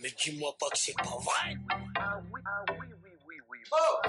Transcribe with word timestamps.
Mais 0.00 0.12
dis-moi 0.22 0.54
pas 0.58 0.68
que 0.70 0.78
c'est 0.78 0.96
pas 0.96 1.04
vrai. 1.04 1.56
Oh 3.72 4.08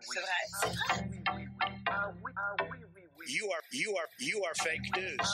C'est 0.00 0.20
vrai, 0.20 0.42
c'est 0.60 0.68
vrai. 0.68 1.12
You 3.28 3.46
are, 3.50 3.62
you 3.72 3.96
are, 3.96 4.08
you 4.18 4.44
are 4.44 4.54
fake 4.56 4.90
news. 4.96 5.26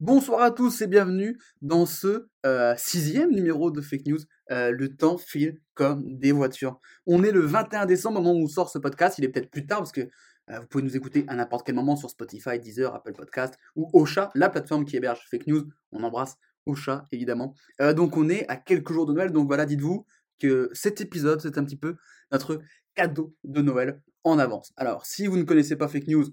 Bonsoir 0.00 0.42
à 0.42 0.50
tous 0.50 0.82
et 0.82 0.86
bienvenue 0.86 1.38
dans 1.62 1.86
ce 1.86 2.28
euh, 2.44 2.74
sixième 2.76 3.30
numéro 3.30 3.70
de 3.70 3.80
Fake 3.80 4.04
News. 4.06 4.18
Euh, 4.50 4.70
le 4.70 4.94
temps 4.94 5.16
file 5.16 5.58
comme 5.72 6.18
des 6.18 6.32
voitures. 6.32 6.80
On 7.06 7.22
est 7.22 7.32
le 7.32 7.40
21 7.40 7.86
décembre 7.86 8.20
au 8.20 8.22
moment 8.22 8.38
où 8.38 8.44
on 8.44 8.48
sort 8.48 8.68
ce 8.68 8.78
podcast. 8.78 9.16
Il 9.18 9.24
est 9.24 9.28
peut-être 9.30 9.50
plus 9.50 9.66
tard 9.66 9.78
parce 9.78 9.92
que 9.92 10.10
vous 10.48 10.66
pouvez 10.66 10.84
nous 10.84 10.96
écouter 10.96 11.24
à 11.28 11.34
n'importe 11.34 11.66
quel 11.66 11.74
moment 11.74 11.96
sur 11.96 12.10
Spotify, 12.10 12.58
Deezer, 12.58 12.94
Apple 12.94 13.12
Podcast 13.12 13.58
ou 13.74 13.90
Ocha, 13.92 14.30
la 14.34 14.48
plateforme 14.48 14.84
qui 14.84 14.96
héberge 14.96 15.26
Fake 15.30 15.46
News. 15.46 15.64
On 15.92 16.02
embrasse 16.02 16.36
Ocha 16.66 17.04
évidemment. 17.12 17.54
Euh, 17.80 17.92
donc 17.92 18.16
on 18.16 18.28
est 18.28 18.48
à 18.48 18.56
quelques 18.56 18.92
jours 18.92 19.06
de 19.06 19.12
Noël. 19.12 19.32
Donc 19.32 19.46
voilà, 19.46 19.66
dites-vous 19.66 20.06
que 20.38 20.70
cet 20.72 21.00
épisode 21.00 21.40
c'est 21.40 21.58
un 21.58 21.64
petit 21.64 21.76
peu 21.76 21.96
notre 22.30 22.60
cadeau 22.94 23.34
de 23.44 23.62
Noël 23.62 24.02
en 24.24 24.38
avance. 24.38 24.72
Alors 24.76 25.06
si 25.06 25.26
vous 25.26 25.36
ne 25.36 25.44
connaissez 25.44 25.76
pas 25.76 25.88
Fake 25.88 26.08
News, 26.08 26.26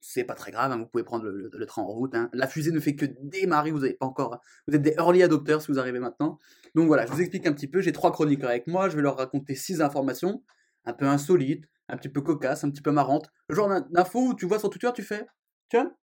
c'est 0.00 0.24
pas 0.24 0.34
très 0.34 0.52
grave, 0.52 0.70
hein, 0.70 0.78
vous 0.78 0.86
pouvez 0.86 1.04
prendre 1.04 1.24
le, 1.24 1.66
train 1.66 1.82
en 1.82 1.86
route. 1.86 2.14
hein. 2.14 2.30
La 2.32 2.46
fusée 2.46 2.70
ne 2.70 2.80
fait 2.80 2.94
que 2.94 3.06
démarrer, 3.20 3.72
vous 3.72 3.82
avez 3.82 3.94
pas 3.94 4.06
encore, 4.06 4.40
vous 4.66 4.74
êtes 4.74 4.82
des 4.82 4.94
early 4.98 5.22
adopters 5.22 5.60
si 5.60 5.72
vous 5.72 5.78
arrivez 5.78 5.98
maintenant. 5.98 6.38
Donc 6.74 6.86
voilà, 6.86 7.04
je 7.06 7.12
vous 7.12 7.20
explique 7.20 7.46
un 7.46 7.52
petit 7.52 7.66
peu. 7.66 7.80
J'ai 7.80 7.92
trois 7.92 8.12
chroniqueurs 8.12 8.50
avec 8.50 8.66
moi, 8.68 8.88
je 8.88 8.96
vais 8.96 9.02
leur 9.02 9.16
raconter 9.16 9.54
six 9.54 9.80
informations, 9.80 10.44
un 10.84 10.92
peu 10.92 11.06
insolites, 11.06 11.64
un 11.88 11.96
petit 11.96 12.08
peu 12.08 12.20
cocasses, 12.22 12.64
un 12.64 12.70
petit 12.70 12.82
peu 12.82 12.90
marrantes. 12.92 13.30
Le 13.48 13.54
genre 13.54 13.68
d'in- 13.68 13.86
d'infos 13.90 14.28
où 14.28 14.34
tu 14.34 14.46
vois 14.46 14.58
sur 14.58 14.70
Twitter, 14.70 14.90
tu 14.94 15.02
fais, 15.02 15.26
tiens, 15.68 15.94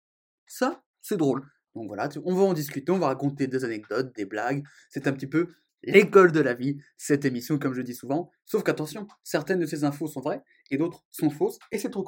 ça, 0.48 0.84
c'est 1.02 1.18
drôle. 1.18 1.44
Donc 1.76 1.88
voilà, 1.88 2.10
on 2.24 2.34
va 2.36 2.44
en 2.44 2.54
discuter, 2.54 2.92
on 2.92 3.00
va 3.00 3.08
raconter 3.08 3.48
des 3.48 3.66
anecdotes, 3.66 4.16
des 4.16 4.26
blagues. 4.26 4.64
C'est 4.90 5.08
un 5.08 5.14
petit 5.14 5.28
peu 5.28 5.48
l'école 5.84 6.32
de 6.32 6.40
la 6.40 6.54
vie, 6.54 6.78
cette 6.98 7.26
émission, 7.26 7.60
comme 7.60 7.74
je 7.74 7.82
dis 7.82 7.94
souvent. 7.94 8.32
Sauf 8.46 8.64
qu'attention, 8.64 9.08
certaines 9.24 9.60
de 9.60 9.66
ces 9.66 9.84
infos 9.84 10.08
sont 10.08 10.22
vraies 10.22 10.42
et 10.72 10.78
d'autres 10.78 11.04
sont 11.12 11.30
fausses. 11.30 11.60
Et 11.72 11.78
c'est 11.78 11.96
au 11.96 12.04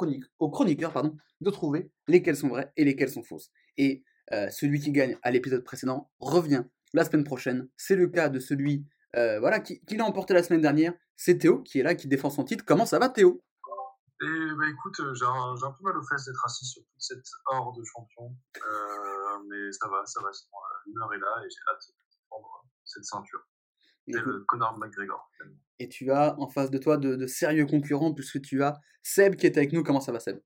chroniqueur 0.49 0.93
pardon, 0.93 1.15
de 1.41 1.49
trouver 1.51 1.91
lesquelles 2.07 2.37
sont 2.37 2.47
vraies 2.47 2.71
et 2.77 2.85
lesquelles 2.85 3.09
sont 3.09 3.23
fausses. 3.23 3.51
Et 3.77 4.03
euh, 4.33 4.49
celui 4.49 4.79
qui 4.79 4.91
gagne 4.91 5.17
à 5.21 5.31
l'épisode 5.31 5.63
précédent 5.63 6.09
revient 6.19 6.63
la 6.93 7.05
semaine 7.05 7.23
prochaine. 7.23 7.67
C'est 7.77 7.95
le 7.95 8.07
cas 8.07 8.29
de 8.29 8.39
celui 8.39 8.85
euh, 9.15 9.39
voilà, 9.39 9.59
qui, 9.59 9.79
qui 9.81 9.95
l'a 9.97 10.05
emporté 10.05 10.33
la 10.33 10.43
semaine 10.43 10.61
dernière. 10.61 10.93
C'est 11.15 11.37
Théo 11.37 11.61
qui 11.61 11.79
est 11.79 11.83
là, 11.83 11.93
qui 11.93 12.07
défend 12.07 12.29
son 12.29 12.43
titre. 12.45 12.63
Comment 12.65 12.85
ça 12.85 12.99
va 12.99 13.09
Théo? 13.09 13.43
Et 14.21 14.55
bah 14.57 14.67
écoute, 14.67 14.99
euh, 14.99 15.13
j'ai 15.13 15.25
un, 15.25 15.55
j'ai 15.57 15.65
un 15.65 15.71
peu 15.71 15.83
mal 15.83 15.95
aux 15.97 16.03
fesses 16.07 16.25
d'être 16.25 16.43
assis 16.45 16.65
sur 16.65 16.81
toute 16.81 17.01
cette 17.01 17.23
horde 17.45 17.77
de 17.77 17.83
champions. 17.85 18.35
Euh, 18.57 19.39
mais 19.47 19.71
ça 19.71 19.87
va, 19.89 20.03
ça 20.05 20.21
va. 20.23 20.33
sinon, 20.33 20.57
euh, 20.57 20.77
L'humeur 20.87 21.13
est 21.13 21.19
là 21.19 21.35
et 21.45 21.49
j'ai 21.49 21.59
hâte 21.69 21.83
de 21.87 21.93
prendre 22.29 22.65
cette 22.83 23.05
ceinture. 23.05 23.43
et, 24.07 24.13
le 24.13 24.43
Conor 24.47 24.77
McGregor. 24.79 25.29
finalement. 25.37 25.59
et 25.79 25.87
tu 25.89 26.11
as 26.11 26.33
en 26.39 26.47
face 26.49 26.71
de 26.71 26.77
toi 26.79 26.97
de, 26.97 27.15
de 27.15 27.27
sérieux 27.27 27.65
concurrents 27.67 28.13
puisque 28.13 28.41
tu 28.41 28.63
as 28.63 28.79
Seb 29.03 29.35
qui 29.35 29.45
est 29.45 29.55
avec 29.57 29.71
nous. 29.71 29.83
Comment 29.83 30.01
ça 30.01 30.11
va 30.11 30.19
Seb? 30.19 30.39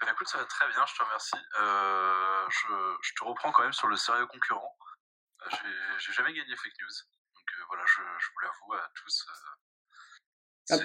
Ben, 0.00 0.12
écoute, 0.12 0.28
ça 0.28 0.38
va 0.38 0.44
très 0.46 0.68
bien, 0.68 0.86
je 0.86 0.94
te 0.96 1.02
remercie. 1.02 1.36
Euh, 1.60 2.46
je, 2.48 2.96
je 3.02 3.12
te 3.14 3.24
reprends 3.24 3.52
quand 3.52 3.62
même 3.64 3.72
sur 3.74 3.88
le 3.88 3.96
sérieux 3.96 4.26
concurrent. 4.26 4.74
J'ai- 5.50 5.98
J'ai 5.98 6.12
jamais 6.12 6.32
gagné 6.32 6.56
Fake 6.56 6.72
News. 6.80 6.96
Donc 7.34 7.44
euh, 7.52 7.64
voilà, 7.68 7.84
je, 7.86 8.00
je 8.18 8.26
vous 8.32 8.38
l'avoue 8.40 8.72
à 8.74 8.88
tous. 8.94 9.26
Ah. 10.70 10.76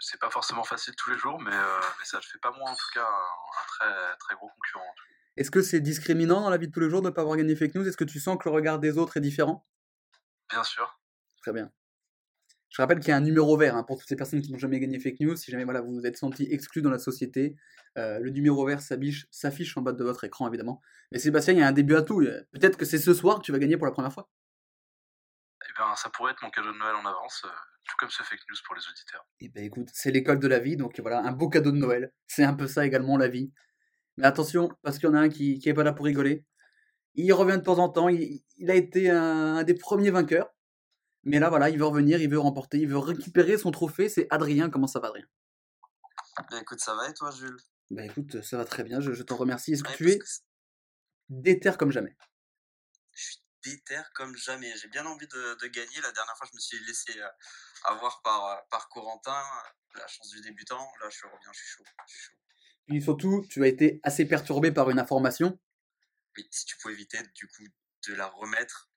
c'est- 0.00 0.18
pas 0.18 0.30
forcément 0.30 0.64
facile 0.64 0.94
tous 0.96 1.10
les 1.10 1.18
jours, 1.18 1.38
mais, 1.40 1.52
euh, 1.52 1.80
mais 1.98 2.04
ça 2.04 2.18
ne 2.18 2.22
fait 2.22 2.38
pas 2.38 2.52
moi 2.52 2.70
en 2.70 2.74
tout 2.74 2.90
cas 2.94 3.02
un, 3.04 3.04
un 3.04 3.66
très, 3.66 4.16
très 4.18 4.34
gros 4.34 4.48
concurrent. 4.48 4.94
Est-ce 5.36 5.50
que 5.50 5.60
c'est 5.60 5.80
discriminant 5.80 6.40
dans 6.40 6.50
la 6.50 6.56
vie 6.56 6.68
de 6.68 6.72
tous 6.72 6.80
les 6.80 6.88
jours 6.88 7.02
de 7.02 7.08
ne 7.08 7.12
pas 7.12 7.20
avoir 7.20 7.36
gagné 7.36 7.54
fake 7.54 7.74
news? 7.74 7.86
Est-ce 7.86 7.96
que 7.96 8.04
tu 8.04 8.18
sens 8.18 8.38
que 8.38 8.48
le 8.48 8.54
regard 8.54 8.78
des 8.78 8.96
autres 8.96 9.16
est 9.18 9.20
différent? 9.20 9.66
Bien 10.50 10.64
sûr. 10.64 10.98
Très 11.42 11.52
bien. 11.52 11.70
Je 12.70 12.82
rappelle 12.82 12.98
qu'il 13.00 13.08
y 13.08 13.12
a 13.12 13.16
un 13.16 13.20
numéro 13.20 13.56
vert 13.56 13.76
hein, 13.76 13.84
pour 13.84 13.98
toutes 13.98 14.08
ces 14.08 14.16
personnes 14.16 14.42
qui 14.42 14.52
n'ont 14.52 14.58
jamais 14.58 14.80
gagné 14.80 14.98
fake 14.98 15.20
news. 15.20 15.36
Si 15.36 15.50
jamais 15.50 15.64
voilà, 15.64 15.80
vous 15.80 15.92
vous 15.92 16.06
êtes 16.06 16.16
senti 16.16 16.46
exclu 16.50 16.82
dans 16.82 16.90
la 16.90 16.98
société, 16.98 17.56
euh, 17.96 18.18
le 18.18 18.30
numéro 18.30 18.66
vert 18.66 18.80
s'affiche 18.80 19.76
en 19.76 19.82
bas 19.82 19.92
de 19.92 20.04
votre 20.04 20.24
écran 20.24 20.48
évidemment. 20.48 20.80
Mais 21.12 21.18
Sébastien, 21.18 21.54
il 21.54 21.60
y 21.60 21.62
a 21.62 21.68
un 21.68 21.72
début 21.72 21.94
à 21.94 22.02
tout. 22.02 22.20
Peut-être 22.52 22.76
que 22.76 22.84
c'est 22.84 22.98
ce 22.98 23.14
soir 23.14 23.38
que 23.38 23.42
tu 23.44 23.52
vas 23.52 23.58
gagner 23.58 23.76
pour 23.76 23.86
la 23.86 23.92
première 23.92 24.12
fois. 24.12 24.28
Eh 25.78 25.82
ben, 25.82 25.94
ça 25.96 26.10
pourrait 26.10 26.32
être 26.32 26.42
mon 26.42 26.50
cadeau 26.50 26.72
de 26.72 26.78
Noël 26.78 26.94
en 26.96 27.04
avance, 27.04 27.42
euh, 27.44 27.48
tout 27.84 27.96
comme 27.98 28.10
ce 28.10 28.22
Fake 28.22 28.40
News 28.48 28.56
pour 28.64 28.74
les 28.74 28.82
auditeurs. 28.88 29.26
Et 29.40 29.48
ben 29.48 29.64
écoute, 29.64 29.88
c'est 29.92 30.10
l'école 30.10 30.38
de 30.38 30.48
la 30.48 30.58
vie, 30.58 30.76
donc 30.76 30.98
voilà, 31.00 31.20
un 31.20 31.32
beau 31.32 31.48
cadeau 31.48 31.70
de 31.70 31.76
Noël. 31.76 32.12
C'est 32.26 32.44
un 32.44 32.54
peu 32.54 32.66
ça 32.66 32.86
également 32.86 33.16
la 33.16 33.28
vie. 33.28 33.52
Mais 34.16 34.26
attention, 34.26 34.70
parce 34.82 34.98
qu'il 34.98 35.08
y 35.08 35.12
en 35.12 35.14
a 35.14 35.20
un 35.20 35.28
qui, 35.28 35.58
qui 35.58 35.68
est 35.68 35.74
pas 35.74 35.84
là 35.84 35.92
pour 35.92 36.06
rigoler. 36.06 36.44
Il 37.14 37.32
revient 37.32 37.58
de 37.58 37.62
temps 37.62 37.78
en 37.78 37.88
temps, 37.88 38.08
il, 38.08 38.42
il 38.56 38.70
a 38.70 38.74
été 38.74 39.10
un, 39.10 39.56
un 39.56 39.64
des 39.64 39.74
premiers 39.74 40.10
vainqueurs. 40.10 40.50
Mais 41.24 41.38
là 41.38 41.50
voilà, 41.50 41.68
il 41.68 41.78
veut 41.78 41.84
revenir, 41.84 42.20
il 42.20 42.30
veut 42.30 42.38
remporter, 42.38 42.78
il 42.78 42.88
veut 42.88 42.98
récupérer 42.98 43.58
son 43.58 43.70
trophée. 43.70 44.08
C'est 44.08 44.26
Adrien, 44.30 44.70
comment 44.70 44.86
ça 44.86 45.00
va 45.00 45.08
Adrien? 45.08 45.26
Bah 46.50 46.60
écoute, 46.60 46.80
ça 46.80 46.94
va 46.94 47.08
et 47.08 47.14
toi, 47.14 47.30
Jules? 47.30 47.56
Bah 47.90 48.04
écoute, 48.04 48.42
ça 48.42 48.56
va 48.56 48.64
très 48.64 48.84
bien, 48.84 49.00
je, 49.00 49.12
je 49.12 49.22
t'en 49.22 49.36
remercie. 49.36 49.72
Est-ce 49.72 49.82
que 49.82 49.88
Ouais, 49.90 49.96
tu 49.96 50.10
es 50.10 50.18
que 50.18 50.24
déter 51.28 51.72
comme 51.78 51.90
jamais? 51.92 52.16
Je 53.12 53.22
suis 53.22 53.38
déter 53.70 54.00
comme 54.14 54.36
jamais. 54.36 54.72
J'ai 54.76 54.88
bien 54.88 55.04
envie 55.06 55.26
de, 55.26 55.54
de 55.60 55.66
gagner. 55.66 56.00
La 56.02 56.12
dernière 56.12 56.36
fois, 56.36 56.46
je 56.50 56.54
me 56.56 56.60
suis 56.60 56.78
laissé 56.86 57.18
euh, 57.20 57.28
avoir 57.84 58.22
par, 58.22 58.44
euh, 58.46 58.56
par 58.70 58.88
Corentin. 58.88 59.42
La 59.94 60.06
chance 60.06 60.30
du 60.30 60.40
débutant. 60.40 60.86
Là, 61.00 61.08
je 61.10 61.24
reviens, 61.26 61.52
je 61.52 61.58
suis 61.58 61.68
chaud. 61.68 61.84
Je 62.06 62.12
suis 62.12 62.22
chaud. 62.26 62.32
Puis 62.86 63.02
surtout, 63.02 63.44
tu 63.50 63.64
as 63.64 63.66
été 63.66 64.00
assez 64.02 64.26
perturbé 64.26 64.70
par 64.72 64.90
une 64.90 64.98
information. 64.98 65.58
Oui, 66.36 66.46
si 66.50 66.66
tu 66.66 66.76
pouvais 66.78 66.94
éviter, 66.94 67.18
du 67.34 67.48
coup, 67.48 67.64
de 68.08 68.14
la 68.14 68.26
remettre 68.26 68.90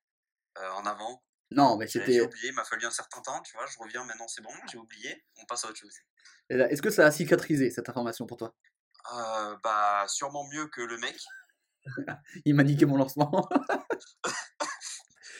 euh, 0.58 0.70
en 0.72 0.86
avant. 0.86 1.24
Non, 1.52 1.78
mais 1.78 1.88
J'ai 1.88 2.00
j'ai 2.00 2.06
c'était. 2.06 2.22
oublié, 2.22 2.50
il 2.50 2.54
m'a 2.54 2.64
fallu 2.64 2.86
un 2.86 2.92
certain 2.92 3.22
temps, 3.22 3.42
tu 3.42 3.54
vois. 3.54 3.66
Je 3.66 3.78
reviens 3.80 4.04
maintenant, 4.04 4.28
c'est 4.28 4.42
bon, 4.44 4.54
j'ai 4.72 4.78
oublié. 4.78 5.26
On 5.38 5.46
passe 5.46 5.66
à 5.66 5.70
autre 5.70 5.80
chose. 5.80 5.96
Est-ce 6.50 6.82
que 6.82 6.92
ça 6.92 7.06
a 7.08 7.12
cicatrisé 7.12 7.72
cette 7.72 7.90
information 7.90 8.28
pour 8.28 8.38
toi? 8.38 8.54
Euh, 9.14 9.58
bah, 9.64 10.06
sûrement 10.08 10.48
mieux 10.50 10.68
que 10.68 10.82
le 10.82 10.98
mec. 10.98 11.18
Il 12.46 12.56
m'a 12.56 12.64
niqué 12.64 12.86
mon 12.86 12.98
lancement. 12.98 13.48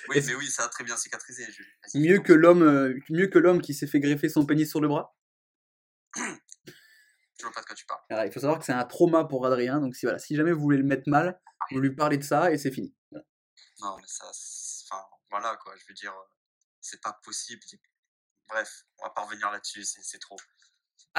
Oui, 0.10 0.22
mais 0.26 0.34
oui, 0.34 0.48
ça 0.48 0.64
a 0.64 0.70
très 0.70 0.84
bien 0.84 0.98
cicatrisé. 0.98 1.46
Vas-y, 1.46 2.00
mieux 2.00 2.20
que 2.20 2.34
l'homme, 2.34 2.64
euh, 2.64 3.00
mieux 3.10 3.28
que 3.28 3.38
l'homme 3.38 3.62
qui 3.62 3.76
s'est 3.76 3.86
fait 3.86 4.00
greffer 4.00 4.28
son 4.28 4.44
pénis 4.44 4.68
sur 4.68 4.82
le 4.82 4.88
bras. 4.88 5.16
Je 6.16 7.44
vois 7.44 7.52
pas 7.54 7.62
de 7.62 7.66
quoi 7.68 7.76
tu 7.76 7.86
parles. 7.86 8.02
Alors, 8.10 8.26
il 8.26 8.32
faut 8.32 8.40
savoir 8.40 8.58
que 8.58 8.66
c'est 8.66 8.74
un 8.74 8.86
trauma 8.86 9.26
pour 9.26 9.46
Adrien, 9.46 9.80
donc 9.80 9.96
si, 9.96 10.06
voilà, 10.08 10.18
si 10.18 10.36
jamais 10.36 10.52
vous 10.52 10.62
voulez 10.62 10.78
le 10.78 10.84
mettre 10.84 11.08
mal, 11.08 11.40
vous 11.72 11.80
lui 11.80 11.96
parlez 11.96 12.18
de 12.18 12.24
ça 12.24 12.52
et 12.52 12.58
c'est 12.58 12.72
fini. 12.72 12.96
Voilà. 13.12 13.26
Non, 13.82 13.98
mais 13.98 14.08
ça, 14.08 14.26
enfin, 14.26 15.04
voilà 15.30 15.56
quoi, 15.58 15.76
je 15.78 15.86
veux 15.88 15.94
dire, 15.94 16.12
euh, 16.12 16.28
c'est 16.82 17.02
pas 17.02 17.18
possible. 17.24 17.62
Bref, 18.48 18.86
on 18.98 19.06
va 19.06 19.12
pas 19.12 19.22
revenir 19.22 19.52
là-dessus, 19.52 19.84
c'est 19.84 20.20
trop. 20.20 20.38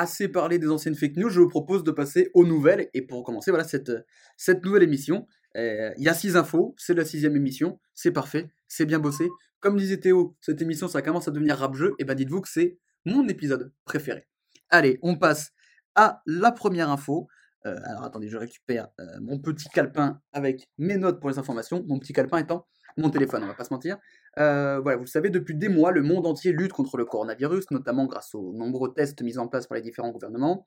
Assez 0.01 0.29
parlé 0.29 0.59
des 0.59 0.71
anciennes 0.71 0.95
fake 0.95 1.17
news, 1.17 1.29
je 1.29 1.41
vous 1.41 1.49
propose 1.51 1.85
de 1.85 1.91
passer 1.91 2.31
aux 2.33 2.47
nouvelles. 2.47 2.89
Et 2.95 3.03
pour 3.03 3.23
commencer, 3.23 3.51
voilà 3.51 3.65
cette, 3.65 3.93
cette 4.39 4.65
nouvelle 4.65 4.83
émission. 4.83 5.27
Euh, 5.59 5.93
Il 5.99 6.05
y 6.05 6.09
a 6.09 6.15
six 6.15 6.37
infos, 6.37 6.75
c'est 6.79 6.95
la 6.95 7.05
sixième 7.05 7.37
émission, 7.37 7.79
c'est 7.95 8.11
parfait, 8.11 8.51
c'est 8.67 8.87
bien 8.87 8.99
bossé. 8.99 9.29
Comme 9.61 9.77
disait 9.77 9.99
Théo, 9.99 10.39
cette 10.41 10.63
émission 10.63 10.89
ça 10.89 11.03
commence 11.03 11.29
à 11.29 11.33
devenir 11.33 11.59
rap-jeu, 11.59 11.93
et 11.99 12.05
ben 12.05 12.15
dites-vous 12.15 12.41
que 12.41 12.49
c'est 12.49 12.79
mon 13.05 13.29
épisode 13.29 13.75
préféré. 13.85 14.27
Allez, 14.71 14.99
on 15.03 15.17
passe 15.17 15.51
à 15.97 16.23
la 16.25 16.51
première 16.51 16.89
info. 16.89 17.29
Euh, 17.67 17.77
alors 17.85 18.05
attendez, 18.05 18.29
je 18.31 18.39
récupère 18.39 18.89
euh, 19.01 19.05
mon 19.21 19.39
petit 19.39 19.69
calepin 19.69 20.19
avec 20.33 20.71
mes 20.79 20.97
notes 20.97 21.21
pour 21.21 21.29
les 21.29 21.39
informations. 21.39 21.85
Mon 21.87 21.99
petit 21.99 22.15
calepin 22.15 22.39
étant 22.39 22.67
mon 22.97 23.11
téléphone, 23.11 23.45
on 23.45 23.47
va 23.47 23.55
pas 23.55 23.65
se 23.65 23.73
mentir. 23.73 23.99
Euh, 24.39 24.81
voilà, 24.81 24.97
vous 24.97 25.05
le 25.05 25.09
savez, 25.09 25.31
depuis 25.31 25.55
des 25.55 25.69
mois, 25.69 25.93
le 25.93 26.03
monde 26.03 26.27
entier 26.27 26.53
lutte 26.53 26.73
contre 26.73 26.97
le 26.97 27.05
coronavirus, 27.05 27.71
notamment 27.71 28.07
grâce 28.07 28.35
aux 28.35 28.53
nombreux 28.53 28.93
tests 28.93 29.23
mis 29.23 29.39
en 29.39 29.49
place 29.49 29.67
par 29.67 29.77
les 29.77 29.83
différents 29.83 30.11
gouvernements. 30.11 30.67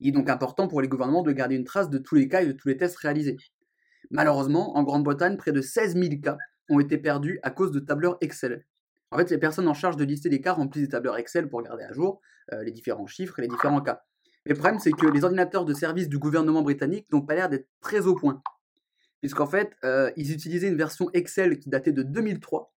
Il 0.00 0.08
est 0.08 0.12
donc 0.12 0.28
important 0.28 0.68
pour 0.68 0.80
les 0.80 0.88
gouvernements 0.88 1.22
de 1.22 1.32
garder 1.32 1.56
une 1.56 1.64
trace 1.64 1.90
de 1.90 1.98
tous 1.98 2.16
les 2.16 2.28
cas 2.28 2.42
et 2.42 2.46
de 2.46 2.52
tous 2.52 2.68
les 2.68 2.76
tests 2.76 2.96
réalisés. 2.96 3.36
Malheureusement, 4.10 4.76
en 4.76 4.82
Grande-Bretagne, 4.82 5.36
près 5.36 5.52
de 5.52 5.60
16 5.60 5.94
000 5.94 6.20
cas 6.22 6.36
ont 6.68 6.80
été 6.80 6.98
perdus 6.98 7.38
à 7.42 7.50
cause 7.50 7.72
de 7.72 7.80
tableurs 7.80 8.16
Excel. 8.20 8.64
En 9.10 9.18
fait, 9.18 9.30
les 9.30 9.38
personnes 9.38 9.68
en 9.68 9.74
charge 9.74 9.96
de 9.96 10.04
lister 10.04 10.28
les 10.28 10.40
cas 10.40 10.52
remplissent 10.52 10.84
des 10.84 10.90
tableurs 10.90 11.16
Excel 11.16 11.48
pour 11.48 11.62
garder 11.62 11.84
à 11.84 11.92
jour 11.92 12.20
euh, 12.52 12.62
les 12.62 12.72
différents 12.72 13.06
chiffres 13.06 13.38
et 13.38 13.42
les 13.42 13.48
différents 13.48 13.80
cas. 13.80 14.02
Mais 14.44 14.52
le 14.52 14.58
problème, 14.58 14.78
c'est 14.78 14.90
que 14.90 15.06
les 15.06 15.24
ordinateurs 15.24 15.64
de 15.64 15.72
service 15.72 16.08
du 16.08 16.18
gouvernement 16.18 16.62
britannique 16.62 17.06
n'ont 17.12 17.22
pas 17.22 17.34
l'air 17.34 17.48
d'être 17.48 17.68
très 17.80 18.06
au 18.06 18.14
point. 18.14 18.42
Puisqu'en 19.24 19.46
fait, 19.46 19.74
euh, 19.84 20.10
ils 20.18 20.32
utilisaient 20.32 20.68
une 20.68 20.76
version 20.76 21.08
Excel 21.14 21.58
qui 21.58 21.70
datait 21.70 21.92
de 21.92 22.02
2003 22.02 22.74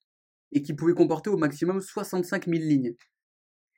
et 0.53 0.61
qui 0.61 0.73
pouvait 0.73 0.93
comporter 0.93 1.29
au 1.29 1.35
maximum 1.35 1.81
65 1.81 2.45
000 2.45 2.59
lignes. 2.59 2.95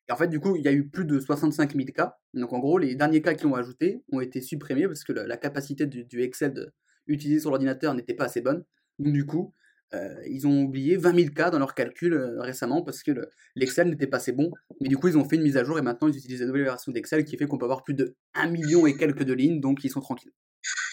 Et 0.07 0.11
en 0.11 0.15
fait, 0.15 0.27
du 0.27 0.39
coup, 0.39 0.55
il 0.55 0.61
y 0.61 0.67
a 0.67 0.71
eu 0.71 0.87
plus 0.87 1.03
de 1.03 1.19
65 1.19 1.73
000 1.75 1.87
cas. 1.87 2.19
Donc 2.35 2.53
en 2.53 2.59
gros, 2.59 2.77
les 2.77 2.93
derniers 2.93 3.23
cas 3.23 3.33
qui 3.33 3.47
ont 3.47 3.55
ajoutés 3.55 4.03
ont 4.11 4.19
été 4.19 4.39
supprimés 4.39 4.85
parce 4.85 5.03
que 5.03 5.13
la, 5.13 5.35
capacité 5.35 5.87
du, 5.87 6.21
Excel 6.21 6.71
utilisé 7.07 7.39
sur 7.39 7.49
l'ordinateur 7.49 7.95
n'était 7.95 8.13
pas 8.13 8.25
assez 8.25 8.41
bonne. 8.41 8.63
Donc 8.99 9.13
du 9.13 9.25
coup, 9.25 9.51
euh, 9.95 10.21
ils 10.27 10.45
ont 10.45 10.61
oublié 10.61 10.95
20 10.95 11.15
000 11.21 11.33
cas 11.33 11.49
dans 11.49 11.57
leurs 11.57 11.73
calculs 11.73 12.13
euh, 12.13 12.39
récemment 12.39 12.83
parce 12.83 13.01
que 13.01 13.09
le- 13.09 13.31
l'Excel 13.55 13.89
n'était 13.89 14.05
pas 14.05 14.17
assez 14.17 14.31
bon. 14.31 14.51
Mais 14.79 14.89
du 14.89 14.97
coup, 14.97 15.07
ils 15.07 15.17
ont 15.17 15.27
fait 15.27 15.37
une 15.37 15.41
mise 15.41 15.57
à 15.57 15.63
jour 15.63 15.79
et 15.79 15.81
maintenant 15.81 16.07
ils 16.07 16.15
utilisent 16.15 16.41
la 16.41 16.45
nouvelle 16.45 16.65
version 16.65 16.91
d'Excel 16.91 17.25
qui 17.25 17.35
fait 17.35 17.47
qu'on 17.47 17.57
peut 17.57 17.65
avoir 17.65 17.83
plus 17.83 17.95
de 17.95 18.15
1 18.35 18.51
million 18.51 18.85
et 18.85 18.95
quelques 18.95 19.23
de 19.23 19.33
lignes, 19.33 19.59
donc 19.59 19.83
ils 19.83 19.89
sont 19.89 20.01
tranquilles. 20.01 20.33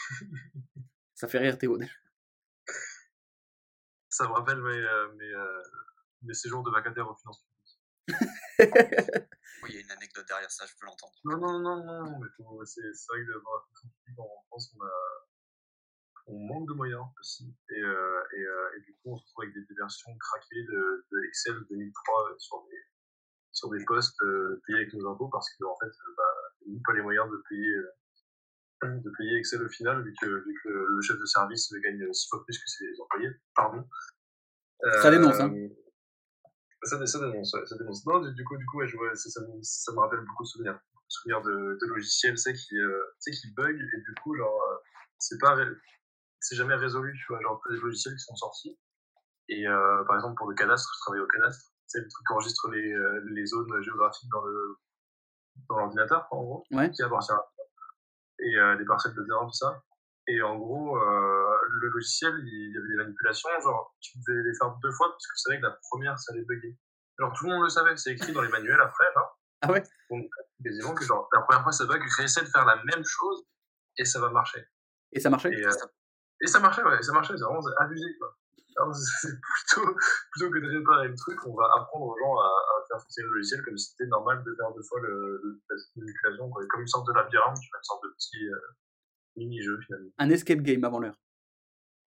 Ça 1.17 1.27
fait 1.29 1.39
rire 1.39 1.57
Théo. 1.57 1.79
Ça 4.11 4.29
me 4.29 4.33
rappelle 4.33 4.61
mes, 4.61 4.77
euh, 4.77 5.13
mes, 5.15 5.33
euh, 5.35 5.63
mes 6.23 6.35
séjours 6.35 6.63
de 6.63 6.71
vacataire 6.71 7.09
aux 7.11 7.17
finances 7.17 7.43
publiques. 7.43 7.81
Oui, 9.63 9.71
il 9.71 9.77
y 9.77 9.79
a 9.79 9.81
une 9.81 9.91
anecdote 9.91 10.27
derrière 10.29 10.51
ça, 10.51 10.67
je 10.67 10.75
peux 10.79 10.85
l'entendre. 10.85 11.15
Non, 11.25 11.39
non, 11.39 11.59
non, 11.59 11.83
non, 11.83 12.19
mais 12.21 12.67
c'est 12.67 12.93
c'est 12.93 13.09
vrai 13.09 13.25
que 13.25 13.33
dans 13.33 13.55
la 13.55 13.63
fonction 13.67 13.89
publique 13.89 14.19
en 14.21 14.45
France, 14.49 14.77
on, 14.77 14.85
a, 14.85 14.93
on 16.27 16.39
manque 16.47 16.69
de 16.69 16.75
moyens 16.75 17.03
aussi. 17.19 17.57
Et, 17.71 17.81
euh, 17.81 18.23
et, 18.37 18.43
euh, 18.43 18.77
et 18.77 18.81
du 18.83 18.93
coup, 18.93 19.13
on 19.13 19.17
se 19.17 19.25
retrouve 19.25 19.45
avec 19.45 19.55
des, 19.55 19.65
des 19.65 19.75
versions 19.75 20.15
craquées 20.19 20.63
de, 20.63 21.07
de 21.11 21.25
Excel 21.27 21.55
2003 21.71 22.35
sur 22.39 22.63
des, 22.69 22.85
sur 23.53 23.71
des 23.71 23.83
postes 23.87 24.21
euh, 24.23 24.63
payés 24.67 24.81
avec 24.81 24.93
nos 24.93 25.09
impôts 25.11 25.31
parce 25.31 25.49
qu'en 25.57 25.77
fait, 25.81 25.93
bah, 26.17 26.23
on 26.69 26.73
n'a 26.73 26.81
pas 26.85 26.93
les 26.93 27.03
moyens 27.03 27.31
de 27.31 27.43
payer, 27.49 27.75
euh, 27.77 27.91
de 28.83 29.11
payer 29.17 29.39
Excel 29.39 29.63
au 29.63 29.69
final, 29.69 30.03
vu 30.05 30.13
que, 30.21 30.27
vu 30.27 30.55
que 30.63 30.69
le 30.69 31.03
chef 31.03 31.19
de 31.19 31.25
service 31.25 31.73
gagne 31.83 32.13
six 32.13 32.29
fois 32.29 32.45
plus 32.45 32.59
que 32.59 32.69
ses 32.69 33.01
employés. 33.01 33.31
Pardon. 33.55 33.85
Ça 35.03 35.11
dénonce, 35.11 35.41
hein. 35.41 35.51
Euh, 35.55 35.69
ça, 36.83 37.05
ça 37.07 37.19
dénonce, 37.19 37.55
ouais, 37.55 37.67
ça 37.67 37.77
dénonce. 37.79 38.05
Non, 38.07 38.21
du 38.21 38.45
coup, 38.45 38.57
du 38.57 38.67
coup, 38.67 38.79
ouais, 38.79 38.87
je 38.87 38.97
vois, 38.97 39.15
ça, 39.15 39.31
ça, 39.31 39.41
me, 39.41 39.63
ça 39.63 39.93
me 39.93 39.99
rappelle 39.99 40.21
beaucoup 40.21 40.43
de 40.43 40.49
souvenirs. 40.49 40.79
Souvenirs 41.09 41.41
de, 41.43 41.79
de 41.81 41.87
logiciels, 41.87 42.37
sais, 42.37 42.53
qui, 42.53 42.77
euh, 42.79 43.01
qui 43.25 43.55
bug, 43.55 43.75
et 43.75 44.01
du 44.01 44.15
coup, 44.23 44.37
genre, 44.37 44.63
euh, 44.71 44.77
c'est 45.19 45.39
pas, 45.41 45.57
c'est 46.41 46.57
jamais 46.57 46.75
résolu, 46.75 47.15
tu 47.17 47.25
vois, 47.29 47.41
genre, 47.41 47.63
des 47.71 47.79
logiciels 47.79 48.15
qui 48.15 48.25
sont 48.25 48.37
sortis. 48.37 48.79
Et, 49.49 49.67
euh, 49.67 50.05
par 50.05 50.17
exemple, 50.17 50.37
pour 50.37 50.51
le 50.51 50.55
cadastre, 50.55 50.93
je 50.95 51.01
travaille 51.01 51.21
au 51.21 51.27
cadastre. 51.27 51.73
C'est 51.87 52.01
le 52.01 52.09
truc 52.09 52.27
qui 52.27 52.33
enregistre 52.35 52.69
les, 52.71 52.95
les 53.31 53.47
zones 53.47 53.83
géographiques 53.83 54.29
dans 54.31 54.45
le, 54.45 54.77
dans 55.69 55.79
l'ordinateur, 55.79 56.27
en 56.33 56.43
gros. 56.43 56.65
Ouais. 56.73 56.91
Qui 56.91 57.03
appartient 57.03 57.33
à 57.33 57.41
et 58.41 58.57
euh, 58.57 58.77
les 58.77 58.85
parcelles 58.85 59.15
de 59.15 59.23
terrain, 59.25 59.47
tout 59.47 59.53
ça. 59.53 59.83
Et 60.29 60.43
en 60.43 60.57
gros, 60.57 60.99
euh, 60.99 61.57
le 61.81 61.89
logiciel, 61.89 62.35
il 62.39 62.75
y 62.75 62.79
avait 62.79 62.89
des 62.89 62.97
manipulations, 62.97 63.49
genre, 63.63 63.95
tu 64.01 64.19
devais 64.19 64.43
les 64.43 64.55
faire 64.59 64.75
deux 64.83 64.91
fois 64.91 65.09
parce 65.09 65.27
que 65.27 65.33
tu 65.35 65.41
savais 65.41 65.59
que 65.59 65.67
la 65.67 65.79
première, 65.91 66.19
ça 66.19 66.33
allait 66.33 66.45
bugger. 66.45 66.77
Genre, 67.19 67.33
tout 67.33 67.47
le 67.47 67.53
monde 67.53 67.63
le 67.63 67.69
savait, 67.69 67.97
c'est 67.97 68.13
écrit 68.13 68.33
dans 68.33 68.43
les 68.43 68.49
manuels 68.49 68.81
après, 68.81 69.07
genre. 69.15 69.39
Ah 69.63 69.71
ouais? 69.71 69.83
Donc, 70.11 70.29
quasiment 70.63 70.95
que 70.95 71.05
genre, 71.05 71.29
la 71.33 71.43
première 71.43 71.63
fois, 71.63 71.73
ça 71.73 71.87
bug, 71.87 72.03
réessaie 72.19 72.43
de 72.43 72.49
faire 72.49 72.65
la 72.65 72.77
même 72.85 73.05
chose 73.05 73.47
et 73.99 74.05
ça 74.05 74.21
va 74.21 74.31
marcher. 74.31 74.67
Et 75.13 75.21
ça 75.21 75.31
marchait? 75.31 75.51
Et, 75.53 75.65
euh, 75.65 75.71
et 76.43 76.47
ça 76.47 76.61
marchait, 76.61 76.83
ouais, 76.83 77.03
ça 77.03 77.13
marchait, 77.13 77.35
c'est 77.37 77.45
vraiment 77.45 77.65
abusé, 77.79 78.07
quoi. 78.19 78.37
Alors, 78.79 78.95
c'est 79.23 79.41
plutôt, 79.41 79.95
plutôt 80.33 80.51
que 80.51 80.59
de 80.59 80.79
réparer 80.79 81.09
le 81.09 81.17
truc, 81.17 81.39
on 81.47 81.55
va 81.55 81.71
apprendre 81.77 82.07
aux 82.07 82.19
gens 82.19 82.39
à, 82.39 82.47
à 82.47 82.76
faire 82.89 83.01
fonctionner 83.01 83.29
le 83.29 83.35
logiciel 83.37 83.63
comme 83.63 83.77
si 83.77 83.91
c'était 83.91 84.07
normal 84.07 84.43
de 84.45 84.55
faire 84.55 84.73
deux 84.75 84.83
fois 84.83 85.01
le, 85.01 85.61
quoi. 86.53 86.63
Comme 86.71 86.81
une 86.81 86.87
sorte 86.89 87.07
de 87.07 87.13
labyrinthe, 87.13 87.59
tu 87.61 87.69
fais 87.71 87.79
une 87.79 87.85
sorte 87.85 88.03
de 88.05 88.09
petit 88.17 88.49
euh, 88.49 88.59
mini-jeu, 89.37 89.79
finalement. 89.87 90.11
Un 90.19 90.31
escape 90.31 90.61
game 90.61 90.85
avant 90.85 90.99
l'heure. 91.01 91.17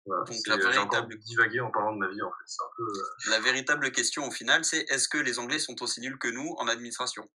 Voilà. 0.07 0.23
Donc, 0.25 0.37
la 0.47 0.57
véritable- 0.57 1.19
divagué 1.19 1.61
en 1.61 1.71
parlant 1.71 1.93
de 1.95 1.99
ma 1.99 2.09
vie, 2.09 2.23
en 2.23 2.31
fait. 2.31 2.45
C'est 2.47 2.63
un 2.63 2.71
peu. 2.77 2.83
euh, 2.85 3.31
La 3.33 3.41
véritable 3.41 3.91
question 3.91 4.25
au 4.27 4.31
final, 4.31 4.65
c'est 4.65 4.83
est-ce 4.91 5.09
que 5.09 5.19
les 5.19 5.39
Anglais 5.39 5.59
sont 5.59 5.83
aussi 5.83 6.01
nuls 6.01 6.19
que 6.19 6.29
nous 6.29 6.55
en 6.59 6.69
administration? 6.69 7.29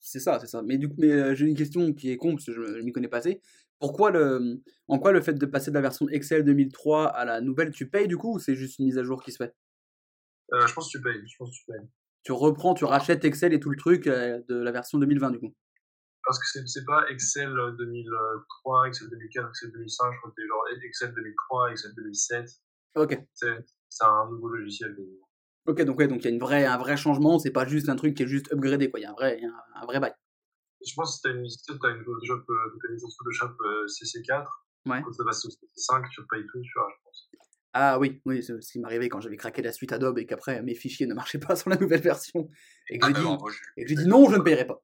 C'est 0.00 0.18
ça, 0.18 0.40
c'est 0.40 0.48
ça. 0.48 0.62
Mais 0.62 0.78
du 0.78 0.88
coup, 0.88 0.96
mais 0.98 1.12
euh, 1.12 1.34
j'ai 1.36 1.46
une 1.46 1.56
question 1.56 1.92
qui 1.92 2.10
est 2.10 2.16
con 2.16 2.32
parce 2.34 2.46
que 2.46 2.52
je, 2.52 2.60
je 2.78 2.82
m'y 2.82 2.90
connais 2.90 3.06
pas 3.06 3.18
assez. 3.18 3.40
Pourquoi 3.78 4.10
le, 4.10 4.60
en 4.88 4.98
quoi 4.98 5.12
le 5.12 5.20
fait 5.20 5.34
de 5.34 5.46
passer 5.46 5.70
de 5.70 5.76
la 5.76 5.80
version 5.80 6.08
Excel 6.08 6.44
2003 6.44 7.06
à 7.06 7.24
la 7.24 7.40
nouvelle, 7.40 7.70
tu 7.70 7.88
payes 7.88 8.08
du 8.08 8.16
coup 8.18 8.34
ou 8.34 8.38
c'est 8.40 8.56
juste 8.56 8.80
une 8.80 8.86
mise 8.86 8.98
à 8.98 9.04
jour 9.04 9.22
qui 9.22 9.30
se 9.30 9.36
fait? 9.36 9.54
Euh, 10.52 10.66
je 10.66 10.74
pense 10.74 10.92
que 10.92 10.98
tu 10.98 11.02
payes. 11.02 11.22
Je 11.26 11.36
pense 11.38 11.50
que 11.50 11.54
tu 11.56 11.64
payes. 11.72 11.88
Tu 12.22 12.32
reprends, 12.32 12.74
tu 12.74 12.84
rachètes 12.84 13.24
Excel 13.24 13.52
et 13.54 13.60
tout 13.60 13.70
le 13.70 13.76
truc 13.76 14.06
euh, 14.06 14.42
de 14.48 14.56
la 14.56 14.72
version 14.72 14.98
2020 14.98 15.30
du 15.30 15.38
coup. 15.40 15.54
Parce 16.24 16.38
que 16.38 16.66
c'est 16.66 16.84
pas 16.84 17.08
Excel 17.08 17.48
2003, 17.78 18.88
Excel 18.88 19.08
2004, 19.10 19.48
Excel 19.48 19.72
2005, 19.72 20.12
je 20.12 20.18
crois 20.18 20.30
que 20.30 20.34
c'est 20.38 20.46
genre 20.46 20.64
Excel 20.84 21.14
2003, 21.14 21.70
Excel 21.70 21.92
2007. 21.96 22.46
Ok, 22.96 23.18
C'est 23.34 23.48
un 24.04 24.30
nouveau 24.30 24.48
logiciel. 24.48 24.96
ok, 25.66 25.82
donc 25.84 25.98
ouais, 25.98 26.08
donc 26.08 26.18
il 26.20 26.24
y 26.24 26.28
a 26.28 26.30
une 26.30 26.38
vraie, 26.40 26.66
un 26.66 26.76
vrai 26.78 26.96
changement. 26.96 27.38
C'est 27.38 27.52
pas 27.52 27.66
juste 27.66 27.88
un 27.88 27.96
truc 27.96 28.14
qui 28.16 28.24
est 28.24 28.26
juste 28.26 28.52
upgradé 28.52 28.90
quoi. 28.90 29.00
Il 29.00 29.04
y 29.04 29.06
a 29.06 29.10
un 29.10 29.14
vrai, 29.14 29.38
il 29.38 29.44
y 29.44 29.46
a 29.46 29.50
un, 29.50 29.82
un 29.82 29.86
vrai 29.86 29.98
bail. 30.00 30.12
Je 30.86 30.92
pense 30.94 31.10
que 31.12 31.16
si 31.16 31.22
t'as 31.22 31.30
une, 31.38 31.48
si 31.48 31.64
t'as 31.66 31.90
une 31.90 32.04
Photoshop, 32.04 32.44
euh, 32.50 32.78
une 32.90 32.98
Photoshop 33.18 33.54
euh, 33.64 33.86
CC4, 33.86 34.46
Ouais. 34.86 35.02
quand 35.02 35.12
ça 35.12 35.24
passe 35.24 35.44
au 35.44 35.48
CC5, 35.50 36.08
tu 36.10 36.22
payes 36.30 36.46
tout, 36.50 36.60
tu 36.62 36.70
vois, 36.74 36.88
je 36.90 37.02
pense. 37.04 37.28
Ah 37.72 37.98
oui, 38.00 38.20
oui, 38.24 38.42
c'est 38.42 38.60
ce 38.60 38.72
qui 38.72 38.80
m'arrivait 38.80 39.08
quand 39.08 39.20
j'avais 39.20 39.36
craqué 39.36 39.62
la 39.62 39.72
suite 39.72 39.92
Adobe 39.92 40.18
et 40.18 40.26
qu'après 40.26 40.60
mes 40.62 40.74
fichiers 40.74 41.06
ne 41.06 41.14
marchaient 41.14 41.38
pas 41.38 41.54
sur 41.56 41.70
la 41.70 41.76
nouvelle 41.76 42.00
version 42.02 42.48
et 42.88 42.98
que 42.98 43.04
Ah 43.06 43.08
j'ai 43.08 43.14
bah 43.14 43.20
dit, 43.86 43.94
je- 43.96 44.08
non, 44.08 44.28
je 44.30 44.36
ne 44.36 44.42
paierai 44.42 44.66
pas. 44.66 44.82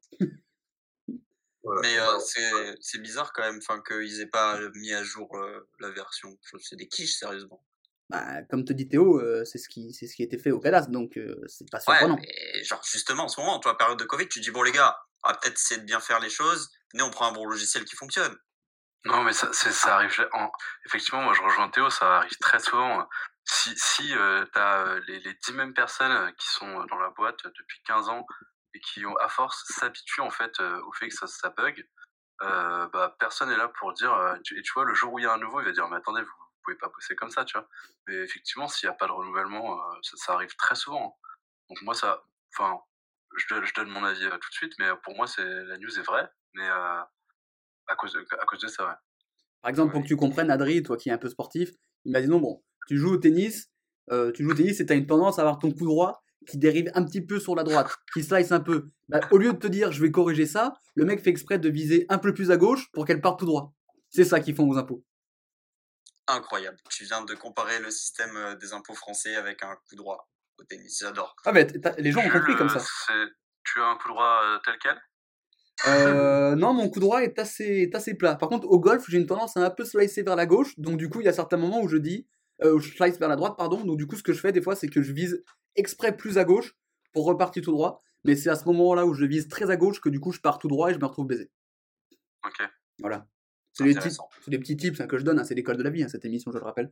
Voilà. 1.63 1.81
Mais 1.83 1.99
euh, 1.99 2.19
c'est 2.21 2.75
c'est 2.81 2.99
bizarre 3.03 3.33
quand 3.33 3.43
même 3.43 3.59
enfin, 3.59 3.83
qu'ils 3.87 4.21
aient 4.21 4.27
pas 4.29 4.61
mis 4.77 4.93
à 4.93 5.03
jour 5.03 5.37
euh, 5.37 5.69
la 5.81 5.91
version. 5.91 6.39
C'est 6.61 6.77
des 6.77 6.87
quiches, 6.87 7.17
sérieusement. 7.17 7.65
Bah, 8.09 8.43
comme 8.45 8.65
te 8.65 8.73
dit 8.73 8.89
Théo, 8.89 9.21
euh, 9.21 9.45
c'est 9.45 9.59
ce 9.59 9.69
qui, 9.69 9.93
c'est 9.93 10.07
ce 10.07 10.15
qui 10.15 10.23
a 10.23 10.27
été 10.27 10.39
fait 10.39 10.53
au 10.53 10.61
cadastre, 10.61 10.93
donc 10.93 11.17
euh, 11.17 11.43
c'est 11.49 11.69
pas 11.69 11.79
Ouais, 11.79 11.83
surprenant. 11.99 12.17
mais 12.17 12.63
genre 12.63 12.81
justement 12.89 13.25
en 13.25 13.29
ce 13.29 13.41
moment, 13.41 13.59
toi, 13.59 13.77
période 13.77 13.99
de 13.99 14.05
Covid, 14.05 14.29
tu 14.29 14.39
dis 14.41 14.53
bon 14.53 14.63
les 14.63 14.71
gars, 14.71 14.97
on 15.25 15.31
va 15.31 15.37
peut-être 15.37 15.57
essayer 15.57 15.81
de 15.81 15.85
bien 15.87 15.99
faire 15.99 16.21
les 16.21 16.31
choses. 16.31 16.71
Venez, 16.95 17.03
on 17.03 17.11
prend 17.11 17.27
un 17.29 17.33
bon 17.33 17.45
logiciel 17.47 17.85
qui 17.85 17.97
fonctionne. 17.97 18.37
Non, 19.07 19.23
mais 19.23 19.33
ça, 19.33 19.53
ça 19.53 19.95
arrive. 19.97 20.29
Effectivement, 20.85 21.23
moi, 21.23 21.33
je 21.35 21.43
rejoins 21.43 21.69
Théo, 21.71 21.91
ça 21.91 22.19
arrive 22.19 22.37
très 22.39 22.59
souvent. 22.59 23.09
Si, 23.45 23.73
si 23.79 24.15
euh, 24.17 24.45
tu 24.53 24.59
as 24.59 24.99
les, 25.07 25.21
les 25.21 25.35
10 25.35 25.53
mêmes 25.55 25.75
personnes 25.75 26.11
euh, 26.13 26.33
qui 26.33 26.49
sont 26.49 26.85
dans 26.87 26.99
la 26.99 27.11
boîte 27.11 27.45
depuis 27.47 27.81
15 27.85 28.09
ans 28.09 28.27
et 28.75 28.81
qui, 28.81 29.07
ont, 29.07 29.17
à 29.19 29.29
force, 29.29 29.65
s'habituent 29.69 30.23
en 30.23 30.31
fait 30.31 30.59
euh, 30.61 30.81
au 30.87 30.93
fait 30.93 31.09
que 31.09 31.15
ça, 31.15 31.27
ça 31.29 31.51
bug, 31.51 31.87
euh, 32.43 32.89
bah, 32.89 33.17
personne 33.19 33.51
est 33.51 33.57
là 33.57 33.69
pour 33.69 33.93
dire. 33.93 34.13
euh, 34.13 34.37
et 34.57 34.63
tu 34.63 34.73
vois, 34.75 34.85
le 34.85 34.95
jour 34.95 35.13
où 35.13 35.19
il 35.21 35.23
y 35.25 35.27
a 35.27 35.33
un 35.33 35.39
nouveau, 35.39 35.61
il 35.61 35.67
va 35.67 35.73
dire 35.73 35.89
Mais 35.89 35.97
attendez, 35.97 36.23
vous, 36.23 36.33
pouvez 36.65 36.77
pas 36.79 36.89
bosser 36.89 37.15
comme 37.17 37.31
ça, 37.31 37.45
tu 37.45 37.57
vois. 37.59 37.69
Mais 38.09 38.17
effectivement, 38.17 38.67
s'il 38.69 38.89
n'y 38.89 38.95
a 38.95 38.99
pas 38.99 39.07
de 39.07 39.13
renouvellement, 39.13 39.81
euh, 39.81 39.99
ça, 40.03 40.17
ça 40.17 40.33
arrive 40.35 40.55
très 40.57 40.75
souvent. 40.75 41.17
Donc, 41.69 41.81
moi, 41.83 41.95
ça. 41.95 42.25
Enfin, 42.55 42.81
je, 43.37 43.65
je 43.65 43.75
donne 43.75 43.89
mon 43.91 44.05
avis 44.05 44.25
euh, 44.27 44.39
tout 44.39 44.51
de 44.51 44.55
suite, 44.55 44.75
mais 44.79 44.89
pour 45.05 45.15
moi, 45.17 45.27
c'est 45.29 45.45
la 45.45 45.79
news 45.79 45.99
est 45.99 46.03
vraie, 46.03 46.29
mais 46.55 46.69
euh, 46.69 47.03
à, 47.89 47.97
cause 47.97 48.13
de, 48.13 48.21
à 48.21 48.45
cause 48.45 48.61
de 48.61 48.69
ça, 48.69 48.87
ouais. 48.87 48.95
Par 49.63 49.71
exemple, 49.71 49.93
pour 49.93 50.03
que 50.03 50.07
tu 50.07 50.17
comprennes, 50.17 50.51
Adri, 50.51 50.83
toi 50.83 50.97
qui 50.97 51.09
es 51.09 51.13
un 51.13 51.19
peu 51.19 51.29
sportif, 51.29 51.71
imaginons, 52.05 52.39
bon, 52.39 52.63
tu 52.87 52.97
joues 52.97 53.15
au 53.15 53.17
tennis, 53.17 53.71
euh, 54.13 54.31
tu 54.31 54.45
joues 54.45 54.53
au 54.53 54.55
tennis 54.55 54.79
et 54.81 54.87
tu 54.87 54.93
as 54.93 54.97
une 54.97 55.07
tendance 55.07 55.39
à 55.39 55.43
avoir 55.43 55.59
ton 55.59 55.73
coup 55.73 55.87
droit 55.87 56.23
qui 56.47 56.59
dérive 56.59 56.91
un 56.95 57.05
petit 57.05 57.21
peu 57.21 57.41
sur 57.41 57.57
la 57.57 57.65
droite, 57.65 57.97
qui 58.15 58.23
slice 58.23 58.53
un 58.53 58.61
peu. 58.61 58.91
Bah, 59.09 59.21
au 59.33 59.39
lieu 59.39 59.53
de 59.53 59.59
te 59.59 59.67
dire 59.67 59.91
je 59.91 60.01
vais 60.01 60.11
corriger 60.11 60.47
ça, 60.47 60.75
le 60.95 61.05
mec 61.05 61.21
fait 61.21 61.31
exprès 61.31 61.59
de 61.59 61.69
viser 61.69 62.07
un 62.09 62.19
peu 62.19 62.33
plus 62.33 62.51
à 62.51 62.57
gauche 62.57 62.91
pour 62.93 63.05
qu'elle 63.05 63.21
parte 63.21 63.41
tout 63.41 63.47
droit. 63.47 63.75
C'est 64.11 64.25
ça 64.25 64.41
qu'ils 64.41 64.55
font 64.55 64.69
aux 64.69 64.79
impôts. 64.79 65.05
Incroyable. 66.29 66.77
Tu 66.91 67.05
viens 67.05 67.25
de 67.25 67.35
comparer 67.35 67.79
le 67.81 67.91
système 67.91 68.37
euh, 68.37 68.55
des 68.57 68.73
impôts 68.73 68.95
français 68.95 69.37
avec 69.37 69.63
un 69.63 69.75
coup 69.89 69.97
droit 69.97 70.29
au 70.59 70.65
tennis. 70.65 70.99
J'adore. 71.01 71.35
Ah, 71.45 71.53
mais 71.53 71.67
les 71.99 72.13
gens 72.13 72.21
ont 72.21 72.31
compris 72.31 72.57
comme 72.57 72.69
ça. 72.69 72.81
Tu 73.65 73.81
as 73.81 73.87
un 73.87 73.97
coup 73.97 74.09
droit 74.09 74.43
euh, 74.45 74.59
tel 74.65 74.77
quel? 74.81 75.01
Euh, 75.87 76.55
non, 76.57 76.73
mon 76.73 76.89
coup 76.89 77.01
droit 77.01 77.23
est 77.23 77.39
assez, 77.39 77.65
est 77.65 77.95
assez 77.95 78.15
plat. 78.15 78.35
Par 78.35 78.49
contre, 78.49 78.67
au 78.67 78.81
golf, 78.81 79.05
j'ai 79.09 79.19
une 79.19 79.27
tendance 79.27 79.57
à 79.57 79.61
un 79.65 79.71
peu 79.71 79.85
slicer 79.85 80.23
vers 80.23 80.37
la 80.37 80.47
gauche. 80.47 80.79
Donc, 80.79 80.97
du 80.97 81.09
coup, 81.11 81.21
il 81.21 81.25
y 81.25 81.29
a 81.29 81.33
certains 81.33 81.59
moments 81.59 81.83
où 81.83 81.89
je 81.89 81.99
dis, 81.99 82.27
euh, 82.63 82.75
où 82.75 82.79
je 82.79 82.91
slice 82.95 83.19
vers 83.19 83.29
la 83.29 83.37
droite, 83.37 83.55
pardon. 83.59 83.85
Donc, 83.85 83.99
du 83.99 84.07
coup, 84.07 84.17
ce 84.17 84.23
que 84.23 84.33
je 84.33 84.41
fais 84.41 84.53
des 84.53 84.63
fois, 84.63 84.75
c'est 84.75 84.89
que 84.89 85.03
je 85.03 85.13
vise 85.13 85.45
exprès 85.75 86.17
plus 86.17 86.39
à 86.39 86.45
gauche 86.45 86.75
pour 87.13 87.27
repartir 87.27 87.63
tout 87.63 87.73
droit. 87.73 88.03
Mais 88.25 88.35
c'est 88.37 88.49
à 88.49 88.57
ce 88.57 88.65
moment-là 88.65 89.07
où 89.07 89.15
je 89.15 89.25
vise 89.25 89.49
très 89.49 89.71
à 89.71 89.77
gauche 89.77 90.01
que 90.01 90.09
du 90.09 90.19
coup, 90.19 90.33
je 90.33 90.41
pars 90.41 90.59
tout 90.59 90.69
droit 90.69 90.91
et 90.91 90.95
je 90.95 90.99
me 90.99 91.05
retrouve 91.05 91.27
baisé. 91.27 91.51
Ok. 92.45 92.67
Voilà. 93.01 93.27
C'est 93.73 93.85
des, 93.85 93.95
des 94.49 94.59
petits 94.59 94.77
tips 94.77 95.01
hein, 95.01 95.07
que 95.07 95.19
je 95.19 95.25
donne. 95.25 95.39
hein, 95.39 95.45
C'est 95.45 95.55
l'école 95.55 95.77
de 95.77 95.83
la 95.83 95.91
vie, 95.91 96.03
hein, 96.03 96.09
cette 96.09 96.25
émission, 96.25 96.51
je 96.51 96.59
le 96.59 96.65
rappelle. 96.65 96.91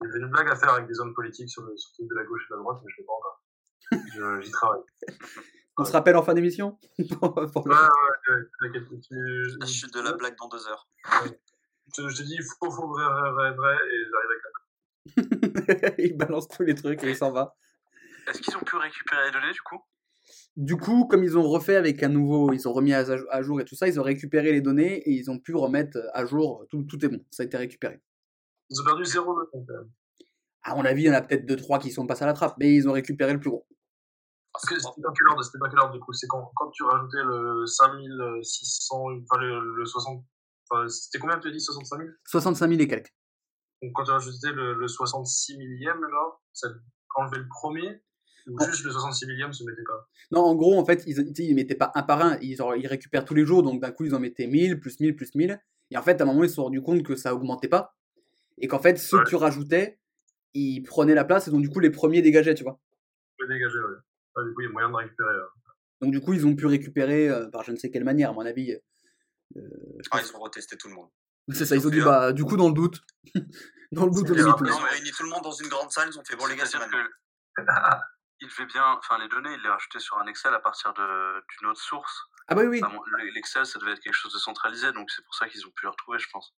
Il 0.00 0.06
y 0.06 0.10
avait 0.10 0.18
une 0.20 0.30
blague 0.30 0.48
à 0.48 0.56
faire 0.56 0.70
avec 0.70 0.88
des 0.88 0.98
hommes 0.98 1.14
politiques 1.14 1.50
sur 1.50 1.62
le 1.62 1.74
truc 1.94 2.08
de 2.08 2.14
la 2.16 2.24
gauche 2.24 2.42
et 2.46 2.52
de 2.52 2.56
la 2.56 2.62
droite, 2.62 2.80
mais 2.82 2.90
je 2.96 3.02
ne 3.02 3.06
pas 3.06 3.12
encore. 3.12 4.40
J'y 4.42 4.50
travaille. 4.50 4.80
On 5.78 5.84
se 5.84 5.92
rappelle 5.92 6.16
en 6.16 6.22
fin 6.22 6.34
d'émission 6.34 6.78
Pour 7.20 7.34
le- 7.38 7.74
Ouais, 7.74 7.80
ouais, 7.80 8.34
ouais. 8.34 8.42
t'inquiète, 8.60 9.00
tu- 9.00 9.58
La 9.60 9.66
chute 9.66 9.94
de 9.94 10.00
la 10.00 10.12
blague 10.12 10.36
dans 10.36 10.48
deux 10.48 10.66
heures. 10.68 10.88
Je 11.24 12.02
te, 12.02 12.08
je 12.08 12.16
te 12.16 12.22
dis 12.22 12.38
faux, 12.60 12.70
faux, 12.70 12.88
vrai, 12.88 13.04
vrai, 13.04 13.30
vrai, 13.32 13.52
vrai, 13.54 13.74
et 13.74 14.04
j'arrive 14.10 14.30
avec 14.30 14.42
la 14.44 15.94
Il 15.98 16.16
balance 16.16 16.48
tous 16.48 16.62
les 16.62 16.74
trucs 16.74 17.02
et 17.04 17.10
il 17.10 17.16
s'en 17.16 17.32
va. 17.32 17.56
Est-ce 18.28 18.40
qu'ils 18.40 18.56
ont 18.56 18.60
pu 18.60 18.76
récupérer 18.76 19.26
les 19.26 19.30
données 19.32 19.52
du 19.52 19.60
coup? 19.62 19.80
Du 20.56 20.76
coup, 20.76 21.06
comme 21.06 21.24
ils 21.24 21.36
ont 21.38 21.42
refait 21.48 21.76
avec 21.76 22.02
un 22.02 22.08
nouveau, 22.08 22.52
ils 22.52 22.68
ont 22.68 22.72
remis 22.72 22.92
à, 22.92 23.42
jour 23.42 23.60
et 23.60 23.64
tout 23.64 23.74
ça, 23.74 23.88
ils 23.88 23.98
ont 23.98 24.02
récupéré 24.02 24.52
les 24.52 24.60
données 24.60 24.98
et 24.98 25.10
ils 25.10 25.30
ont 25.30 25.38
pu 25.38 25.54
remettre 25.54 25.98
à 26.12 26.24
jour. 26.26 26.66
Tout, 26.70 26.82
tout 26.84 27.02
est 27.04 27.08
bon, 27.08 27.24
ça 27.30 27.42
a 27.42 27.46
été 27.46 27.56
récupéré. 27.56 28.00
Ils 28.68 28.80
ont 28.80 28.84
perdu 28.84 29.04
zéro 29.04 29.38
de 29.40 29.46
compte, 29.46 29.66
quand 29.66 29.74
même. 29.74 29.90
À 30.62 30.74
mon 30.76 30.84
avis, 30.84 31.02
il 31.02 31.06
y 31.06 31.10
en 31.10 31.14
a 31.14 31.22
peut-être 31.22 31.46
2-3 31.46 31.78
qui 31.78 31.90
sont 31.90 32.06
passés 32.06 32.22
à 32.22 32.26
la 32.26 32.34
trappe, 32.34 32.54
mais 32.58 32.72
ils 32.74 32.88
ont 32.88 32.92
récupéré 32.92 33.32
le 33.32 33.40
plus 33.40 33.50
gros. 33.50 33.66
Ah, 33.68 33.74
Parce 33.74 33.80
que 33.80 34.40
c'est 34.40 34.41
C'était 34.58 34.80
dans 34.82 35.12
quel 35.12 35.26
ordre 35.28 35.42
C'était 35.42 35.58
dans 35.58 35.68
quel 35.68 35.78
ordre, 35.78 35.94
du 35.94 36.00
coup? 36.00 36.12
C'est 36.12 36.26
quand, 36.26 36.50
quand 36.56 36.70
tu 36.70 36.82
rajoutais 36.84 37.22
le 37.24 37.64
5600, 37.66 38.96
enfin 39.22 39.40
le, 39.40 39.74
le 39.76 39.84
60... 39.84 40.24
Enfin, 40.70 40.88
c'était 40.88 41.18
combien 41.18 41.38
tu 41.38 41.48
as 41.48 41.50
dit 41.50 41.60
65 41.60 41.98
000 41.98 42.08
65 42.26 42.68
000 42.68 42.80
et 42.80 42.88
quelques. 42.88 43.12
Donc 43.82 43.92
quand 43.94 44.04
tu 44.04 44.10
rajoutais 44.10 44.52
le, 44.52 44.74
le 44.74 44.88
66 44.88 45.56
millième, 45.58 45.98
genre, 46.10 46.42
ça 46.52 46.68
enlevait 47.16 47.38
le 47.38 47.48
premier, 47.48 48.02
Ou 48.46 48.52
Non. 48.58 48.66
juste 48.66 48.84
le 48.84 48.90
66 48.90 49.26
millième 49.26 49.52
se 49.52 49.64
mettait 49.64 49.82
pas? 49.82 50.08
Non, 50.30 50.40
en 50.42 50.54
gros, 50.54 50.78
en 50.78 50.84
fait, 50.84 51.02
ils, 51.06 51.32
ils 51.38 51.54
mettaient 51.54 51.74
pas 51.74 51.90
un 51.94 52.02
par 52.02 52.20
un, 52.22 52.38
ils, 52.40 52.56
ils 52.78 52.86
récupèrent 52.86 53.24
tous 53.24 53.34
les 53.34 53.44
jours, 53.44 53.62
donc 53.62 53.80
d'un 53.80 53.90
coup, 53.92 54.04
ils 54.04 54.14
en 54.14 54.20
mettaient 54.20 54.46
1000, 54.46 54.80
plus 54.80 54.98
1000, 55.00 55.16
plus 55.16 55.34
1000. 55.34 55.60
Et 55.90 55.96
en 55.98 56.02
fait, 56.02 56.20
à 56.20 56.24
un 56.24 56.26
moment, 56.26 56.44
ils 56.44 56.48
se 56.48 56.54
sont 56.56 56.64
rendus 56.64 56.80
compte 56.82 57.02
que 57.02 57.16
ça 57.16 57.34
augmentait 57.34 57.68
pas. 57.68 57.94
Et 58.58 58.68
qu'en 58.68 58.78
fait, 58.78 58.96
ceux 58.98 59.18
Ouais. 59.18 59.24
que 59.24 59.28
tu 59.30 59.36
rajoutais, 59.36 59.98
ils 60.54 60.82
prenaient 60.82 61.14
la 61.14 61.24
place, 61.24 61.48
et 61.48 61.50
donc 61.50 61.62
du 61.62 61.68
coup, 61.70 61.80
les 61.80 61.90
premiers 61.90 62.22
dégageaient, 62.22 62.54
tu 62.54 62.62
vois? 62.62 62.78
Vais 63.40 63.48
dégager, 63.48 63.78
ouais. 63.78 63.96
Ouais, 64.36 64.44
du 64.48 64.54
coup, 64.54 64.60
il 64.62 64.64
y 64.64 64.68
a 64.68 64.72
moyen 64.72 64.90
de 64.90 64.94
récupérer. 64.96 65.34
Donc 66.00 66.10
du 66.12 66.20
coup, 66.20 66.32
ils 66.32 66.46
ont 66.46 66.56
pu 66.56 66.66
récupérer 66.66 67.28
euh, 67.28 67.48
par 67.50 67.62
je 67.64 67.70
ne 67.72 67.76
sais 67.76 67.90
quelle 67.90 68.04
manière, 68.04 68.30
à 68.30 68.32
mon 68.32 68.44
avis. 68.46 68.72
euh, 69.56 69.60
Ah, 70.10 70.20
ils 70.22 70.34
ont 70.36 70.40
retesté 70.40 70.76
tout 70.76 70.88
le 70.88 70.94
monde. 70.94 71.08
c'est 71.52 71.64
ça, 71.66 71.76
ils 71.76 71.86
ont 71.86 71.90
dit, 71.90 72.00
bah, 72.00 72.32
du 72.32 72.44
coup, 72.44 72.56
dans 72.56 72.68
le 72.68 72.74
doute. 72.74 73.00
dans 73.92 74.06
le 74.06 74.12
doute, 74.12 74.28
on. 74.30 74.34
Ils 74.34 74.44
ont 74.46 74.54
réuni 74.78 75.10
tout 75.10 75.22
le 75.22 75.28
monde 75.30 75.42
dans 75.42 75.52
une 75.52 75.68
grande 75.68 75.90
salle, 75.90 76.08
ils 76.10 76.18
ont 76.18 76.24
fait 76.24 76.36
bon 76.36 76.46
les 76.46 76.56
gars, 76.56 76.64
c'est 76.66 76.78
C'est-à-dire 76.78 76.96
maintenant. 76.96 77.08
que 77.56 77.62
il 78.40 78.48
devait 78.48 78.66
bien, 78.66 78.84
enfin 78.98 79.18
les 79.22 79.28
données, 79.28 79.52
il 79.54 79.62
les 79.62 79.68
rajoutait 79.68 80.00
sur 80.00 80.18
un 80.18 80.26
Excel 80.26 80.52
à 80.54 80.58
partir 80.60 80.92
de- 80.94 81.40
d'une 81.58 81.68
autre 81.68 81.80
source. 81.80 82.22
Ah 82.48 82.54
bah 82.56 82.62
oui, 82.62 82.68
oui, 82.68 82.80
Enfin, 82.84 82.98
L'Excel, 83.34 83.64
ça 83.66 83.78
devait 83.78 83.92
être 83.92 84.00
quelque 84.00 84.14
chose 84.14 84.32
de 84.32 84.38
centralisé, 84.38 84.90
donc 84.92 85.08
c'est 85.12 85.22
pour 85.24 85.34
ça 85.36 85.48
qu'ils 85.48 85.64
ont 85.66 85.70
pu 85.70 85.84
le 85.84 85.90
retrouver, 85.90 86.18
je 86.18 86.26
pense. 86.32 86.52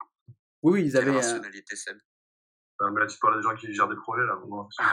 oui, 0.61 0.73
oui, 0.81 0.85
ils 0.85 0.95
avaient... 0.95 1.09
Euh, 1.09 1.41
mais 2.91 3.01
là, 3.01 3.07
tu 3.07 3.17
parles 3.19 3.37
des 3.37 3.43
gens 3.43 3.55
qui 3.55 3.73
gèrent 3.73 3.87
des 3.87 3.95
projets, 3.95 4.25
là. 4.25 4.33
On 4.45 4.53
a 4.53 4.63
l'impression 4.63 4.83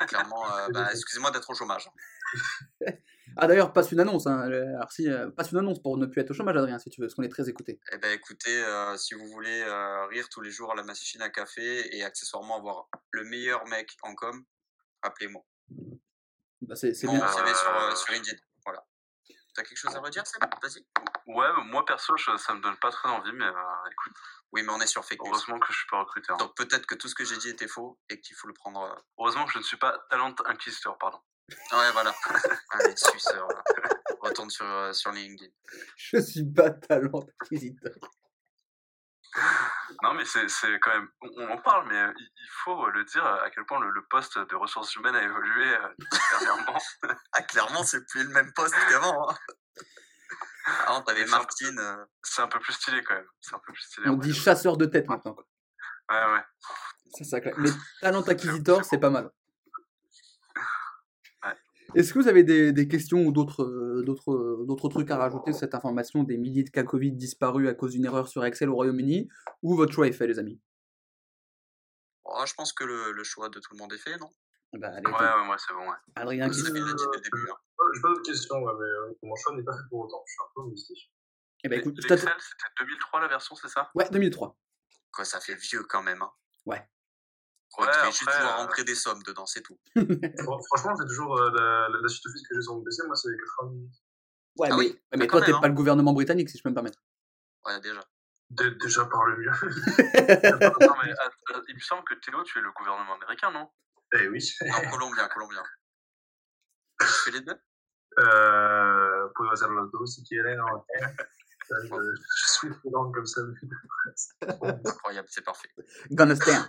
que- 0.00 0.06
Clairement, 0.06 0.56
euh, 0.56 0.68
bah, 0.72 0.88
excusez-moi 0.92 1.30
d'être 1.30 1.48
au 1.50 1.54
chômage. 1.54 1.88
Ah 3.36 3.46
d'ailleurs, 3.46 3.72
passe 3.74 3.92
une 3.92 4.00
annonce, 4.00 4.26
hein. 4.26 4.50
euh, 4.50 4.74
alors 4.76 4.90
si, 4.90 5.08
euh, 5.08 5.30
passe 5.30 5.52
une 5.52 5.58
annonce 5.58 5.80
pour 5.82 5.96
ne 5.98 6.06
plus 6.06 6.22
être 6.22 6.30
au 6.30 6.34
chômage, 6.34 6.56
Adrien, 6.56 6.78
si 6.78 6.88
tu 6.90 7.00
veux, 7.00 7.06
parce 7.06 7.14
qu'on 7.14 7.22
est 7.22 7.28
très 7.28 7.48
écouté. 7.48 7.78
Eh 7.92 7.98
ben 7.98 8.10
écoutez, 8.12 8.64
euh, 8.64 8.96
si 8.96 9.14
vous 9.14 9.26
voulez 9.28 9.60
euh, 9.62 10.06
rire 10.06 10.28
tous 10.30 10.40
les 10.40 10.50
jours 10.50 10.72
à 10.72 10.74
la 10.74 10.82
machine 10.82 11.20
à 11.22 11.28
café 11.28 11.94
et 11.96 12.02
accessoirement 12.02 12.56
avoir 12.56 12.88
le 13.12 13.24
meilleur 13.24 13.64
mec 13.68 13.96
en 14.02 14.14
com, 14.14 14.42
appelez-moi. 15.02 15.42
Bah, 16.62 16.74
c'est 16.74 16.88
bien. 17.02 17.28
CV 17.28 17.54
sur, 17.54 17.96
sur 17.98 18.14
Indeed. 18.14 18.40
T'as 19.58 19.64
quelque 19.64 19.76
chose 19.78 19.96
à 19.96 19.98
redire, 19.98 20.24
Seb? 20.24 20.40
Vas-y. 20.62 20.86
Ouais, 21.26 21.48
moi 21.64 21.84
perso, 21.84 22.16
je- 22.16 22.36
ça 22.36 22.54
me 22.54 22.60
donne 22.60 22.76
pas 22.76 22.92
très 22.92 23.08
envie, 23.08 23.32
mais 23.32 23.44
euh, 23.44 23.90
écoute, 23.90 24.12
Oui, 24.52 24.62
mais 24.62 24.70
on 24.72 24.80
est 24.80 24.86
sur 24.86 25.04
fake 25.04 25.18
news. 25.20 25.26
heureusement 25.32 25.58
que 25.58 25.72
je 25.72 25.78
suis 25.78 25.86
pas 25.88 25.98
recruteur. 25.98 26.36
Donc 26.36 26.54
peut-être 26.56 26.86
que 26.86 26.94
tout 26.94 27.08
ce 27.08 27.14
que 27.16 27.24
j'ai 27.24 27.36
dit 27.38 27.48
était 27.48 27.66
faux 27.66 27.98
et 28.08 28.20
qu'il 28.20 28.36
faut 28.36 28.46
le 28.46 28.54
prendre. 28.54 28.82
euh, 28.82 28.94
Heureusement 29.18 29.44
que 29.46 29.50
je 29.52 29.58
ne 29.58 29.64
suis 29.64 29.76
pas 29.76 29.98
talent 30.10 30.32
inquisiteur, 30.46 30.96
pardon. 30.98 31.20
Ouais, 31.72 31.90
voilà. 31.92 32.14
Allez, 32.70 32.94
suceur. 32.96 33.48
là. 33.48 33.64
Retourne 34.20 34.48
sur, 34.50 34.64
euh, 34.64 34.92
sur 34.92 35.10
LinkedIn. 35.10 35.50
Je 35.96 36.20
suis 36.20 36.44
pas 36.44 36.70
talent 36.70 37.26
acquisiteur. 37.40 37.94
Non, 40.02 40.14
mais 40.14 40.24
c'est 40.24 40.48
c'est 40.48 40.78
quand 40.80 40.90
même. 40.90 41.08
On, 41.20 41.48
en 41.48 41.58
parle, 41.58 41.88
mais 41.88 41.96
euh, 41.96 42.12
il, 42.16 42.48
faut 42.64 42.88
le 42.90 43.04
dire 43.04 43.24
euh, 43.24 43.44
à 43.44 43.50
quel 43.50 43.64
point 43.64 43.80
le, 43.80 43.90
le 43.90 44.04
poste 44.10 44.38
de 44.38 44.56
ressources 44.56 44.94
humaines 44.96 45.16
a 45.16 45.22
évolué 45.22 45.74
euh, 45.74 45.88
dernièrement. 46.30 46.78
Ah, 47.32 47.42
clairement, 47.42 47.84
c'est 47.84 48.04
plus 48.06 48.24
le 48.24 48.30
même 48.30 48.52
poste 48.54 48.74
qu'avant. 48.88 49.30
Hein. 49.30 49.36
Avant, 50.86 51.02
t'avais 51.02 51.24
Martine. 51.26 51.78
euh, 51.78 52.04
C'est 52.22 52.42
un 52.42 52.48
peu 52.48 52.58
plus 52.58 52.72
stylé 52.72 53.02
quand 53.04 53.14
même. 53.14 53.26
C'est 53.40 53.54
un 53.54 53.58
peu 53.58 53.72
plus 53.72 53.82
stylé. 53.82 54.08
On 54.08 54.16
dit 54.16 54.34
chasseur 54.34 54.76
de 54.76 54.86
tête 54.86 55.08
maintenant. 55.08 55.34
quoi. 55.34 55.44
Ouais, 56.10 56.32
ouais. 56.32 56.44
Ça, 57.24 57.24
ça. 57.24 57.50
Mais 57.56 57.70
talent 58.00 58.22
acquisiteur, 58.22 58.84
c'est 58.84 58.98
pas 58.98 59.10
mal. 59.10 59.30
Est-ce 61.98 62.14
que 62.14 62.20
vous 62.20 62.28
avez 62.28 62.44
des, 62.44 62.70
des 62.72 62.86
questions 62.86 63.26
ou 63.26 63.32
d'autres 63.32 63.64
euh, 63.64 64.04
d'autres 64.04 64.30
euh, 64.32 64.64
d'autres 64.66 64.88
trucs 64.88 65.10
à 65.10 65.16
rajouter 65.16 65.50
sur 65.52 65.58
cette 65.58 65.74
information 65.74 66.22
des 66.22 66.38
milliers 66.38 66.62
de 66.62 66.70
cas 66.70 66.84
Covid 66.84 67.10
disparus 67.10 67.68
à 67.68 67.74
cause 67.74 67.90
d'une 67.92 68.04
erreur 68.04 68.28
sur 68.28 68.44
Excel 68.44 68.68
au 68.70 68.74
Royaume-Uni 68.76 69.28
Ou 69.62 69.74
votre 69.74 69.92
choix 69.92 70.06
est 70.06 70.12
fait, 70.12 70.28
les 70.28 70.38
amis? 70.38 70.60
Oh, 72.24 72.44
je 72.46 72.54
pense 72.54 72.72
que 72.72 72.84
le, 72.84 73.10
le 73.10 73.24
choix 73.24 73.48
de 73.48 73.58
tout 73.58 73.72
le 73.72 73.78
monde 73.78 73.92
est 73.92 73.98
fait, 73.98 74.16
non? 74.16 74.30
Bah, 74.74 74.90
allez, 74.94 75.06
Ouais, 75.06 75.12
ouais, 75.12 75.48
ouais, 75.50 75.56
c'est 75.58 75.74
bon, 75.74 75.88
ouais. 75.90 75.96
Adrien 76.14 76.48
qui 76.48 76.62
début. 76.62 76.78
hein. 76.86 77.56
J'ai 77.94 78.00
pas 78.02 78.08
d'autres 78.10 78.22
questions, 78.22 78.62
ouais, 78.62 78.72
mais 78.78 78.84
euh, 78.86 79.14
mon 79.24 79.34
choix 79.34 79.56
n'est 79.56 79.64
pas 79.64 79.72
fait 79.72 79.88
pour 79.90 80.00
autant. 80.00 80.22
Je 80.26 80.32
suis 80.32 80.40
un 80.42 80.52
peu 80.54 80.70
mystique. 80.70 81.12
Eh 81.64 81.68
ben, 81.68 81.80
écoute, 81.80 81.96
L'Excel, 81.96 82.18
c'était 82.38 82.84
2003 82.84 83.20
la 83.22 83.28
version, 83.28 83.56
c'est 83.56 83.68
ça? 83.68 83.90
Ouais, 83.96 84.08
2003. 84.12 84.56
Quoi, 85.10 85.24
ça 85.24 85.40
fait 85.40 85.56
vieux 85.56 85.82
quand 85.88 86.02
même. 86.04 86.22
Hein. 86.22 86.30
Ouais. 86.66 86.86
Quoi, 87.72 87.86
Ouais, 87.86 87.92
tu 87.92 87.98
après, 88.24 88.36
pouvoir 88.38 88.54
euh, 88.54 88.62
rentrer 88.62 88.84
des 88.84 88.94
sommes 88.94 89.22
dedans, 89.24 89.46
c'est 89.46 89.62
tout. 89.62 89.78
Fran- 89.96 90.60
Franchement, 90.68 90.96
c'est 90.96 91.06
toujours 91.06 91.38
euh, 91.38 91.50
la, 91.54 91.88
la, 91.88 91.98
la 92.02 92.08
suite 92.08 92.24
office 92.26 92.42
que 92.48 92.54
j'ai 92.54 92.62
sur 92.62 92.74
mon 92.76 92.82
PC, 92.82 93.02
moi, 93.06 93.14
c'est 93.16 93.28
90 93.58 93.76
minutes. 93.76 93.94
Ouais, 94.56 94.68
Ah 94.72 94.76
mais, 94.76 94.84
oui, 94.84 94.88
ouais, 94.92 95.18
mais 95.18 95.26
quand 95.26 95.36
toi, 95.38 95.46
t'es 95.46 95.52
même, 95.52 95.60
pas 95.60 95.66
hein. 95.66 95.70
le 95.70 95.74
gouvernement 95.76 96.12
britannique, 96.12 96.48
si 96.50 96.58
je 96.58 96.62
peux 96.62 96.70
me 96.70 96.74
permettre. 96.74 96.98
Ouais, 97.66 97.80
déjà. 97.80 98.00
Dé- 98.50 98.74
Déjà 98.80 99.04
par 99.04 99.24
le 99.26 99.36
mieux. 99.36 99.50
Non, 100.80 100.94
mais 101.04 101.12
att- 101.12 101.54
att- 101.54 101.64
il 101.68 101.74
me 101.74 101.80
semble 101.80 102.04
que 102.04 102.14
Théo, 102.14 102.42
tu 102.44 102.58
es 102.58 102.62
le 102.62 102.72
gouvernement 102.72 103.14
américain, 103.14 103.50
non? 103.52 103.68
Eh 104.14 104.26
oui. 104.28 104.40
Non, 104.62 104.90
colombien, 104.90 105.28
colombien. 105.28 105.62
Tu 107.00 107.06
fais 107.06 107.30
les 107.32 107.42
deux? 107.42 107.60
Euh, 108.18 109.28
puedo 109.36 109.50
hacer 109.52 109.68
los 109.68 109.86
dos 109.92 110.06
si 110.06 110.24
quieren. 110.24 110.58
en 110.60 110.84
Je, 111.70 111.86
je 111.86 112.46
suis 112.50 112.70
prudent 112.70 113.12
comme 113.12 113.26
ça. 113.26 113.42
Incroyable, 114.50 115.28
c'est 115.30 115.44
parfait. 115.44 115.68
Gonna 116.10 116.34
stand. 116.34 116.64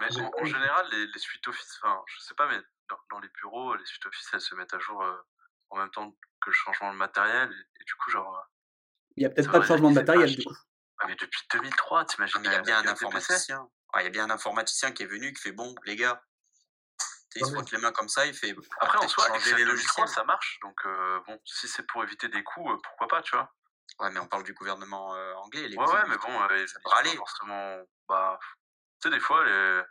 Mais 0.00 0.14
en, 0.18 0.30
en 0.40 0.44
général, 0.44 0.86
les, 0.90 1.06
les 1.06 1.18
suites 1.18 1.46
Office, 1.48 1.78
enfin, 1.82 2.02
je 2.06 2.20
sais 2.20 2.34
pas, 2.34 2.46
mais 2.48 2.60
dans, 2.88 2.98
dans 3.10 3.18
les 3.20 3.28
bureaux, 3.28 3.74
les 3.74 3.86
suites 3.86 4.04
Office, 4.06 4.28
elles 4.32 4.40
se 4.40 4.54
mettent 4.54 4.74
à 4.74 4.78
jour 4.78 5.02
euh, 5.02 5.16
en 5.70 5.78
même 5.78 5.90
temps 5.90 6.10
que 6.40 6.50
le 6.50 6.52
changement 6.52 6.92
de 6.92 6.98
matériel. 6.98 7.50
Et, 7.50 7.80
et 7.80 7.84
du 7.84 7.94
coup, 7.94 8.10
genre. 8.10 8.36
euh, 8.36 8.42
Il 9.16 9.22
y 9.22 9.26
a 9.26 9.30
peut-être 9.30 9.46
Ça 9.46 9.52
pas 9.52 9.58
de 9.60 9.64
changement 9.64 9.90
de 9.90 9.94
matériel, 9.94 10.34
du 10.36 10.44
coup. 10.44 10.54
ah, 10.98 11.06
mais 11.06 11.14
depuis 11.16 11.40
2003, 11.50 12.04
t'imagines 12.04 12.42
Ah, 12.44 12.48
il 12.48 12.52
y 12.52 12.54
a 12.56 12.60
bien 12.62 12.78
un 12.80 12.86
informaticien. 12.88 13.68
Il 13.98 14.02
y 14.02 14.06
a 14.06 14.10
bien 14.10 14.24
un 14.24 14.30
informaticien 14.30 14.92
qui 14.92 15.04
est 15.04 15.06
venu, 15.06 15.32
qui 15.32 15.40
fait 15.40 15.52
bon, 15.52 15.74
les 15.84 15.96
gars. 15.96 16.22
Il 17.34 17.44
se 17.44 17.52
frotte 17.52 17.70
les 17.70 17.78
mains 17.78 17.92
comme 17.92 18.08
ça, 18.08 18.24
il 18.26 18.32
fait. 18.34 18.54
Après, 18.80 18.96
en 18.96 19.00
peut-être 19.00 19.10
soi, 19.10 19.26
changer 19.26 19.54
les 19.56 19.64
2003, 19.64 19.72
logiciels. 19.72 20.08
ça 20.08 20.24
marche. 20.24 20.58
Donc, 20.62 20.78
euh, 20.86 21.20
bon, 21.26 21.38
si 21.44 21.68
c'est 21.68 21.86
pour 21.86 22.02
éviter 22.02 22.28
des 22.28 22.42
coûts, 22.42 22.70
euh, 22.70 22.78
pourquoi 22.82 23.08
pas, 23.08 23.22
tu 23.22 23.36
vois? 23.36 23.52
Ouais, 23.98 24.10
mais 24.10 24.20
on 24.20 24.26
parle 24.26 24.42
du 24.42 24.54
gouvernement 24.54 25.14
euh, 25.14 25.34
anglais. 25.34 25.68
Les 25.68 25.76
Ouais, 25.76 25.86
ouais, 25.86 26.06
mais 26.08 26.16
bon, 26.16 26.42
euh, 26.42 26.66
ils 27.04 27.16
forcément. 27.16 27.78
Bah, 28.08 28.38
sais, 29.06 29.14
des 29.14 29.20
fois, 29.20 29.44
les, 29.44 29.82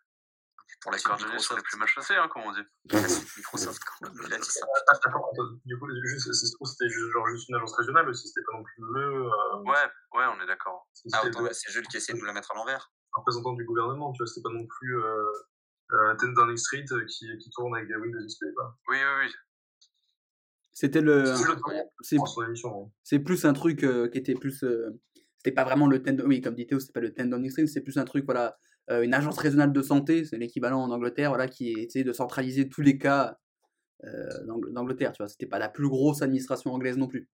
pour 0.81 0.91
la 0.91 0.98
les 0.98 1.03
cordonniers 1.03 1.39
sont 1.39 1.55
les 1.55 1.62
plus 1.63 1.77
mal 1.77 1.88
chaussés, 1.88 2.15
hein, 2.15 2.27
comme 2.27 2.43
on 2.43 2.51
dit. 2.51 2.62
Microsoft, 3.38 3.81
quand 3.84 4.07
même, 4.13 4.13
il 4.27 4.34
a 4.34 4.38
dit 4.38 4.50
ça. 4.50 4.65
Attends, 4.88 5.10
attends, 5.10 5.60
du 5.65 5.79
coup, 5.79 5.88
juste, 6.05 6.25
c'est- 6.25 6.34
c'est- 6.34 6.55
c'était 6.65 6.89
juste, 6.89 7.12
genre, 7.12 7.27
juste 7.29 7.50
une 7.50 7.55
agence 7.55 7.75
régionale 7.75 8.10
aussi, 8.10 8.27
c'était 8.27 8.45
pas 8.45 8.57
non 8.57 8.63
plus 8.63 8.84
le. 8.93 9.25
Euh, 9.25 9.57
Ouais, 9.65 9.86
ouais, 10.19 10.25
on 10.38 10.41
est 10.43 10.48
d'accord. 10.48 10.88
Ah, 11.13 11.25
autant, 11.25 11.48
c'est 11.51 11.72
Jules 11.72 11.88
qui 11.88 11.98
essaie 11.98 12.13
de 12.13 12.19
nous 12.19 12.25
la 12.25 12.34
mettre 12.34 12.51
à 12.51 12.55
l'envers. 12.55 12.91
représentant 13.13 13.53
du 13.53 13.63
gouvernement, 13.63 14.12
tu 14.12 14.17
vois, 14.24 14.27
c'était 14.27 14.43
pas 14.43 14.50
non 14.53 14.65
plus 14.67 14.98
euh, 15.01 15.31
euh, 15.93 16.15
10 16.15 16.34
Downing 16.36 16.57
Street 16.57 16.86
euh, 16.91 17.05
qui, 17.05 17.25
qui 17.38 17.50
tourne 17.51 17.74
avec 17.75 17.88
des 17.88 17.95
Windows 17.95 18.19
XP, 18.25 18.43
quoi. 18.55 18.77
Oui, 18.89 18.98
oui, 18.98 19.25
oui. 19.25 19.34
C'était 20.74 21.00
le. 21.01 21.24
C'est 22.01 22.17
hein. 22.17 23.19
plus 23.24 23.45
un 23.45 23.53
truc 23.53 23.84
euh, 23.84 24.10
qui 24.10 24.17
était 24.17 24.34
plus. 24.34 24.63
euh, 24.63 24.89
C'était 25.38 25.53
pas 25.53 25.63
vraiment 25.63 25.88
le 25.88 26.01
tendon. 26.03 26.25
Oui, 26.25 26.41
comme 26.41 26.55
dit 26.55 26.67
Théo, 26.67 26.79
c'était 26.79 26.91
pas 26.93 27.00
le 27.00 27.13
tendon 27.13 27.48
stream, 27.50 27.67
c'est 27.67 27.81
plus 27.81 27.98
un 27.98 28.03
truc, 28.05 28.25
voilà. 28.25 28.57
Euh, 28.89 29.01
une 29.01 29.13
agence 29.13 29.38
régionale 29.38 29.72
de 29.74 29.82
santé, 29.82 30.25
c'est 30.25 30.38
l'équivalent 30.38 30.82
en 30.82 30.92
Angleterre, 30.92 31.30
voilà, 31.30 31.48
qui 31.48 31.72
essaie 31.74 32.04
de 32.04 32.13
centraliser 32.13 32.70
tous 32.70 32.82
les 32.82 32.98
cas 32.98 33.38
euh, 34.04 34.27
d'Ang- 34.46 34.70
d'Angleterre, 34.72 35.12
tu 35.13 35.24
vois. 35.24 35.27
C'était 35.30 35.46
pas 35.48 35.60
la 35.60 35.70
plus 35.70 35.88
grosse 35.89 36.22
administration 36.22 36.72
anglaise 36.74 36.98
non 36.98 37.08
plus. 37.08 37.30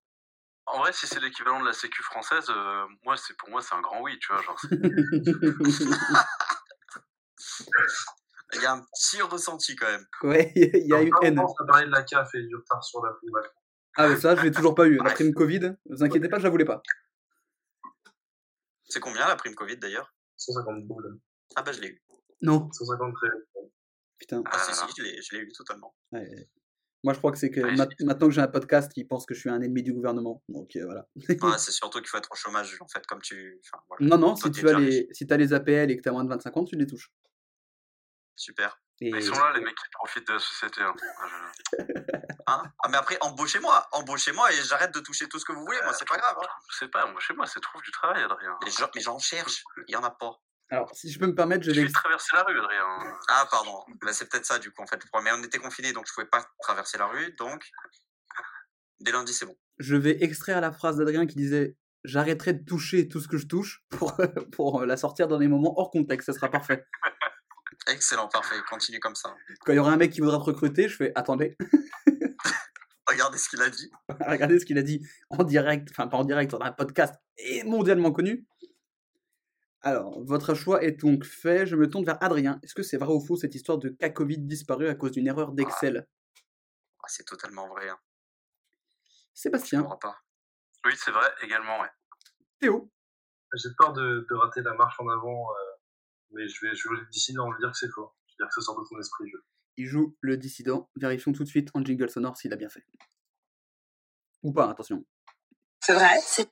En 0.68 0.80
vrai, 0.80 0.94
si 0.94 1.08
c'est 1.08 1.20
l'équivalent 1.20 1.60
de 1.60 1.66
la 1.66 1.74
Sécu 1.74 2.02
française, 2.04 2.46
euh, 2.50 2.86
moi, 3.04 3.18
c'est 3.18 3.36
pour 3.38 3.50
moi, 3.50 3.62
c'est 3.62 3.76
un 3.76 3.82
grand 3.82 4.02
oui, 4.02 4.18
tu 4.20 4.32
vois. 4.32 4.42
Genre, 4.42 4.58
Il 8.54 8.62
y 8.62 8.66
a 8.66 8.74
un 8.74 8.82
petit 8.82 9.22
ressenti 9.22 9.76
quand 9.76 9.88
même. 9.90 10.06
ouais, 10.24 10.52
il 10.56 10.88
y 10.88 10.94
a 10.94 11.02
une 11.02 11.12
haine. 11.22 11.40
On 11.40 11.46
a 11.46 11.66
parlé 11.68 11.86
de 11.86 11.92
la 11.92 12.04
CAF 12.04 12.36
et 12.36 12.44
du 12.44 12.56
retard 12.56 12.84
sur 12.84 13.04
la 13.06 13.14
prime. 13.14 13.32
Ah, 13.98 14.08
mais 14.10 14.18
ça, 14.18 14.36
je 14.36 14.42
l'ai 14.42 14.52
toujours 14.52 14.76
pas 14.76 14.88
eu. 14.88 14.98
La 14.98 15.12
prime 15.12 15.34
Covid, 15.34 15.60
ne 15.60 15.74
vous 15.96 16.04
inquiétez 16.04 16.28
pas, 16.30 16.38
je 16.38 16.44
la 16.44 16.50
voulais 16.50 16.66
pas. 16.66 16.82
C'est 18.90 19.00
combien 19.00 19.26
la 19.28 19.36
prime 19.38 19.56
Covid 19.56 19.78
d'ailleurs? 19.78 20.14
150 20.38 20.86
boules. 20.86 21.18
Ah 21.56 21.62
bah 21.64 21.72
je 21.72 21.82
l'ai 21.82 21.90
eu. 21.90 22.02
Non, 22.42 22.70
150 22.72 23.14
très. 23.16 23.28
putain. 24.18 24.42
Ah 24.46 24.58
si, 24.60 24.72
Ah, 24.72 24.74
si, 24.74 24.82
là. 24.82 24.88
je 24.98 25.04
l'ai- 25.04 25.22
je 25.22 25.36
l'ai 25.36 25.42
eu 25.44 25.52
totalement. 25.52 25.96
Ouais. 26.12 26.50
Moi, 27.04 27.14
je 27.14 27.18
crois 27.18 27.32
que 27.32 27.38
c'est 27.40 27.50
que 27.50 27.62
Ouais, 27.62 27.76
ma- 27.76 27.88
maintenant 28.02 28.28
que 28.28 28.34
j'ai 28.34 28.42
un 28.42 28.48
podcast, 28.48 28.92
ils 28.96 29.08
pensent 29.08 29.26
que 29.26 29.34
je 29.34 29.40
suis 29.40 29.50
un 29.50 29.60
ennemi 29.62 29.82
du 29.82 29.92
gouvernement. 29.94 30.44
Donc 30.50 30.76
euh, 30.76 30.86
voilà. 30.86 31.08
Ah, 31.16 31.16
c'est 31.60 31.72
surtout 31.72 32.00
qu'il 32.00 32.08
faut 32.08 32.18
être 32.18 32.32
au 32.32 32.36
chômage 32.36 32.78
en 32.80 32.88
fait, 32.88 33.06
comme 33.08 33.22
tu. 33.22 33.60
Enfin, 33.66 33.84
voilà. 33.88 34.06
Non, 34.06 34.18
non, 34.18 34.36
Toi, 34.36 34.52
si 34.54 34.60
tu 34.60 34.70
as 34.70 34.80
les, 34.80 35.08
si 35.12 35.26
as 35.32 35.38
les 35.38 35.54
APL 35.54 35.90
et 35.92 35.98
que 35.98 36.02
tu 36.04 36.10
as 36.10 36.12
moins 36.12 36.24
de 36.24 36.30
25 36.30 36.58
ans, 36.58 36.64
tu 36.66 36.76
les 36.76 36.86
touches. 36.86 37.12
Super. 38.36 38.80
Et... 39.04 39.10
Ils 39.10 39.24
sont 39.24 39.34
là, 39.34 39.52
les 39.56 39.62
mecs 39.62 39.76
qui 39.76 39.90
profitent 39.94 40.28
de 40.28 40.34
la 40.34 40.40
société. 40.40 40.82
hein. 40.82 40.94
Ah, 41.20 41.28
Hein? 42.48 42.64
Ah 42.84 42.90
mais 42.90 42.98
après, 42.98 43.18
embauchez-moi, 43.22 43.88
embauchez-moi 43.94 44.52
et 44.52 44.56
j'arrête 44.64 44.94
de 44.94 45.00
toucher 45.00 45.28
tout 45.28 45.40
ce 45.40 45.46
que 45.46 45.54
vous 45.54 45.62
voulez, 45.66 45.78
moi 45.84 45.94
c'est 45.94 46.08
pas 46.08 46.18
grave. 46.18 46.36
Hein. 46.42 46.48
Je 46.72 46.78
sais 46.78 46.88
pas, 46.88 47.06
moi, 47.10 47.20
chez 47.22 47.34
moi, 47.34 47.46
c'est 47.48 47.60
trouve 47.62 47.82
du 47.84 47.92
travail, 47.92 48.22
Adrien. 48.24 48.58
Les 48.66 48.72
gens- 48.72 48.90
mais 48.94 49.02
j'en 49.02 49.18
cherche, 49.20 49.64
il 49.88 49.94
y 49.94 49.96
en 49.96 50.04
a 50.04 50.12
pas. 50.12 50.40
Alors, 50.72 50.90
si 50.96 51.12
je 51.12 51.20
peux 51.20 51.28
me 51.28 51.36
permettre, 51.36 51.64
je 51.66 51.72
Je 51.72 51.82
vais, 51.82 51.86
vais 51.88 51.92
traverser 51.92 52.30
la 52.34 52.44
rue, 52.44 52.58
Adrien. 52.58 53.18
Ah 53.28 53.46
pardon, 53.52 53.84
bah, 54.02 54.14
c'est 54.14 54.30
peut-être 54.30 54.46
ça 54.46 54.58
du 54.58 54.72
coup 54.72 54.82
en 54.82 54.88
fait. 54.88 54.96
le 55.04 55.08
problème. 55.10 55.34
Mais 55.36 55.42
on 55.42 55.44
était 55.44 55.60
confinés 55.60 55.92
donc 55.92 56.06
je 56.08 56.14
pouvais 56.14 56.28
pas 56.28 56.46
traverser 56.60 56.98
la 56.98 57.08
rue, 57.08 57.34
donc 57.34 57.70
dès 59.02 59.12
lundi 59.12 59.34
c'est 59.34 59.46
bon. 59.46 59.58
je 59.80 59.96
vais 59.96 60.24
extraire 60.24 60.62
la 60.62 60.72
phrase 60.72 60.98
d'Adrien 60.98 61.28
qui 61.28 61.36
disait 61.36 61.76
J'arrêterai 62.04 62.54
de 62.54 62.66
toucher 62.66 63.08
tout 63.08 63.20
ce 63.20 63.28
que 63.28 63.38
je 63.38 63.46
touche 63.46 63.84
pour, 63.90 64.16
pour 64.54 64.86
la 64.86 64.98
sortir 64.98 65.28
dans 65.28 65.38
des 65.38 65.48
moments 65.48 65.78
hors 65.78 65.92
contexte. 65.92 66.26
Ça 66.26 66.34
sera 66.34 66.50
parfait. 66.50 66.86
Excellent, 67.88 68.28
parfait. 68.28 68.56
Continue 68.70 69.00
comme 69.00 69.14
ça. 69.16 69.36
Quand 69.66 69.74
il 69.74 69.76
y 69.76 69.80
aura 69.80 69.92
un 69.92 69.98
mec 69.98 70.12
qui 70.12 70.22
voudra 70.22 70.38
te 70.38 70.44
recruter, 70.44 70.90
je 70.90 70.96
fais 70.96 71.12
attendez, 71.16 71.58
Regardez 73.08 73.38
ce 73.38 73.50
qu'il 73.50 73.62
a 73.62 73.70
dit. 73.70 73.92
regardez 74.26 74.60
ce 74.60 74.66
qu'il 74.66 74.78
a 74.78 74.84
dit 74.84 75.06
en 75.30 75.44
direct, 75.44 75.90
enfin 75.92 76.08
pas 76.08 76.18
en 76.18 76.24
direct, 76.24 76.52
dans 76.52 76.62
un 76.62 76.72
podcast 76.72 77.14
et 77.38 77.64
mondialement 77.64 78.12
connu. 78.12 78.48
Alors, 79.84 80.24
votre 80.24 80.54
choix 80.54 80.84
est 80.84 80.92
donc 80.92 81.26
fait. 81.26 81.66
Je 81.66 81.76
me 81.76 81.90
tourne 81.90 82.06
vers 82.06 82.22
Adrien. 82.22 82.60
Est-ce 82.64 82.76
que 82.76 82.84
c'est 82.84 82.98
vrai 82.98 83.12
ou 83.14 83.20
faux 83.20 83.36
cette 83.36 83.56
histoire 83.56 83.80
de 83.80 83.90
cas 83.90 84.10
Covid 84.10 84.38
disparu 84.38 84.88
à 84.88 84.96
cause 84.96 85.12
d'une 85.12 85.28
erreur 85.28 85.54
d'Excel? 85.54 86.08
Ah, 87.00 87.08
c'est 87.08 87.26
totalement 87.26 87.68
vrai. 87.68 87.90
Hein. 87.90 87.98
Je 89.36 89.42
Sébastien, 89.42 89.82
pourras 89.82 89.98
pas. 89.98 90.18
Oui, 90.86 90.94
c'est 90.96 91.12
vrai, 91.12 91.28
également, 91.42 91.82
ouais. 91.82 91.90
Théo, 92.60 92.92
J'ai 93.56 93.70
peur 93.78 93.94
de, 93.94 94.28
de 94.30 94.36
rater 94.36 94.62
la 94.62 94.74
marche 94.76 95.00
en 95.00 95.08
avant, 95.08 95.48
euh, 95.50 95.72
mais 96.32 96.48
je 96.48 96.66
vais, 96.66 96.76
je 96.76 96.90
vais 96.90 96.96
décider 97.12 97.38
d'en 97.38 97.50
dire 97.58 97.72
que 97.72 97.78
c'est 97.78 97.90
faux. 97.90 98.12
Je 98.28 98.34
veux 98.34 98.46
dire 98.46 98.48
que 98.48 98.62
ça 98.62 98.62
sort 98.62 98.80
de 98.80 98.88
ton 98.88 99.00
esprit. 99.00 99.30
Je... 99.32 99.38
il 99.78 99.88
joue 99.88 100.16
le 100.22 100.38
dissident. 100.38 100.92
Vérifions 100.96 101.32
tout 101.32 101.44
de 101.44 101.50
suite 101.50 101.70
en 101.74 101.84
jingle 101.84 102.10
sonore 102.10 102.38
s'il 102.38 102.54
a 102.54 102.56
bien 102.56 102.70
fait. 102.70 102.86
Ou 104.44 104.52
pas, 104.54 104.70
attention. 104.70 105.04
C'est 105.80 105.94
vrai, 105.94 106.20
c'est 106.24 106.52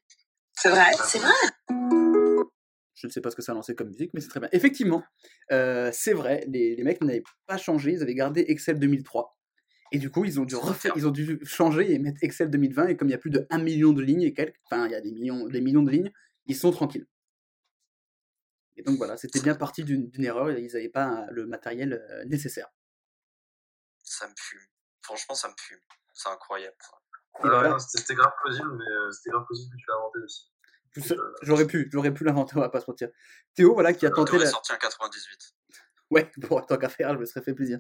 c'est 0.53 0.69
vrai, 0.69 0.91
c'est 1.05 1.19
vrai. 1.19 1.78
Je 2.99 3.07
ne 3.07 3.11
sais 3.11 3.21
pas 3.21 3.31
ce 3.31 3.37
que 3.37 3.41
ça 3.41 3.53
a 3.53 3.55
lancé 3.55 3.75
comme 3.75 3.87
musique, 3.87 4.11
mais 4.13 4.19
c'est 4.19 4.27
très 4.27 4.41
bien. 4.41 4.49
Effectivement, 4.51 5.03
euh, 5.53 5.89
c'est 5.93 6.11
vrai, 6.11 6.43
les, 6.47 6.75
les 6.75 6.83
mecs 6.83 7.01
n'avaient 7.01 7.23
pas 7.47 7.55
changé, 7.55 7.93
ils 7.93 8.01
avaient 8.01 8.13
gardé 8.13 8.43
Excel 8.49 8.77
2003. 8.77 9.37
Et 9.93 9.99
du 9.99 10.11
coup, 10.11 10.25
ils 10.25 10.37
ont 10.39 10.43
dû 10.43 10.55
refaire, 10.57 10.91
ils 10.97 11.07
ont 11.07 11.11
dû 11.11 11.39
changer 11.45 11.93
et 11.93 11.97
mettre 11.97 12.19
Excel 12.21 12.49
2020. 12.49 12.87
Et 12.87 12.97
comme 12.97 13.07
il 13.07 13.11
y 13.11 13.15
a 13.15 13.17
plus 13.17 13.29
de 13.29 13.47
1 13.49 13.59
million 13.59 13.93
de 13.93 14.01
lignes 14.01 14.23
et 14.23 14.33
quelques, 14.33 14.57
enfin, 14.65 14.85
il 14.85 14.91
y 14.91 14.95
a 14.95 15.01
des 15.01 15.13
millions, 15.13 15.47
des 15.47 15.61
millions 15.61 15.81
de 15.81 15.89
lignes, 15.89 16.11
ils 16.45 16.57
sont 16.57 16.71
tranquilles. 16.71 17.07
Et 18.75 18.83
donc 18.83 18.97
voilà, 18.97 19.15
c'était 19.15 19.39
bien 19.39 19.55
parti 19.55 19.85
d'une 19.85 20.23
erreur, 20.23 20.51
ils 20.51 20.67
n'avaient 20.73 20.89
pas 20.89 21.21
euh, 21.21 21.27
le 21.31 21.47
matériel 21.47 21.93
euh, 21.93 22.25
nécessaire. 22.25 22.67
Ça 24.03 24.27
me 24.27 24.33
fume. 24.37 24.67
Franchement, 25.03 25.35
ça 25.35 25.47
me 25.47 25.53
fume. 25.57 25.79
C'est 26.13 26.29
incroyable. 26.29 26.75
Voilà. 27.39 27.79
C'était 27.79 28.15
grave 28.15 28.33
plausible, 28.41 28.75
mais 28.77 29.11
c'était 29.13 29.29
grave 29.29 29.45
plausible 29.45 29.71
que 29.71 29.77
tu 29.77 29.85
l'as 29.87 29.95
inventé 29.95 30.19
aussi. 30.19 30.51
J'aurais 31.41 31.65
pu, 31.67 31.89
j'aurais 31.91 32.13
pu 32.13 32.23
l'inventer, 32.23 32.53
on 32.57 32.59
va 32.61 32.69
pas 32.69 32.79
se 32.81 32.89
mentir. 32.89 33.09
Théo, 33.55 33.73
voilà, 33.73 33.93
qui 33.93 34.05
a 34.05 34.11
tenté 34.11 34.37
la... 34.37 34.45
sorti 34.47 34.71
en 34.73 34.77
98. 34.77 35.53
Ouais, 36.11 36.31
bon, 36.37 36.61
tant 36.61 36.77
qu'à 36.77 36.89
faire, 36.89 37.13
je 37.13 37.19
me 37.19 37.25
serais 37.25 37.41
fait 37.41 37.53
plaisir. 37.53 37.79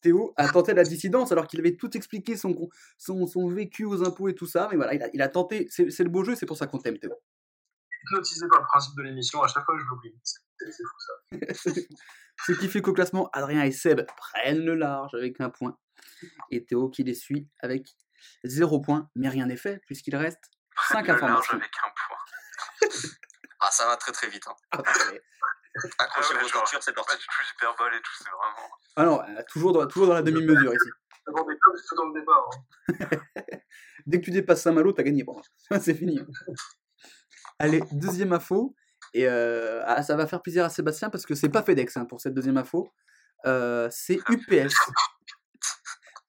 Théo 0.00 0.32
a 0.36 0.48
tenté 0.48 0.74
la 0.74 0.84
dissidence 0.84 1.32
alors 1.32 1.46
qu'il 1.48 1.58
avait 1.60 1.76
tout 1.76 1.96
expliqué 1.96 2.36
son, 2.36 2.54
con- 2.54 2.68
son, 2.98 3.26
son 3.26 3.48
vécu 3.48 3.84
aux 3.84 4.04
impôts 4.04 4.28
et 4.28 4.34
tout 4.34 4.46
ça, 4.46 4.68
mais 4.70 4.76
voilà, 4.76 4.94
il 4.94 5.02
a, 5.02 5.08
il 5.12 5.20
a 5.22 5.28
tenté, 5.28 5.66
c'est 5.70 5.98
le 5.98 6.08
beau 6.08 6.22
jeu, 6.24 6.34
c'est 6.36 6.46
pour 6.46 6.56
ça 6.56 6.66
qu'on 6.68 6.78
t'aime 6.78 6.98
Théo. 6.98 7.12
Hypnotisé 8.04 8.46
par 8.48 8.60
le 8.60 8.66
principe 8.66 8.96
de 8.96 9.02
l'émission, 9.02 9.42
à 9.42 9.48
chaque 9.48 9.64
fois 9.64 9.76
je 9.76 9.84
l'oublie. 9.84 10.14
C'est 10.22 10.70
fou 10.70 11.52
ça. 11.64 11.72
Ce 12.46 12.52
qui 12.52 12.68
fait 12.68 12.80
qu'au 12.80 12.92
classement, 12.92 13.28
Adrien 13.32 13.64
et 13.64 13.72
Seb 13.72 14.02
prennent 14.16 14.64
le 14.64 14.74
large 14.76 15.14
avec 15.14 15.40
un 15.40 15.50
point. 15.50 15.76
Et 16.52 16.64
Théo 16.64 16.88
qui 16.88 17.02
les 17.02 17.14
suit 17.14 17.48
avec 17.58 17.88
zéro 18.44 18.80
point, 18.80 19.10
mais 19.16 19.28
rien 19.28 19.46
n'est 19.46 19.56
fait 19.56 19.80
puisqu'il 19.86 20.14
reste 20.14 20.44
5 20.90 21.00
Le 21.02 21.06
large 21.08 21.22
informations. 21.22 21.54
avec 21.56 21.70
un 21.84 21.90
point. 22.08 22.17
Ah, 23.60 23.70
ça 23.70 23.86
va 23.86 23.96
très 23.96 24.12
très 24.12 24.28
vite. 24.28 24.46
Hein. 24.48 24.54
Ah, 24.72 24.78
ouais. 24.78 25.20
Accrochez 25.98 26.28
Ah 26.32 26.36
ouais, 26.36 26.42
vos 26.42 26.48
ceintures, 26.48 26.82
c'est 26.82 26.92
Pas 26.92 27.02
parti. 27.02 27.18
du 27.18 27.24
tout 27.26 27.42
hyperbole 27.54 27.94
et 27.94 28.00
tout, 28.00 28.12
c'est 28.18 28.30
vraiment. 28.30 28.70
Ah 28.96 29.04
non, 29.04 29.22
euh, 29.22 29.42
toujours 29.48 29.72
dans, 29.72 29.86
toujours 29.86 30.08
dans 30.08 30.14
la 30.14 30.22
demi-mesure 30.22 30.74
ici. 30.74 30.90
Tout 31.26 31.32
dans 31.96 32.06
le 32.06 32.24
hein. 32.28 33.08
Dès 34.06 34.20
que 34.20 34.24
tu 34.24 34.30
dépasses 34.30 34.62
Saint-Malo, 34.62 34.92
t'as 34.92 35.02
gagné. 35.02 35.24
Bon, 35.24 35.40
c'est 35.80 35.94
fini. 35.94 36.20
Allez, 37.58 37.82
deuxième 37.92 38.32
info. 38.32 38.74
Et 39.14 39.26
euh, 39.26 39.82
ah, 39.86 40.02
ça 40.02 40.16
va 40.16 40.26
faire 40.26 40.42
plaisir 40.42 40.64
à 40.64 40.70
Sébastien 40.70 41.10
parce 41.10 41.26
que 41.26 41.34
c'est 41.34 41.48
pas 41.48 41.62
FedEx 41.62 41.96
hein, 41.96 42.04
pour 42.04 42.20
cette 42.20 42.34
deuxième 42.34 42.56
info. 42.56 42.90
Euh, 43.46 43.88
c'est 43.90 44.18
UPS. 44.28 44.74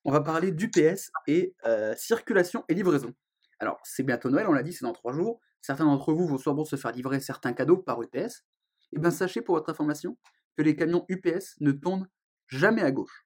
On 0.05 0.11
va 0.11 0.21
parler 0.21 0.51
d'UPS 0.51 1.11
et 1.27 1.55
euh, 1.65 1.95
circulation 1.95 2.63
et 2.69 2.73
livraison. 2.73 3.13
Alors, 3.59 3.79
c'est 3.83 4.03
bientôt 4.03 4.29
Noël, 4.29 4.47
on 4.47 4.53
l'a 4.53 4.63
dit, 4.63 4.73
c'est 4.73 4.85
dans 4.85 4.93
trois 4.93 5.13
jours. 5.13 5.39
Certains 5.61 5.85
d'entre 5.85 6.13
vous 6.13 6.27
vont 6.27 6.37
sûrement 6.37 6.65
se 6.65 6.75
faire 6.75 6.91
livrer 6.91 7.19
certains 7.19 7.53
cadeaux 7.53 7.77
par 7.77 8.01
UPS. 8.01 8.45
Et 8.93 8.99
bien, 8.99 9.11
sachez 9.11 9.41
pour 9.41 9.55
votre 9.55 9.69
information 9.69 10.17
que 10.55 10.63
les 10.63 10.75
camions 10.75 11.05
UPS 11.09 11.55
ne 11.59 11.71
tournent 11.71 12.07
jamais 12.47 12.81
à 12.81 12.91
gauche. 12.91 13.25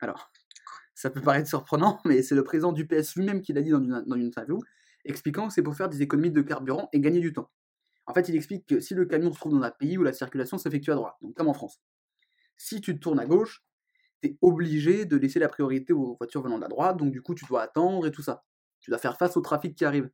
Alors, 0.00 0.30
ça 0.94 1.10
peut 1.10 1.20
paraître 1.20 1.48
surprenant, 1.48 2.00
mais 2.04 2.22
c'est 2.22 2.34
le 2.34 2.44
président 2.44 2.72
d'UPS 2.72 3.16
lui-même 3.16 3.42
qui 3.42 3.52
l'a 3.52 3.62
dit 3.62 3.70
dans 3.70 3.82
une, 3.82 4.04
dans 4.06 4.16
une 4.16 4.26
interview, 4.26 4.60
expliquant 5.04 5.48
que 5.48 5.54
c'est 5.54 5.62
pour 5.62 5.74
faire 5.74 5.88
des 5.88 6.02
économies 6.02 6.30
de 6.30 6.42
carburant 6.42 6.88
et 6.92 7.00
gagner 7.00 7.20
du 7.20 7.32
temps. 7.32 7.50
En 8.06 8.14
fait, 8.14 8.28
il 8.28 8.36
explique 8.36 8.66
que 8.66 8.80
si 8.80 8.94
le 8.94 9.06
camion 9.06 9.32
se 9.32 9.38
trouve 9.38 9.52
dans 9.52 9.62
un 9.62 9.70
pays 9.70 9.96
où 9.96 10.02
la 10.02 10.12
circulation 10.12 10.58
s'effectue 10.58 10.90
à 10.90 10.94
droite, 10.94 11.14
donc 11.20 11.34
comme 11.34 11.48
en 11.48 11.54
France, 11.54 11.80
si 12.56 12.80
tu 12.80 12.94
te 12.94 13.00
tournes 13.00 13.20
à 13.20 13.26
gauche, 13.26 13.64
tu 14.20 14.28
es 14.28 14.38
obligé 14.42 15.04
de 15.04 15.16
laisser 15.16 15.38
la 15.38 15.48
priorité 15.48 15.92
aux 15.92 16.16
voitures 16.16 16.42
venant 16.42 16.56
de 16.56 16.62
la 16.62 16.68
droite, 16.68 16.96
donc 16.96 17.12
du 17.12 17.22
coup, 17.22 17.34
tu 17.34 17.44
dois 17.46 17.62
attendre 17.62 18.06
et 18.06 18.10
tout 18.10 18.22
ça. 18.22 18.44
Tu 18.80 18.90
dois 18.90 18.98
faire 18.98 19.16
face 19.16 19.36
au 19.36 19.40
trafic 19.40 19.74
qui 19.74 19.84
arrive. 19.84 20.10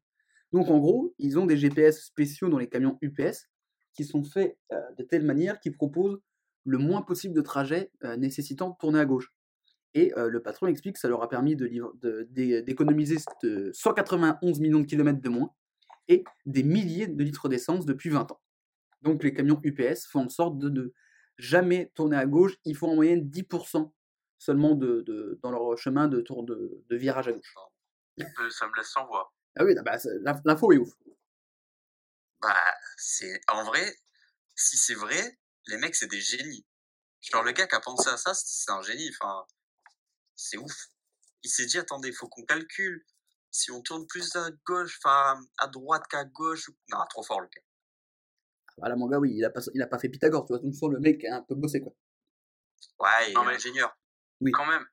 Donc 0.57 0.71
en 0.71 0.79
gros, 0.79 1.15
ils 1.19 1.39
ont 1.39 1.45
des 1.45 1.59
GPS 1.59 2.07
spéciaux 2.07 2.49
dans 2.49 2.57
les 2.57 2.67
camions 2.67 2.97
UPS 3.03 3.51
qui 3.93 4.05
sont 4.07 4.25
faits 4.25 4.57
euh, 4.73 4.81
de 4.97 5.03
telle 5.03 5.23
manière 5.23 5.61
qu'ils 5.61 5.77
proposent 5.77 6.19
le 6.65 6.79
moins 6.79 7.03
possible 7.03 7.35
de 7.35 7.43
trajets 7.43 7.93
euh, 8.05 8.17
nécessitant 8.17 8.71
de 8.71 8.77
tourner 8.81 9.01
à 9.01 9.05
gauche. 9.05 9.35
Et 9.93 10.17
euh, 10.17 10.31
le 10.31 10.41
patron 10.41 10.67
explique 10.67 10.95
que 10.95 11.01
ça 11.01 11.09
leur 11.09 11.23
a 11.23 11.29
permis 11.29 11.57
d'économiser 11.57 13.17
de 13.43 13.71
191 13.75 14.61
millions 14.61 14.81
de 14.81 14.87
kilomètres 14.87 15.21
de 15.21 15.29
moins 15.29 15.51
et 16.09 16.25
des 16.47 16.63
milliers 16.63 17.07
de 17.07 17.23
litres 17.23 17.51
d'essence 17.51 17.85
depuis 17.85 18.09
20 18.09 18.33
ans. 18.33 18.41
Donc 19.03 19.25
les 19.25 19.35
camions 19.35 19.61
UPS 19.63 20.07
font 20.07 20.25
en 20.25 20.31
sorte 20.31 20.57
de 20.59 20.71
ne 20.71 20.89
jamais 21.37 21.93
tourner 21.95 22.17
à 22.17 22.25
gauche. 22.25 22.57
Ils 22.65 22.75
font 22.75 22.93
en 22.93 22.95
moyenne 22.95 23.29
10% 23.29 23.93
seulement 24.39 24.75
dans 24.75 25.51
leur 25.51 25.77
chemin 25.77 26.09
de, 26.09 26.23
tour 26.23 26.45
de, 26.45 26.83
virage 26.89 27.29
à 27.29 27.33
gauche. 27.33 27.55
Ça 28.49 28.67
me 28.69 28.75
laisse 28.75 28.89
sans 28.89 29.05
voix. 29.05 29.36
Ah 29.57 29.65
oui, 29.65 29.75
bah, 29.83 29.97
l'info 30.45 30.73
est 30.73 30.77
ouf. 30.77 30.93
Bah, 32.41 32.75
c'est. 32.97 33.41
En 33.49 33.65
vrai, 33.65 33.97
si 34.55 34.77
c'est 34.77 34.95
vrai, 34.95 35.39
les 35.67 35.79
mecs, 35.79 35.95
c'est 35.95 36.11
des 36.11 36.21
génies. 36.21 36.67
Genre, 37.23 37.43
le 37.43 37.53
gars 37.53 37.67
qui 37.67 37.75
a 37.75 37.81
pensé 37.81 38.09
à 38.09 38.17
ça, 38.17 38.35
c'est 38.35 38.71
un 38.71 38.83
génie. 38.83 39.11
Enfin, 39.19 39.47
c'est 40.35 40.59
ouf. 40.59 40.89
Il 41.43 41.51
s'est 41.51 41.67
dit, 41.67 41.79
attendez, 41.79 42.13
faut 42.13 42.29
qu'on 42.29 42.45
calcule. 42.45 43.05
Si 43.51 43.71
on 43.71 43.81
tourne 43.81 44.07
plus 44.07 44.37
à 44.37 44.51
gauche, 44.67 44.99
enfin, 45.03 45.41
à 45.59 45.67
droite 45.69 46.07
qu'à 46.09 46.25
gauche. 46.25 46.71
Non, 46.91 46.99
trop 47.09 47.23
fort, 47.23 47.41
le 47.41 47.49
gars. 47.49 47.63
Voilà, 48.77 48.97
mon 48.97 49.09
gars, 49.09 49.19
oui, 49.19 49.33
il 49.35 49.45
a 49.45 49.51
pas, 49.51 49.61
il 49.73 49.81
a 49.81 49.87
pas 49.87 49.99
fait 49.99 50.11
Pythagore, 50.11 50.45
tu 50.45 50.53
vois. 50.53 50.61
Donc, 50.61 50.75
le 50.93 51.01
mec 51.01 51.25
a 51.25 51.37
un 51.37 51.43
peu 51.43 51.55
bossé, 51.55 51.81
quoi. 51.81 51.95
Ouais, 52.99 53.31
il 53.31 53.33
est 53.33 53.55
ingénieur. 53.55 53.97
Quand 54.53 54.67
même, 54.67 54.87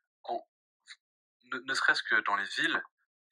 ne 1.51 1.73
serait-ce 1.73 2.01
que 2.03 2.23
dans 2.25 2.35
les 2.35 2.45
villes, 2.57 2.81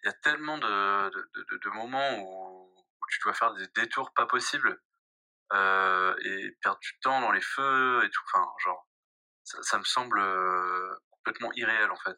il 0.03 0.07
y 0.07 0.09
a 0.09 0.13
tellement 0.13 0.57
de, 0.57 1.09
de, 1.09 1.29
de- 1.51 1.57
de 1.57 1.69
moments 1.69 2.17
où, 2.19 2.73
où 2.75 3.05
tu 3.09 3.19
dois 3.23 3.33
faire 3.33 3.53
des 3.53 3.67
détours 3.75 4.13
pas 4.13 4.25
possibles 4.25 4.81
euh, 5.53 6.15
et 6.23 6.51
perdre 6.61 6.79
du 6.79 6.99
temps 7.01 7.21
dans 7.21 7.31
les 7.31 7.41
feux 7.41 8.03
et 8.03 8.09
tout. 8.09 8.21
Enfin, 8.33 8.47
genre, 8.63 8.87
ça, 9.43 9.61
ça 9.61 9.77
me 9.77 9.83
semble 9.83 10.19
euh, 10.19 10.95
complètement 11.11 11.51
irréel 11.53 11.91
en 11.91 11.97
fait. 11.97 12.17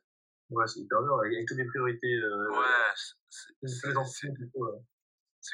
Ouais, 0.50 0.67
c'est 0.67 0.82
hyper 0.82 1.02
dur, 1.02 1.19
avec, 1.19 1.48
toutes 1.48 1.58
les 1.58 1.65
priorités. 1.65 2.13
Euh, 2.15 2.52
Ouais, 2.52 2.93
c'est- 3.30 3.54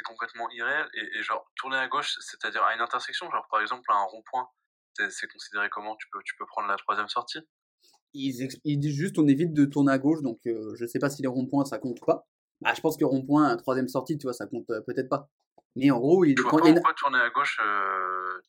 complètement 0.03 0.49
irréel. 0.51 0.89
Et, 0.93 1.17
et 1.17 1.23
genre, 1.23 1.49
tourner 1.55 1.77
à 1.77 1.87
gauche, 1.87 2.15
c'est-à-dire 2.19 2.63
à 2.63 2.73
une 2.73 2.81
intersection, 2.81 3.29
genre 3.31 3.47
par 3.49 3.61
exemple 3.61 3.89
à 3.91 3.95
un 3.95 4.03
rond-point, 4.03 4.49
c'est 4.93 5.09
c'est 5.11 5.27
considéré 5.27 5.69
comment? 5.69 5.95
Tu 5.97 6.07
peux, 6.11 6.21
tu 6.23 6.35
peux 6.35 6.45
prendre 6.45 6.67
la 6.67 6.75
troisième 6.77 7.07
sortie? 7.07 7.39
Ils, 8.13 8.79
disent 8.79 8.95
juste 8.95 9.19
on 9.19 9.27
évite 9.27 9.53
de 9.53 9.65
tourner 9.65 9.91
à 9.91 9.97
gauche, 9.99 10.21
donc 10.21 10.39
euh, 10.47 10.73
je 10.75 10.85
sais 10.85 10.99
pas 10.99 11.09
si 11.09 11.21
les 11.21 11.27
ronds-points 11.27 11.65
ça 11.65 11.77
compte 11.77 12.01
ou 12.01 12.05
pas. 12.05 12.25
Bah, 12.61 12.73
je 12.75 12.81
pense 12.81 12.97
que 12.97 13.05
rond-point, 13.05 13.55
troisième 13.57 13.87
sortie, 13.87 14.17
tu 14.17 14.23
vois, 14.23 14.33
ça 14.33 14.45
compte 14.47 14.69
euh, 14.71 14.81
peut-être 14.81 15.07
pas. 15.09 15.29
Mais 15.75 15.91
en 15.91 15.99
gros, 15.99 16.25
il, 16.25 16.35
Je 16.37 16.41
vois 16.41 16.51
quand 16.51 16.57
pas 16.57 16.63
il 16.63 16.67
y 16.67 16.69
a 16.69 16.71
une- 16.71 16.75
pourquoi 16.77 16.93
tourner 16.95 17.19
à 17.19 17.29
gauche. 17.29 17.59
euh, 17.63 18.41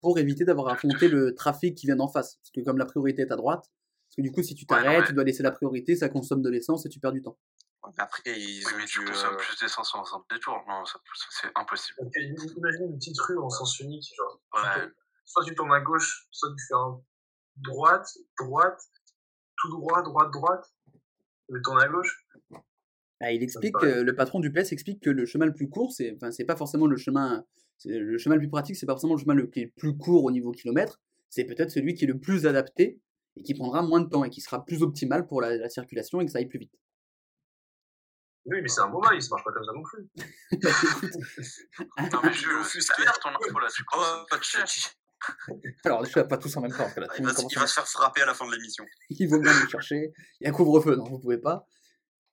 pour 0.00 0.18
éviter 0.18 0.44
d'avoir 0.44 0.68
à 0.68 0.72
affronter 0.72 1.08
le 1.08 1.34
trafic 1.34 1.74
qui 1.76 1.86
vient 1.86 1.96
d'en 1.96 2.08
face. 2.08 2.36
Parce 2.36 2.50
que 2.52 2.60
comme 2.64 2.78
la 2.78 2.86
priorité 2.86 3.22
est 3.22 3.32
à 3.32 3.36
droite, 3.36 3.64
parce 4.08 4.16
que 4.16 4.22
du 4.22 4.32
coup, 4.32 4.42
si 4.42 4.54
tu 4.54 4.64
Ouais, 4.70 4.76
non, 4.78 4.82
t'arrêtes, 4.84 5.00
mais- 5.02 5.06
tu 5.08 5.12
dois 5.14 5.24
laisser 5.24 5.42
la 5.42 5.50
priorité, 5.50 5.94
ça 5.96 6.08
consomme 6.08 6.42
de 6.42 6.48
l'essence 6.50 6.86
et 6.86 6.88
tu 6.88 7.00
perds 7.00 7.12
du 7.12 7.22
temps. 7.22 7.38
Ouais, 7.82 7.90
mais 7.96 8.02
après, 8.02 8.22
ils 8.26 8.64
Oui, 8.66 8.72
ont 8.74 8.76
mais 8.78 8.84
tu 8.86 9.00
dû, 9.00 9.04
consommes 9.06 9.34
euh, 9.34 9.38
plus 9.38 9.58
d'essence 9.58 9.94
en 9.94 10.04
faisant 10.04 10.24
des 10.30 10.36
détours. 10.36 10.58
Non, 10.68 10.84
ça, 10.84 10.98
ça, 11.14 11.26
c'est 11.42 11.48
impossible. 11.54 11.98
Donc, 12.00 12.12
imagine 12.56 12.84
une 12.92 12.96
petite 12.98 13.18
rue 13.20 13.38
en 13.38 13.48
sens 13.50 13.78
unique, 13.80 14.04
genre. 14.16 14.40
Ouais. 14.54 14.88
Soit 15.24 15.44
tu 15.44 15.54
tournes 15.54 15.72
à 15.72 15.80
gauche, 15.80 16.26
soit 16.30 16.50
tu 16.50 16.64
fais 16.66 16.74
un 16.74 17.00
droite, 17.62 18.08
droite, 18.38 18.80
tout 19.56 19.68
droit, 19.70 20.02
droite, 20.02 20.30
droite. 20.32 20.72
Tu 21.52 21.60
tourner 21.62 21.84
à 21.84 21.88
gauche. 21.88 22.26
Bah, 23.20 23.32
il 23.32 23.42
explique, 23.42 23.74
euh, 23.82 24.02
le 24.04 24.14
patron 24.14 24.40
du 24.40 24.50
PS 24.52 24.72
explique 24.72 25.02
que 25.02 25.10
le 25.10 25.26
chemin 25.26 25.44
le 25.46 25.52
plus 25.52 25.68
court, 25.68 25.92
c'est 25.92 26.14
enfin, 26.16 26.30
c'est 26.30 26.44
pas 26.44 26.56
forcément 26.56 26.86
le 26.86 26.96
chemin, 26.96 27.44
c'est- 27.76 27.98
le 27.98 28.16
chemin 28.18 28.36
le 28.36 28.40
plus 28.40 28.48
pratique, 28.48 28.76
c'est 28.76 28.86
pas 28.86 28.92
forcément 28.92 29.14
le 29.14 29.20
chemin 29.20 29.34
le, 29.34 29.46
qui 29.46 29.60
est 29.60 29.64
le 29.64 29.72
plus 29.76 29.96
court 29.96 30.24
au 30.24 30.30
niveau 30.30 30.52
kilomètre, 30.52 31.00
c'est 31.28 31.44
peut-être 31.44 31.70
celui 31.70 31.94
qui 31.94 32.04
est 32.04 32.08
le 32.08 32.18
plus 32.18 32.46
adapté 32.46 32.98
et 33.36 33.42
qui 33.42 33.54
prendra 33.54 33.82
moins 33.82 34.00
de 34.00 34.08
temps 34.08 34.24
et 34.24 34.30
qui 34.30 34.40
sera 34.40 34.64
plus 34.64 34.82
optimal 34.82 35.26
pour 35.26 35.40
la, 35.42 35.56
la 35.56 35.68
circulation 35.68 36.20
et 36.20 36.26
que 36.26 36.32
ça 36.32 36.38
aille 36.38 36.48
plus 36.48 36.60
vite. 36.60 36.72
Oui, 38.46 38.62
mais 38.62 38.68
c'est 38.68 38.80
un 38.80 38.88
mobile, 38.88 39.20
ça 39.20 39.28
marche 39.30 39.44
pas 39.44 39.52
comme 39.52 39.64
ça 39.64 39.72
non 39.74 39.82
plus. 39.82 40.08
Non, 42.12 42.20
mais 42.24 42.32
je 42.32 42.48
offusqué. 42.60 42.94
derrière 43.02 43.18
ton 43.18 43.28
info 43.30 43.58
là, 43.58 43.68
tu 43.74 43.82
Oh, 43.92 43.96
consommes 43.98 44.26
pas 44.30 44.38
de. 44.38 44.99
Alors, 45.84 46.02
déjà, 46.02 46.24
pas 46.24 46.38
tous 46.38 46.56
en 46.56 46.60
même 46.62 46.70
temps, 46.70 46.78
parce 46.78 46.94
que 46.94 47.00
là, 47.00 47.06
Il 47.18 47.24
va, 47.24 47.30
se- 47.30 47.36
commence 47.36 47.52
il 47.52 47.58
à- 47.58 47.60
va 47.62 47.66
se 47.66 47.74
faire 47.74 47.86
frapper 47.88 48.22
à 48.22 48.26
la 48.26 48.34
fin 48.34 48.46
de 48.46 48.52
l'émission. 48.52 48.84
Il 49.10 49.28
vaut 49.28 49.38
bien 49.40 49.52
le 49.52 49.68
chercher. 49.68 50.12
Il 50.40 50.46
y 50.46 50.50
a 50.50 50.52
couvre-feu, 50.52 50.96
non, 50.96 51.04
vous 51.04 51.18
pouvez 51.18 51.38
pas. 51.38 51.66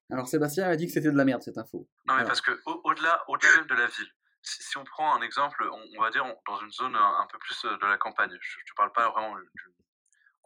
Alors, 0.10 0.28
Sébastien 0.28 0.70
a 0.70 0.76
dit 0.78 0.88
que 0.88 0.94
c'était 0.94 1.12
de 1.12 1.18
la 1.18 1.26
merde, 1.26 1.42
cette 1.44 1.58
info. 1.58 1.88
Non, 2.06 2.14
mais 2.14 2.20
Alors. 2.22 2.28
parce 2.28 2.42
que 2.42 2.52
au- 2.66 2.82
au-delà, 2.86 3.24
au-delà 3.28 3.58
même 3.58 3.68
de 3.68 3.76
la 3.76 3.88
ville, 3.88 4.12
si, 4.42 4.64
si 4.64 4.78
on 4.78 4.86
prend 4.86 5.14
un 5.16 5.22
exemple, 5.22 5.62
on, 5.70 5.84
on 5.98 6.02
va 6.02 6.10
dire 6.12 6.26
on- 6.26 6.38
dans 6.52 6.60
une 6.62 6.72
zone 6.72 6.96
un, 6.96 7.20
un 7.20 7.28
peu 7.30 7.38
plus 7.40 7.66
euh, 7.66 7.78
de 7.78 7.86
la 7.86 7.98
campagne. 7.98 8.32
Je, 8.40 8.50
je 8.66 8.72
te 8.72 8.76
parle 8.78 8.94
pas 8.94 9.10
vraiment 9.10 9.36
du, 9.36 9.74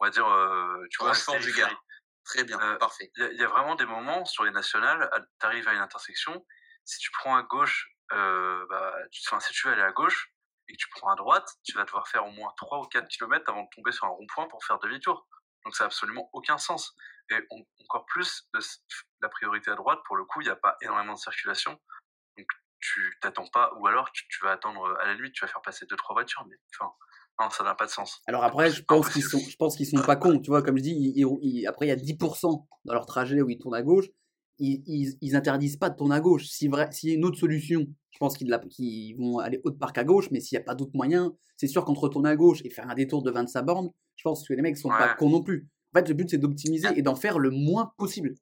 on 0.00 0.04
va 0.04 0.10
dire, 0.10 0.26
euh, 0.26 0.84
tu 0.90 1.00
vois, 1.02 1.12
du. 1.38 1.52
Gard. 1.52 1.84
Très 2.24 2.42
bien, 2.44 2.58
Euh, 2.60 2.76
parfait. 2.76 3.10
Il 3.16 3.22
y, 3.22 3.26
a- 3.26 3.32
il 3.32 3.38
y 3.38 3.44
a 3.44 3.48
vraiment 3.48 3.76
des 3.76 3.86
moments 3.86 4.24
sur 4.24 4.42
les 4.44 4.50
nationales, 4.50 5.08
tu 5.40 5.46
arrives 5.46 5.68
à 5.68 5.74
une 5.74 5.80
intersection, 5.80 6.44
si 6.84 6.98
tu 6.98 7.10
prends 7.12 7.36
à 7.36 7.42
gauche, 7.44 7.88
euh, 8.12 8.64
bah, 8.68 8.94
tu, 9.12 9.20
si 9.22 9.52
tu 9.52 9.66
veux 9.68 9.72
aller 9.74 9.82
à 9.82 9.92
gauche 9.92 10.31
et 10.68 10.72
que 10.72 10.78
tu 10.78 10.88
prends 10.90 11.10
à 11.12 11.16
droite, 11.16 11.46
tu 11.64 11.76
vas 11.76 11.84
devoir 11.84 12.06
faire 12.08 12.24
au 12.26 12.30
moins 12.30 12.52
3 12.56 12.80
ou 12.80 12.84
4 12.84 13.08
km 13.08 13.44
avant 13.48 13.62
de 13.62 13.68
tomber 13.74 13.92
sur 13.92 14.04
un 14.06 14.10
rond-point 14.10 14.48
pour 14.48 14.64
faire 14.64 14.78
demi-tour. 14.78 15.26
Donc 15.64 15.74
ça 15.76 15.84
n'a 15.84 15.86
absolument 15.86 16.28
aucun 16.32 16.58
sens. 16.58 16.94
Et 17.30 17.36
on- 17.50 17.64
encore 17.84 18.04
plus, 18.06 18.48
de 18.54 18.60
la 19.20 19.28
priorité 19.28 19.70
à 19.70 19.74
droite, 19.74 20.00
pour 20.06 20.16
le 20.16 20.24
coup, 20.24 20.40
il 20.40 20.44
n'y 20.44 20.50
a 20.50 20.56
pas 20.56 20.76
énormément 20.82 21.14
de 21.14 21.18
circulation. 21.18 21.78
Donc 22.36 22.46
tu 22.80 23.16
t'attends 23.20 23.46
pas, 23.52 23.72
ou 23.78 23.86
alors 23.86 24.10
tu, 24.12 24.26
tu 24.28 24.42
vas 24.44 24.52
attendre, 24.52 24.82
euh, 24.84 25.00
à 25.02 25.06
la 25.06 25.14
limite, 25.14 25.32
tu 25.34 25.44
vas 25.44 25.48
faire 25.48 25.62
passer 25.62 25.86
2-3 25.86 26.14
voitures, 26.14 26.44
mais 26.48 26.56
enfin, 26.74 26.92
non, 27.40 27.48
ça 27.50 27.62
n'a 27.64 27.74
pas 27.76 27.86
de 27.86 27.90
sens. 27.90 28.20
Alors 28.26 28.42
après, 28.44 28.70
je 28.70 28.82
pense 28.82 29.08
qu'ils 29.12 29.22
sont, 29.22 29.38
je 29.38 29.56
pense 29.56 29.76
qu'ils 29.76 29.86
sont 29.86 30.02
pas 30.04 30.16
cons. 30.16 30.40
Tu 30.40 30.50
vois, 30.50 30.62
comme 30.62 30.76
je 30.78 30.82
dis, 30.82 30.90
ils- 30.90 31.20
ils- 31.20 31.38
ils- 31.60 31.66
après, 31.66 31.86
il 31.86 31.90
y 31.90 31.92
a 31.92 31.96
10% 31.96 32.66
dans 32.84 32.92
leur 32.94 33.06
trajet 33.06 33.40
où 33.40 33.48
ils 33.50 33.58
tournent 33.58 33.76
à 33.76 33.82
gauche. 33.82 34.06
Ils, 34.58 34.82
ils, 34.86 35.16
ils 35.20 35.36
interdisent 35.36 35.76
pas 35.76 35.90
de 35.90 35.96
tourner 35.96 36.14
à 36.14 36.20
gauche. 36.20 36.46
Si 36.46 36.68
vrai, 36.68 36.90
s'il 36.92 37.08
y 37.10 37.12
a 37.12 37.16
une 37.16 37.24
autre 37.24 37.38
solution, 37.38 37.86
je 38.10 38.18
pense 38.18 38.36
qu'ils, 38.36 39.16
vont 39.18 39.38
aller 39.38 39.60
haut 39.64 39.70
de 39.70 39.76
parc 39.76 39.98
à 39.98 40.04
gauche, 40.04 40.30
mais 40.30 40.40
s'il 40.40 40.56
n'y 40.56 40.62
a 40.62 40.64
pas 40.64 40.74
d'autre 40.74 40.92
moyen, 40.94 41.32
c'est 41.56 41.66
sûr 41.66 41.84
qu'entre 41.84 42.08
tourner 42.08 42.30
à 42.30 42.36
gauche 42.36 42.60
et 42.64 42.70
faire 42.70 42.88
un 42.88 42.94
détour 42.94 43.22
de 43.22 43.30
25 43.30 43.62
bornes, 43.62 43.90
je 44.16 44.22
pense 44.22 44.46
que 44.46 44.52
les 44.52 44.62
mecs 44.62 44.76
sont 44.76 44.88
pas 44.88 45.14
cons 45.14 45.30
non 45.30 45.42
plus. 45.42 45.68
En 45.94 45.98
fait, 45.98 46.08
le 46.08 46.14
but, 46.14 46.30
c'est 46.30 46.38
d'optimiser 46.38 46.88
et 46.96 47.02
d'en 47.02 47.16
faire 47.16 47.38
le 47.38 47.50
moins 47.50 47.92
possible. 47.98 48.34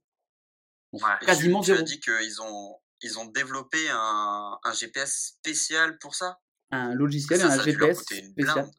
Donc, 0.92 1.02
Ouais. 1.02 1.24
Quasiment 1.24 1.62
zéro. 1.62 1.82
dit 1.82 2.00
qu'ils 2.00 2.42
ont, 2.42 2.76
ils 3.02 3.18
ont 3.18 3.26
développé 3.26 3.78
un, 3.90 4.58
un 4.62 4.72
GPS 4.72 5.36
spécial 5.38 5.98
pour 5.98 6.14
ça? 6.14 6.38
Un 6.72 6.94
logiciel 6.94 7.40
Ça, 7.40 7.46
un 7.46 7.56
ça 7.56 7.62
GPS 7.62 8.00
spécial. 8.00 8.70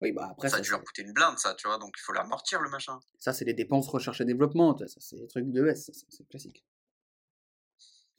Oui, 0.00 0.12
bah 0.12 0.28
après, 0.30 0.48
Ça 0.48 0.56
ça, 0.56 0.60
a 0.60 0.64
dû 0.64 0.70
leur 0.70 0.84
coûter 0.84 1.02
une 1.02 1.12
blinde, 1.12 1.38
ça, 1.38 1.54
tu 1.54 1.66
vois. 1.66 1.78
Donc 1.78 1.94
il 1.98 2.00
faut 2.02 2.12
l'amortir, 2.12 2.60
le 2.60 2.70
machin. 2.70 3.00
ça, 3.18 3.32
c'est 3.32 3.44
les 3.44 3.54
dépenses 3.54 3.88
recherche 3.88 4.20
et 4.20 4.24
développement. 4.24 4.74
tu 4.74 4.84
vois, 4.84 4.88
Ça, 4.88 5.00
c'est 5.00 5.16
des 5.16 5.26
trucs 5.26 5.50
de 5.50 5.66
S, 5.66 5.90
c'est- 5.92 6.28
classique. 6.28 6.64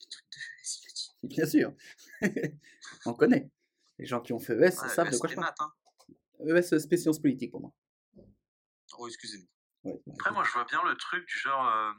Bien 1.24 1.46
sûr. 1.46 1.74
On 3.06 3.14
connaît. 3.14 3.50
Les 3.98 4.06
gens 4.06 4.22
qui 4.22 4.34
ont 4.34 4.40
fait 4.40 4.54
ES 4.54 4.60
Ouais, 4.60 4.72
savent 4.72 5.06
ouais, 5.08 5.12
de 5.12 5.18
quoi 5.18 5.30
c'est 5.30 5.36
je 5.36 5.40
parle. 5.42 5.54
hein. 5.60 5.74
ES 6.48 6.80
spé- 6.80 6.98
sciences 6.98 7.20
politiques 7.22 7.52
pour 7.52 7.62
moi. 7.62 7.74
Oh, 8.98 9.08
excusez-moi. 9.08 9.48
Ouais, 9.84 10.02
Après, 10.14 10.32
moi, 10.32 10.44
je 10.44 10.52
vois 10.52 10.66
bien 10.66 10.82
le 10.84 10.96
truc 10.96 11.26
du 11.28 11.38
genre. 11.38 11.66
euh, 11.68 11.92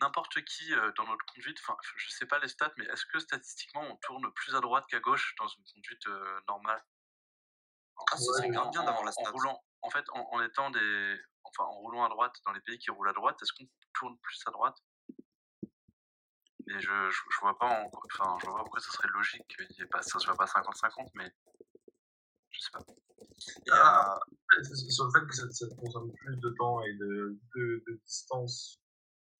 N'importe 0.00 0.42
qui 0.44 0.72
euh, 0.72 0.90
dans 0.96 1.06
notre 1.06 1.24
conduite, 1.26 1.58
enfin, 1.60 1.76
je 1.96 2.08
sais 2.10 2.24
pas 2.24 2.38
les 2.38 2.48
stats, 2.48 2.72
mais 2.78 2.86
est-ce 2.86 3.04
que 3.12 3.18
statistiquement 3.18 3.82
on 3.82 3.96
tourne 3.96 4.32
plus 4.34 4.54
à 4.54 4.60
droite 4.60 4.84
qu'à 4.88 5.00
gauche 5.00 5.34
dans 5.38 5.48
une 5.48 5.64
conduite 5.74 6.06
euh, 6.06 6.40
normale? 6.48 6.82
Ah, 8.12 8.16
ce 8.16 8.24
serait 8.24 8.48
grave 8.48 8.70
bien 8.70 8.82
d'avoir 8.84 9.04
la 9.04 9.12
en 9.16 9.30
roulant, 9.32 9.62
en 9.82 9.90
fait, 9.90 10.04
en, 10.12 10.26
en 10.32 10.42
étant 10.42 10.70
des, 10.70 11.16
enfin, 11.44 11.64
en 11.64 11.72
roulant 11.80 12.04
à 12.04 12.08
droite 12.08 12.34
dans 12.46 12.52
les 12.52 12.60
pays 12.60 12.78
qui 12.78 12.90
roulent 12.90 13.08
à 13.08 13.12
droite, 13.12 13.36
est-ce 13.42 13.52
qu'on 13.52 13.68
tourne 13.94 14.16
plus 14.18 14.40
à 14.46 14.50
droite? 14.50 14.76
Mais 16.66 16.80
je, 16.80 17.10
je, 17.10 17.20
je 17.30 17.40
vois 17.40 17.58
pas, 17.58 17.66
en- 17.66 17.90
enfin, 18.14 18.36
je 18.40 18.46
vois 18.46 18.56
pas 18.58 18.62
pourquoi 18.62 18.80
ça 18.80 18.90
serait 18.92 19.08
logique 19.08 19.46
qu'il 19.48 19.76
y 19.78 19.82
ait 19.82 19.86
pas, 19.86 20.02
ça 20.02 20.18
soit 20.18 20.34
pas 20.36 20.44
50-50, 20.46 21.08
mais 21.14 21.32
je 22.50 22.60
sais 22.60 22.70
pas. 22.72 22.80
Et, 23.66 23.70
euh, 23.72 24.62
Sur 24.90 25.06
le 25.06 25.10
fait 25.10 25.26
que 25.26 25.34
ça, 25.34 25.50
ça 25.50 25.66
te 25.68 25.74
consomme 25.74 26.12
plus 26.12 26.36
de 26.36 26.50
temps 26.58 26.80
et 26.82 26.92
de, 26.94 27.38
de, 27.56 27.84
de 27.86 28.00
distance 28.06 28.80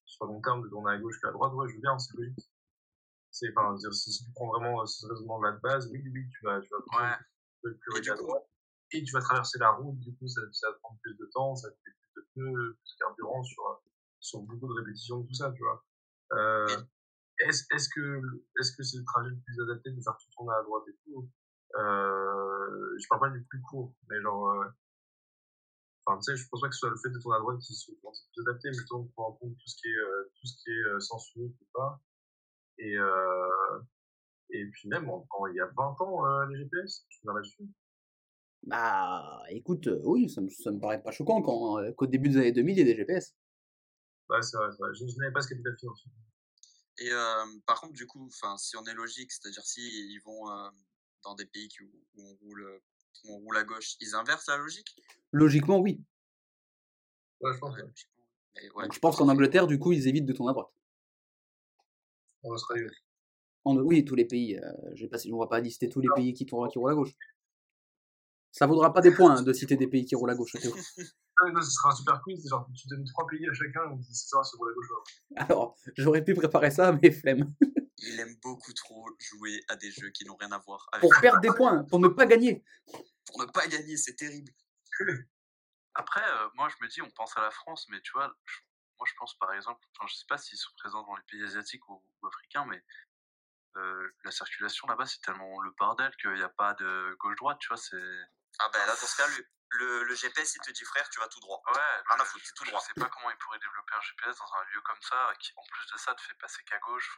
sur 0.07 0.27
le 0.27 0.33
long 0.33 0.40
terme 0.40 0.62
de 0.62 0.68
tourner 0.68 0.92
à 0.92 0.99
gauche 0.99 1.20
qu'à 1.20 1.31
droite, 1.31 1.53
ouais, 1.53 1.68
je 1.68 1.75
veux 1.75 1.81
bien, 1.81 1.96
c'est 1.99 2.16
logique. 2.16 2.51
C'est, 3.31 3.46
enfin, 3.57 3.77
si, 3.92 4.25
tu 4.25 4.33
prends 4.35 4.49
vraiment 4.49 4.85
ce 4.87 5.07
raisonnement-là 5.07 5.53
de 5.53 5.59
base, 5.61 5.88
oui, 5.92 6.03
oui, 6.12 6.29
tu 6.31 6.44
vas, 6.44 6.61
tu 6.61 6.68
vas 6.70 6.79
Ouais. 7.01 7.16
plus, 7.62 7.79
plus 7.79 7.99
Et 7.99 8.01
du 8.01 8.11
à 8.11 8.14
coup- 8.16 8.23
droite. 8.27 8.50
Et 8.92 9.05
tu 9.05 9.12
vas 9.12 9.20
traverser 9.20 9.59
la 9.59 9.70
route, 9.72 9.98
du 10.00 10.14
coup, 10.16 10.26
ça, 10.26 10.40
ça 10.53 10.68
prendre 10.83 10.98
plus 11.03 11.16
de 11.16 11.26
temps, 11.33 11.55
ça 11.55 11.70
te 11.70 11.76
fait 11.85 11.92
plus 12.00 12.22
de 12.22 12.26
pneus, 12.35 12.74
plus 12.83 12.92
de 12.94 12.98
carburant 12.98 13.42
sur, 13.42 13.83
sur 14.18 14.40
beaucoup 14.40 14.66
de 14.68 14.81
répétitions, 14.81 15.22
tout 15.22 15.35
ça, 15.35 15.53
tu 15.53 15.62
vois. 15.62 15.85
Euh, 16.33 16.66
est-ce, 17.40 17.64
est-ce 17.74 17.88
que, 17.88 18.20
est-ce 18.61 18.72
que 18.76 18.83
c'est 18.83 18.98
le 18.98 19.05
trajet 19.05 19.31
le 19.31 19.38
plus 19.40 19.61
adapté 19.62 19.90
de 19.90 20.00
faire 20.03 20.16
tout 20.18 20.31
tourner 20.37 20.55
à 20.59 20.62
droite 20.62 20.85
et 20.88 20.96
tout? 21.05 21.31
Euh, 21.79 22.96
je 22.98 23.07
parle 23.09 23.20
pas 23.20 23.31
du 23.31 23.44
plus 23.44 23.61
court, 23.62 23.94
mais 24.09 24.20
genre, 24.20 24.50
euh, 24.50 24.64
Enfin, 26.07 26.18
tu 26.18 26.24
sais, 26.33 26.37
je 26.37 26.48
pense 26.48 26.61
pas 26.61 26.68
que 26.68 26.74
ce 26.74 26.81
soit 26.81 26.90
le 26.90 26.96
fait 26.96 27.11
de 27.11 27.18
tourner 27.18 27.37
à 27.37 27.40
droite 27.40 27.59
qui 27.61 27.74
soit 27.74 27.94
soit 28.03 28.26
plus 28.35 28.42
adapté, 28.48 28.70
mais 28.70 28.76
plutôt 28.76 29.05
prendre 29.14 29.29
en 29.31 29.33
compte 29.37 29.53
tout 29.57 29.68
ce 29.68 29.76
qui 29.76 29.88
est, 29.88 29.96
euh, 29.96 30.33
tout 30.35 30.46
ce 30.46 30.62
qui 30.62 30.70
est 30.70 30.85
euh, 30.88 31.00
sens 31.00 31.31
unique 31.37 31.57
ou 31.61 31.66
pas. 31.74 32.00
Et, 32.79 32.96
euh, 32.96 33.81
et 34.50 34.66
puis 34.66 34.88
même, 34.88 35.09
en- 35.11 35.26
il 35.48 35.57
y 35.57 35.61
a 35.61 35.66
20 35.76 36.00
ans, 36.00 36.26
euh, 36.26 36.46
les 36.46 36.59
GPS, 36.59 37.05
je 37.09 37.16
suis 37.16 37.26
là-dessus. 37.26 37.68
Bah, 38.62 39.42
écoute, 39.49 39.87
euh, 39.87 40.01
oui, 40.05 40.29
ça 40.29 40.40
me, 40.40 40.51
ça 40.51 40.70
me 40.70 40.79
paraît 40.79 41.03
pas 41.03 41.11
choquant 41.12 41.40
quand, 41.42 41.79
euh, 41.79 41.92
qu'au 41.92 42.07
début 42.07 42.29
des 42.29 42.37
années 42.37 42.53
2000, 42.53 42.77
il 42.77 42.79
y 42.79 42.83
a 42.83 42.85
des 42.85 42.96
GPS. 42.96 43.35
Ouais, 44.29 44.42
c'est 44.42 44.57
vrai, 44.57 44.68
c'est 44.70 44.79
vrai. 44.79 44.90
Je, 44.94 45.07
je 45.07 45.16
n'avais 45.18 45.33
pas 45.33 45.40
ce 45.40 45.49
capital 45.49 45.77
financier. 45.79 46.11
et 46.99 47.11
euh, 47.11 47.44
par 47.66 47.81
contre, 47.81 47.94
du 47.94 48.07
coup, 48.07 48.27
enfin, 48.27 48.57
si 48.59 48.77
on 48.77 48.85
est 48.85 48.94
logique, 48.94 49.33
c'est-à-dire 49.33 49.64
si 49.64 49.81
ils 49.81 50.20
vont 50.25 50.51
euh, 50.51 50.68
dans 51.25 51.35
des 51.35 51.46
pays 51.46 51.68
qui- 51.68 51.83
où, 51.83 51.90
on 52.18 52.35
roule, 52.37 52.81
où 53.25 53.35
on 53.35 53.38
roule 53.38 53.57
à 53.57 53.64
gauche, 53.64 53.96
ils 54.01 54.14
inversent 54.14 54.49
la 54.49 54.59
logique? 54.59 54.94
Logiquement, 55.33 55.79
oui. 55.81 56.03
Ouais, 57.40 57.53
je 57.55 57.59
pense, 57.59 57.75
Ouais, 57.75 57.83
ouais. 57.83 57.88
logiquement. 57.88 58.25
Mais 58.57 58.70
ouais, 58.75 58.83
Donc, 58.85 58.92
je 58.94 58.99
pense 58.99 59.16
qu'en 59.16 59.29
Angleterre, 59.29 59.66
du 59.66 59.79
coup, 59.79 59.92
ils 59.92 60.07
évitent 60.07 60.27
de 60.27 60.33
tourner 60.35 60.51
à 60.51 60.53
droite. 60.53 60.68
En 62.42 62.51
Australie, 62.51 62.85
ouais. 62.85 62.90
En, 63.64 63.77
oui, 63.79 64.05
tous 64.05 64.14
les 64.14 64.25
pays. 64.27 64.59
Euh, 64.59 64.73
je 64.94 65.05
vais 65.05 65.09
pas, 65.09 65.18
on 65.33 65.38
va 65.38 65.46
pas 65.46 65.61
lister 65.61 65.88
tous 65.88 66.01
les 66.01 66.09
pays 66.14 66.35
qui, 66.35 66.46
tournent, 66.46 66.68
qui 66.70 66.79
roulent 66.79 66.92
à 66.92 66.94
gauche. 66.94 67.14
Ça 68.53 68.67
vaudra 68.67 68.93
pas 68.93 69.01
des 69.01 69.13
points 69.13 69.37
hein, 69.39 69.43
de 69.43 69.53
citer 69.53 69.77
des 69.77 69.87
pays 69.87 70.05
qui 70.05 70.15
roulent 70.15 70.31
à 70.31 70.35
gauche. 70.35 70.53
Théo. 70.61 70.75
Ah, 71.43 71.51
non, 71.53 71.63
ce 71.63 71.71
sera 71.71 71.89
un 71.91 71.95
super 71.95 72.21
quiz, 72.21 72.47
genre, 72.51 72.69
tu 72.77 72.87
donnes 72.89 73.05
trois 73.07 73.27
pays 73.27 73.49
à 73.49 73.53
chacun, 73.55 73.81
et 73.85 73.87
on 73.87 73.97
dit 73.97 74.15
c'est 74.15 74.29
ça, 74.29 74.43
pour 74.55 74.67
la 74.67 74.75
gauche. 74.75 74.89
Alors, 75.37 75.75
j'aurais 75.97 76.23
pu 76.23 76.35
préparer 76.35 76.71
ça, 76.71 76.93
mais 76.93 77.11
flemme. 77.11 77.55
Il 78.03 78.21
aime 78.21 78.37
beaucoup 78.43 78.75
trop 78.75 79.07
jouer 79.19 79.59
à 79.69 79.77
des 79.77 79.91
jeux 79.91 80.11
qui 80.11 80.27
n'ont 80.27 80.37
rien 80.37 80.53
à 80.53 80.59
voir 80.59 80.87
avec 80.93 81.01
Pour 81.01 81.19
perdre 81.19 81.41
des 81.41 81.49
points, 81.49 81.83
pour 81.85 81.99
ne 81.99 82.09
pas 82.09 82.27
gagner. 82.27 82.63
pour 83.25 83.41
ne 83.41 83.47
pas 83.47 83.67
gagner, 83.69 83.97
c'est 83.97 84.17
terrible. 84.17 84.53
Après, 85.95 86.23
euh, 86.23 86.49
moi, 86.57 86.69
je 86.69 86.85
me 86.85 86.91
dis, 86.91 87.01
on 87.01 87.11
pense 87.11 87.35
à 87.39 87.41
la 87.41 87.51
France, 87.51 87.87
mais 87.89 88.03
tu 88.03 88.13
vois, 88.13 88.31
je- 88.45 88.61
moi, 88.99 89.07
je 89.09 89.15
pense 89.19 89.35
par 89.39 89.55
exemple, 89.55 89.81
enfin, 89.97 90.07
je 90.11 90.17
sais 90.17 90.27
pas 90.29 90.37
s'ils 90.37 90.59
sont 90.59 90.73
présents 90.77 91.03
dans 91.05 91.17
les 91.17 91.23
pays 91.31 91.43
asiatiques 91.43 91.89
ou, 91.89 92.03
ou 92.23 92.27
africains, 92.27 92.67
mais 92.69 92.83
euh, 93.77 94.09
la 94.25 94.31
circulation 94.31 94.87
là-bas, 94.89 95.07
c'est 95.07 95.23
tellement 95.23 95.59
le 95.63 95.71
bordel 95.79 96.11
qu'il 96.21 96.35
n'y 96.35 96.43
a 96.43 96.51
pas 96.51 96.75
de 96.75 97.17
gauche-droite, 97.19 97.57
tu 97.61 97.69
vois, 97.69 97.79
c'est. 97.79 97.97
Ah 98.62 98.68
ben 98.73 98.85
là, 98.87 98.92
dans 98.94 99.07
ce 99.09 99.16
cas, 99.16 99.27
le, 99.27 99.40
le, 99.79 100.05
le 100.05 100.14
GPS, 100.14 100.55
il 100.57 100.61
te 100.61 100.70
dit 100.70 100.85
frère, 100.85 101.09
tu 101.09 101.18
vas 101.20 101.29
tout 101.29 101.40
droit. 101.40 101.62
Ouais, 101.66 101.73
Rien 101.75 102.20
à 102.20 102.25
je- 102.25 102.31
foutre, 102.31 102.44
c'est 102.46 102.55
tout 102.55 102.64
je 102.64 102.70
droit. 102.70 102.81
sais 102.81 102.92
pas 102.94 103.09
comment 103.09 103.31
ils 103.31 103.38
pourraient 103.38 103.59
développer 103.59 103.94
un 103.96 104.01
GPS 104.03 104.37
dans 104.37 104.53
un 104.61 104.64
lieu 104.75 104.81
comme 104.85 105.01
ça, 105.01 105.33
qui 105.40 105.53
en 105.57 105.62
plus 105.70 105.87
de 105.92 105.99
ça 105.99 106.14
te 106.14 106.20
fait 106.20 106.35
passer 106.35 106.62
qu'à 106.64 106.79
gauche, 106.79 107.16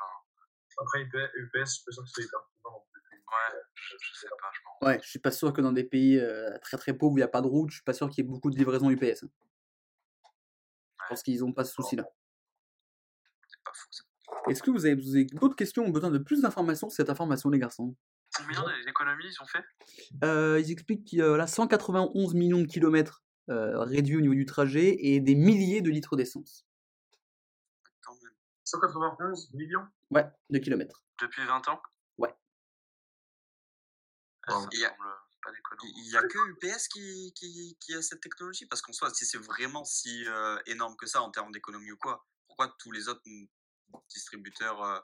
Après, 0.78 1.02
UPS, 1.02 1.35
je 1.55 1.64
suis 1.66 1.85
pas 1.85 1.92
sûr 1.92 2.02
que 2.02 2.09
ce 2.09 2.14
soit 2.14 2.24
hyper 2.24 2.40
content 2.62 2.70
non 2.78 2.85
plus. 2.92 3.02
ouais, 3.18 3.61
je, 3.74 3.96
je 3.98 4.14
sais 4.20 4.28
pas, 4.40 4.50
je. 4.52 4.87
Ouais, 4.87 5.00
je 5.02 5.09
suis 5.09 5.18
pas 5.18 5.31
sûr 5.31 5.52
que 5.52 5.61
dans 5.61 5.72
des 5.72 5.85
pays 5.85 6.18
euh, 6.18 6.57
très 6.59 6.76
très 6.76 6.92
pauvres 6.94 7.12
où 7.14 7.16
il 7.18 7.20
n'y 7.20 7.24
a 7.24 7.28
pas 7.28 7.40
de 7.40 7.46
route, 7.48 7.70
je 7.70 7.76
suis 7.76 7.85
pas 7.85 7.92
sûr 7.94 8.09
qu'il 8.09 8.24
y 8.24 8.26
ait 8.26 8.31
beaucoup 8.31 8.50
de 8.50 8.57
livraisons 8.57 8.90
UPS. 8.90 9.24
hein. 9.24 9.28
Je 11.02 11.09
pense 11.09 11.22
qu'ils 11.22 11.44
ont 11.44 11.52
pas 11.52 11.64
ce 11.64 11.72
souci-là. 11.72 12.05
C'est 13.48 13.62
pas 13.64 13.72
faux, 13.74 13.88
ça. 13.90 14.05
Est-ce 14.48 14.62
que 14.62 14.70
vous 14.70 14.87
avez, 14.87 14.94
vous 14.94 15.14
avez 15.14 15.24
d'autres 15.26 15.57
questions 15.57 15.85
ou 15.87 15.92
besoin 15.92 16.11
de 16.11 16.18
plus 16.18 16.40
d'informations 16.42 16.88
sur 16.88 16.96
cette 16.96 17.11
information, 17.11 17.50
les 17.50 17.59
garçons? 17.59 17.94
Combien 18.37 18.64
d'économies 18.87 19.27
ils 19.27 19.42
ont 19.42 19.47
fait? 19.47 19.64
Euh, 20.25 20.59
Ils 20.61 20.71
expliquent 20.71 21.05
qu'il 21.05 21.18
y 21.18 21.23
a 21.23 21.29
voilà, 21.29 21.47
191 21.47 22.35
millions 22.35 22.61
de 22.61 22.66
kilomètres 22.66 23.23
euh, 23.51 23.81
réduits 23.81 24.16
au 24.16 24.21
niveau 24.21 24.35
du 24.35 24.47
trajet 24.47 24.97
et 25.01 25.21
des 25.21 25.35
milliers 25.35 25.83
de 25.83 25.90
litres 25.90 26.16
d'essence. 26.16 26.66
Quand 28.01 28.14
même. 28.23 28.33
191 28.64 29.53
millions? 29.55 29.87
Ouais, 30.11 30.27
de 30.51 30.59
kilomètres. 30.59 31.05
depuis 31.21 31.45
20 31.45 31.68
ans? 31.68 31.83
Ouais. 32.18 32.35
Ah, 34.47 34.64
Il 34.73 34.81
y 34.81 34.85
a-. 34.85 34.97
Il 35.85 36.09
n'y 36.09 36.16
a 36.16 36.23
que 36.23 36.38
UPS 36.53 36.87
qui, 36.88 37.33
qui, 37.35 37.77
qui 37.81 37.95
a 37.95 38.01
cette 38.03 38.21
technologie? 38.21 38.66
Parce 38.66 38.81
qu'en 38.81 38.92
soi, 38.92 39.11
si 39.12 39.27
c'est 39.27 39.38
vraiment 39.38 39.85
si 39.85 40.25
euh, 40.29 40.57
énorme 40.66 40.95
que 40.97 41.07
ça 41.07 41.21
en 41.21 41.33
termes 41.33 41.51
d'économie 41.51 41.90
ou 41.90 41.97
quoi, 41.97 42.25
pourquoi 42.47 42.73
tous 42.79 42.92
les 42.92 43.09
autres 43.09 43.23
distributeurs, 44.09 44.81
euh, 44.85 45.01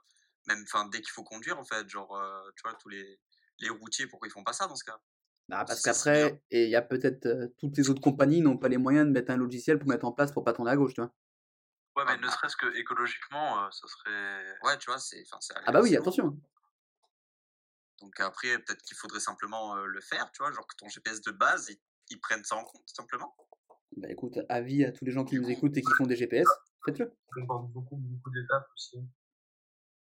même 0.49 0.63
enfin 0.65 0.87
dès 0.89 1.01
qu'il 1.01 1.11
faut 1.11 1.25
conduire, 1.25 1.59
en 1.59 1.65
fait, 1.65 1.89
genre, 1.89 2.17
euh, 2.17 2.51
tu 2.57 2.63
vois, 2.65 2.75
tous 2.81 2.89
les, 2.89 3.21
les 3.61 3.69
routiers, 3.71 4.07
pourquoi 4.07 4.29
ils 4.29 4.33
font 4.33 4.45
pas 4.45 4.53
ça 4.53 4.67
dans 4.67 4.77
ce 4.77 4.85
cas? 4.85 5.01
Bah, 5.49 5.65
parce 5.67 5.81
qu'après, 5.81 6.43
et 6.51 6.65
il 6.65 6.71
y 6.71 6.77
a 6.77 6.83
peut-être 6.83 7.25
euh, 7.27 7.49
toutes 7.59 7.77
les 7.79 7.89
autres 7.89 8.03
compagnies 8.03 8.43
n'ont 8.43 8.59
pas 8.59 8.69
les 8.69 8.77
moyens 8.77 9.07
de 9.07 9.13
mettre 9.13 9.31
un 9.31 9.37
logiciel 9.37 9.79
pour 9.79 9.89
mettre 9.89 10.05
en 10.05 10.13
place 10.13 10.31
pour 10.33 10.45
pas 10.45 10.53
tourner 10.53 10.71
à 10.73 10.77
gauche, 10.77 10.93
tu 10.95 11.01
vois? 11.01 11.15
Ouais, 11.97 12.05
mais 12.05 12.13
Ah, 12.13 12.17
ne 12.17 12.23
bah. 12.27 12.31
serait-ce 12.31 12.57
que 12.57 12.75
écologiquement, 12.77 13.65
euh, 13.65 13.71
ça 13.71 13.87
serait. 13.89 14.59
Ouais, 14.63 14.79
tu 14.79 14.87
vois, 14.91 14.99
c'est. 14.99 15.23
enfin, 15.23 15.39
c'est 15.41 15.55
Ah 15.67 15.73
bah 15.73 15.81
oui, 15.83 15.97
attention. 15.97 16.39
Donc 18.01 18.19
après, 18.21 18.59
peut-être 18.59 18.83
qu'il 18.83 18.97
faudrait 18.97 19.21
simplement 19.21 19.77
euh, 19.77 19.87
le 19.87 20.01
faire, 20.01 20.31
tu 20.33 20.43
vois, 20.43 20.51
genre 20.53 20.67
que 20.67 20.75
ton 20.77 20.89
GPS 20.89 21.21
de 21.23 21.31
base, 21.31 21.69
ils, 21.71 21.81
ils 22.11 22.21
prennent 22.21 22.45
ça 22.45 22.57
en 22.57 22.65
compte, 22.65 22.85
tout 22.87 22.95
simplement. 22.95 23.37
Bah 23.97 24.09
écoute, 24.11 24.39
avis 24.49 24.85
à 24.85 24.93
tous 24.93 25.05
les 25.05 25.13
gens 25.13 25.25
qui 25.27 25.37
nous 25.37 25.51
écoutent 25.51 25.77
et 25.77 25.83
qui 25.83 25.93
font 25.93 26.07
des 26.07 26.17
GPS, 26.17 26.47
faites-le. 26.87 27.13
Ça 27.35 27.41
beaucoup, 27.47 27.97
beaucoup 27.97 28.31
d'étapes 28.31 28.69
aussi. 28.75 28.99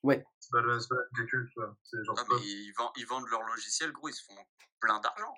Ouais. 0.03 0.25
C'est 0.39 0.51
pas 0.51 0.61
pas 0.61 0.95
vois. 1.55 1.77
C'est 1.83 2.03
genre, 2.03 2.15
Ah, 2.19 2.23
mais 2.29 2.41
ils 2.41 2.73
vendent, 2.77 2.91
ils 2.97 3.07
vendent 3.07 3.27
leur 3.29 3.41
logiciel, 3.43 3.91
gros, 3.93 4.09
ils 4.09 4.13
se 4.13 4.23
font 4.25 4.37
plein 4.79 4.99
d'argent. 4.99 5.33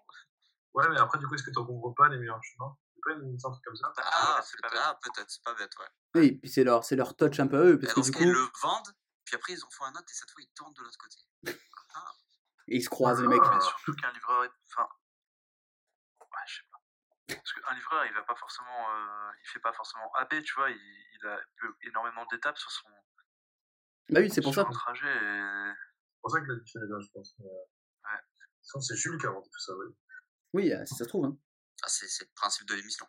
Ouais, 0.73 0.89
mais 0.89 0.99
après, 0.99 1.19
du 1.19 1.27
coup, 1.27 1.35
est-ce 1.35 1.43
que 1.43 1.51
tu 1.51 1.55
comprends 1.55 1.93
pas 1.93 2.09
les 2.09 2.17
meilleurs 2.17 2.43
chemins? 2.43 2.75
C'est 2.95 3.01
pas 3.01 3.19
une 3.19 3.39
sorte 3.39 3.63
comme 3.63 3.75
ça 3.75 3.93
Ah, 3.97 4.37
ouais, 4.37 4.41
c'est 4.43 4.61
pas 4.61 4.69
ah, 4.75 4.99
peut-être, 5.01 5.29
c'est 5.29 5.43
pas 5.43 5.53
bête, 5.53 5.71
ouais. 5.77 5.85
Oui, 6.15 6.25
et 6.25 6.35
puis 6.37 6.49
c'est 6.49 6.63
leur, 6.63 6.83
c'est 6.83 6.95
leur 6.95 7.15
touch 7.15 7.39
un 7.39 7.47
peu 7.47 7.57
à 7.57 7.63
eux, 7.65 7.79
parce 7.79 7.91
Et 7.91 7.95
que 7.95 8.05
du 8.05 8.11
coup, 8.11 8.23
ils 8.23 8.31
le 8.31 8.47
vendent, 8.61 8.93
puis 9.23 9.35
après, 9.35 9.53
ils 9.53 9.63
en 9.63 9.69
font 9.69 9.85
un 9.85 9.91
autre, 9.91 10.09
et 10.09 10.13
cette 10.13 10.31
fois, 10.31 10.41
ils 10.41 10.51
tournent 10.55 10.73
de 10.73 10.81
l'autre 10.81 10.97
côté. 10.97 11.17
ils 12.67 12.83
se 12.83 12.89
croisent 12.89 13.21
les 13.21 13.27
mecs. 13.27 13.39
Ah. 13.43 13.51
Mais 13.53 13.61
surtout 13.61 13.93
qu'un 13.93 14.11
livreur 14.11 14.45
est. 14.45 14.51
Enfin. 14.73 14.89
Ouais, 16.21 16.43
je 16.47 16.55
sais 16.55 16.67
pas. 16.71 17.35
Parce 17.35 17.53
qu'un 17.53 17.75
livreur, 17.75 18.05
il 18.05 18.13
va 18.13 18.23
pas 18.23 18.35
forcément. 18.35 18.89
euh, 18.91 19.31
il 19.43 19.47
fait 19.49 19.59
pas 19.59 19.73
forcément 19.73 20.11
AB, 20.15 20.41
tu 20.43 20.55
vois. 20.55 20.71
Il, 20.71 20.75
il 20.77 21.27
a 21.27 21.39
énormément 21.83 22.25
d'étapes 22.31 22.57
sur 22.57 22.71
son, 22.71 22.89
Bah 24.09 24.19
oui, 24.21 24.29
c'est 24.29 24.41
pour 24.41 24.53
ça. 24.53 24.61
un 24.61 24.65
trajet. 24.71 25.07
et- 25.07 25.73
C'est 26.13 26.21
pour 26.21 26.31
ça 26.31 26.41
que 26.41 26.47
la 26.51 26.55
différence 26.59 26.75
est 26.75 26.91
là, 26.91 26.99
je 26.99 27.07
pense. 27.11 27.35
Euh, 27.41 27.43
Ouais. 27.43 28.19
Sinon, 28.61 28.81
c'est 28.81 28.95
Jules 28.95 29.17
qui 29.19 29.25
a 29.25 29.29
inventé 29.29 29.49
tout 29.51 29.59
ça, 29.59 29.73
oui. 29.77 29.85
Oui, 30.53 30.71
euh, 30.73 30.85
si 30.85 30.95
ça 30.95 31.03
se 31.05 31.09
trouve. 31.09 31.25
Hein. 31.25 31.37
Ah, 31.83 31.87
c'est 31.87 32.07
c'est 32.07 32.23
le 32.25 32.31
principe 32.35 32.67
de 32.67 32.75
l'émission. 32.75 33.05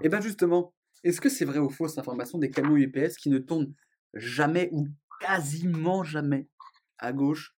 Et 0.00 0.08
ben 0.08 0.20
justement, 0.20 0.74
est-ce 1.04 1.20
que 1.20 1.28
c'est 1.28 1.44
vrai 1.44 1.58
ou 1.58 1.68
faux 1.70 1.88
cette 1.88 1.98
information 1.98 2.38
des 2.38 2.50
camions 2.50 2.76
UPS 2.76 3.16
qui 3.16 3.28
ne 3.30 3.38
tournent 3.38 3.74
jamais 4.14 4.68
ou 4.72 4.88
quasiment 5.20 6.02
jamais 6.04 6.48
à 6.98 7.12
gauche? 7.12 7.54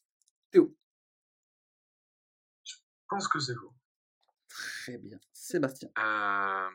Je 0.52 0.60
pense 3.08 3.26
que 3.28 3.38
c'est 3.40 3.54
faux. 3.54 3.74
Très 4.48 4.98
bien. 4.98 5.18
Sébastien. 5.32 5.88
Euh... 5.88 5.90
ah, 5.98 6.70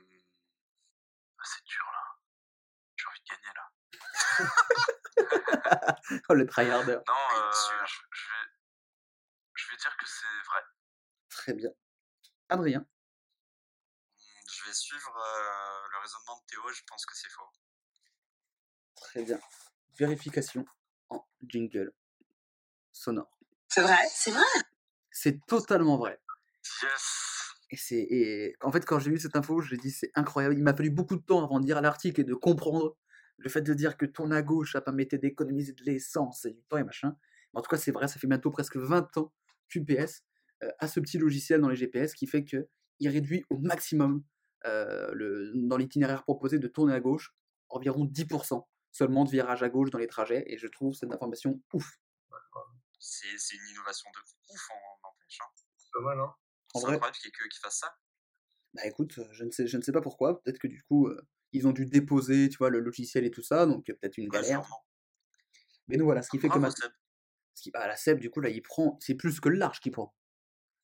c'est 1.43 1.63
dur 1.65 1.83
là. 1.85 2.19
J'ai 2.97 3.07
envie 3.07 3.19
de 3.21 3.25
gagner 3.29 3.53
là. 3.55 3.71
Oh, 6.29 6.33
le 6.33 6.45
tryharder. 6.45 6.93
Non, 7.07 7.13
euh, 7.35 7.51
je, 7.51 7.95
je 8.11 8.27
vais. 8.29 8.51
Je 9.55 9.71
vais 9.71 9.77
dire 9.77 9.95
que 9.97 10.05
c'est 10.07 10.49
vrai. 10.49 10.61
Très 11.29 11.53
bien. 11.53 11.69
Adrien. 12.49 12.79
Hmm, 12.79 12.87
Je 14.51 14.65
vais 14.65 14.73
suivre 14.73 15.15
euh, 15.17 15.87
le 15.91 15.97
raisonnement 16.01 16.39
de 16.39 16.45
Théo, 16.47 16.61
je 16.71 16.81
pense 16.87 17.05
que 17.05 17.15
c'est 17.15 17.29
faux. 17.29 17.49
Très 18.95 19.23
bien. 19.23 19.39
Vérification 19.97 20.65
en 21.09 21.25
jingle 21.43 21.93
sonore. 22.91 23.31
C'est 23.69 23.81
vrai, 23.81 23.97
c'est 24.09 24.31
vrai. 24.31 24.43
C'est 25.11 25.45
totalement 25.45 25.97
vrai. 25.97 26.19
Yes 26.81 27.53
Et 27.71 27.77
c'est 27.77 27.95
et 28.09 28.55
en 28.61 28.71
fait 28.71 28.85
quand 28.85 28.99
j'ai 28.99 29.09
lu 29.11 29.19
cette 29.19 29.35
info, 29.35 29.61
j'ai 29.61 29.77
dit 29.77 29.91
c'est 29.91 30.11
incroyable. 30.15 30.55
Il 30.55 30.63
m'a 30.63 30.75
fallu 30.75 30.89
beaucoup 30.89 31.15
de 31.15 31.21
temps 31.23 31.43
avant 31.43 31.59
de 31.59 31.65
lire 31.65 31.81
l'article 31.81 32.21
et 32.21 32.23
de 32.23 32.33
comprendre 32.33 32.97
le 33.37 33.49
fait 33.49 33.61
de 33.61 33.73
dire 33.73 33.97
que 33.97 34.05
tourner 34.05 34.37
à 34.37 34.41
gauche, 34.41 34.73
ça 34.73 34.81
permettait 34.81 35.17
d'économiser 35.17 35.73
de 35.73 35.83
l'essence 35.83 36.45
et 36.45 36.51
du 36.51 36.63
temps 36.63 36.77
et 36.77 36.83
machin. 36.83 37.17
Mais 37.53 37.59
en 37.59 37.61
tout 37.61 37.69
cas, 37.69 37.77
c'est 37.77 37.91
vrai, 37.91 38.07
ça 38.07 38.19
fait 38.19 38.27
bientôt 38.27 38.51
presque 38.51 38.77
20 38.77 39.17
ans 39.17 39.33
qu'UPS 39.69 40.23
euh, 40.63 40.71
a 40.79 40.87
ce 40.87 40.99
petit 40.99 41.17
logiciel 41.17 41.61
dans 41.61 41.69
les 41.69 41.75
GPS 41.75 42.13
qui 42.13 42.27
fait 42.27 42.45
que 42.45 42.67
il 42.99 43.09
réduit 43.09 43.43
au 43.49 43.57
maximum 43.57 44.23
euh, 44.65 45.11
le, 45.13 45.51
dans 45.55 45.77
l'itinéraire 45.77 46.23
proposé 46.23 46.59
de 46.59 46.67
tourner 46.67 46.93
à 46.93 46.99
gauche 46.99 47.35
environ 47.69 48.05
10% 48.05 48.65
seulement 48.91 49.25
de 49.25 49.29
virage 49.29 49.61
à 49.63 49.69
gauche 49.69 49.89
dans 49.89 49.97
les 49.97 50.07
trajets 50.07 50.45
et 50.47 50.57
je 50.57 50.67
trouve 50.67 50.93
cette 50.93 51.11
information 51.11 51.61
ouf. 51.73 51.99
C'est 52.97 53.55
une 53.55 53.67
innovation 53.69 54.09
de 54.09 54.53
ouf, 54.53 54.69
en 54.71 55.09
empêche. 55.09 55.37
Hein. 55.41 55.45
C'est 55.77 55.91
pas 55.93 56.01
mal, 56.01 56.19
hein 56.19 56.33
En 56.73 56.79
C'est 56.79 56.87
incroyable 56.87 57.17
qu'il 57.17 57.59
fasse 57.61 57.79
ça. 57.79 57.95
Bah 58.73 58.85
écoute, 58.85 59.17
euh, 59.19 59.27
je 59.31 59.43
ne 59.43 59.51
sais, 59.51 59.67
je 59.67 59.77
ne 59.77 59.81
sais 59.81 59.91
pas 59.91 60.01
pourquoi. 60.01 60.41
Peut-être 60.41 60.59
que 60.59 60.67
du 60.67 60.81
coup, 60.83 61.07
euh, 61.07 61.21
ils 61.55 61.67
ont 61.67 61.71
dû 61.71 61.85
déposer, 61.85 62.49
tu 62.49 62.57
vois, 62.57 62.69
le 62.69 62.79
logiciel 62.79 63.25
et 63.25 63.31
tout 63.31 63.41
ça, 63.43 63.65
donc 63.65 63.89
euh, 63.89 63.93
peut-être 63.93 64.17
une 64.17 64.29
galère. 64.29 64.61
Mais 65.87 65.97
nous 65.97 66.05
voilà, 66.05 66.21
ce 66.21 66.29
qui 66.29 66.39
fait 66.39 66.49
que 66.49 66.59
ce 67.53 67.61
qui, 67.63 67.71
bah, 67.71 67.87
la 67.87 67.95
Seb, 67.95 68.19
du 68.19 68.29
coup, 68.29 68.41
là, 68.41 68.49
il 68.49 68.61
prend, 68.61 68.97
c'est 68.99 69.15
plus 69.15 69.39
que 69.39 69.47
le 69.49 69.57
large 69.57 69.79
qu'il 69.79 69.91
prend. 69.93 70.13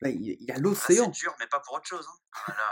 Là, 0.00 0.08
il, 0.08 0.22
il 0.22 0.42
y 0.42 0.50
a 0.50 0.54
Ah, 0.56 0.60
l'océan. 0.60 1.12
c'est 1.12 1.20
dur, 1.20 1.34
mais 1.38 1.46
pas 1.46 1.60
pour 1.60 1.74
autre 1.74 1.86
chose. 1.86 2.06
Hein. 2.08 2.40
Voilà. 2.46 2.62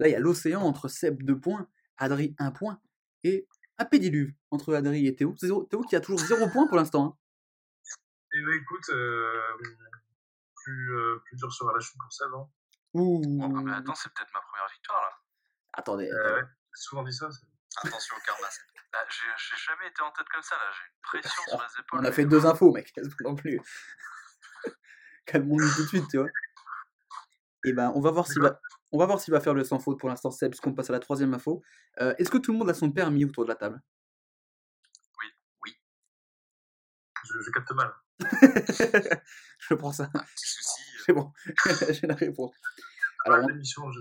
Là, 0.00 0.08
il 0.08 0.12
y 0.12 0.14
a 0.14 0.18
l'océan 0.20 0.62
entre 0.62 0.88
Seb 0.88 1.22
2 1.24 1.38
points, 1.38 1.68
Adri 1.98 2.34
1 2.38 2.50
point, 2.52 2.80
et 3.24 3.46
un 3.78 3.84
pédiluve 3.84 4.32
entre 4.50 4.74
Adri 4.74 5.06
et 5.06 5.14
Théo. 5.14 5.34
Théo 5.34 5.82
qui 5.82 5.94
a 5.96 6.00
toujours 6.00 6.20
0 6.20 6.48
point 6.48 6.66
pour 6.68 6.76
l'instant. 6.76 7.04
hein. 7.04 7.18
Et 8.34 8.42
bah 8.42 8.54
écoute, 8.54 8.88
euh, 8.90 9.40
plus, 10.64 10.94
euh, 10.96 11.18
plus 11.24 11.36
dur 11.36 11.52
sera 11.52 11.72
la 11.72 11.80
chute 11.80 11.96
pour 11.98 12.12
Seb. 12.12 12.28
Hein. 12.34 12.48
Ouh. 12.94 13.20
Bon, 13.24 13.48
mais 13.62 13.72
attends, 13.72 13.94
c'est 13.94 14.12
peut-être 14.14 14.32
ma 14.32 14.40
première 14.40 14.68
victoire 14.72 15.00
là. 15.02 15.10
Attendez, 15.78 16.10
Euh, 16.10 16.26
attendez. 16.38 16.46
souvent 16.74 17.02
dit 17.04 17.12
ça. 17.12 17.28
Attention 17.84 18.16
au 18.16 18.20
karma. 18.26 18.46
Bah, 18.92 18.98
j'ai 19.08 19.56
jamais 19.66 19.86
été 19.88 20.02
en 20.02 20.10
tête 20.12 20.28
comme 20.28 20.42
ça 20.42 20.56
là. 20.56 20.70
J'ai 20.72 20.84
une 20.90 21.00
pression 21.22 21.42
sur 21.48 21.58
les 21.60 21.64
épaules. 21.80 22.00
on 22.00 22.04
a 22.04 22.12
fait 22.12 22.24
deux 22.24 22.46
infos, 22.46 22.72
mec. 22.72 22.92
Non 23.24 23.34
plus. 23.36 23.60
Calmons-nous 25.26 25.70
tout 25.76 25.82
de 25.82 25.88
suite, 25.88 26.08
tu 26.10 26.16
vois. 26.18 26.26
Et 27.64 27.72
ben, 27.72 27.92
on 27.94 28.00
va 28.00 28.10
voir 28.10 28.26
s'il 28.26 28.40
va, 28.42 28.58
on 28.92 28.98
va 28.98 29.06
voir 29.06 29.20
s'il 29.20 29.32
va 29.32 29.40
faire 29.40 29.52
le 29.54 29.62
sans 29.62 29.78
faute 29.78 29.98
pour 30.00 30.08
l'instant, 30.08 30.30
Seb, 30.30 30.50
puisqu'on 30.50 30.74
passe 30.74 30.88
à 30.90 30.92
la 30.94 31.00
troisième 31.00 31.34
info. 31.34 31.62
Euh, 32.00 32.14
Est-ce 32.18 32.30
que 32.30 32.38
tout 32.38 32.52
le 32.52 32.58
monde 32.58 32.70
a 32.70 32.74
son 32.74 32.90
permis 32.90 33.24
autour 33.24 33.44
de 33.44 33.48
la 33.50 33.56
table? 33.56 33.80
Je, 37.24 37.40
je 37.40 37.50
capte 37.50 37.72
mal. 37.72 37.92
Je 39.58 39.74
prends 39.74 39.92
ça. 39.92 40.04
Un 40.14 40.18
petit 40.20 40.46
souci. 40.48 40.80
euh, 40.80 41.02
C'est 41.04 41.12
bon, 41.12 41.32
j'ai 41.90 42.06
la 42.06 42.14
réponse. 42.14 42.54
Alors, 43.26 43.40
on, 43.44 43.48
l'émission, 43.48 43.90
je 43.90 43.98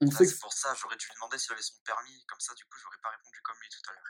on 0.00 0.06
ah, 0.08 0.10
sait 0.10 0.24
que 0.24 0.30
c'est 0.30 0.40
pour 0.40 0.52
ça, 0.52 0.74
j'aurais 0.80 0.96
dû 0.96 1.06
lui 1.06 1.14
demander 1.14 1.38
s'il 1.38 1.52
avait 1.52 1.62
son 1.62 1.74
permis. 1.84 2.24
Comme 2.26 2.38
ça, 2.40 2.54
du 2.54 2.64
coup, 2.64 2.78
j'aurais 2.80 2.98
pas 3.02 3.10
répondu 3.10 3.40
comme 3.42 3.56
lui 3.60 3.68
tout 3.68 3.90
à 3.90 3.92
l'heure. 3.92 4.02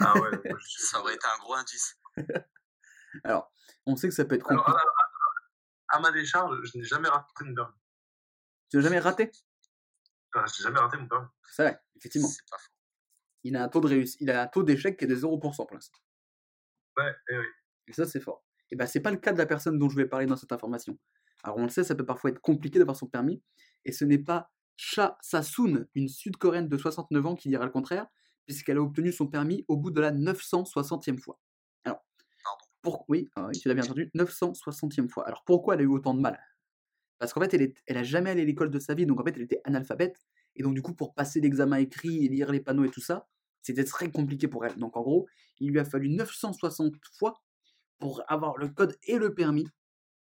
Ah 0.00 0.20
ouais, 0.20 0.50
moi, 0.50 0.58
je 0.58 0.66
suis. 0.68 0.82
Ça 0.82 1.00
aurait 1.00 1.14
été 1.14 1.26
un 1.26 1.38
gros 1.38 1.54
indice. 1.54 2.00
Alors, 3.24 3.52
on 3.86 3.96
sait 3.96 4.08
que 4.08 4.14
ça 4.14 4.24
peut 4.24 4.36
être 4.36 4.50
Alors, 4.50 4.64
compliqué. 4.64 4.86
à, 5.88 5.96
à 5.96 6.00
ma 6.00 6.10
décharge, 6.12 6.58
je 6.64 6.78
n'ai 6.78 6.84
jamais 6.84 7.08
raté 7.08 7.44
mon 7.44 7.54
permis. 7.54 7.74
Tu 8.70 8.76
n'as 8.76 8.82
jamais 8.82 8.98
raté? 8.98 9.30
Enfin, 10.34 10.46
je 10.46 10.60
n'ai 10.60 10.64
jamais 10.64 10.80
raté 10.80 10.96
mon 10.96 11.08
permis. 11.08 11.28
C'est 11.50 11.62
vrai, 11.62 11.80
effectivement. 11.96 12.28
C'est 12.28 12.48
pas 12.50 12.58
faux. 12.58 12.72
Il 13.44 13.56
a 13.56 13.62
un 13.62 13.68
taux 13.68 13.80
de 13.80 13.88
réussite, 13.88 14.20
il 14.22 14.30
a 14.30 14.42
un 14.42 14.46
taux 14.46 14.62
d'échec 14.62 14.98
qui 14.98 15.04
est 15.04 15.08
de 15.08 15.14
0% 15.14 15.38
pour 15.38 15.74
l'instant. 15.74 15.98
Ouais, 16.96 17.14
et 17.28 17.38
oui. 17.38 17.46
Et 17.88 17.92
ça, 17.92 18.06
c'est 18.06 18.20
fort. 18.20 18.42
Et 18.70 18.76
ben, 18.76 18.86
c'est 18.86 19.00
pas 19.00 19.10
le 19.10 19.18
cas 19.18 19.32
de 19.32 19.38
la 19.38 19.46
personne 19.46 19.78
dont 19.78 19.90
je 19.90 19.96
vais 19.96 20.06
parler 20.06 20.24
dans 20.24 20.36
cette 20.36 20.52
information. 20.52 20.98
Alors, 21.42 21.58
on 21.58 21.64
le 21.64 21.68
sait, 21.68 21.84
ça 21.84 21.94
peut 21.94 22.06
parfois 22.06 22.30
être 22.30 22.40
compliqué 22.40 22.78
d'avoir 22.78 22.96
son 22.96 23.06
permis. 23.06 23.42
Et 23.84 23.92
ce 23.92 24.06
n'est 24.06 24.18
pas 24.18 24.50
Cha 24.76 25.16
Sasun, 25.20 25.86
une 25.94 26.08
sud-coréenne 26.08 26.68
de 26.68 26.76
69 26.76 27.26
ans, 27.26 27.34
qui 27.34 27.48
dira 27.48 27.64
le 27.64 27.70
contraire, 27.70 28.06
puisqu'elle 28.46 28.78
a 28.78 28.82
obtenu 28.82 29.12
son 29.12 29.26
permis 29.26 29.64
au 29.68 29.76
bout 29.76 29.90
de 29.90 30.00
la 30.00 30.12
960e 30.12 31.18
fois. 31.18 31.40
Alors, 31.84 32.02
pour... 32.82 33.04
oui, 33.08 33.30
ah 33.36 33.46
oui, 33.48 33.58
tu 33.58 33.68
l'as 33.68 33.74
bien 33.74 33.84
entendu, 33.84 34.10
960e 34.14 35.08
fois. 35.08 35.26
Alors, 35.26 35.44
pourquoi 35.44 35.74
elle 35.74 35.80
a 35.80 35.84
eu 35.84 35.88
autant 35.88 36.14
de 36.14 36.20
mal? 36.20 36.38
Parce 37.18 37.32
qu'en 37.32 37.40
fait, 37.40 37.54
elle, 37.54 37.62
est... 37.62 37.82
elle 37.86 37.96
a 37.96 38.02
jamais 38.02 38.30
allé 38.30 38.42
à 38.42 38.44
l'école 38.44 38.70
de 38.70 38.78
sa 38.78 38.94
vie, 38.94 39.06
donc 39.06 39.20
en 39.20 39.24
fait, 39.24 39.32
elle 39.36 39.42
était 39.42 39.60
analphabète. 39.64 40.20
Et 40.56 40.62
donc, 40.62 40.74
du 40.74 40.82
coup, 40.82 40.94
pour 40.94 41.14
passer 41.14 41.40
l'examen 41.40 41.76
écrit 41.76 42.24
et 42.24 42.28
lire 42.28 42.52
les 42.52 42.60
panneaux 42.60 42.84
et 42.84 42.90
tout 42.90 43.00
ça, 43.00 43.28
c'était 43.62 43.84
très 43.84 44.10
compliqué 44.10 44.46
pour 44.46 44.64
elle. 44.66 44.76
Donc, 44.76 44.96
en 44.96 45.02
gros, 45.02 45.26
il 45.58 45.70
lui 45.70 45.80
a 45.80 45.84
fallu 45.84 46.10
960 46.10 46.94
fois 47.18 47.42
pour 47.98 48.22
avoir 48.28 48.58
le 48.58 48.68
code 48.68 48.96
et 49.04 49.18
le 49.18 49.34
permis. 49.34 49.66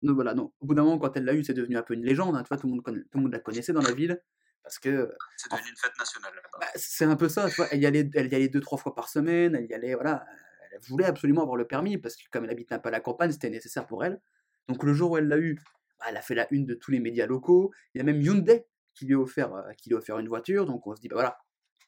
Donc 0.02 0.14
voilà, 0.14 0.34
donc, 0.34 0.52
au 0.60 0.66
bout 0.66 0.74
d'un 0.74 0.82
moment, 0.84 0.98
quand 0.98 1.16
elle 1.16 1.24
l'a 1.24 1.34
eu, 1.34 1.44
c'est 1.44 1.54
devenu 1.54 1.76
un 1.76 1.82
peu 1.82 1.94
une 1.94 2.04
légende. 2.04 2.34
hein, 2.36 2.42
tu 2.42 2.48
vois, 2.48 2.56
tout 2.56 2.66
le, 2.66 2.72
monde 2.72 2.82
connaît- 2.82 3.02
tout 3.02 3.18
le 3.18 3.22
monde 3.22 3.32
la 3.32 3.38
connaissait 3.40 3.72
dans 3.72 3.82
la 3.82 3.92
ville. 3.92 4.20
Parce 4.62 4.78
que 4.78 5.10
C'est 5.36 5.50
devenu 5.50 5.70
une 5.70 5.76
fête 5.76 5.98
nationale 5.98 6.32
bah, 6.60 6.66
c'est 6.76 7.04
un 7.04 7.16
peu 7.16 7.28
ça, 7.28 7.48
tu 7.48 7.56
vois. 7.56 7.68
Elle 7.72 7.80
y, 7.80 7.86
allait, 7.86 8.08
elle 8.14 8.30
y 8.30 8.34
allait 8.34 8.48
deux, 8.48 8.60
trois 8.60 8.78
fois 8.78 8.94
par 8.94 9.08
semaine. 9.08 9.54
Elle 9.54 9.66
y 9.66 9.74
allait, 9.74 9.94
voilà. 9.94 10.24
Elle 10.72 10.80
voulait 10.82 11.06
absolument 11.06 11.42
avoir 11.42 11.56
le 11.56 11.66
permis 11.66 11.98
parce 11.98 12.16
que, 12.16 12.22
comme 12.30 12.44
elle 12.44 12.50
habitait 12.50 12.74
un 12.74 12.78
peu 12.78 12.88
à 12.88 12.92
la 12.92 13.00
campagne, 13.00 13.32
c'était 13.32 13.50
nécessaire 13.50 13.86
pour 13.86 14.04
elle. 14.04 14.20
Donc, 14.68 14.84
le 14.84 14.92
jour 14.94 15.12
où 15.12 15.16
elle 15.16 15.28
l'a 15.28 15.38
eu, 15.38 15.56
bah, 15.98 16.06
elle 16.08 16.16
a 16.16 16.22
fait 16.22 16.34
la 16.34 16.46
une 16.52 16.66
de 16.66 16.74
tous 16.74 16.90
les 16.90 17.00
médias 17.00 17.26
locaux. 17.26 17.72
Il 17.94 17.98
y 17.98 18.00
a 18.00 18.04
même 18.04 18.20
Hyundai 18.20 18.66
qui 18.94 19.06
lui 19.06 19.14
a 19.14 19.18
offert, 19.18 19.52
euh, 19.54 19.72
qui 19.72 19.88
lui 19.88 19.96
a 19.96 19.98
offert 19.98 20.18
une 20.18 20.28
voiture. 20.28 20.66
Donc, 20.66 20.86
on 20.86 20.94
se 20.94 21.00
dit, 21.00 21.08
bah 21.08 21.16
voilà, 21.16 21.38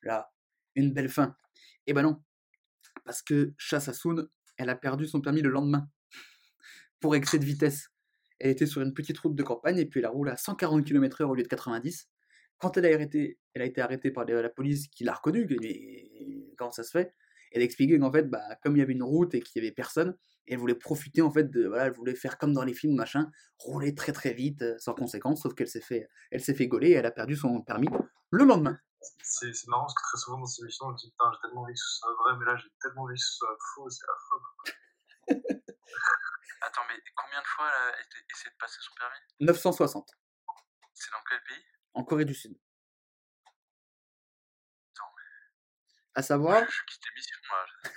là, 0.03 0.33
une 0.75 0.93
belle 0.93 1.09
fin. 1.11 1.37
Et 1.87 1.93
ben 1.93 2.03
non. 2.03 2.23
Parce 3.05 3.23
que 3.23 3.53
Chassasoun, 3.59 4.29
elle 4.57 4.71
a 4.71 4.77
perdu 4.77 5.07
son 5.07 5.21
permis 5.21 5.43
le 5.43 5.51
lendemain 5.51 5.89
pour 7.01 7.15
excès 7.15 7.39
de 7.39 7.45
vitesse. 7.45 7.92
Elle 8.43 8.51
était 8.51 8.67
sur 8.67 8.83
une 8.83 8.93
petite 8.93 9.17
route 9.21 9.37
de 9.37 9.43
campagne 9.45 9.79
et 9.79 9.87
puis 9.87 10.01
elle 10.01 10.07
a 10.07 10.11
roulé 10.11 10.33
à 10.33 10.37
140 10.37 10.85
km/h 10.85 11.23
au 11.29 11.35
lieu 11.37 11.45
de 11.45 11.49
90. 11.49 12.09
Quand 12.59 12.77
elle 12.77 12.87
a, 12.87 12.93
arrêté, 12.93 13.39
elle 13.55 13.63
a 13.63 13.65
été 13.65 13.81
arrêtée 13.81 14.11
par 14.11 14.25
la 14.25 14.49
police 14.49 14.89
qui 14.89 15.05
l'a 15.05 15.15
reconnue, 15.15 15.47
mais 15.49 16.53
comment 16.59 16.73
ça 16.73 16.83
se 16.83 16.91
fait? 16.91 17.15
Elle 17.53 17.63
a 17.63 17.65
expliqué 17.65 18.01
qu'en 18.01 18.11
fait, 18.11 18.29
bah, 18.29 18.43
comme 18.61 18.75
il 18.75 18.81
y 18.81 18.83
avait 18.83 18.95
une 18.95 19.05
route 19.05 19.33
et 19.35 19.41
qu'il 19.41 19.63
y 19.63 19.65
avait 19.65 19.73
personne, 19.73 20.17
elle 20.49 20.59
voulait 20.59 20.75
profiter 20.75 21.23
en 21.23 21.31
fait 21.31 21.53
de, 21.53 21.69
voilà, 21.69 21.87
elle 21.87 21.93
voulait 21.93 22.17
faire 22.17 22.37
comme 22.37 22.53
dans 22.53 22.65
les 22.65 22.75
films 22.75 22.97
machin, 22.97 23.31
rouler 23.59 23.95
très 23.95 24.11
très 24.11 24.33
vite 24.33 24.63
euh, 24.63 24.77
sans 24.79 24.95
conséquence, 24.95 25.43
sauf 25.43 25.55
qu'elle 25.55 25.69
s'est 25.69 25.81
fait, 25.81 26.09
elle 26.33 26.41
s'est 26.41 26.55
fait 26.55 26.67
gauler 26.67 26.89
et 26.89 26.93
elle 26.95 27.07
a 27.07 27.13
perdu 27.13 27.37
son 27.37 27.63
permis 27.63 27.89
le 28.31 28.45
lendemain. 28.45 28.77
C'est 29.23 29.55
c'est 29.55 29.69
marrant 29.69 29.85
parce 29.85 29.95
que 29.95 30.03
très 30.03 30.19
souvent 30.19 30.41
dans 30.41 30.47
ces 30.47 30.63
émissions, 30.63 30.87
on 30.87 30.93
dit 30.93 31.11
Putain, 31.11 31.31
j'ai 31.33 31.41
tellement 31.43 31.63
envie 31.63 31.75
que 31.75 31.79
ce 31.79 31.99
soit 31.99 32.13
vrai, 32.25 32.39
mais 32.41 32.45
là, 32.47 32.57
j'ai 32.57 32.69
tellement 32.81 33.03
envie 33.03 33.15
que 33.15 33.21
ce 33.21 33.37
soit 33.37 33.57
faux, 33.75 33.89
c'est 33.89 34.07
affreux. 34.11 35.53
Attends, 36.63 36.83
mais 36.89 37.01
combien 37.15 37.41
de 37.41 37.47
fois 37.47 37.69
elle 37.69 37.95
a 37.95 38.01
essayé 38.31 38.51
de 38.51 38.57
passer 38.59 38.79
son 38.81 38.95
permis? 38.95 39.19
960 39.41 40.11
C'est 40.95 41.11
dans 41.11 41.23
quel 41.29 41.43
pays? 41.45 41.65
En 41.95 42.05
Corée 42.05 42.25
du 42.25 42.35
Sud. 42.35 42.59
Attends, 44.95 45.13
À 46.15 46.23
savoir, 46.23 46.65
je, 46.65 46.71
je 46.71 46.85
quitte 46.87 47.03
l'émission, 47.09 47.39
là. 47.51 47.91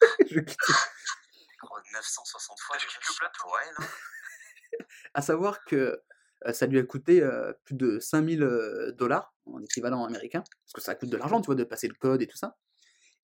je 0.30 0.40
quitte- 0.40 0.58
Gros, 1.62 1.78
960 1.92 2.60
fois, 2.60 2.78
Je 2.78 2.86
quitte 2.86 3.00
le 3.08 3.18
plateau. 3.18 3.48
elle, 3.64 3.84
hein. 3.84 3.88
à 5.14 5.22
savoir 5.22 5.64
que 5.64 6.00
euh, 6.46 6.52
ça 6.52 6.66
lui 6.66 6.78
a 6.78 6.84
coûté 6.84 7.20
euh, 7.20 7.52
plus 7.64 7.74
de 7.74 7.98
5000 7.98 8.42
euh, 8.44 8.92
dollars 8.92 9.34
en 9.46 9.60
équivalent 9.62 10.04
américain, 10.04 10.44
parce 10.62 10.72
que 10.72 10.80
ça 10.80 10.94
coûte 10.94 11.10
de 11.10 11.16
l'argent, 11.16 11.40
tu 11.40 11.46
vois, 11.46 11.56
de 11.56 11.64
passer 11.64 11.88
le 11.88 11.94
code 11.94 12.22
et 12.22 12.28
tout 12.28 12.36
ça. 12.36 12.56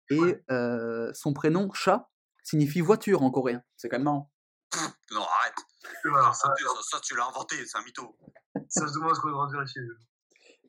Et 0.09 0.19
euh, 0.49 1.13
son 1.13 1.31
prénom, 1.33 1.71
Cha, 1.73 2.09
signifie 2.43 2.81
voiture 2.81 3.21
en 3.21 3.29
coréen. 3.29 3.63
C'est 3.77 3.87
quand 3.87 3.97
même 3.97 4.05
marrant. 4.05 4.32
Non, 5.11 5.21
arrête. 5.21 5.55
Alors, 6.05 6.35
ça, 6.35 6.47
Ça, 6.55 6.81
ça, 6.91 6.99
tu 7.01 7.15
l'as 7.15 7.27
inventé, 7.27 7.55
c'est 7.65 7.77
un 7.77 7.83
mytho. 7.83 8.15
ça, 8.69 8.85
je 8.87 8.93
demande 8.93 9.15
ce 9.15 9.21
qu'on 9.21 9.29
devra 9.29 9.47
vérifier. 9.51 9.81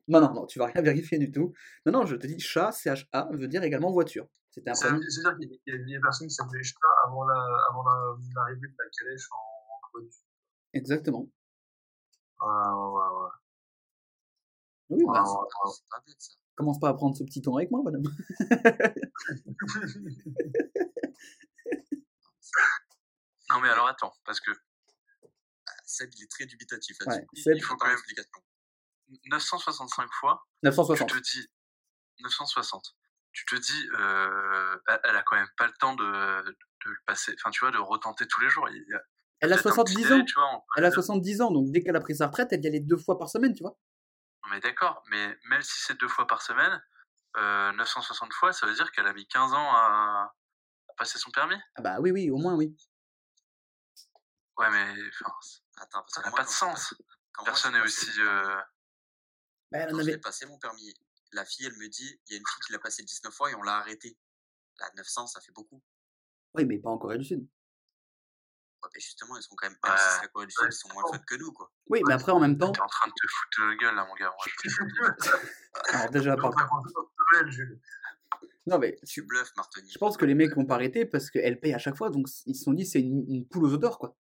Non, 0.08 0.20
non, 0.20 0.34
non, 0.34 0.46
tu 0.46 0.58
vas 0.58 0.66
rien 0.66 0.82
vérifier 0.82 1.18
du 1.18 1.30
tout. 1.32 1.52
Non, 1.86 1.92
non, 1.92 2.06
je 2.06 2.16
te 2.16 2.26
dis, 2.26 2.38
Cha, 2.38 2.72
C-H-A, 2.72 3.28
veut 3.32 3.48
dire 3.48 3.62
également 3.62 3.90
voiture. 3.90 4.26
C'était 4.50 4.70
un 4.70 4.74
C'est-à-dire 4.74 5.00
qu'il 5.36 5.58
y 5.66 5.72
a 5.72 5.78
des 5.78 6.00
personnes 6.00 6.28
qui 6.28 6.34
s'appelaient 6.34 6.62
Shta 6.62 6.78
avant 7.06 7.24
la- 7.24 7.58
avant 7.70 7.82
la- 7.84 8.14
l'arrivée 8.36 8.68
de 8.68 8.74
la 8.78 8.84
calèche 8.98 9.26
en 9.32 9.36
en. 9.98 10.02
Exactement. 10.74 11.26
Ouais, 12.40 12.48
ouais, 12.48 13.22
ouais. 13.22 13.30
Oui, 14.90 15.04
bah, 15.06 15.12
Ah, 15.16 15.22
ouais, 15.22 15.38
ouais. 15.38 15.72
C'est 15.74 15.88
pas 15.88 16.02
bête, 16.06 16.16
ça. 16.20 16.32
commence 16.56 16.78
pas 16.78 16.88
à 16.90 16.94
prendre 16.94 17.16
ce 17.16 17.24
petit 17.24 17.40
ton 17.42 17.56
avec 17.56 17.70
moi, 17.70 17.80
madame. 17.82 18.02
Non, 23.54 23.60
mais 23.60 23.68
alors 23.70 23.86
attends, 23.88 24.12
parce 24.24 24.40
que 24.40 24.50
Seb, 25.86 26.10
il 26.16 26.24
est 26.24 26.30
très 26.30 26.44
dubitatif 26.46 26.96
là-dessus. 27.00 27.26
Il 27.54 27.62
faut 27.62 27.76
quand 27.76 27.86
même 27.86 27.94
explication. 27.96 28.42
965 29.26 30.10
fois, 30.12 30.46
tu 30.62 30.66
960. 30.68 31.08
te 31.10 31.18
dis 31.18 31.46
960. 32.20 32.96
Tu 33.32 33.44
te 33.46 33.54
dis, 33.56 33.88
euh, 33.98 34.76
elle, 35.04 35.16
a 35.16 35.22
quand 35.22 35.36
même 35.36 35.48
pas 35.56 35.66
le 35.66 35.72
temps 35.78 35.94
de, 35.94 36.04
de 36.04 36.56
le 36.90 36.96
passer, 37.06 37.34
enfin 37.40 37.50
tu 37.50 37.60
vois, 37.60 37.70
de 37.70 37.78
retenter 37.78 38.26
tous 38.26 38.40
les 38.40 38.48
jours. 38.48 38.68
Il 38.70 38.76
y 38.88 38.94
a 38.94 39.00
Elle 39.40 39.52
a 39.52 39.56
peut-être 39.56 39.66
un 39.66 39.84
70 39.84 39.94
petit 39.94 40.04
ans. 40.06 40.08
délai, 40.16 40.24
tu 40.24 40.34
vois, 40.34 40.44
en- 40.46 40.64
Elle 40.76 40.84
a 40.84 40.90
70 40.90 41.40
ans, 41.42 41.50
donc 41.50 41.70
dès 41.70 41.82
qu'elle 41.82 41.96
a 41.96 42.00
pris 42.00 42.16
sa 42.16 42.26
retraite, 42.28 42.48
elle 42.52 42.64
y 42.64 42.66
allait 42.68 42.80
deux 42.80 42.96
fois 42.96 43.18
par 43.18 43.28
semaine, 43.28 43.54
tu 43.54 43.62
vois. 43.62 43.76
Non, 44.44 44.50
mais 44.50 44.60
d'accord, 44.60 45.02
mais 45.10 45.38
même 45.48 45.62
si 45.62 45.80
c'est 45.80 45.98
deux 45.98 46.08
fois 46.08 46.26
par 46.26 46.42
semaine, 46.42 46.82
euh, 47.36 47.72
960 47.72 48.32
fois, 48.32 48.52
ça 48.52 48.66
veut 48.66 48.74
dire 48.74 48.90
qu'elle 48.92 49.06
a 49.06 49.12
mis 49.12 49.26
15 49.26 49.52
ans 49.52 49.72
à, 49.74 50.32
à 50.88 50.94
passer 50.96 51.18
son 51.18 51.30
permis? 51.30 51.56
Ah 51.74 51.82
bah 51.82 51.96
oui, 52.00 52.10
oui, 52.12 52.30
au 52.30 52.36
moins, 52.36 52.54
oui. 52.54 52.76
Ouais, 54.58 54.70
mais 54.70 54.94
enfin, 55.08 55.32
Attends, 55.78 56.00
parce 56.02 56.14
ça 56.14 56.22
n'a 56.22 56.30
pas 56.30 56.44
de 56.44 56.48
sens. 56.48 56.94
quand 57.32 57.44
Personne 57.44 57.72
n'est 57.72 57.80
aussi. 57.80 58.08
euh, 58.20 58.56
Bah, 59.72 59.86
Quand 59.86 59.98
avait... 59.98 60.12
j'ai 60.12 60.18
passé 60.18 60.46
mon 60.46 60.58
permis, 60.58 60.94
la 61.32 61.44
fille, 61.44 61.66
elle 61.66 61.76
me 61.76 61.88
dit, 61.88 62.20
il 62.28 62.32
y 62.32 62.36
a 62.36 62.38
une 62.38 62.46
fille 62.46 62.60
qui 62.66 62.72
l'a 62.72 62.78
passé 62.78 63.02
19 63.02 63.34
fois 63.34 63.50
et 63.50 63.54
on 63.56 63.62
l'a 63.62 63.76
arrêtée. 63.78 64.16
Là, 64.80 64.90
900, 64.96 65.26
ça 65.26 65.40
fait 65.40 65.52
beaucoup. 65.52 65.82
Oui, 66.54 66.64
mais 66.64 66.78
pas 66.78 66.90
en 66.90 66.98
Corée 66.98 67.18
du 67.18 67.24
Sud. 67.24 67.40
Ouais, 67.40 68.90
mais 68.94 69.00
justement, 69.00 69.36
ils 69.36 69.42
sont 69.42 69.56
quand 69.56 69.68
même, 69.68 69.78
même 69.82 69.96
si 69.96 70.04
Ouais. 70.04 70.10
c'est 70.16 70.22
la 70.22 70.28
Corée 70.28 70.46
du 70.46 70.52
Sud, 70.52 70.68
ils 70.68 70.72
sont 70.72 70.88
moins 70.92 71.02
fun 71.10 71.18
que 71.18 71.34
nous, 71.36 71.52
quoi. 71.52 71.72
Oui, 71.88 72.00
mais 72.06 72.14
après, 72.14 72.30
en 72.32 72.38
même 72.38 72.56
temps, 72.58 72.70
T'es 72.70 72.80
en 72.80 72.86
train 72.86 73.08
de 73.08 73.12
te 73.12 73.26
foutre 73.28 73.60
de 73.62 73.70
la 73.70 73.76
gueule 73.76 73.94
là, 73.96 74.04
mon 74.06 74.14
gars. 74.14 74.30
Moi, 74.30 74.46
je- 75.18 75.30
alors 75.96 76.10
déjà, 76.10 76.36
par... 76.36 76.52
Non, 78.66 78.78
mais 78.78 78.96
Tu 79.06 79.22
bluffes, 79.22 79.52
Martoni. 79.56 79.90
je 79.90 79.98
pense 79.98 80.16
que 80.16 80.24
les 80.24 80.34
mecs 80.34 80.54
vont 80.54 80.64
pas 80.64 80.76
arrêter 80.76 81.04
parce 81.04 81.30
qu'elle 81.30 81.60
paye 81.60 81.74
à 81.74 81.78
chaque 81.78 81.96
fois, 81.96 82.08
donc 82.10 82.28
ils 82.46 82.54
se 82.54 82.64
sont 82.64 82.72
dit, 82.72 82.86
c'est 82.86 83.00
une, 83.00 83.24
une 83.28 83.46
poule 83.46 83.64
aux 83.64 83.74
odeurs, 83.74 83.98
quoi. 83.98 84.16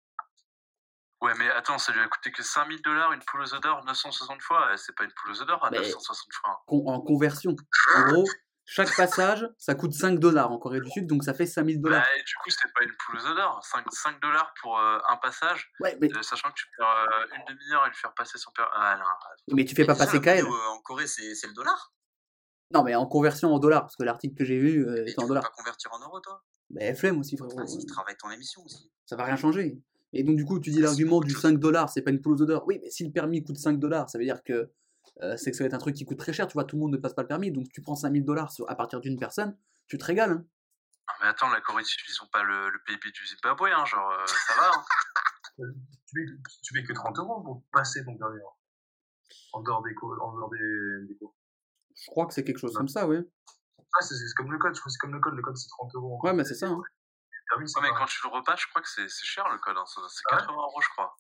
Ouais, 1.23 1.33
mais 1.39 1.49
attends, 1.51 1.79
ça 1.79 1.93
lui 1.93 2.01
a 2.01 2.09
coûté 2.09 2.33
que 2.33 2.43
5000 2.43 2.83
dollars 2.83 3.13
une 3.13 3.21
poule 3.25 3.43
aux 3.43 3.55
odeurs 3.55 3.85
960 3.85 4.43
fois. 4.43 4.69
Eh, 4.73 4.77
C'est 4.77 4.95
pas 4.95 5.05
une 5.05 5.13
poule 5.13 5.31
aux 5.31 5.41
odeurs 5.43 5.65
à 5.65 5.71
Mais- 5.71 5.79
960 5.79 6.33
fois. 6.35 6.63
Con- 6.67 6.85
en 6.87 7.01
conversion. 7.01 7.55
En 7.97 8.03
gros, 8.13 8.25
chaque 8.65 8.95
passage, 8.97 9.49
ça 9.57 9.75
coûte 9.77 9.93
5 9.93 10.19
dollars 10.19 10.51
en 10.51 10.59
Corée 10.59 10.81
du 10.81 10.91
Sud, 10.91 11.07
donc 11.07 11.23
ça 11.25 11.33
fait 11.33 11.47
5000 11.47 11.81
dollars. 11.81 12.03
Bah, 12.03 12.09
et 12.19 12.23
du 12.25 12.35
coup, 12.43 12.51
c'est 12.51 12.73
pas 12.75 12.83
une 12.85 12.93
poule 13.07 13.19
aux 13.19 13.27
odeurs. 13.31 13.61
5, 13.65 13.85
5 13.93 14.21
dollars 14.21 14.53
pour 14.61 14.79
euh, 14.81 14.99
un 15.09 15.17
passage, 15.17 15.71
Ouais, 15.81 15.97
mais, 16.01 16.13
euh, 16.13 16.23
sachant 16.23 16.49
que 16.51 16.55
tu 16.57 16.67
perds 16.77 16.89
euh, 16.89 17.37
une 17.37 17.55
demi-heure 17.55 17.83
à 17.85 17.89
lui 17.89 17.95
faire 17.97 18.15
passer 18.15 18.37
son 18.39 18.51
père. 18.51 18.69
Ah 18.75 18.97
non, 18.99 19.55
mais 19.57 19.65
tu 19.65 19.75
fais 19.77 19.85
pas 19.87 19.95
passer 19.95 20.21
KL. 20.21 20.45
euh, 20.45 20.51
En 20.71 20.81
Corée, 20.81 21.07
c'est 21.07 21.35
c'est 21.37 21.47
le 21.47 21.55
dollar? 21.55 21.93
Non, 22.73 22.83
mais 22.83 22.95
en 22.97 23.07
conversion 23.07 23.55
en 23.55 23.59
dollars, 23.61 23.83
parce 23.83 23.97
que 23.97 24.03
l'article 24.03 24.35
que 24.37 24.45
j'ai 24.45 24.59
vu 24.59 24.89
euh, 24.89 24.97
Et 24.97 25.01
était 25.03 25.13
tu 25.15 25.21
en 25.21 25.23
peux 25.23 25.29
dollars. 25.29 25.43
pas 25.45 25.51
convertir 25.51 25.93
en 25.93 26.01
euros, 26.01 26.19
toi? 26.21 26.43
Mais 26.71 26.95
flemme 26.95 27.21
aussi, 27.21 27.37
frérot. 27.37 27.55
Vas-y, 27.57 27.85
travaille 27.87 28.17
ton 28.17 28.31
émission 28.31 28.63
aussi. 28.65 28.91
Ça 29.07 29.15
va 29.15 29.25
rien 29.25 29.37
changer. 29.37 29.79
Et 30.12 30.25
donc, 30.25 30.37
du 30.37 30.44
coup, 30.44 30.59
tu 30.61 30.70
dis 30.70 30.79
Ah, 30.81 30.85
l'argument 30.87 31.20
du 31.20 31.31
choses. 31.33 31.42
5 31.42 31.59
dollars, 31.59 31.88
c'est 31.90 32.03
pas 32.03 32.11
une 32.11 32.20
poule 32.20 32.35
aux 32.35 32.42
odeurs. 32.42 32.66
Oui, 32.66 32.79
mais 32.83 32.90
si 32.90 33.05
le 33.05 33.12
permis 33.12 33.42
coûte 33.42 33.57
5 33.57 33.79
dollars, 33.79 34.11
ça 34.11 34.18
veut 34.18 34.25
dire 34.25 34.42
que 34.42 34.70
euh, 35.22 35.37
c'est 35.37 35.51
que 35.51 35.57
ça 35.57 35.64
va 35.64 35.68
être 35.68 35.75
un 35.75 35.79
truc 35.79 35.94
qui 35.96 36.05
coûte 36.05 36.18
très 36.18 36.33
cher. 36.33 36.46
Tu 36.46 36.53
vois, 36.55 36.64
tout 36.64 36.77
le 36.77 36.81
monde 36.81 36.92
ne 36.92 36.96
passe 36.98 37.14
pas 37.14 37.22
le 37.22 37.29
permis. 37.29 37.51
Donc, 37.51 37.68
tu 37.72 37.81
prends 37.81 37.96
5000 37.96 38.25
dollars 38.25 38.53
à 38.68 38.75
partir 38.75 39.01
d'une 39.01 39.18
personne, 39.18 39.57
tu 39.88 39.96
te 39.98 40.05
régales. 40.05 40.31
hein. 40.31 40.44
Non, 41.09 41.14
mais 41.22 41.27
attends, 41.29 41.51
la 41.51 41.61
Corée 41.61 41.83
du 41.83 41.88
Sud, 41.88 42.01
ils 42.09 42.22
ont 42.22 42.29
pas 42.33 42.42
le, 42.44 42.70
le 42.70 42.79
PIB 42.87 43.11
du 43.12 43.27
Zimbabwe, 43.27 43.68
hein, 43.75 43.85
genre, 43.87 44.11
euh, 44.11 44.27
ça 44.27 44.55
va. 44.55 44.70
Hein. 44.70 44.85
Tu 46.07 46.14
payes, 46.14 46.27
tu 46.62 46.72
payes 46.75 46.85
que 46.85 46.92
30 46.92 47.18
euros 47.18 47.42
pour 47.42 47.62
passer 47.72 48.05
ton 48.05 48.16
permis. 48.16 48.38
hein. 48.38 48.53
En 49.55 49.62
dehors 49.62 49.83
des 49.83 49.94
cours, 49.94 50.14
en 50.20 50.35
dehors 50.37 50.51
des, 50.51 51.07
des 51.09 51.16
cours. 51.16 51.35
Je 51.94 52.07
crois 52.11 52.27
que 52.27 52.35
c'est 52.35 52.44
quelque 52.44 52.59
chose 52.59 52.75
comme 52.75 52.88
ça, 52.88 53.07
oui. 53.09 53.16
Ah, 53.79 54.01
c'est 54.03 54.14
c'est 54.14 54.35
comme 54.37 54.51
le 54.53 54.59
code, 54.59 54.75
je 54.75 54.81
crois 54.81 54.88
que 54.88 54.92
c'est 54.92 54.98
comme 54.98 55.12
le 55.12 55.20
code, 55.20 55.35
le 55.35 55.42
code 55.42 55.57
c'est 55.57 55.68
30 55.68 55.94
euros. 55.94 56.20
Ouais, 56.22 56.33
mais 56.33 56.44
c'est 56.44 56.55
ça. 56.55 56.68
hein. 56.68 56.81
Le 57.57 57.65
Ouais, 57.65 57.83
mais 57.83 57.88
pas- 57.91 57.99
quand 57.99 58.07
tu 58.07 58.21
le 58.25 58.31
repasses, 58.31 58.61
je 58.62 58.69
crois 58.69 58.83
que 58.83 58.88
c'est 58.88 59.09
cher 59.09 59.49
le 59.49 59.59
code. 59.59 59.77
Hein. 59.77 59.85
C'est 59.87 60.01
Ah 60.31 60.37
ouais 60.37 60.47
80 60.47 60.53
euros, 60.53 60.81
je 60.81 60.88
crois. 60.91 61.17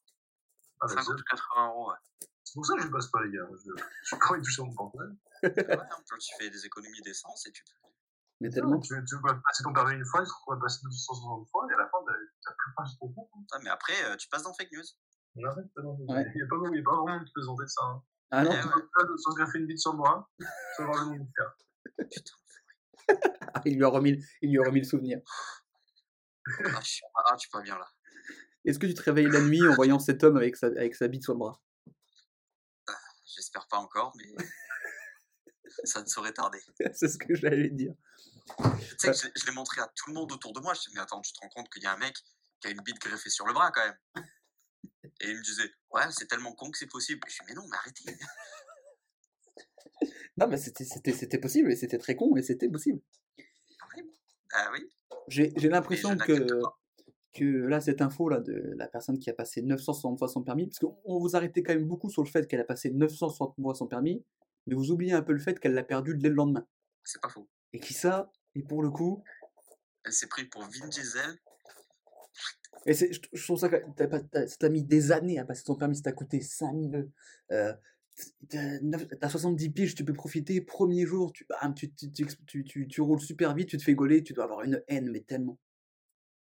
Ah, 0.80 0.86
bah, 0.86 0.94
50 0.94 1.20
ou 1.20 1.24
80 1.24 1.66
euros, 1.68 1.90
ouais. 1.90 1.96
C'est 2.44 2.54
pour 2.54 2.66
ça 2.66 2.74
que 2.74 2.82
je 2.82 2.88
passe 2.88 3.06
pas, 3.08 3.22
les 3.22 3.30
gars. 3.30 3.46
Je, 3.64 3.70
je 4.04 4.16
crois 4.16 4.36
que 4.36 4.42
toucher 4.42 4.62
mon 4.62 4.74
portefeuille. 4.74 5.16
Ouais, 5.42 5.50
peu, 5.54 6.18
tu 6.18 6.34
fais 6.38 6.50
des 6.50 6.66
économies 6.66 7.00
d'essence 7.02 7.46
et 7.46 7.52
tu. 7.52 7.64
Mais 8.40 8.50
tellement. 8.50 8.80
Tu, 8.80 8.88
tu 8.88 9.16
vas 9.22 9.34
passer 9.34 9.62
ton 9.62 9.72
permis 9.72 9.94
une 9.94 10.04
fois, 10.04 10.24
tu 10.24 10.30
à 10.52 10.56
passer 10.56 10.80
260 10.82 11.48
fois, 11.50 11.66
et 11.70 11.74
à 11.74 11.76
la 11.78 11.88
fin, 11.88 11.98
bah, 12.04 12.12
t'as 12.44 12.52
plus 12.52 12.74
pas 12.76 12.84
ton 12.98 13.08
compte. 13.12 13.48
Ah, 13.52 13.58
mais 13.62 13.70
après, 13.70 14.04
euh, 14.04 14.16
tu 14.16 14.28
passes 14.28 14.42
dans 14.42 14.52
fake 14.54 14.72
news. 14.72 14.82
On 15.36 15.44
arrête, 15.44 15.72
pas 15.74 15.82
non. 15.82 15.96
Ouais. 16.08 16.26
Il 16.34 16.36
n'y 16.36 16.42
a 16.42 16.46
pas 16.46 16.56
il 16.72 16.76
y 16.76 16.80
a 16.80 16.84
pas 16.84 16.96
vraiment 16.96 17.20
de 17.20 17.30
plaisanter 17.32 17.62
de 17.62 17.68
ça. 17.68 17.84
Hein. 17.84 18.02
Ah 18.32 18.42
non, 18.42 18.50
Eh 18.52 18.66
ouais. 18.66 19.18
Sans 19.18 19.34
greffer 19.34 19.58
une 19.58 19.66
bite 19.66 19.78
sur 19.78 19.94
moi, 19.94 20.28
ça 20.76 20.84
va 20.84 20.90
vraiment 20.90 21.12
me 21.12 21.24
faire. 21.36 22.08
Putain. 22.10 22.34
il, 23.64 23.76
lui 23.76 23.84
a 23.84 23.88
remis, 23.88 24.22
il 24.40 24.50
lui 24.50 24.58
a 24.58 24.64
remis 24.64 24.80
le 24.80 24.86
souvenir. 24.86 25.20
Ah, 26.46 26.80
je 26.82 26.88
suis 26.88 27.02
ah, 27.14 27.36
pas 27.52 27.62
bien 27.62 27.78
là. 27.78 27.88
Est-ce 28.64 28.78
que 28.78 28.86
tu 28.86 28.94
te 28.94 29.02
réveilles 29.02 29.30
la 29.30 29.40
nuit 29.40 29.66
en 29.66 29.74
voyant 29.74 29.98
cet 29.98 30.22
homme 30.24 30.36
avec 30.36 30.56
sa, 30.56 30.66
avec 30.68 30.94
sa 30.94 31.08
bite 31.08 31.22
sur 31.22 31.34
le 31.34 31.38
bras? 31.38 31.60
J'espère 33.24 33.66
pas 33.68 33.78
encore, 33.78 34.12
mais 34.16 34.34
ça 35.84 36.02
ne 36.02 36.06
saurait 36.06 36.32
tarder. 36.32 36.60
C'est 36.94 37.08
ce 37.08 37.18
que 37.18 37.34
j'allais 37.34 37.70
dire. 37.70 37.94
Tu 38.58 38.96
sais 38.98 39.10
que 39.10 39.16
je, 39.16 39.28
je 39.34 39.46
l'ai 39.46 39.52
montré 39.52 39.80
à 39.80 39.90
tout 39.96 40.10
le 40.10 40.14
monde 40.14 40.30
autour 40.32 40.52
de 40.52 40.60
moi. 40.60 40.74
Je 40.74 40.80
me 40.80 40.84
dis, 40.84 40.94
mais 40.94 41.00
attends, 41.00 41.20
tu 41.20 41.32
te 41.32 41.40
rends 41.40 41.48
compte 41.48 41.68
qu'il 41.70 41.82
y 41.82 41.86
a 41.86 41.92
un 41.92 41.98
mec 41.98 42.16
qui 42.60 42.68
a 42.68 42.70
une 42.70 42.82
bite 42.82 42.98
greffée 43.00 43.30
sur 43.30 43.46
le 43.46 43.52
bras 43.52 43.70
quand 43.72 43.84
même? 43.84 44.26
Et 45.20 45.30
il 45.30 45.36
me 45.36 45.42
disait, 45.42 45.70
ouais, 45.90 46.02
c'est 46.10 46.26
tellement 46.26 46.52
con 46.52 46.70
que 46.70 46.78
c'est 46.78 46.86
possible. 46.86 47.20
Je 47.28 47.34
dis, 47.34 47.40
mais 47.48 47.54
non, 47.54 47.66
mais 47.68 47.76
arrêtez. 47.76 48.16
Non, 50.36 50.48
mais 50.48 50.56
c'était- 50.56 51.38
possible 51.38 51.70
et 51.70 51.76
c'était 51.76 51.98
très 51.98 52.16
con, 52.16 52.32
mais 52.34 52.42
c'était 52.42 52.68
possible. 52.68 53.00
Ah 54.54 54.70
oui, 54.72 54.90
J'ai 55.28 55.50
l'impression 55.68 56.16
que, 56.16 56.46
que 57.32 57.44
là, 57.44 57.80
cette 57.80 58.02
info 58.02 58.28
là 58.28 58.40
de 58.40 58.74
la 58.76 58.88
personne 58.88 59.18
qui 59.18 59.30
a 59.30 59.32
passé 59.34 59.62
960 59.62 60.18
fois 60.18 60.28
son 60.28 60.42
permis, 60.42 60.66
parce 60.66 60.78
qu'on 60.78 61.18
vous 61.18 61.36
arrêtez 61.36 61.62
quand 61.62 61.74
même 61.74 61.86
beaucoup 61.86 62.10
sur 62.10 62.22
le 62.22 62.28
fait 62.28 62.46
qu'elle 62.46 62.60
a 62.60 62.64
passé 62.64 62.90
960 62.90 63.54
fois 63.60 63.74
son 63.74 63.86
permis, 63.86 64.24
mais 64.66 64.74
vous 64.74 64.90
oubliez 64.90 65.12
un 65.12 65.22
peu 65.22 65.32
le 65.32 65.38
fait 65.38 65.58
qu'elle 65.58 65.74
l'a 65.74 65.82
perdu 65.84 66.16
dès 66.16 66.28
le 66.28 66.34
lendemain. 66.34 66.66
C'est 67.04 67.20
pas 67.20 67.28
faux. 67.28 67.48
Et 67.72 67.80
qui 67.80 67.94
ça, 67.94 68.30
et 68.54 68.62
pour 68.62 68.82
le 68.82 68.90
coup, 68.90 69.22
Elle 70.04 70.12
s'est 70.12 70.26
pris 70.26 70.44
pour 70.44 70.62
Vin 70.62 70.88
Diesel. 70.88 71.38
et 72.86 72.94
c'est- 72.94 73.12
je, 73.12 73.20
je 73.32 73.44
trouve 73.44 73.58
ça, 73.58 73.68
t'as 73.70 74.68
mis 74.68 74.82
des 74.82 75.12
années 75.12 75.38
à 75.38 75.44
passer 75.44 75.64
ton 75.64 75.76
permis, 75.76 75.96
ça 75.96 76.02
t'a 76.02 76.12
coûté 76.12 76.40
5000. 76.40 77.08
Euh, 77.52 77.72
t'as 78.48 78.80
neuf- 78.80 79.06
t'as 79.20 79.28
70 79.28 79.70
piges, 79.70 79.94
tu 79.94 80.04
peux 80.04 80.12
profiter, 80.12 80.60
premier 80.60 81.06
jour, 81.06 81.32
tu, 81.32 81.46
bam, 81.48 81.74
tu, 81.74 81.92
tu, 81.94 82.10
tu, 82.12 82.88
tu, 82.88 83.00
roules 83.00 83.20
super 83.20 83.54
vite, 83.54 83.68
tu 83.68 83.78
te 83.78 83.82
fais 83.82 83.94
gauler, 83.94 84.22
tu 84.22 84.32
dois 84.32 84.44
avoir 84.44 84.62
une 84.62 84.82
haine, 84.88 85.10
mais 85.10 85.20
tellement. 85.20 85.58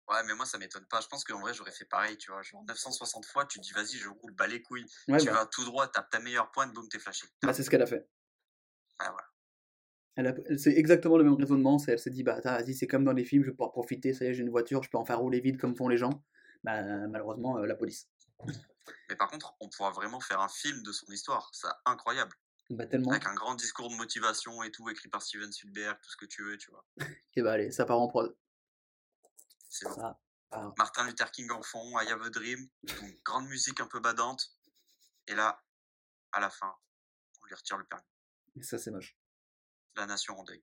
Ouais, 0.08 0.22
mais 0.24 0.34
moi, 0.34 0.46
ça 0.46 0.56
m'étonne 0.58 0.86
pas. 0.86 1.00
Je 1.00 1.08
pense 1.08 1.24
qu'en 1.24 1.40
vrai, 1.40 1.52
j'aurais 1.52 1.72
fait 1.72 1.84
pareil, 1.84 2.16
tu 2.16 2.30
vois. 2.30 2.40
Genre 2.42 2.64
960 2.68 3.26
fois, 3.26 3.44
tu 3.44 3.58
dis, 3.58 3.72
vas-y, 3.72 3.96
je 3.96 4.08
roule 4.08 4.32
bas 4.34 4.46
les 4.46 4.62
couilles. 4.62 4.86
Ouais, 5.08 5.18
tu 5.18 5.26
bah, 5.26 5.32
vas 5.32 5.46
tout 5.46 5.64
droit, 5.64 5.88
tapes 5.88 6.10
ta 6.10 6.20
meilleure 6.20 6.52
pointe, 6.52 6.72
boum, 6.72 6.88
t'es 6.88 7.00
flashé. 7.00 7.26
bah, 7.42 7.52
c'est 7.52 7.64
ce 7.64 7.70
qu'elle 7.70 7.82
a 7.82 7.86
fait. 7.86 8.08
Ah, 9.00 9.10
voilà. 9.10 9.26
C'est 10.56 10.72
exactement 10.72 11.18
le 11.18 11.24
même 11.24 11.34
raisonnement. 11.34 11.78
c'est- 11.78 11.92
Elle 11.92 11.98
s'est 11.98 12.10
dit, 12.10 12.22
bah, 12.22 12.40
vas-y, 12.42 12.74
c'est 12.74 12.86
comme 12.86 13.04
dans 13.04 13.12
les 13.12 13.24
films, 13.24 13.42
je 13.42 13.48
vais 13.50 13.54
pouvoir 13.54 13.72
profiter, 13.72 14.14
ça 14.14 14.24
y 14.24 14.28
est, 14.28 14.34
j'ai 14.34 14.42
une 14.42 14.50
voiture, 14.50 14.82
je 14.82 14.88
peux 14.90 14.96
en 14.98 15.04
faire 15.04 15.18
rouler 15.18 15.40
vite 15.40 15.58
comme 15.58 15.76
font 15.76 15.88
les 15.88 15.96
gens. 15.98 16.22
Bah, 16.62 16.82
malheureusement, 17.08 17.58
euh, 17.58 17.66
la 17.66 17.74
police. 17.74 18.08
Mais 19.08 19.16
par 19.16 19.28
contre, 19.30 19.54
on 19.60 19.68
pourra 19.68 19.90
vraiment 19.90 20.20
faire 20.20 20.40
un 20.40 20.48
film 20.48 20.82
de 20.82 20.92
son 20.92 21.06
histoire. 21.12 21.48
C'est 21.52 21.68
incroyable. 21.84 22.34
Bah, 22.70 22.86
tellement. 22.86 23.10
Avec 23.10 23.26
un 23.26 23.34
grand 23.34 23.54
discours 23.54 23.88
de 23.90 23.94
motivation 23.94 24.62
et 24.62 24.70
tout, 24.72 24.88
écrit 24.90 25.08
par 25.08 25.22
Steven 25.22 25.50
Spielberg, 25.52 25.98
tout 26.02 26.10
ce 26.10 26.16
que 26.16 26.26
tu 26.26 26.42
veux, 26.44 26.56
tu 26.56 26.70
vois. 26.70 26.84
Et 27.34 27.42
bah, 27.42 27.52
allez, 27.52 27.70
ça 27.70 27.84
part 27.84 28.00
en 28.00 28.08
prod. 28.08 28.36
C'est 29.68 29.86
bon. 29.88 29.96
Ah. 30.02 30.18
Ah. 30.52 30.72
Martin 30.78 31.04
Luther 31.04 31.30
King 31.32 31.50
en 31.50 31.62
fond, 31.62 31.98
I 32.00 32.08
Have 32.10 32.22
a 32.22 32.30
Dream, 32.30 32.68
donc 32.84 33.22
grande 33.24 33.46
musique 33.48 33.80
un 33.80 33.86
peu 33.86 34.00
badante. 34.00 34.52
Et 35.26 35.34
là, 35.34 35.60
à 36.32 36.40
la 36.40 36.50
fin, 36.50 36.72
on 37.42 37.46
lui 37.46 37.54
retire 37.54 37.76
le 37.76 37.84
permis. 37.84 38.04
Et 38.56 38.62
ça, 38.62 38.78
c'est 38.78 38.90
moche. 38.92 39.16
La 39.96 40.06
nation 40.06 40.38
en 40.38 40.44
deuil. 40.44 40.62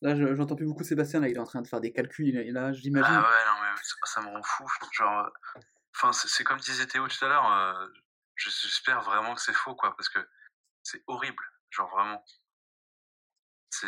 Là, 0.00 0.16
je- 0.16 0.34
j'entends 0.34 0.56
plus 0.56 0.64
beaucoup 0.66 0.84
Sébastien, 0.84 1.20
là, 1.20 1.28
il 1.28 1.36
est 1.36 1.40
en 1.40 1.44
train 1.44 1.60
de 1.60 1.68
faire 1.68 1.80
des 1.82 1.92
calculs, 1.92 2.34
là, 2.52 2.72
j'imagine. 2.72 3.14
Ah 3.14 3.20
ouais, 3.20 3.44
non, 3.46 3.60
mais 3.62 3.82
ça, 3.82 3.94
ça 4.14 4.20
me 4.22 4.28
rend 4.34 4.42
fou. 4.42 4.64
Genre, 4.92 5.30
enfin, 5.94 6.12
c'est 6.12 6.44
comme 6.44 6.60
disait 6.60 6.86
Théo 6.86 7.08
tout 7.08 7.24
à 7.24 7.28
l'heure, 7.28 7.52
euh, 7.52 7.86
j'espère 8.36 9.02
vraiment 9.02 9.34
que 9.34 9.40
c'est 9.40 9.52
faux, 9.52 9.74
quoi, 9.74 9.94
parce 9.96 10.08
que 10.08 10.26
c'est 10.82 11.02
horrible. 11.06 11.44
Genre, 11.70 11.90
vraiment. 11.90 12.24
C'est, 13.70 13.86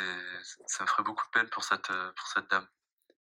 ça 0.67 0.85
me 0.85 0.89
ferait 0.89 1.03
beaucoup 1.03 1.25
de 1.27 1.31
peine 1.31 1.51
pour 1.51 1.65
cette, 1.65 1.91
euh, 1.91 2.13
pour 2.13 2.27
cette 2.29 2.49
dame. 2.49 2.69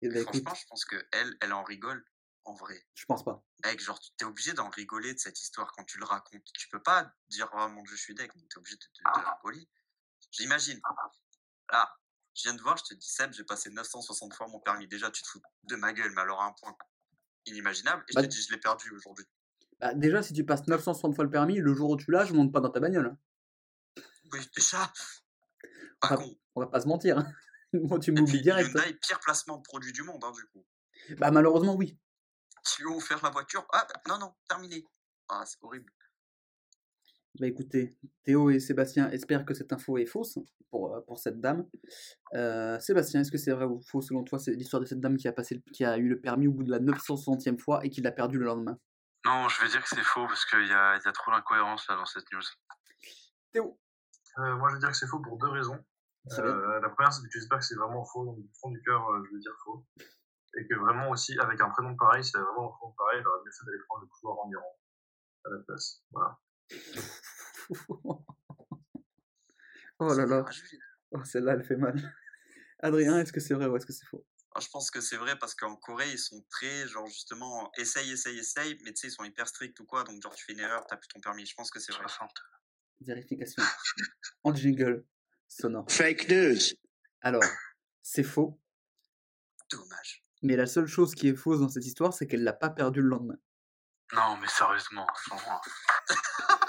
Et 0.03 0.09
bah, 0.09 0.21
écoute, 0.21 0.43
Franchement, 0.43 0.55
je 0.55 0.67
pense 0.67 0.85
que 0.85 1.09
elle, 1.13 1.37
elle 1.41 1.53
en 1.53 1.63
rigole, 1.65 2.05
en 2.45 2.55
vrai. 2.55 2.87
je 2.95 3.07
pense 3.07 3.25
pas. 3.25 3.43
Mec, 3.65 3.81
genre, 3.81 3.99
t'es 4.19 4.25
obligé 4.25 4.53
d'en 4.53 4.69
rigoler 4.69 5.15
de 5.15 5.19
cette 5.19 5.41
histoire 5.41 5.73
quand 5.73 5.85
tu 5.85 5.99
le 5.99 6.05
racontes. 6.05 6.45
Tu 6.55 6.69
peux 6.69 6.83
pas 6.83 7.11
dire, 7.29 7.49
oh 7.55 7.69
mon 7.69 7.83
dieu, 7.83 7.97
je 7.97 8.03
suis 8.03 8.15
deck, 8.15 8.33
t'es 8.33 8.59
obligé 8.59 8.77
de, 8.77 8.83
de, 8.83 9.21
de 9.21 9.27
rigoler. 9.27 9.69
J'imagine. 10.33 10.81
Là, 11.71 11.97
je 12.35 12.43
viens 12.43 12.55
de 12.55 12.63
voir, 12.63 12.77
je 12.77 12.85
te 12.85 12.95
dis, 12.95 13.09
Seb, 13.09 13.33
j'ai 13.33 13.45
passé 13.45 13.71
960 13.71 14.35
fois 14.35 14.47
mon 14.49 14.61
permis. 14.61 14.87
Déjà, 14.87 15.11
tu 15.11 15.23
te 15.23 15.29
fous 15.29 15.43
de 15.65 15.77
ma 15.77 15.93
gueule, 15.93 16.13
mais 16.13 16.23
alors 16.23 16.41
à 16.41 16.47
un 16.47 16.53
point 16.53 16.77
inimaginable. 17.47 18.05
Et 18.09 18.13
je 18.13 18.15
Bah, 18.17 18.23
te 18.23 18.27
dis, 18.29 18.43
je 18.43 18.53
l'ai 18.53 18.59
perdu 18.61 18.91
aujourd'hui. 18.91 19.25
Bah, 19.81 19.95
déjà, 19.95 20.23
si 20.23 20.33
tu 20.35 20.45
passes 20.45 20.67
960 20.67 21.15
fois 21.15 21.25
le 21.25 21.31
permis, 21.31 21.59
le 21.59 21.75
jour 21.75 21.91
où 21.91 21.97
tu 21.97 22.11
l'as, 22.11 22.25
je 22.25 22.33
monte 22.35 22.53
pas 22.53 22.61
dans 22.61 22.71
ta 22.71 22.81
bagnole. 22.81 23.07
hein. 23.07 24.03
Oui, 24.33 24.41
déjà. 24.55 24.93
Pas 26.01 26.09
Ah, 26.11 26.17
con. 26.17 26.35
On 26.55 26.61
va 26.61 26.67
pas 26.67 26.81
se 26.81 26.87
mentir. 26.89 27.19
hein. 27.19 27.33
Moi, 27.73 27.99
tu 27.99 28.13
m'oublies 28.13 28.43
direct. 28.43 28.71
Hyundai, 28.75 28.95
pire 28.95 29.21
placement 29.21 29.57
de 29.59 29.63
produit 29.63 29.93
du 29.93 30.03
monde, 30.03 30.23
hein, 30.25 30.33
du 30.33 30.45
coup. 30.47 30.65
Bah, 31.19 31.31
malheureusement, 31.31 31.75
oui. 31.77 31.99
Tu 32.65 32.83
lui 32.85 32.93
as 32.93 32.97
offert 32.97 33.21
la 33.23 33.31
voiture. 33.31 33.67
Ah, 33.73 33.87
bah, 33.89 34.01
non, 34.09 34.19
non, 34.19 34.35
terminé. 34.49 34.85
Ah, 35.29 35.45
c'est 35.47 35.59
horrible. 35.63 35.91
Bah 37.39 37.47
écoutez, 37.47 37.97
Théo 38.25 38.51
et 38.51 38.59
Sébastien 38.59 39.09
espèrent 39.11 39.45
que 39.45 39.55
cette 39.55 39.73
info 39.73 39.97
est 39.99 40.07
fausse 40.07 40.39
pour, 40.69 40.95
euh, 40.95 41.01
pour 41.03 41.19
cette 41.19 41.41
dame. 41.41 41.65
Euh, 42.35 42.79
Sébastien, 42.81 43.21
est-ce 43.21 43.31
que 43.31 43.39
c'est 43.39 43.53
vrai 43.53 43.65
ou 43.65 43.81
faux 43.81 44.03
selon 44.03 44.25
toi 44.25 44.39
C'est 44.39 44.53
l'histoire 44.53 44.81
de 44.81 44.87
cette 44.87 45.01
dame 45.01 45.17
qui 45.17 45.29
a, 45.29 45.33
passé, 45.33 45.55
le- 45.55 45.73
qui 45.73 45.85
a 45.85 45.97
eu 45.97 46.09
le 46.09 46.21
permis 46.21 46.49
au 46.49 46.53
bout 46.53 46.65
de 46.65 46.71
la 46.71 46.81
960e 46.81 47.59
fois 47.59 47.85
et 47.85 47.91
qui 47.91 48.01
l'a 48.03 48.11
perdu 48.13 48.39
le 48.39 48.47
lendemain? 48.47 48.77
Non, 49.25 49.49
je 49.49 49.63
vais 49.63 49.69
dire 49.69 49.83
que 49.83 49.89
c'est 49.89 50.03
faux, 50.03 50.27
parce 50.27 50.45
qu'il 50.45 50.67
y 50.67 50.73
a, 50.73 50.97
il 50.97 51.03
y 51.05 51.09
a 51.09 51.13
trop 51.13 51.31
d'incohérence 51.31 51.87
là 51.89 51.97
dans 51.97 52.07
cette 52.07 52.31
news. 52.33 52.41
Théo 53.53 53.79
Euh, 54.39 54.57
moi, 54.57 54.69
je 54.71 54.75
veux 54.75 54.81
dire 54.81 54.91
que 54.91 54.97
c'est 54.97 55.07
faux 55.07 55.21
pour 55.21 55.39
deux 55.39 55.49
raisons. 55.49 55.79
Euh, 56.39 56.81
la 56.81 56.89
première, 56.91 57.13
c'est 57.13 57.23
que 57.23 57.29
j'espère 57.31 57.59
que 57.59 57.65
c'est 57.65 57.77
vraiment 57.77 58.05
faux. 58.05 58.25
Donc, 58.25 58.39
du 58.41 58.51
fond 58.61 58.71
du 58.71 58.83
cœur, 58.83 59.09
euh, 59.09 59.23
je 59.29 59.35
veux 59.35 59.41
dire 59.41 59.55
faux. 59.65 59.87
Et 60.59 60.67
que 60.67 60.75
vraiment 60.75 61.11
aussi, 61.11 61.39
avec 61.39 61.61
un 61.61 61.71
prénom 61.71 61.95
pareil, 61.97 62.23
avait 62.35 62.45
vraiment 62.45 62.69
un 62.73 62.77
prénom 62.77 62.95
pareil, 62.97 63.21
elle 63.21 63.27
aurait 63.27 63.41
mieux 63.45 63.53
fait 63.53 63.65
d'aller 63.67 63.79
prendre 63.89 64.03
le 64.03 64.09
pouvoir 64.09 64.39
en 64.45 64.51
Iran 64.51 64.77
à 65.45 65.51
la 65.51 65.59
place. 65.67 66.03
Voilà. 66.11 66.39
Oh 69.99 70.15
là 70.15 70.25
là, 70.27 70.45
Ah, 70.47 70.51
oh, 71.13 71.25
celle-là 71.25 71.53
elle 71.55 71.65
fait 71.65 71.77
mal. 71.77 72.15
Adrien, 72.81 73.19
est-ce 73.21 73.33
que 73.33 73.41
c'est 73.41 73.55
vrai 73.55 73.67
ou 73.67 73.77
est-ce 73.77 73.85
que 73.87 73.93
c'est 73.93 74.07
faux? 74.07 74.27
Ah, 74.55 74.61
je 74.61 74.69
pense 74.69 74.91
que 74.91 75.01
c'est 75.01 75.17
vrai 75.17 75.39
parce 75.39 75.55
qu'en 75.55 75.77
Corée, 75.77 76.11
ils 76.11 76.19
sont 76.19 76.43
très, 76.51 76.89
genre, 76.89 77.07
justement, 77.07 77.71
essaye, 77.77 78.11
essaye, 78.11 78.39
essaye, 78.39 78.79
mais 78.85 78.93
tu 78.93 79.01
sais, 79.03 79.09
ils 79.09 79.13
sont 79.13 79.23
hyper 79.25 79.47
stricts 79.47 79.79
ou 79.79 79.85
quoi, 79.85 80.03
donc, 80.05 80.21
genre, 80.23 80.35
tu 80.35 80.45
fais 80.45 80.55
une 80.55 80.61
erreur, 80.61 80.85
t'as 80.89 80.97
plus 80.97 81.07
ton 81.09 81.21
permis. 81.21 81.47
Je 81.47 81.55
pense 81.55 81.71
que 81.71 81.79
c'est 81.79 81.93
vrai. 81.93 82.01
60. 82.03 82.31
Vérification. 83.03 83.63
En 84.43 84.55
jingle 84.55 85.05
sonore. 85.49 85.87
Fake 85.91 86.29
news. 86.29 86.59
Alors, 87.21 87.45
c'est 88.03 88.25
faux, 88.25 88.61
Dommage. 89.71 90.25
mais 90.43 90.57
la 90.57 90.67
seule 90.67 90.87
chose 90.87 91.15
qui 91.15 91.29
est 91.29 91.37
fausse 91.37 91.61
dans 91.61 91.69
cette 91.69 91.85
histoire, 91.85 92.13
c'est 92.15 92.27
qu'elle 92.27 92.43
l'a 92.43 92.53
pas 92.55 92.71
perdu 92.71 93.03
le 93.03 93.09
lendemain. 93.09 93.37
Non, 94.15 94.37
mais 94.39 94.49
sérieusement, 94.49 95.07
franchement. 95.15 95.61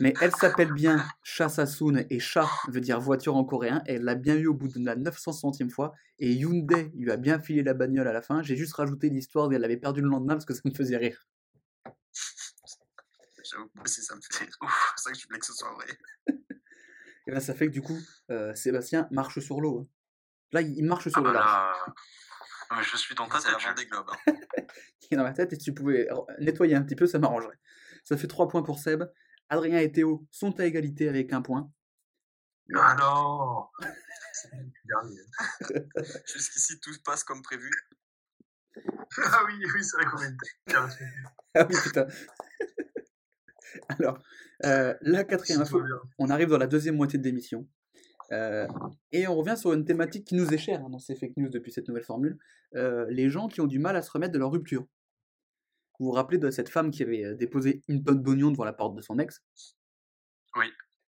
Mais 0.00 0.12
elle 0.20 0.34
s'appelle 0.34 0.72
bien 0.72 1.04
Chasasun 1.22 2.04
et 2.10 2.18
Cha 2.18 2.48
veut 2.68 2.80
dire 2.80 3.00
voiture 3.00 3.36
en 3.36 3.44
coréen. 3.44 3.82
Et 3.86 3.94
elle 3.94 4.02
l'a 4.02 4.16
bien 4.16 4.34
eu 4.36 4.46
au 4.48 4.54
bout 4.54 4.68
de 4.68 4.84
la 4.84 4.96
900e 4.96 5.70
fois. 5.70 5.94
Et 6.18 6.32
Hyundai 6.32 6.90
lui 6.96 7.10
a 7.12 7.16
bien 7.16 7.38
filé 7.38 7.62
la 7.62 7.74
bagnole 7.74 8.08
à 8.08 8.12
la 8.12 8.20
fin. 8.22 8.42
J'ai 8.42 8.56
juste 8.56 8.74
rajouté 8.74 9.08
l'histoire 9.08 9.48
qu'elle 9.48 9.60
l'avait 9.60 9.76
perdu 9.76 10.00
le 10.00 10.08
lendemain 10.08 10.34
parce 10.34 10.44
que 10.46 10.54
ça 10.54 10.62
me 10.64 10.74
faisait 10.74 10.96
rire. 10.96 11.26
J'avoue, 13.50 13.70
moi 13.74 13.84
aussi, 13.84 14.02
ça 14.02 14.14
me 14.16 14.20
fait. 14.20 14.26
C'est 14.32 14.38
C'est 14.46 14.64
ouf. 14.64 14.86
pour 14.90 14.98
ça 14.98 15.12
que 15.12 15.18
je 15.18 15.26
voulais 15.26 15.38
que 15.38 15.46
ce 15.46 15.52
soit 15.52 15.72
vrai. 15.74 15.86
Et 17.26 17.32
ben 17.32 17.40
ça 17.40 17.54
fait 17.54 17.66
que 17.68 17.72
du 17.72 17.80
coup, 17.82 17.98
euh, 18.30 18.54
Sébastien 18.54 19.08
marche 19.10 19.38
sur 19.40 19.60
l'eau. 19.60 19.80
hein. 19.80 19.86
Là, 20.52 20.60
il 20.62 20.84
marche 20.84 21.06
Ah 21.08 21.10
sur 21.10 21.22
bah 21.22 21.28
le 21.30 21.34
large. 21.34 21.76
là, 22.70 22.76
mais 22.76 22.82
je 22.82 22.96
suis 22.96 23.14
dans 23.14 23.28
ta 23.28 23.38
C'est 23.40 23.48
la 23.48 23.54
tête. 23.54 23.62
je- 23.62 23.68
Vendée 23.68 23.86
Globe. 23.86 24.06
hein. 24.10 24.16
Il 25.10 25.14
est 25.14 25.16
dans 25.16 25.22
ma 25.24 25.32
tête 25.32 25.52
et 25.52 25.56
si 25.56 25.62
tu 25.64 25.74
pouvais 25.74 26.08
nettoyer 26.38 26.74
un 26.74 26.82
petit 26.82 26.96
peu, 26.96 27.06
ça 27.06 27.18
m'arrangerait. 27.18 27.58
Ça 28.04 28.16
fait 28.16 28.26
3 28.26 28.48
points 28.48 28.62
pour 28.62 28.78
Seb. 28.78 29.04
Adrien 29.48 29.78
et 29.78 29.92
Théo 29.92 30.26
sont 30.30 30.58
à 30.60 30.64
égalité 30.66 31.08
avec 31.08 31.32
un 31.32 31.42
point. 31.42 31.70
Ah 32.74 32.96
non 32.98 33.66
dernier. 34.86 35.20
Jusqu'ici, 36.26 36.80
tout 36.80 36.90
passe 37.04 37.24
comme 37.24 37.42
prévu. 37.42 37.70
Ah 39.16 39.42
oui, 39.46 39.54
oui, 39.72 39.84
c'est 39.84 39.96
vrai 39.96 40.06
qu'on 40.06 40.20
est. 40.20 40.34
Ah 41.54 41.64
oui, 41.70 41.76
putain. 41.84 42.08
Alors, 44.00 44.18
euh, 44.64 44.94
la 45.02 45.22
quatrième 45.22 45.60
info, 45.60 45.80
on 46.18 46.28
arrive 46.30 46.48
dans 46.48 46.58
la 46.58 46.66
deuxième 46.66 46.96
moitié 46.96 47.18
de 47.18 47.24
l'émission. 47.24 47.68
Euh, 48.32 48.66
et 49.12 49.28
on 49.28 49.36
revient 49.36 49.56
sur 49.56 49.72
une 49.72 49.84
thématique 49.84 50.26
qui 50.26 50.34
nous 50.34 50.52
est 50.52 50.58
chère 50.58 50.80
hein, 50.84 50.90
dans 50.90 50.98
ces 50.98 51.14
fake 51.14 51.36
news 51.36 51.48
depuis 51.50 51.70
cette 51.70 51.86
nouvelle 51.88 52.02
formule. 52.04 52.38
euh, 52.74 53.06
les 53.10 53.28
gens 53.30 53.46
qui 53.46 53.60
ont 53.60 53.66
du 53.68 53.78
mal 53.78 53.94
à 53.94 54.02
se 54.02 54.10
remettre 54.10 54.32
de 54.32 54.38
leur 54.38 54.50
rupture. 54.50 54.86
Vous 55.98 56.06
vous 56.06 56.12
rappelez 56.12 56.38
de 56.38 56.50
cette 56.50 56.68
femme 56.68 56.90
qui 56.90 57.02
avait 57.02 57.24
euh, 57.24 57.34
déposé 57.34 57.82
une 57.88 58.02
tonne 58.02 58.22
d'oignons 58.22 58.50
devant 58.50 58.64
la 58.64 58.72
porte 58.72 58.96
de 58.96 59.02
son 59.02 59.18
ex? 59.18 59.42
Oui. 60.56 60.66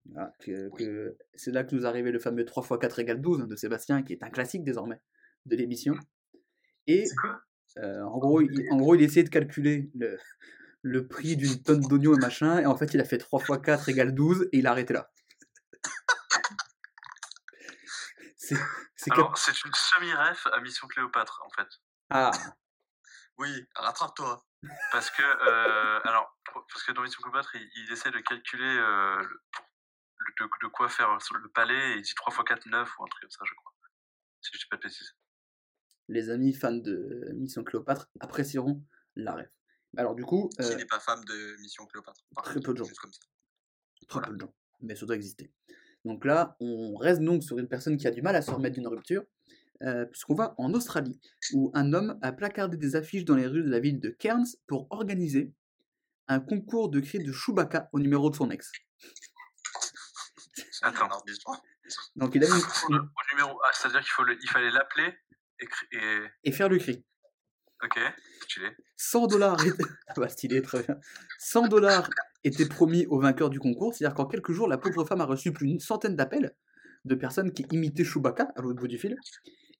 Voilà, 0.06 0.34
que- 0.42 0.70
que- 0.78 1.18
C'est 1.36 1.52
là 1.52 1.64
que 1.64 1.74
nous 1.76 1.86
arrivait 1.86 2.12
le 2.12 2.20
fameux 2.20 2.44
3 2.46 2.64
x 2.64 2.78
4 2.80 3.00
égale 3.00 3.22
12 3.22 3.42
hein, 3.42 3.48
de 3.48 3.56
Sébastien, 3.56 4.04
qui 4.04 4.14
est 4.14 4.24
un 4.24 4.30
classique 4.30 4.64
désormais 4.64 5.00
de 5.46 5.56
l'émission. 5.56 5.96
Et 6.88 7.06
C'est 7.06 7.16
quoi? 7.16 7.42
euh, 7.78 8.02
en, 8.02 8.18
gros, 8.18 8.42
il, 8.42 8.68
en 8.72 8.78
gros, 8.78 8.96
il 8.96 9.02
essayait 9.02 9.24
de 9.24 9.30
calculer 9.30 9.90
le, 9.96 10.20
le 10.82 11.08
prix 11.08 11.38
d'une 11.38 11.62
tonne 11.64 11.80
d'oignons 11.82 12.14
et 12.16 12.20
machin, 12.20 12.60
et 12.60 12.66
en 12.66 12.76
fait, 12.76 12.94
il 12.94 13.00
a 13.00 13.06
fait 13.06 13.18
3 13.18 13.40
x 13.42 13.60
4 13.64 13.88
égale 13.90 14.14
12, 14.14 14.50
et 14.52 14.58
il 14.58 14.68
a 14.68 14.72
arrêté 14.72 14.94
là. 14.94 15.10
C'est 18.36 19.12
Alors, 19.12 19.38
c'est 19.38 19.64
une 19.64 19.72
semi-ref 19.74 20.48
à 20.52 20.60
Mission 20.62 20.88
Cléopâtre, 20.88 21.42
en 21.46 21.50
fait. 21.50 21.68
Ah, 22.10 22.32
Oui, 23.38 23.50
rattrape-toi. 23.76 24.46
Parce 24.91 25.09
que, 25.11 25.22
euh, 25.24 25.99
alors, 26.03 26.38
parce 26.53 26.84
que 26.84 26.91
dans 26.93 27.01
Mission 27.01 27.22
Cléopâtre, 27.22 27.55
il, 27.55 27.70
il 27.76 27.91
essaie 27.91 28.11
de 28.11 28.20
calculer 28.20 28.64
euh, 28.78 29.18
le- 29.18 29.41
de, 30.39 30.49
de 30.64 30.68
quoi 30.68 30.88
faire 30.89 31.22
sur 31.22 31.36
le 31.36 31.49
palais, 31.49 31.93
et 31.93 31.97
il 31.97 32.01
dit 32.01 32.14
3 32.16 32.34
x 32.34 32.43
4, 32.47 32.66
9, 32.68 32.99
ou 32.99 33.03
un 33.03 33.07
truc 33.07 33.22
comme 33.22 33.30
ça, 33.32 33.41
je 33.45 33.53
crois. 33.55 33.74
Si 34.41 34.51
je 34.53 34.57
dis 34.59 34.66
pas 34.70 34.78
de 34.78 34.82
bêtises. 34.84 35.16
les 36.09 36.30
amis 36.30 36.53
fans 36.53 36.72
de 36.74 37.30
Mission 37.36 37.64
Cléopâtre 37.64 38.07
apprécieront 38.20 38.84
la 39.16 39.34
rêve. 39.36 39.49
Alors 39.97 40.16
du 40.16 40.24
coup, 40.26 40.49
Qui 40.59 40.64
euh, 40.64 40.76
n'est 40.76 40.86
pas 40.86 40.99
femme 40.99 41.24
de 41.26 41.55
Mission 41.61 41.86
Cléopâtre 41.86 42.22
par 42.36 42.43
très 42.45 42.59
peu 42.59 42.74
de 42.74 42.78
gens. 42.80 42.86
Juste 42.86 42.99
comme 42.99 43.14
ça. 43.14 43.22
très 44.07 44.22
peu 44.22 44.34
de 44.34 44.39
gens, 44.41 44.53
mais 44.82 44.95
ça 44.95 45.05
doit 45.05 45.16
exister. 45.16 45.51
Donc 46.03 46.26
là, 46.26 46.57
on 46.59 46.95
reste 46.95 47.22
donc 47.22 47.43
sur 47.43 47.57
une 47.59 47.68
personne 47.70 47.95
qui 47.97 48.07
a 48.07 48.11
du 48.11 48.22
mal 48.22 48.36
à 48.36 48.41
se 48.41 48.51
remettre 48.51 48.76
d'une 48.76 48.88
rupture, 48.88 49.24
euh, 49.84 50.06
puisqu'on 50.06 50.36
va 50.36 50.56
en 50.58 50.74
Australie, 50.74 51.20
où 51.54 51.72
un 51.74 51.94
homme 51.94 52.18
a 52.22 52.32
placardé 52.32 52.78
des 52.78 52.96
affiches 52.96 53.26
dans 53.26 53.36
les 53.36 53.48
rues 53.48 53.64
de 53.64 53.70
la 53.70 53.80
ville 53.80 54.00
de 54.00 54.10
Cairns 54.10 54.46
pour 54.68 54.88
organiser 54.92 55.54
un 56.28 56.40
concours 56.40 56.90
de 56.90 57.00
cris 57.00 57.20
de 57.24 57.32
Chewbacca 57.32 57.90
au 57.92 58.00
numéro 58.00 58.30
de 58.30 58.36
son 58.36 58.50
ex. 58.50 58.72
Attends. 60.82 61.10
Donc 62.16 62.36
il 62.36 62.44
a 62.44 62.48
mis 62.48 62.54
Au, 62.90 62.94
au 62.96 63.00
numéro 63.32 63.60
A, 63.64 63.74
c'est-à-dire 63.74 64.00
qu'il 64.02 64.10
faut 64.12 64.24
le- 64.24 64.38
il 64.42 64.50
fallait 64.50 64.72
l'appeler 64.72 65.14
et, 65.60 65.66
cri- 65.66 65.88
et. 65.92 66.20
et 66.46 66.52
faire 66.52 66.70
le 66.70 66.78
cri. 66.78 67.04
Ok, 67.84 68.00
stylé. 68.44 68.70
100 68.96 69.28
dollars 69.28 69.58
bah, 70.16 70.30
stylé, 70.30 70.62
très 70.62 70.84
bien. 70.84 70.98
100 71.40 71.68
dollars 71.68 72.10
étaient 72.46 72.68
promis 72.68 73.06
au 73.08 73.20
vainqueur 73.20 73.50
du 73.50 73.60
concours, 73.60 73.94
c'est-à-dire 73.94 74.16
qu'en 74.16 74.26
quelques 74.26 74.54
jours, 74.54 74.68
la 74.70 74.78
pauvre 74.78 75.04
femme 75.06 75.20
a 75.22 75.26
reçu 75.26 75.52
plus 75.52 75.68
d'une 75.68 75.80
centaine 75.80 76.16
d'appels 76.16 76.56
de 77.04 77.16
personnes 77.16 77.52
qui 77.52 77.66
imitaient 77.72 78.06
Chewbacca 78.06 78.54
à 78.56 78.62
l'autre 78.62 78.80
bout 78.80 78.88
du 78.88 78.98
fil. 78.98 79.18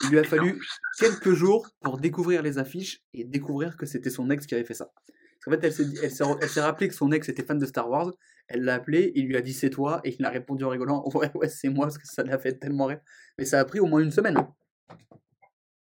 Il 0.04 0.10
lui 0.10 0.18
a 0.18 0.22
en 0.22 0.26
fallu 0.26 0.62
quelques 0.98 1.34
jours 1.34 1.68
pour 1.82 1.98
découvrir 1.98 2.42
les 2.42 2.58
affiches 2.58 3.02
et 3.14 3.24
découvrir 3.24 3.78
que 3.78 3.86
c'était 3.86 4.10
son 4.10 4.30
ex 4.30 4.46
qui 4.46 4.56
avait 4.56 4.64
fait 4.66 4.74
ça. 4.74 4.92
Parce 4.96 5.46
qu'en 5.46 5.52
fait, 5.52 5.64
elle 5.68 5.74
s'est, 5.74 5.86
dit- 5.86 5.98
elle 6.02 6.12
s'est, 6.12 6.24
elle 6.42 6.50
s'est 6.50 6.62
rappelé 6.62 6.88
que 6.88 6.96
son 6.96 7.12
ex 7.12 7.30
était 7.30 7.44
fan 7.44 7.58
de 7.60 7.66
Star 7.66 7.90
Wars, 7.90 8.12
elle 8.48 8.64
l'a 8.64 8.76
appelé, 8.76 9.12
il 9.16 9.28
lui 9.28 9.38
a 9.38 9.42
dit 9.42 9.54
c'est 9.54 9.70
toi, 9.70 10.02
et 10.04 10.16
il 10.18 10.26
a 10.26 10.30
répondu 10.30 10.64
en 10.64 10.70
rigolant 10.70 11.04
ouais, 11.14 11.32
ouais, 11.36 11.50
c'est 11.50 11.70
moi, 11.70 11.86
parce 11.86 11.98
que 11.98 12.08
ça 12.08 12.24
l'a 12.24 12.38
fait 12.38 12.54
tellement 12.60 12.86
rire. 12.86 13.00
Mais 13.38 13.46
ça 13.46 13.60
a 13.60 13.66
pris 13.66 13.80
au 13.80 13.86
moins 13.86 14.00
une 14.02 14.12
semaine. 14.12 14.38
hein. 14.38 14.54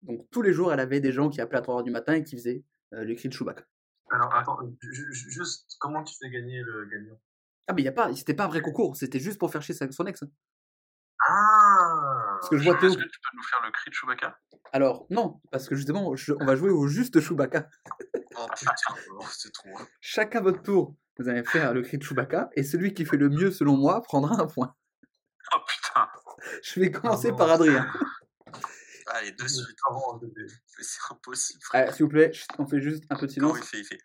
Donc 0.04 0.28
tous 0.32 0.42
les 0.42 0.54
jours, 0.54 0.72
elle 0.74 0.80
avait 0.80 1.00
des 1.02 1.12
gens 1.12 1.30
qui 1.30 1.42
appelaient 1.42 1.60
à 1.60 1.62
3h 1.62 1.84
du 1.84 1.92
matin 1.92 2.14
et 2.14 2.24
qui 2.24 2.36
faisaient 2.38 2.64
euh, 2.94 3.04
le 3.04 3.16
cri 3.16 3.28
de 3.30 3.34
Chewbacca. 3.34 3.64
Alors, 4.12 4.34
attends, 4.34 4.58
ju- 4.82 5.14
ju- 5.14 5.30
juste, 5.30 5.76
comment 5.80 6.04
tu 6.04 6.16
fais 6.20 6.30
gagner 6.30 6.62
le 6.64 6.86
gagnant? 6.90 7.20
Ah, 7.68 7.74
mais 7.74 7.84
y 7.84 7.88
a 7.88 7.92
pas, 7.92 8.14
c'était 8.16 8.34
pas 8.34 8.46
un 8.46 8.48
vrai 8.48 8.62
concours, 8.62 8.96
c'était 8.96 9.20
juste 9.20 9.38
pour 9.38 9.52
faire 9.52 9.62
chier 9.62 9.76
son 9.76 10.06
ex. 10.08 10.24
Ah 11.32 12.38
Parce 12.40 12.50
que 12.50 12.58
je 12.58 12.64
vois 12.64 12.76
Théo. 12.76 12.90
Est-ce 12.90 12.98
que 12.98 13.04
tu 13.04 13.20
peux 13.20 13.38
nous 13.38 13.44
faire 13.44 13.62
le 13.64 13.72
cri 13.72 13.90
de 13.90 13.96
Chewbacca? 13.96 14.38
Alors, 14.72 15.06
non, 15.10 15.42
parce 15.52 15.68
que 15.68 15.76
justement, 15.76 16.16
je- 16.16 16.34
on 16.40 16.46
va 16.46 16.56
jouer 16.56 16.70
au 16.72 16.88
juste 16.88 17.20
Chewbacca. 17.20 17.68
Oh 18.36 18.48
putain, 18.58 18.74
oh, 19.20 19.26
c'est 19.32 19.52
trop. 19.54 19.70
Chacun 20.02 20.42
votre 20.42 20.62
tour, 20.64 20.96
vous 21.18 21.28
allez 21.30 21.44
faire 21.44 21.74
le 21.74 21.82
cri 21.82 21.98
de 21.98 22.04
Chewbacca, 22.04 22.50
et 22.56 22.64
celui 22.64 22.94
qui 22.94 23.06
fait 23.06 23.18
le 23.18 23.30
mieux, 23.30 23.52
selon 23.52 23.78
moi, 23.78 24.02
prendra 24.02 24.42
un 24.42 24.48
point. 24.48 24.76
Oh 25.54 25.60
putain 25.68 26.08
Je 26.64 26.80
vais 26.80 26.92
commencer 26.92 27.32
non. 27.32 27.38
par 27.38 27.50
Adrien. 27.52 27.92
Allez, 29.08 29.32
de 29.32 29.48
C'est 29.48 29.64
suite. 29.64 29.78
Mais 30.78 30.84
c'est 30.84 31.00
impossible. 31.12 31.60
Allez, 31.74 31.92
S'il 31.94 32.04
vous 32.06 32.10
plaît, 32.10 32.32
on 32.60 32.68
fait 32.68 32.80
juste 32.82 33.04
un 33.10 33.16
peu 33.16 33.26
de 33.28 33.34
Comment 33.34 33.54
silence. 33.56 33.72
il 33.74 33.78
fait 33.78 33.80
Il 33.80 33.86
fait? 33.86 34.00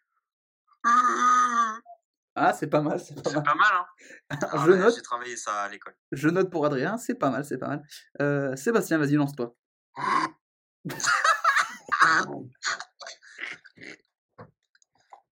Ah, 2.37 2.53
c'est 2.53 2.66
pas 2.66 2.80
mal, 2.80 2.99
c'est 2.99 3.14
pas 3.22 3.30
mal. 3.30 3.43
pas 3.45 3.55
mal, 3.55 3.72
hein 3.72 3.87
Ah 4.53 4.64
Je 4.66 4.70
ouais, 4.72 4.78
note, 4.78 4.95
J'ai 4.97 5.03
travaillé 5.03 5.37
ça 5.37 5.62
à 5.62 5.68
l'école. 5.68 5.95
je 6.12 6.28
note 6.28 6.51
pour 6.51 6.66
Adrien, 6.66 6.97
c'est 6.99 7.14
pas 7.14 7.30
mal, 7.30 7.45
c'est 7.45 7.59
pas 7.59 7.68
mal. 7.68 7.82
Euh, 8.20 8.57
Sébastien, 8.57 8.99
vas-y, 8.99 9.14
lance-toi. 9.14 9.55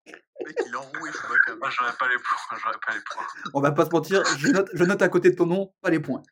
Mec, 0.06 0.56
il 0.66 0.72
est 0.72 0.76
enroué, 0.76 1.10
je 1.12 1.26
vois 1.26 1.36
comme. 1.46 1.58
Moi, 1.58 1.70
j'aurais 1.70 1.92
pas 1.98 2.08
les 2.08 2.16
points, 2.16 2.58
j'aurais 2.62 2.78
pas 2.86 2.94
les 2.94 3.00
points. 3.00 3.26
On 3.54 3.60
va 3.60 3.72
pas 3.72 3.84
se 3.84 3.90
mentir, 3.90 4.24
je 4.38 4.48
note, 4.48 4.68
je 4.72 4.84
note 4.84 5.02
à 5.02 5.08
côté 5.08 5.30
de 5.30 5.36
ton 5.36 5.46
nom, 5.46 5.72
pas 5.82 5.90
les 5.90 6.00
points. 6.00 6.22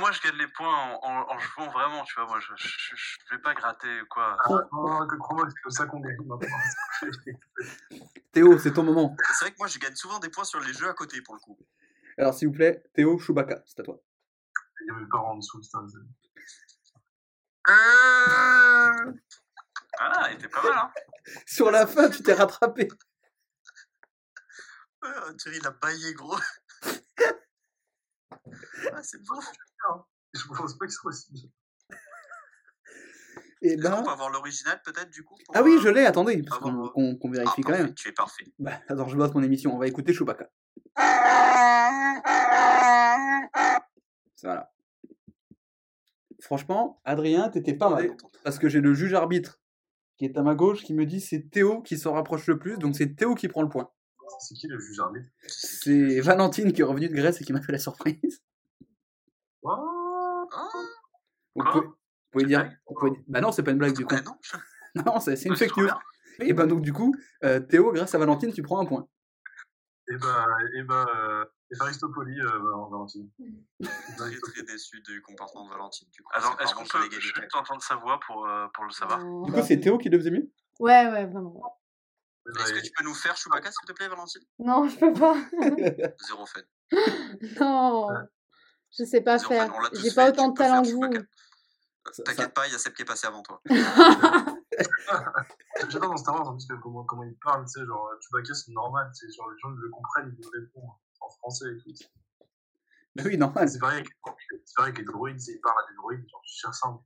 Moi, 0.00 0.10
je 0.12 0.20
gagne 0.22 0.36
les 0.38 0.48
points 0.48 0.74
en, 0.74 0.98
en, 1.02 1.30
en 1.34 1.38
jouant 1.38 1.68
vraiment, 1.70 2.02
tu 2.04 2.14
vois. 2.14 2.24
Moi, 2.26 2.40
je, 2.40 2.54
je, 2.56 2.96
je 2.96 3.34
vais 3.34 3.40
pas 3.42 3.52
gratter 3.52 4.00
quoi. 4.08 4.34
Ah, 4.44 4.48
non, 4.72 5.06
que 5.06 5.14
crois-moi, 5.16 5.46
c'est 5.50 5.60
comme 5.62 5.72
ça 5.72 5.84
qu'on 5.86 6.00
gagne 6.00 6.16
maintenant. 6.24 6.48
Théo, 8.32 8.58
c'est 8.58 8.72
ton 8.72 8.82
moment. 8.82 9.14
C'est 9.34 9.44
vrai 9.44 9.52
que 9.52 9.58
moi, 9.58 9.66
je 9.66 9.78
gagne 9.78 9.94
souvent 9.94 10.18
des 10.18 10.30
points 10.30 10.44
sur 10.44 10.58
les 10.60 10.72
jeux 10.72 10.88
à 10.88 10.94
côté 10.94 11.20
pour 11.20 11.34
le 11.34 11.40
coup. 11.40 11.58
Alors, 12.16 12.32
s'il 12.32 12.48
vous 12.48 12.54
plaît, 12.54 12.82
Théo, 12.94 13.18
Chewbacca, 13.18 13.62
c'est 13.66 13.80
à 13.80 13.82
toi. 13.82 14.00
Il 14.80 14.86
y 14.86 14.90
avait 14.96 15.06
pas 15.10 15.18
en 15.18 15.36
dessous, 15.36 15.62
c'est- 15.62 15.76
Ah, 19.98 20.28
il 20.30 20.34
était 20.36 20.48
pas 20.48 20.62
mal, 20.62 20.72
hein 20.78 20.90
Sur 21.46 21.70
la 21.70 21.86
fin, 21.86 22.08
tu 22.08 22.22
t'es 22.22 22.32
rattrapé. 22.32 22.88
Ah, 25.02 25.26
Thierry, 25.38 25.58
il 25.58 25.66
a 25.66 25.70
baillé, 25.72 26.14
gros. 26.14 26.38
ah, 28.32 29.02
c'est 29.02 29.22
bon. 29.24 29.40
Je 30.34 30.46
pense 30.46 30.78
pas 30.78 30.86
que 30.86 30.92
ce 30.92 30.98
soit 30.98 31.08
aussi 31.10 31.32
bien. 31.32 31.48
Et 33.62 33.72
Est-ce 33.72 33.82
ben. 33.82 33.96
qu'on 33.96 34.04
peut 34.04 34.10
avoir 34.10 34.30
l'original 34.30 34.80
peut-être 34.84 35.10
du 35.10 35.22
coup 35.22 35.34
pour, 35.44 35.54
Ah 35.56 35.62
oui, 35.62 35.74
euh, 35.74 35.80
je 35.80 35.88
l'ai, 35.88 36.06
attendez, 36.06 36.42
parce 36.42 36.60
qu'on 36.60 36.86
Ah, 36.96 37.28
vérifie 37.28 37.60
quand 37.62 37.70
parfait, 37.70 37.82
même. 37.84 37.94
Tu 37.94 38.08
es 38.08 38.12
parfait. 38.12 38.44
Bah, 38.58 38.80
attends, 38.88 39.08
je 39.08 39.16
bosse 39.16 39.34
mon 39.34 39.42
émission, 39.42 39.74
on 39.74 39.78
va 39.78 39.86
écouter 39.86 40.14
Chewbacca. 40.14 40.48
Voilà. 44.42 44.72
Franchement, 46.40 47.00
Adrien, 47.04 47.50
t'étais 47.50 47.74
pas 47.74 47.90
mal. 47.90 48.16
Parce 48.44 48.58
que 48.58 48.68
j'ai 48.68 48.80
le 48.80 48.94
juge 48.94 49.12
arbitre 49.12 49.60
qui 50.16 50.24
est 50.24 50.36
à 50.38 50.42
ma 50.42 50.54
gauche 50.54 50.82
qui 50.82 50.94
me 50.94 51.04
dit 51.04 51.20
c'est 51.20 51.50
Théo 51.50 51.82
qui 51.82 51.98
s'en 51.98 52.12
rapproche 52.12 52.46
le 52.46 52.58
plus, 52.58 52.78
donc 52.78 52.96
c'est 52.96 53.14
Théo 53.14 53.34
qui 53.34 53.48
prend 53.48 53.62
le 53.62 53.68
point. 53.68 53.90
C'est 54.38 54.54
qui 54.54 54.66
le 54.68 54.78
juge 54.78 55.00
arbitre 55.00 55.28
C'est 55.46 56.20
Valentine 56.20 56.72
qui 56.72 56.80
est 56.80 56.84
revenue 56.84 57.08
de 57.08 57.14
Grèce 57.14 57.40
et 57.40 57.44
qui 57.44 57.52
m'a 57.52 57.60
fait 57.60 57.72
la 57.72 57.78
surprise. 57.78 58.40
Oh 59.62 60.48
Ah, 60.52 60.68
Vous 61.54 61.62
Quoi 61.62 61.72
pouvez, 61.72 61.86
vous 61.86 61.94
pouvez 62.32 62.44
dire. 62.46 62.70
vous 62.86 62.94
pouvez- 62.94 63.24
Bah 63.28 63.40
non, 63.40 63.52
c'est 63.52 63.62
pas 63.62 63.72
une 63.72 63.78
blague 63.78 63.96
du 63.96 64.04
coup. 64.06 64.14
bah 64.14 64.22
non. 64.22 64.36
Non, 65.06 65.20
c'est 65.20 65.32
une 65.44 65.54
c'est 65.56 65.68
fake 65.68 65.76
news. 65.76 65.88
Et 66.40 66.52
ben 66.52 66.66
donc 66.66 66.80
du 66.82 66.92
coup, 66.92 67.14
euh, 67.44 67.60
Théo, 67.60 67.92
grâce 67.92 68.14
à 68.14 68.18
Valentine, 68.18 68.52
tu 68.52 68.62
prends 68.62 68.80
un 68.80 68.86
point. 68.86 69.06
Et 70.08 70.16
bah, 70.16 70.46
et 70.74 70.82
bah, 70.82 71.06
euh, 71.14 71.44
Evaristopoli, 71.72 72.40
euh, 72.40 72.58
Valentine. 72.90 73.30
Très 74.16 74.36
très 74.40 74.62
déçu 74.64 75.00
du 75.02 75.22
comportement 75.22 75.66
de 75.66 75.70
Valentine. 75.70 76.08
Du 76.10 76.22
coup, 76.22 76.30
Attends, 76.34 76.58
est-ce 76.58 76.74
qu'on 76.74 76.84
je 76.84 76.90
peut 76.90 77.20
juste 77.20 77.54
entendre 77.54 77.82
sa 77.82 77.94
voix 77.96 78.18
pour, 78.26 78.46
euh, 78.48 78.66
pour 78.74 78.84
le 78.84 78.90
savoir? 78.90 79.20
Du 79.44 79.52
coup, 79.52 79.60
c'est 79.64 79.78
Théo 79.78 79.98
qui 79.98 80.08
le 80.08 80.18
faisait 80.18 80.30
mieux? 80.32 80.50
Ouais, 80.80 81.06
ouais, 81.10 81.26
vraiment. 81.26 81.79
Est-ce 82.58 82.72
que 82.72 82.80
tu 82.80 82.90
peux 82.96 83.04
nous 83.04 83.14
faire 83.14 83.36
Chewbacca 83.36 83.70
s'il 83.70 83.86
te 83.86 83.92
plaît, 83.92 84.08
Valentine? 84.08 84.42
Non, 84.58 84.88
je 84.88 84.96
peux 84.98 85.12
pas. 85.12 85.36
Zéro 86.26 86.46
fun. 86.46 86.60
non. 87.60 88.08
Je 88.98 89.04
sais 89.04 89.20
pas 89.20 89.38
Zéro 89.38 89.52
faire. 89.52 89.90
J'ai 89.94 90.10
pas 90.12 90.32
tu 90.32 90.40
autant 90.40 90.48
de 90.48 90.56
talent 90.58 90.82
que 90.82 90.88
vous. 90.90 91.02
Ça- 92.06 92.12
ça- 92.14 92.22
T'inquiète 92.24 92.54
pas, 92.54 92.66
il 92.66 92.72
y 92.72 92.74
a 92.74 92.78
Seb 92.78 92.94
qui 92.94 93.02
est 93.02 93.04
passé 93.04 93.26
avant 93.26 93.42
toi. 93.42 93.60
J'adore 95.88 96.10
dans 96.10 96.16
Star 96.16 96.34
Wars 96.34 96.48
en 96.48 96.56
plus 96.56 96.66
que 96.66 96.74
comment, 96.74 97.04
comment 97.04 97.24
ils 97.24 97.36
parlent, 97.38 97.64
tu 97.66 97.80
sais, 97.80 97.86
genre 97.86 98.10
Chewbacca 98.20 98.54
c'est 98.54 98.72
normal, 98.72 99.10
tu 99.14 99.26
sais, 99.26 99.36
genre 99.36 99.50
les 99.50 99.58
gens 99.58 99.70
ils 99.72 99.78
le 99.80 99.90
comprennent, 99.90 100.34
ils 100.38 100.42
le 100.44 100.60
répondent 100.60 100.90
en 101.20 101.28
français 101.28 101.66
et 101.70 101.78
tout. 101.78 101.92
Bah 103.16 103.22
oui, 103.26 103.36
normal. 103.36 103.68
C'est 103.68 103.78
pareil, 103.78 103.98
avec- 103.98 104.08
c'est 104.64 104.74
pareil 104.76 104.92
avec 104.92 104.98
les 104.98 105.04
droïdes, 105.04 105.38
tu 105.38 105.52
ils 105.52 105.60
parlent 105.60 105.78
à 105.84 105.90
des 105.90 105.96
droïdes, 105.96 106.26
genre 106.28 106.42
super 106.44 106.74
simple. 106.74 107.02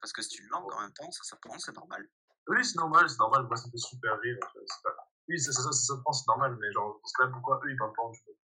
Parce 0.00 0.12
que 0.12 0.22
c'est 0.22 0.38
une 0.38 0.48
langue 0.48 0.72
en 0.72 0.80
même 0.80 0.92
temps, 0.92 1.10
ça 1.10 1.24
s'apprend, 1.24 1.58
c'est 1.58 1.74
normal. 1.74 2.06
Oui, 2.48 2.64
c'est 2.64 2.76
normal, 2.76 3.08
c'est 3.10 3.18
normal, 3.18 3.44
moi 3.46 3.56
ça 3.56 3.66
me 3.66 3.72
fait 3.72 3.78
super 3.78 4.18
rire. 4.20 4.38
euh, 4.56 4.60
c'est 4.66 4.82
pas... 4.82 4.94
Oui, 5.28 5.40
ça, 5.40 5.50
ça, 5.52 5.62
ça, 5.62 5.72
c'est 5.72 6.26
normal, 6.28 6.56
mais 6.60 6.70
genre, 6.72 7.00
que 7.02 7.22
là, 7.24 7.30
pourquoi 7.32 7.60
eux 7.64 7.70
ils 7.72 7.76
parlent 7.76 7.92
pas 7.94 8.02
en 8.02 8.12
Chewbacca 8.12 8.38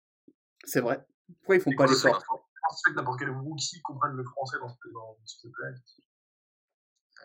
C'est 0.64 0.80
vrai. 0.80 1.06
Pourquoi 1.40 1.56
ils 1.56 1.60
font 1.60 1.70
Et 1.70 1.76
pas 1.76 1.86
l'effort 1.86 2.18
se 2.72 2.82
fait 2.86 2.92
que 2.92 2.96
n'importe 2.96 3.18
quel 3.18 3.30
Wookiee 3.30 3.82
comprenne 3.82 4.12
le 4.12 4.24
français 4.24 4.56
dans 4.60 4.68
ce, 4.68 4.88
dans 4.92 5.18
ce 5.24 5.48
planète 5.48 5.80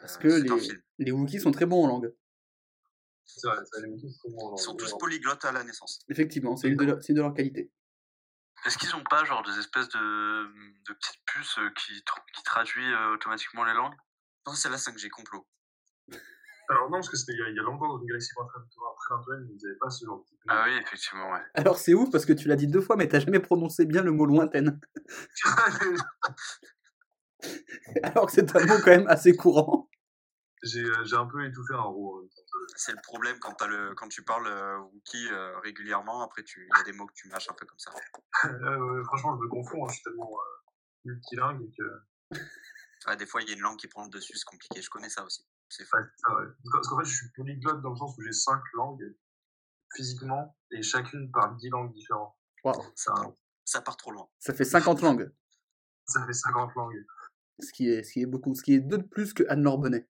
Parce 0.01 0.15
Euh, 0.15 0.19
que 0.19 0.27
un 0.27 0.57
les, 0.97 1.05
les 1.05 1.11
Wookiees 1.11 1.39
sont 1.39 1.51
très 1.51 1.65
bons 1.65 1.83
en 1.85 1.87
langue. 1.87 2.13
C'est 3.25 3.47
vrai, 3.47 3.57
les 3.81 3.87
Wookiees 3.89 4.11
sont 4.11 4.29
bons, 4.31 4.37
Ils 4.37 4.49
genre, 4.49 4.59
sont 4.59 4.75
tous 4.75 4.97
polyglottes 4.97 5.45
à 5.45 5.51
la 5.51 5.63
naissance. 5.63 5.99
Effectivement, 6.09 6.55
c'est 6.57 6.67
une, 6.69 6.77
de 6.77 6.85
leur- 6.85 7.01
c'est 7.01 7.09
une 7.09 7.17
de 7.17 7.21
leurs 7.21 7.33
qualités. 7.33 7.71
Est-ce 8.65 8.77
qu'ils 8.79 8.95
ont 8.95 9.03
pas 9.03 9.23
genre 9.25 9.43
des 9.43 9.57
espèces 9.59 9.89
de, 9.89 9.99
de 10.87 10.93
petites 10.93 11.21
puces 11.27 11.57
euh, 11.59 11.69
qui, 11.77 11.93
qui 12.35 12.43
traduit 12.43 12.91
euh, 12.91 13.13
automatiquement 13.13 13.63
les 13.63 13.73
langues? 13.73 13.93
Non, 14.47 14.53
c'est 14.53 14.69
la 14.69 14.77
5G 14.77 15.09
complot. 15.09 15.47
Alors 16.69 16.85
non, 16.89 16.97
parce 16.97 17.09
que 17.09 17.17
c'était 17.17 17.33
il 17.33 17.39
y, 17.39 17.43
a- 17.43 17.49
il 17.49 17.55
y 17.55 17.59
a 17.59 17.63
longtemps 17.63 17.87
dans 17.87 17.99
une 17.99 18.05
galaxie 18.07 18.33
très, 18.33 18.43
lointaine, 19.15 19.47
ils 19.51 19.63
n'avaient 19.63 19.77
pas 19.79 19.89
ce 19.89 20.05
genre 20.05 20.19
de 20.19 20.25
type. 20.25 20.39
Ah 20.47 20.63
oui, 20.67 20.77
effectivement, 20.81 21.31
ouais. 21.31 21.41
Alors 21.53 21.77
c'est 21.77 21.93
ouf 21.93 22.09
parce 22.11 22.25
que 22.25 22.33
tu 22.33 22.47
l'as 22.47 22.55
dit 22.55 22.67
deux 22.67 22.81
fois, 22.81 22.95
mais 22.95 23.07
t'as 23.07 23.19
jamais 23.19 23.39
prononcé 23.39 23.85
bien 23.85 24.01
le 24.01 24.11
mot 24.11 24.25
lointaine. 24.25 24.79
Alors 28.03 28.25
que 28.27 28.31
c'est 28.31 28.55
un 28.55 28.65
mot 28.65 28.75
quand 28.83 28.91
même 28.91 29.07
assez 29.07 29.35
courant. 29.35 29.89
j'ai 30.63 30.83
euh, 30.83 31.03
j'ai 31.05 31.15
un 31.15 31.25
peu 31.27 31.45
étouffé 31.45 31.73
un 31.75 31.81
roux. 31.81 32.21
temps. 32.23 32.41
C'est 32.75 32.91
le 32.93 33.01
problème 33.03 33.37
quand, 33.39 33.53
t'as 33.53 33.67
le, 33.67 33.93
quand 33.95 34.07
tu 34.07 34.23
parles 34.23 34.47
euh, 34.47 34.79
Wookie 34.79 35.27
euh, 35.31 35.59
régulièrement, 35.59 36.23
après 36.23 36.43
tu- 36.43 36.67
il 36.73 36.77
y 36.77 36.81
a 36.81 36.83
des 36.83 36.93
mots 36.93 37.05
que 37.05 37.13
tu 37.13 37.27
mâches 37.29 37.49
un 37.49 37.53
peu 37.53 37.65
comme 37.65 37.77
ça. 37.79 37.91
Euh, 38.45 39.03
franchement, 39.05 39.37
je 39.37 39.43
me 39.43 39.49
confonds, 39.49 39.85
hein, 39.85 39.87
je 39.89 39.95
suis 39.95 40.03
tellement 40.03 40.29
euh, 40.31 40.71
multilingue 41.05 41.69
que. 41.77 42.37
Ouais, 43.07 43.15
des 43.17 43.25
fois, 43.25 43.41
il 43.41 43.49
y 43.49 43.51
a 43.51 43.55
une 43.55 43.61
langue 43.61 43.77
qui 43.77 43.87
prend 43.87 44.03
le 44.03 44.09
dessus, 44.09 44.35
c'est 44.37 44.45
compliqué. 44.45 44.81
Je 44.81 44.89
connais 44.89 45.09
ça 45.09 45.23
aussi. 45.23 45.45
C'est 45.69 45.85
fou. 45.85 45.97
Ouais. 45.97 46.43
Parce 46.71 46.87
qu'en- 46.87 46.99
fait, 46.99 47.05
je 47.05 47.15
suis 47.15 47.29
polyglotte 47.35 47.81
dans 47.81 47.91
le 47.91 47.95
sens 47.97 48.15
où 48.17 48.21
j'ai 48.21 48.31
cinq 48.33 48.61
langues 48.73 49.15
physiquement 49.95 50.57
et 50.71 50.81
chacune 50.81 51.31
parle 51.31 51.55
dix 51.57 51.69
langues 51.69 51.93
différentes. 51.93 52.35
Waouh, 52.63 52.81
Ça, 52.95 53.13
part, 53.13 53.31
ça 53.63 53.81
part 53.81 53.97
trop 53.97 54.11
loin. 54.11 54.27
ça 54.39 54.53
fait 54.53 54.65
50 54.65 55.01
langues. 55.01 55.31
Ça 56.07 56.25
fait 56.25 56.33
50 56.33 56.73
langues. 56.75 57.05
Ce 57.59 57.71
qui 57.71 57.89
est, 57.89 58.03
ce 58.03 58.11
qui 58.13 58.21
est 58.21 58.25
beaucoup. 58.25 58.53
Ce 58.55 58.61
qui 58.63 58.73
est 58.73 58.79
deux 58.79 58.97
de 58.97 59.03
plus 59.07 59.33
que 59.33 59.43
Anne-Laure 59.49 59.77
Bonnet 59.79 60.09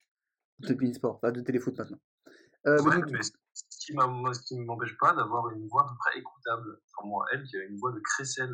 de 0.60 0.74
Beansport, 0.74 1.16
enfin 1.18 1.32
de 1.32 1.42
Téléfoot 1.42 1.78
maintenant. 1.78 2.00
Euh, 2.66 2.82
mais 2.84 2.96
donc, 2.96 3.12
mais 3.12 3.22
ce 3.22 3.32
qui 4.48 4.58
ne 4.58 4.64
m'empêche 4.66 4.98
pas 4.98 5.14
d'avoir 5.14 5.50
une 5.52 5.68
voix 5.68 5.84
à 5.84 5.90
peu 5.90 5.96
près 6.00 6.18
écoutable. 6.18 6.82
Enfin, 6.98 7.08
moi, 7.08 7.26
elle 7.32 7.44
qui 7.44 7.58
a 7.58 7.64
une 7.64 7.78
voix 7.78 7.92
de 7.92 8.00
crécelle. 8.00 8.54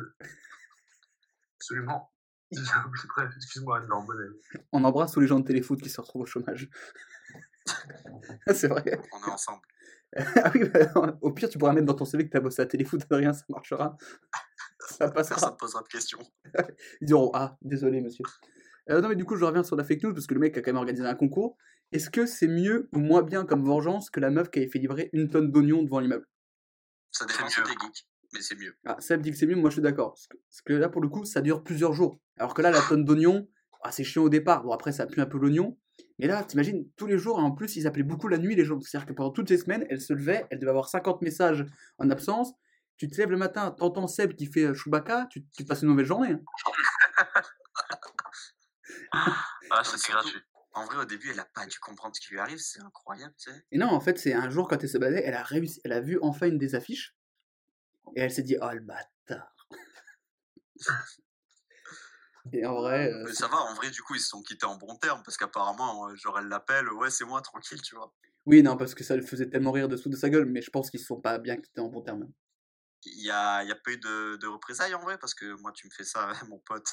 Absolument. 1.56 2.11
Bref, 2.52 3.30
excuse-moi, 3.36 3.78
Anne 3.78 3.86
Lambonnet. 3.88 4.28
on 4.72 4.84
embrasse 4.84 5.12
tous 5.12 5.20
les 5.20 5.26
gens 5.26 5.40
de 5.40 5.44
Téléfoot 5.46 5.80
qui 5.80 5.88
se 5.90 6.00
retrouvent 6.00 6.22
au 6.22 6.26
chômage. 6.26 6.68
c'est 8.54 8.68
vrai. 8.68 9.00
On 9.12 9.28
est 9.28 9.30
ensemble. 9.32 9.62
Ah 10.14 10.50
oui, 10.54 10.68
bah, 10.68 11.18
au 11.22 11.32
pire, 11.32 11.48
tu 11.48 11.56
pourras 11.56 11.72
mettre 11.72 11.86
dans 11.86 11.94
ton 11.94 12.04
CV 12.04 12.26
que 12.26 12.30
tu 12.30 12.36
as 12.36 12.40
bossé 12.40 12.60
à 12.60 12.66
Téléfoot, 12.66 13.00
Adrien, 13.08 13.32
ça 13.32 13.44
marchera. 13.48 13.96
Ça 14.80 15.08
Personne 15.10 15.36
passera. 15.36 15.50
ne 15.52 15.56
posera 15.56 15.82
de 15.82 15.88
questions. 15.88 16.18
Ils 17.00 17.06
diront 17.06 17.30
Ah, 17.32 17.56
désolé, 17.62 18.02
monsieur. 18.02 18.24
Euh, 18.90 19.00
non, 19.00 19.08
mais 19.08 19.16
du 19.16 19.24
coup, 19.24 19.36
je 19.36 19.44
reviens 19.46 19.62
sur 19.62 19.74
la 19.76 19.84
fake 19.84 20.02
news 20.02 20.12
parce 20.12 20.26
que 20.26 20.34
le 20.34 20.40
mec 20.40 20.58
a 20.58 20.60
quand 20.60 20.70
même 20.70 20.76
organisé 20.76 21.06
un 21.06 21.14
concours. 21.14 21.56
Est-ce 21.92 22.10
que 22.10 22.26
c'est 22.26 22.48
mieux 22.48 22.90
ou 22.92 22.98
moins 22.98 23.22
bien 23.22 23.46
comme 23.46 23.64
vengeance 23.64 24.10
que 24.10 24.20
la 24.20 24.28
meuf 24.30 24.50
qui 24.50 24.58
avait 24.58 24.68
fait 24.68 24.80
livrer 24.80 25.08
une 25.14 25.30
tonne 25.30 25.50
d'oignons 25.50 25.82
devant 25.82 26.00
l'immeuble? 26.00 26.26
Ça 27.10 27.24
dépend 27.24 27.48
si 27.48 27.60
mieux. 27.60 27.66
t'es 27.66 27.72
geek, 27.72 28.06
mais 28.32 28.40
c'est 28.40 28.56
mieux. 28.56 28.74
Ah, 28.86 28.96
Seb 29.00 29.20
dit 29.22 29.30
que 29.30 29.36
c'est 29.36 29.46
mieux, 29.46 29.56
moi 29.56 29.70
je 29.70 29.74
suis 29.74 29.82
d'accord. 29.82 30.12
Parce 30.14 30.26
que, 30.26 30.36
parce 30.36 30.62
que 30.62 30.72
là, 30.72 30.88
pour 30.88 31.00
le 31.02 31.08
coup, 31.08 31.24
ça 31.24 31.40
dure 31.40 31.62
plusieurs 31.62 31.92
jours. 31.92 32.18
Alors 32.38 32.54
que 32.54 32.62
là, 32.62 32.70
la 32.70 32.80
tonne 32.82 33.04
d'oignons, 33.04 33.48
ah, 33.82 33.92
c'est 33.92 34.04
chiant 34.04 34.22
au 34.22 34.28
départ. 34.28 34.62
Bon, 34.62 34.72
après, 34.72 34.92
ça 34.92 35.06
pue 35.06 35.20
un 35.20 35.26
peu 35.26 35.38
l'oignon. 35.38 35.78
Mais 36.18 36.26
là, 36.26 36.42
t'imagines, 36.44 36.88
tous 36.96 37.06
les 37.06 37.18
jours, 37.18 37.38
et 37.40 37.42
en 37.42 37.50
plus, 37.52 37.76
ils 37.76 37.86
appelaient 37.86 38.02
beaucoup 38.02 38.28
la 38.28 38.38
nuit, 38.38 38.54
les 38.54 38.64
gens. 38.64 38.80
C'est-à-dire 38.80 39.06
que 39.06 39.12
pendant 39.12 39.30
toutes 39.30 39.48
ces 39.48 39.58
semaines, 39.58 39.86
elle 39.90 40.00
se 40.00 40.12
levait, 40.12 40.46
elle 40.50 40.58
devait 40.58 40.70
avoir 40.70 40.88
50 40.88 41.20
messages 41.22 41.66
en 41.98 42.08
absence. 42.10 42.52
Tu 42.96 43.08
te 43.08 43.16
lèves 43.16 43.30
le 43.30 43.36
matin, 43.36 43.70
t'entends 43.72 44.06
Seb 44.06 44.34
qui 44.34 44.46
fait 44.46 44.64
euh, 44.64 44.74
Chewbacca, 44.74 45.26
tu, 45.30 45.44
tu 45.56 45.64
passes 45.64 45.82
une 45.82 45.88
mauvaise 45.88 46.06
journée. 46.06 46.32
hein. 46.32 46.40
Ah, 49.70 49.82
surtout- 49.84 50.12
gratuit. 50.12 50.38
En 50.74 50.86
vrai, 50.86 50.96
au 50.96 51.04
début, 51.04 51.30
elle 51.30 51.40
a 51.40 51.44
pas 51.54 51.66
dû 51.66 51.78
comprendre 51.80 52.14
ce 52.16 52.20
qui 52.20 52.32
lui 52.32 52.38
arrive. 52.40 52.58
C'est 52.58 52.80
incroyable, 52.80 53.34
tu 53.38 53.50
sais. 53.50 53.64
Et 53.72 53.78
non, 53.78 53.88
en 53.88 54.00
fait, 54.00 54.18
c'est 54.18 54.32
un 54.32 54.48
jour, 54.48 54.68
quand 54.68 54.82
elle 54.82 54.88
se 54.88 54.96
baladait, 54.98 55.22
elle 55.24 55.34
a 55.34 55.42
réussi, 55.42 55.80
elle 55.84 55.92
a 55.92 56.00
vu 56.00 56.18
enfin 56.22 56.46
une 56.48 56.56
des 56.58 56.74
affiches. 56.74 57.14
Et 58.16 58.20
elle 58.20 58.30
s'est 58.32 58.42
dit, 58.42 58.56
oh 58.60 58.70
le 58.72 58.80
bâtard. 58.80 59.54
Et 62.52 62.66
en 62.66 62.74
vrai, 62.74 63.12
euh, 63.12 63.24
Mais 63.26 63.32
ça 63.32 63.46
va, 63.46 63.58
en 63.58 63.74
vrai, 63.74 63.90
du 63.90 64.02
coup, 64.02 64.14
ils 64.16 64.20
se 64.20 64.28
sont 64.28 64.42
quittés 64.42 64.66
en 64.66 64.76
bon 64.76 64.96
terme, 64.96 65.22
parce 65.24 65.36
qu'apparemment, 65.36 66.14
genre, 66.16 66.38
elle 66.40 66.48
l'appelle, 66.48 66.88
ouais, 66.92 67.08
c'est 67.10 67.24
moi, 67.24 67.40
tranquille, 67.40 67.80
tu 67.80 67.94
vois. 67.94 68.12
oui, 68.46 68.62
non, 68.64 68.76
parce 68.76 68.94
que 68.94 69.04
ça 69.04 69.14
le 69.14 69.22
faisait 69.22 69.48
tellement 69.48 69.70
rire 69.70 69.88
dessous 69.88 70.08
de 70.08 70.16
sa 70.16 70.28
gueule, 70.28 70.46
mais 70.46 70.60
je 70.60 70.70
pense 70.70 70.90
qu'ils 70.90 70.98
se 71.00 71.06
sont 71.06 71.20
pas 71.20 71.38
bien 71.38 71.56
quittés 71.56 71.80
en 71.80 71.88
bon 71.88 72.02
terme. 72.02 72.28
Il 73.04 73.22
y 73.24 73.30
a, 73.30 73.62
y 73.62 73.70
a 73.70 73.76
pas 73.76 73.92
eu 73.92 73.98
de, 73.98 74.36
de 74.36 74.46
représailles, 74.48 74.94
en 74.94 75.02
vrai, 75.02 75.18
parce 75.18 75.34
que 75.34 75.54
moi, 75.60 75.70
tu 75.72 75.86
me 75.86 75.92
fais 75.92 76.04
ça, 76.04 76.32
mon 76.48 76.58
pote. 76.58 76.88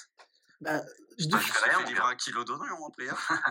Bah, 0.61 0.83
Je 1.17 1.25
te 1.27 1.37
fais 1.37 1.51
fais 1.51 1.69
rien, 1.71 2.05
un 2.05 2.15
kilo 2.15 2.43
d'oignon 2.43 2.85
après. 2.87 3.09
hein. 3.09 3.41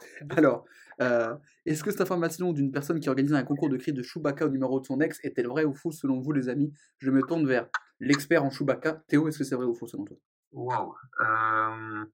Alors, 0.30 0.64
euh, 1.00 1.36
est-ce 1.66 1.82
que 1.82 1.90
cette 1.90 2.00
information 2.00 2.52
d'une 2.52 2.70
personne 2.70 3.00
qui 3.00 3.08
organisait 3.08 3.36
un 3.36 3.44
concours 3.44 3.68
de 3.68 3.76
cris 3.76 3.92
de 3.92 4.02
Chewbacca 4.02 4.46
au 4.46 4.48
numéro 4.50 4.80
de 4.80 4.86
son 4.86 5.00
ex 5.00 5.18
est-elle 5.22 5.48
vraie 5.48 5.64
ou 5.64 5.74
fausse 5.74 6.00
selon 6.00 6.20
vous, 6.20 6.32
les 6.32 6.48
amis? 6.48 6.72
Je 6.98 7.10
me 7.10 7.22
tourne 7.22 7.46
vers 7.46 7.68
l'expert 8.00 8.44
en 8.44 8.50
Chewbacca. 8.50 9.02
Théo, 9.08 9.28
est-ce 9.28 9.38
que 9.38 9.44
c'est 9.44 9.56
vrai 9.56 9.66
ou 9.66 9.74
faux 9.74 9.86
selon 9.86 10.04
toi? 10.04 10.16
Waouh. 10.52 10.94
Euh, 11.20 12.04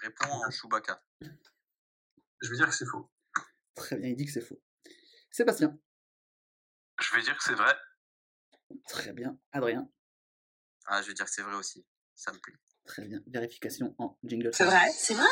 Réponds 0.00 0.32
en 0.46 0.50
Chewbacca. 0.50 1.02
je 2.40 2.50
veux 2.50 2.56
dire 2.56 2.68
que 2.68 2.74
c'est 2.74 2.86
faux. 2.86 3.10
Très 3.74 3.96
bien, 3.96 4.08
il 4.08 4.16
dit 4.16 4.26
que 4.26 4.32
c'est 4.32 4.40
faux. 4.40 4.60
Sébastien. 5.30 5.78
Je 7.00 7.14
vais 7.14 7.22
dire 7.22 7.36
que 7.36 7.42
c'est 7.44 7.54
vrai. 7.54 7.74
Très 8.88 9.12
bien. 9.12 9.38
Adrien. 9.52 9.88
Ah, 10.86 11.02
je 11.02 11.08
vais 11.08 11.14
dire 11.14 11.24
que 11.24 11.30
c'est 11.30 11.42
vrai 11.42 11.54
aussi. 11.54 11.84
Ça 12.14 12.32
me 12.32 12.38
plaît. 12.38 12.54
Très 12.84 13.06
bien. 13.06 13.20
Vérification 13.26 13.94
en 13.98 14.18
jingle. 14.24 14.50
C'est 14.52 14.64
vrai, 14.64 14.90
c'est 14.92 15.14
vrai. 15.14 15.28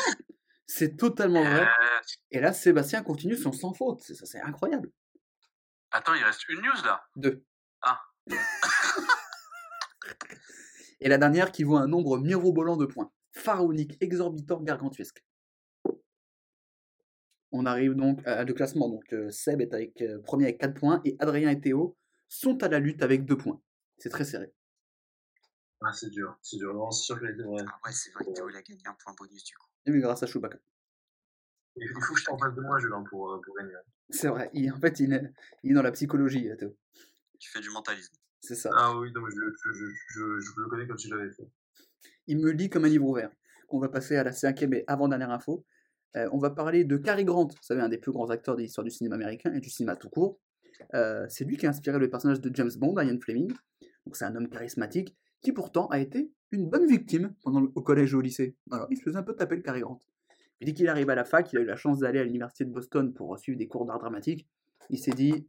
C'est 0.71 0.97
totalement 0.97 1.41
vrai. 1.43 1.63
Euh, 1.63 1.99
Et 2.29 2.39
là, 2.39 2.53
Sébastien 2.53 3.01
continue 3.01 3.35
son 3.35 3.51
sans 3.51 3.73
faute. 3.73 4.01
C'est- 4.01 4.13
Ça, 4.13 4.27
c'est 4.27 4.39
incroyable. 4.39 4.91
Attends, 5.89 6.13
il 6.13 6.23
reste 6.23 6.47
une 6.47 6.61
news 6.61 6.83
là. 6.85 7.01
Deux. 7.15 7.43
Ah. 7.81 7.99
Et 10.99 11.09
la 11.09 11.17
dernière 11.17 11.51
qui 11.51 11.63
vaut 11.63 11.77
un 11.77 11.87
nombre 11.87 12.19
mirobolant 12.19 12.77
de 12.77 12.85
points. 12.85 13.11
Pharaonique, 13.33 13.97
exorbitant, 13.99 14.61
gargantuesque. 14.61 15.25
On 17.51 17.65
arrive 17.65 17.95
donc 17.95 18.21
à 18.27 18.43
le 18.43 18.53
classement. 18.53 18.89
Donc 18.89 19.11
euh, 19.13 19.31
Seb 19.31 19.61
est 19.61 19.73
avec, 19.73 19.99
euh, 20.03 20.19
premier 20.21 20.43
avec 20.45 20.59
4 20.59 20.75
points 20.75 21.01
et 21.03 21.15
Adrien 21.19 21.49
et 21.49 21.59
Théo 21.59 21.97
sont 22.27 22.61
à 22.63 22.67
la 22.67 22.77
lutte 22.77 23.01
avec 23.01 23.25
2 23.25 23.37
points. 23.37 23.59
C'est 23.97 24.09
très 24.09 24.23
serré. 24.23 24.53
Ah, 25.81 25.93
c'est 25.93 26.09
dur. 26.09 26.37
C'est 26.41 26.57
dur. 26.57 26.73
Non, 26.73 26.91
c'est 26.91 27.03
sûr 27.03 27.19
qu'elle 27.19 27.31
était 27.31 27.43
vraie. 27.43 27.63
Ah 27.67 27.79
ouais, 27.85 27.91
c'est 27.93 28.11
vrai 28.11 28.25
que 28.25 28.31
Théo, 28.31 28.49
il 28.49 28.55
a 28.55 28.61
gagné 28.61 28.81
un 28.85 28.95
point 29.03 29.13
bonus, 29.17 29.43
du 29.43 29.55
coup. 29.55 29.67
Et 29.85 29.91
oui, 29.91 29.99
grâce 30.01 30.21
à 30.23 30.27
Chewbacca. 30.27 30.57
Il 31.77 31.87
faut 32.05 32.13
que 32.13 32.19
je 32.19 32.25
t'en 32.25 32.37
fasse 32.37 32.53
de 32.53 32.61
moi, 32.61 32.77
Julien, 32.79 33.03
pour, 33.09 33.31
euh, 33.31 33.39
pour 33.41 33.55
gagner. 33.55 33.73
C'est 34.09 34.27
vrai. 34.27 34.49
Il- 34.53 34.71
en 34.73 34.79
fait, 34.79 34.99
il 34.99 35.13
est, 35.13 35.31
il 35.63 35.71
est 35.71 35.73
dans 35.73 35.81
la 35.81 35.91
psychologie, 35.91 36.49
euh, 36.49 36.55
Théo. 36.57 36.75
Tu 37.39 37.49
fais 37.49 37.61
du 37.61 37.69
mentalisme. 37.69 38.13
C'est 38.41 38.55
ça. 38.55 38.69
Ah 38.75 38.97
oui, 38.97 39.11
non, 39.13 39.21
mais 39.21 39.31
je, 39.31 39.39
je, 39.39 39.73
je, 39.73 39.85
je, 40.09 40.39
je 40.39 40.51
le 40.61 40.67
connais 40.69 40.87
comme 40.87 40.97
si 40.97 41.07
je 41.09 41.15
l'avais 41.15 41.31
fait. 41.31 41.47
Il 42.27 42.39
me 42.39 42.51
lit 42.51 42.69
comme 42.69 42.85
un 42.85 42.89
livre 42.89 43.05
ouvert. 43.05 43.31
On 43.69 43.79
va 43.79 43.87
passer 43.89 44.17
à 44.17 44.23
la 44.23 44.31
cinquième 44.33 44.73
et 44.73 44.83
avant-dernière 44.87 45.31
info. 45.31 45.65
Euh, 46.15 46.27
on 46.33 46.39
va 46.39 46.49
parler 46.49 46.83
de 46.85 46.97
Cary 46.97 47.23
Grant, 47.23 47.45
vous 47.47 47.57
savez, 47.61 47.81
un 47.81 47.89
des 47.89 47.97
plus 47.99 48.11
grands 48.11 48.29
acteurs 48.29 48.55
de 48.55 48.61
l'histoire 48.61 48.83
du 48.83 48.91
cinéma 48.91 49.15
américain 49.15 49.53
et 49.53 49.59
du 49.59 49.69
cinéma 49.69 49.95
tout 49.95 50.09
court. 50.09 50.39
Euh, 50.95 51.25
c'est 51.29 51.45
lui 51.45 51.55
qui 51.57 51.67
a 51.67 51.69
inspiré 51.69 51.99
le 51.99 52.09
personnage 52.09 52.41
de 52.41 52.53
James 52.55 52.71
Bond, 52.77 52.99
Ian 52.99 53.19
Fleming. 53.21 53.51
Donc 54.05 54.15
c'est 54.15 54.25
un 54.25 54.35
homme 54.35 54.49
charismatique 54.49 55.15
qui 55.41 55.51
pourtant 55.51 55.87
a 55.87 55.99
été 55.99 56.31
une 56.51 56.67
bonne 56.69 56.87
victime 56.87 57.33
pendant 57.43 57.61
le- 57.61 57.71
au 57.75 57.81
collège 57.81 58.13
et 58.13 58.15
au 58.15 58.21
lycée. 58.21 58.55
Il 58.89 58.97
se 58.97 59.03
faisait 59.03 59.17
un 59.17 59.23
peu 59.23 59.35
taper 59.35 59.55
le 59.55 59.61
Cary 59.61 59.81
Grant. 59.81 60.01
Et 60.61 60.65
dès 60.65 60.73
qu'il 60.73 60.87
arrive 60.87 61.09
à 61.09 61.15
la 61.15 61.23
fac, 61.23 61.51
il 61.53 61.59
a 61.59 61.61
eu 61.61 61.65
la 61.65 61.77
chance 61.77 61.99
d'aller 61.99 62.19
à 62.19 62.23
l'université 62.23 62.65
de 62.65 62.71
Boston 62.71 63.13
pour 63.13 63.37
suivre 63.39 63.57
des 63.57 63.67
cours 63.67 63.85
d'art 63.85 63.99
dramatique. 63.99 64.47
Il 64.89 64.99
s'est 64.99 65.11
dit, 65.11 65.47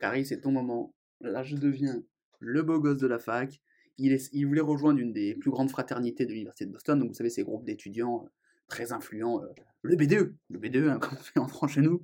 Cary, 0.00 0.24
c'est 0.24 0.40
ton 0.40 0.50
moment. 0.50 0.94
Là, 1.20 1.42
je 1.42 1.56
deviens 1.56 2.02
le 2.40 2.62
beau 2.62 2.80
gosse 2.80 2.98
de 2.98 3.06
la 3.06 3.18
fac. 3.18 3.60
Il, 3.98 4.46
voulait 4.46 4.60
rejoindre 4.60 5.00
une 5.00 5.12
des 5.12 5.34
plus 5.34 5.50
grandes 5.50 5.70
fraternités 5.70 6.24
de 6.24 6.30
l'université 6.30 6.66
de 6.66 6.72
Boston. 6.72 6.98
Donc, 6.98 7.08
vous 7.08 7.14
savez, 7.14 7.30
ces 7.30 7.42
groupes 7.42 7.64
d'étudiants 7.64 8.24
euh, 8.24 8.28
très 8.68 8.92
influents. 8.92 9.42
euh, 9.42 9.48
le 9.82 9.96
BDE, 9.96 10.34
le 10.48 10.58
BDE, 10.58 10.88
hein, 10.88 10.98
comme 11.00 11.18
on 11.18 11.22
fait 11.22 11.40
en 11.40 11.48
France 11.48 11.72
chez 11.72 11.80
nous. 11.80 12.00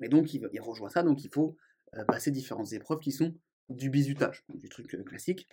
Et 0.00 0.08
donc, 0.08 0.34
il, 0.34 0.60
rejoint 0.60 0.88
ça. 0.88 1.02
Donc, 1.02 1.24
il 1.24 1.30
faut 1.30 1.56
euh, 1.94 2.04
passer 2.04 2.30
différentes 2.30 2.72
épreuves 2.72 2.98
qui 2.98 3.12
sont 3.12 3.34
du 3.68 3.88
bizutage, 3.88 4.44
du 4.52 4.68
truc 4.68 4.88
classique. 5.04 5.48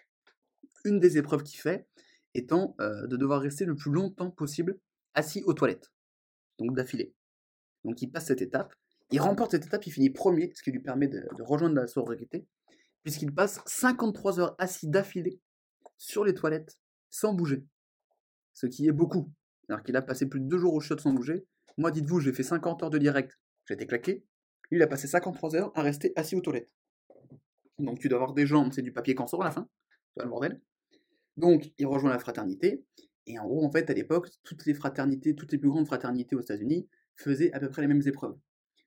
Une 0.85 0.99
des 0.99 1.17
épreuves 1.17 1.43
qu'il 1.43 1.59
fait 1.59 1.87
étant 2.33 2.75
euh, 2.79 3.07
de 3.07 3.17
devoir 3.17 3.41
rester 3.41 3.65
le 3.65 3.75
plus 3.75 3.91
longtemps 3.91 4.31
possible 4.31 4.79
assis 5.13 5.43
aux 5.45 5.53
toilettes. 5.53 5.91
Donc, 6.59 6.75
d'affilée. 6.75 7.13
Donc, 7.83 8.01
il 8.01 8.09
passe 8.09 8.27
cette 8.27 8.41
étape. 8.41 8.73
Il 9.11 9.19
remporte 9.19 9.51
cette 9.51 9.65
étape, 9.65 9.85
il 9.85 9.91
finit 9.91 10.09
premier, 10.09 10.51
ce 10.55 10.63
qui 10.63 10.71
lui 10.71 10.79
permet 10.79 11.07
de, 11.07 11.27
rejoindre 11.39 11.75
la 11.75 11.87
sororité, 11.87 12.47
puisqu'il 13.03 13.33
passe 13.33 13.59
53 13.65 14.39
heures 14.39 14.55
assis 14.57 14.87
d'affilée 14.87 15.41
sur 15.97 16.23
les 16.23 16.33
toilettes 16.33 16.79
sans 17.09 17.33
bouger. 17.33 17.65
Ce 18.53 18.67
qui 18.67 18.87
est 18.87 18.93
beaucoup. 18.93 19.29
Alors 19.67 19.83
qu'il 19.83 19.95
a 19.97 20.01
passé 20.01 20.27
plus 20.27 20.39
de 20.39 20.47
deux 20.47 20.57
jours 20.57 20.73
au 20.73 20.79
shot 20.79 20.97
sans 20.97 21.13
bouger. 21.13 21.45
Moi, 21.77 21.91
dites-vous, 21.91 22.21
j'ai 22.21 22.31
fait 22.31 22.43
50 22.43 22.83
heures 22.83 22.89
de 22.89 22.97
direct, 22.97 23.37
j'ai 23.67 23.73
été 23.73 23.85
claqué. 23.85 24.23
Il 24.71 24.81
a 24.81 24.87
passé 24.87 25.07
53 25.07 25.55
heures 25.55 25.71
à 25.75 25.81
rester 25.81 26.13
assis 26.15 26.35
aux 26.35 26.41
toilettes. 26.41 26.71
Donc 27.79 27.99
tu 27.99 28.07
dois 28.07 28.17
avoir 28.17 28.33
des 28.33 28.45
jambes, 28.45 28.71
c'est 28.71 28.81
du 28.81 28.93
papier 28.93 29.15
canson 29.15 29.39
à 29.41 29.43
la 29.43 29.51
fin. 29.51 29.67
Le 30.17 30.25
bordel. 30.25 30.61
Donc, 31.37 31.71
il 31.77 31.87
rejoint 31.87 32.09
la 32.09 32.19
fraternité. 32.19 32.85
Et 33.27 33.39
en 33.39 33.45
gros, 33.45 33.65
en 33.65 33.71
fait, 33.71 33.89
à 33.89 33.93
l'époque, 33.93 34.29
toutes 34.43 34.65
les 34.65 34.73
fraternités, 34.73 35.35
toutes 35.35 35.51
les 35.51 35.57
plus 35.57 35.69
grandes 35.69 35.87
fraternités 35.87 36.35
aux 36.35 36.41
États-Unis 36.41 36.87
faisaient 37.15 37.51
à 37.53 37.59
peu 37.59 37.69
près 37.69 37.81
les 37.81 37.87
mêmes 37.87 38.01
épreuves. 38.05 38.37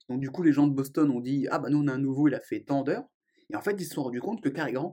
Donc 0.08 0.20
du 0.20 0.30
coup, 0.30 0.42
les 0.42 0.52
gens 0.52 0.66
de 0.66 0.74
Boston 0.74 1.10
ont 1.10 1.20
dit 1.20 1.46
Ah 1.50 1.58
bah 1.58 1.70
nous, 1.70 1.82
on 1.82 1.88
a 1.88 1.92
un 1.92 1.98
nouveau, 1.98 2.28
il 2.28 2.34
a 2.34 2.40
fait 2.40 2.60
tant 2.60 2.82
d'heures. 2.82 3.08
Et 3.50 3.56
en 3.56 3.62
fait, 3.62 3.72
ils 3.80 3.84
se 3.84 3.94
sont 3.94 4.02
rendus 4.02 4.20
compte 4.20 4.42
que 4.42 4.48
Cary 4.48 4.72
Grant 4.72 4.92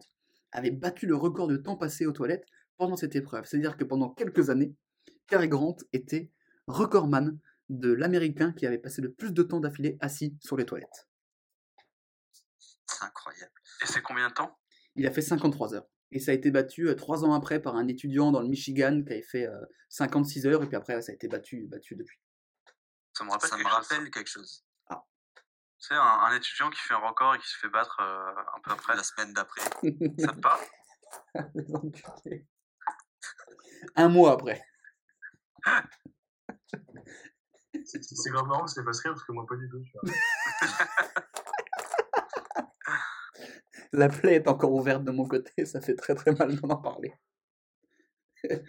avait 0.51 0.71
battu 0.71 1.05
le 1.05 1.15
record 1.15 1.47
de 1.47 1.57
temps 1.57 1.75
passé 1.75 2.05
aux 2.05 2.11
toilettes 2.11 2.45
pendant 2.77 2.95
cette 2.95 3.15
épreuve. 3.15 3.45
C'est-à-dire 3.45 3.77
que 3.77 3.83
pendant 3.83 4.09
quelques 4.09 4.49
années, 4.49 4.75
Cary 5.27 5.47
Grant 5.47 5.77
était 5.93 6.31
recordman 6.67 7.39
de 7.69 7.91
l'Américain 7.91 8.51
qui 8.51 8.65
avait 8.65 8.77
passé 8.77 9.01
le 9.01 9.11
plus 9.11 9.31
de 9.31 9.43
temps 9.43 9.59
d'affilée 9.59 9.97
assis 10.01 10.37
sur 10.41 10.57
les 10.57 10.65
toilettes. 10.65 11.07
C'est 12.85 13.05
incroyable. 13.05 13.53
Et 13.81 13.85
c'est 13.85 14.01
combien 14.01 14.27
de 14.27 14.33
temps? 14.33 14.57
Il 14.95 15.07
a 15.07 15.11
fait 15.11 15.21
53 15.21 15.73
heures. 15.73 15.87
Et 16.11 16.19
ça 16.19 16.31
a 16.31 16.33
été 16.33 16.51
battu 16.51 16.87
euh, 16.89 16.95
trois 16.95 17.23
ans 17.23 17.33
après 17.33 17.61
par 17.61 17.75
un 17.75 17.87
étudiant 17.87 18.31
dans 18.31 18.41
le 18.41 18.47
Michigan 18.47 19.01
qui 19.05 19.13
avait 19.13 19.21
fait 19.21 19.47
euh, 19.47 19.61
56 19.89 20.45
heures, 20.45 20.63
et 20.63 20.67
puis 20.67 20.75
après, 20.75 21.01
ça 21.01 21.11
a 21.11 21.15
été 21.15 21.27
battu, 21.27 21.67
battu 21.67 21.95
depuis. 21.95 22.19
Ça 23.13 23.23
me 23.23 23.31
rappelle 23.31 23.49
Ça 23.49 23.57
me 23.57 23.63
quelque 23.63 23.73
chose, 23.73 24.11
quelque 24.11 24.29
chose. 24.29 24.65
Tu 24.89 25.87
sais, 25.87 25.95
un, 25.95 25.99
un 25.99 26.35
étudiant 26.35 26.69
qui 26.69 26.79
fait 26.79 26.93
un 26.93 26.99
record 26.99 27.33
et 27.33 27.39
qui 27.39 27.47
se 27.47 27.57
fait 27.57 27.69
battre 27.69 27.97
euh, 28.01 28.41
un 28.55 28.59
peu 28.61 28.71
après. 28.71 28.95
La 28.95 29.03
semaine 29.03 29.33
d'après. 29.33 29.61
Ça 30.19 30.27
te 30.27 30.39
parle? 30.39 30.61
Un 33.95 34.09
mois 34.09 34.33
après. 34.33 34.63
C'est 37.83 38.03
c'est 38.03 38.29
grave 38.29 38.45
marrant 38.45 38.65
que 38.65 38.71
ça 38.71 38.83
fasse 38.83 38.99
rire 39.01 39.13
parce 39.13 39.23
que 39.23 39.31
moi, 39.31 39.43
pas 39.47 39.55
du 39.55 39.67
tout. 39.69 39.81
Tu 39.83 39.91
vois. 39.93 40.03
La 43.93 44.09
plaie 44.09 44.35
est 44.35 44.47
encore 44.47 44.73
ouverte 44.73 45.03
de 45.03 45.11
mon 45.11 45.27
côté, 45.27 45.65
ça 45.65 45.81
fait 45.81 45.95
très 45.95 46.15
très 46.15 46.33
mal 46.33 46.55
d'en 46.55 46.69
en 46.69 46.77
parler. 46.77 47.13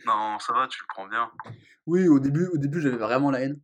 Non, 0.07 0.39
ça 0.39 0.53
va, 0.53 0.67
tu 0.69 0.81
le 0.83 0.87
prends 0.89 1.09
bien. 1.09 1.31
Oui, 1.87 2.09
au 2.09 2.19
début, 2.19 2.47
au 2.47 2.59
début 2.59 2.81
j'avais 2.81 2.97
vraiment 2.97 3.31
la 3.31 3.41
haine. 3.41 3.61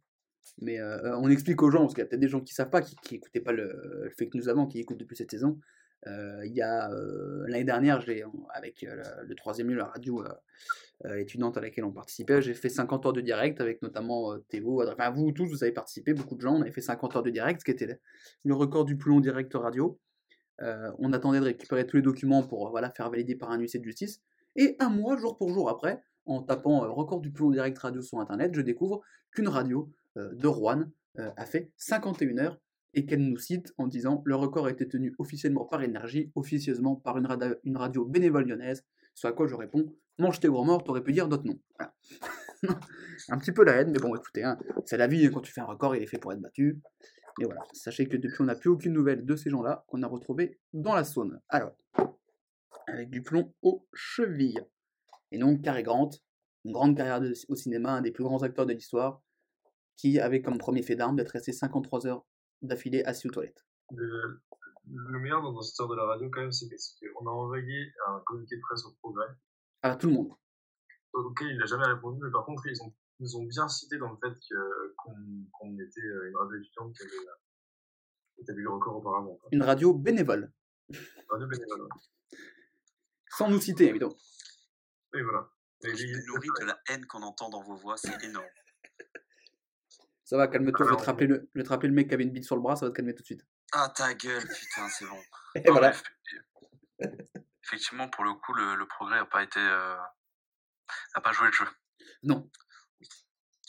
Mais 0.61 0.81
euh, 0.81 1.17
on 1.19 1.29
explique 1.29 1.63
aux 1.63 1.71
gens, 1.71 1.81
parce 1.81 1.95
qu'il 1.95 2.03
y 2.03 2.07
a 2.07 2.07
peut-être 2.07 2.21
des 2.21 2.29
gens 2.29 2.41
qui 2.41 2.55
savent 2.55 2.71
pas, 2.71 2.81
qui, 2.81 2.97
qui 2.97 3.17
écoutaient 3.17 3.41
pas 3.41 3.53
le, 3.53 4.03
le 4.05 4.11
fake 4.19 4.35
news 4.35 4.49
avant, 4.49 4.67
qui 4.67 4.81
écoutent 4.81 4.99
depuis 4.99 5.17
cette 5.17 5.31
saison. 5.31 5.61
Euh, 6.07 6.47
il 6.47 6.53
y 6.55 6.63
a 6.63 6.91
euh, 6.91 7.45
l'année 7.49 7.65
dernière, 7.65 8.01
j'ai 8.01 8.25
avec 8.55 8.85
euh, 8.85 8.95
le, 8.95 9.27
le 9.27 9.35
troisième 9.35 9.69
lieu, 9.69 9.77
la 9.77 9.87
radio 9.87 10.25
euh, 10.25 10.29
euh, 11.07 11.17
étudiante 11.19 11.57
à 11.57 11.61
laquelle 11.61 11.85
on 11.85 11.93
participait, 11.93 12.41
j'ai 12.41 12.55
fait 12.55 12.69
50 12.69 13.07
heures 13.07 13.13
de 13.13 13.21
direct 13.21 13.61
avec 13.61 13.83
notamment 13.83 14.33
euh, 14.33 14.39
Théo, 14.49 14.83
enfin 14.89 15.11
vous 15.11 15.33
tous, 15.33 15.47
vous 15.47 15.63
avez 15.65 15.73
participé, 15.73 16.15
beaucoup 16.15 16.37
de 16.37 16.41
gens, 16.41 16.55
on 16.55 16.61
avait 16.61 16.71
fait 16.71 16.81
50 16.81 17.17
heures 17.17 17.23
de 17.23 17.31
direct, 17.31 17.61
ce 17.61 17.65
qui 17.65 17.71
était 17.73 18.01
le 18.45 18.55
record 18.55 18.85
du 18.85 18.97
plus 18.97 19.11
long 19.11 19.21
direct 19.21 19.53
radio. 19.55 19.99
Euh, 20.63 20.91
on 20.99 21.13
attendait 21.13 21.41
de 21.41 21.45
récupérer 21.45 21.87
tous 21.87 21.97
les 21.97 22.03
documents 22.03 22.43
pour 22.43 22.67
euh, 22.67 22.71
voilà, 22.71 22.91
faire 22.91 23.11
valider 23.11 23.37
par 23.37 23.51
un 23.51 23.59
huissier 23.59 23.79
de 23.79 23.85
justice. 23.85 24.21
Et 24.57 24.77
un 24.81 24.89
mois, 24.89 25.17
jour 25.17 25.37
pour 25.37 25.51
jour 25.51 25.69
après, 25.69 26.03
en 26.27 26.43
tapant 26.43 26.85
euh, 26.85 26.89
record 26.89 27.21
du 27.21 27.31
plus 27.31 27.45
long 27.45 27.51
direct 27.51 27.79
radio 27.79 28.03
sur 28.03 28.19
internet, 28.21 28.55
je 28.55 28.61
découvre 28.61 29.03
qu'une 29.33 29.49
radio 29.49 29.91
de 30.17 30.49
Rouen 30.49 30.87
a 31.17 31.47
fait 31.47 31.71
51 31.77 32.39
heures 32.39 32.59
et 32.93 33.07
qu'elle 33.07 33.23
nous 33.23 33.39
cite 33.39 33.73
en 33.79 33.87
disant 33.87 34.21
le 34.25 34.35
record 34.35 34.67
a 34.67 34.71
été 34.71 34.89
tenu 34.89 35.15
officiellement 35.19 35.65
par 35.65 35.83
Énergie, 35.83 36.33
officieusement 36.35 36.97
par 36.97 37.19
une, 37.19 37.77
radio 37.77 38.05
bénévole 38.05 38.49
lyonnaise. 38.49 38.85
Ce 39.15 39.29
à 39.29 39.33
quoi 39.33 39.47
je 39.47 39.55
réponds 39.55 39.95
mange 40.19 40.41
tes 40.41 40.49
morts, 40.49 40.83
t'aurais 40.83 41.03
pu 41.03 41.13
dire 41.13 41.29
d'autres 41.29 41.47
noms. 41.47 41.61
Un 43.29 43.39
petit 43.39 43.53
peu 43.53 43.65
la 43.65 43.75
haine, 43.75 43.93
mais 43.93 43.99
bon, 43.99 44.15
écoutez, 44.17 44.43
hein, 44.43 44.59
c'est 44.85 44.97
la 44.97 45.07
vie, 45.07 45.31
quand 45.31 45.41
tu 45.41 45.53
fais 45.53 45.61
un 45.61 45.67
record, 45.67 45.95
il 45.95 46.03
est 46.03 46.07
fait 46.07 46.19
pour 46.19 46.33
être 46.33 46.41
battu. 46.41 46.81
Et 47.41 47.45
voilà, 47.45 47.63
sachez 47.73 48.09
que 48.09 48.17
depuis, 48.17 48.41
on 48.41 48.45
n'a 48.45 48.55
plus 48.57 48.71
aucune 48.71 48.93
nouvelle 48.93 49.25
de 49.25 49.37
ces 49.37 49.51
gens-là 49.51 49.85
qu'on 49.89 50.03
a 50.03 50.07
retrouvés 50.09 50.59
dans 50.73 50.95
la 50.95 51.05
Saône. 51.05 51.41
Alors, 51.49 51.73
avec 52.87 53.11
du 53.11 53.23
plomb 53.23 53.55
aux 53.63 53.87
chevilles. 53.93 54.61
Et 55.31 55.39
donc, 55.39 55.63
Cary 55.63 55.83
Grant, 55.83 56.11
une 56.65 56.73
grande 56.73 56.97
carrière 56.97 57.21
de- 57.21 57.35
au 57.49 57.55
cinéma, 57.55 57.93
un 57.93 58.01
des 58.03 58.11
plus 58.11 58.25
grands 58.25 58.43
acteurs 58.43 58.67
de 58.67 58.73
l'histoire, 58.73 59.21
qui 59.97 60.19
avait 60.21 60.43
comme 60.43 60.59
premier 60.59 60.83
fait 60.83 60.97
d'armes 60.97 61.17
d'être 61.17 61.31
resté 61.31 61.53
53 61.53 62.07
heures 62.07 62.25
d'affilée 62.63 63.03
assis 63.05 63.29
aux 63.29 63.31
toilettes. 63.31 63.65
Le, 63.95 64.41
le 64.91 65.19
meilleur 65.21 65.43
dans 65.43 65.61
cette 65.61 65.71
histoire 65.73 65.89
de 65.89 65.97
la 65.97 66.05
radio, 66.07 66.31
quand 66.31 66.41
même, 66.41 66.53
c'est 66.53 66.67
qu'on 67.15 67.27
a 67.27 67.31
envoyé 67.31 67.93
un 68.09 68.21
communiqué 68.27 68.57
de 68.57 68.61
presse 68.63 68.85
au 68.85 68.93
progrès. 69.03 69.27
À 69.83 69.95
tout 69.97 70.09
le 70.09 70.15
monde. 70.15 70.33
auquel 71.13 71.49
il 71.49 71.59
n'a 71.59 71.67
jamais 71.67 71.87
répondu, 71.87 72.21
mais 72.23 72.31
par 72.31 72.45
contre, 72.45 72.67
ils 72.67 72.81
ont, 72.83 72.93
ils 73.19 73.25
nous 73.25 73.37
ont 73.37 73.45
bien 73.45 73.67
cité 73.69 73.99
dans 73.99 74.11
le 74.11 74.17
fait 74.23 74.33
que- 74.49 74.88
qu'on 75.53 75.79
était 75.79 76.01
euh, 76.01 76.29
une 76.29 76.37
radio 76.37 76.59
étudiante 76.59 76.95
qui 76.97 77.03
avait, 77.03 77.13
euh, 78.61 78.63
le 78.63 78.71
record 78.71 78.97
auparavant. 78.97 79.35
quoi. 79.37 79.49
Une 79.53 79.63
radio 79.63 79.93
bénévole. 79.95 80.53
Radio 81.29 81.47
bénévole, 81.47 81.83
ouais. 81.83 82.39
Sans 83.31 83.49
nous 83.51 83.61
citer, 83.61 83.89
évidemment. 83.89 84.17
Oui, 85.13 85.23
voilà. 85.23 85.49
Mais 85.85 85.95
Je 85.97 86.05
il- 86.07 86.17
me 86.17 86.27
nourris 86.27 86.49
de 86.61 86.65
la 86.67 86.79
haine 86.89 87.07
qu'on 87.07 87.23
entend 87.23 87.49
dans 87.51 87.63
vos 87.63 87.77
voix, 87.77 87.97
c'est 87.97 88.23
énorme. 88.25 88.47
Ça 90.25 90.37
va, 90.37 90.47
calme-toi, 90.49 90.87
je 90.87 90.91
vais 90.91 90.97
te 91.01 91.05
rappeler 91.07 91.27
le, 91.27 91.49
je 91.55 91.59
vais 91.61 91.65
te 91.65 91.69
rappeler 91.71 91.89
le 91.89 91.95
mec 91.95 92.09
qui 92.09 92.15
avait 92.15 92.25
une 92.25 92.33
bite 92.33 92.45
sur 92.45 92.57
le 92.57 92.61
bras, 92.63 92.77
ça 92.77 92.85
va 92.87 92.91
te 92.93 92.97
calmer 92.97 93.15
tout 93.15 93.23
de 93.23 93.27
suite. 93.27 93.47
Ah 93.73 93.91
ta 93.95 94.13
gueule, 94.15 94.43
putain, 94.47 94.89
c'est 94.91 95.07
bon. 95.07 95.21
Et 95.55 95.61
Non, 95.63 95.73
voilà. 95.73 95.93
mais 97.01 97.09
Effectivement, 97.65 98.09
pour 98.09 98.25
le 98.25 98.35
coup, 98.35 98.53
le, 98.55 98.75
le 98.77 98.87
progrès 98.87 99.17
n'a 99.17 99.27
pas 99.27 99.43
été. 99.43 99.61
euh, 99.61 99.97
n'a 101.15 101.21
pas 101.23 101.33
joué 101.33 101.47
le 101.47 101.53
jeu. 101.53 101.67
Non. 102.23 102.51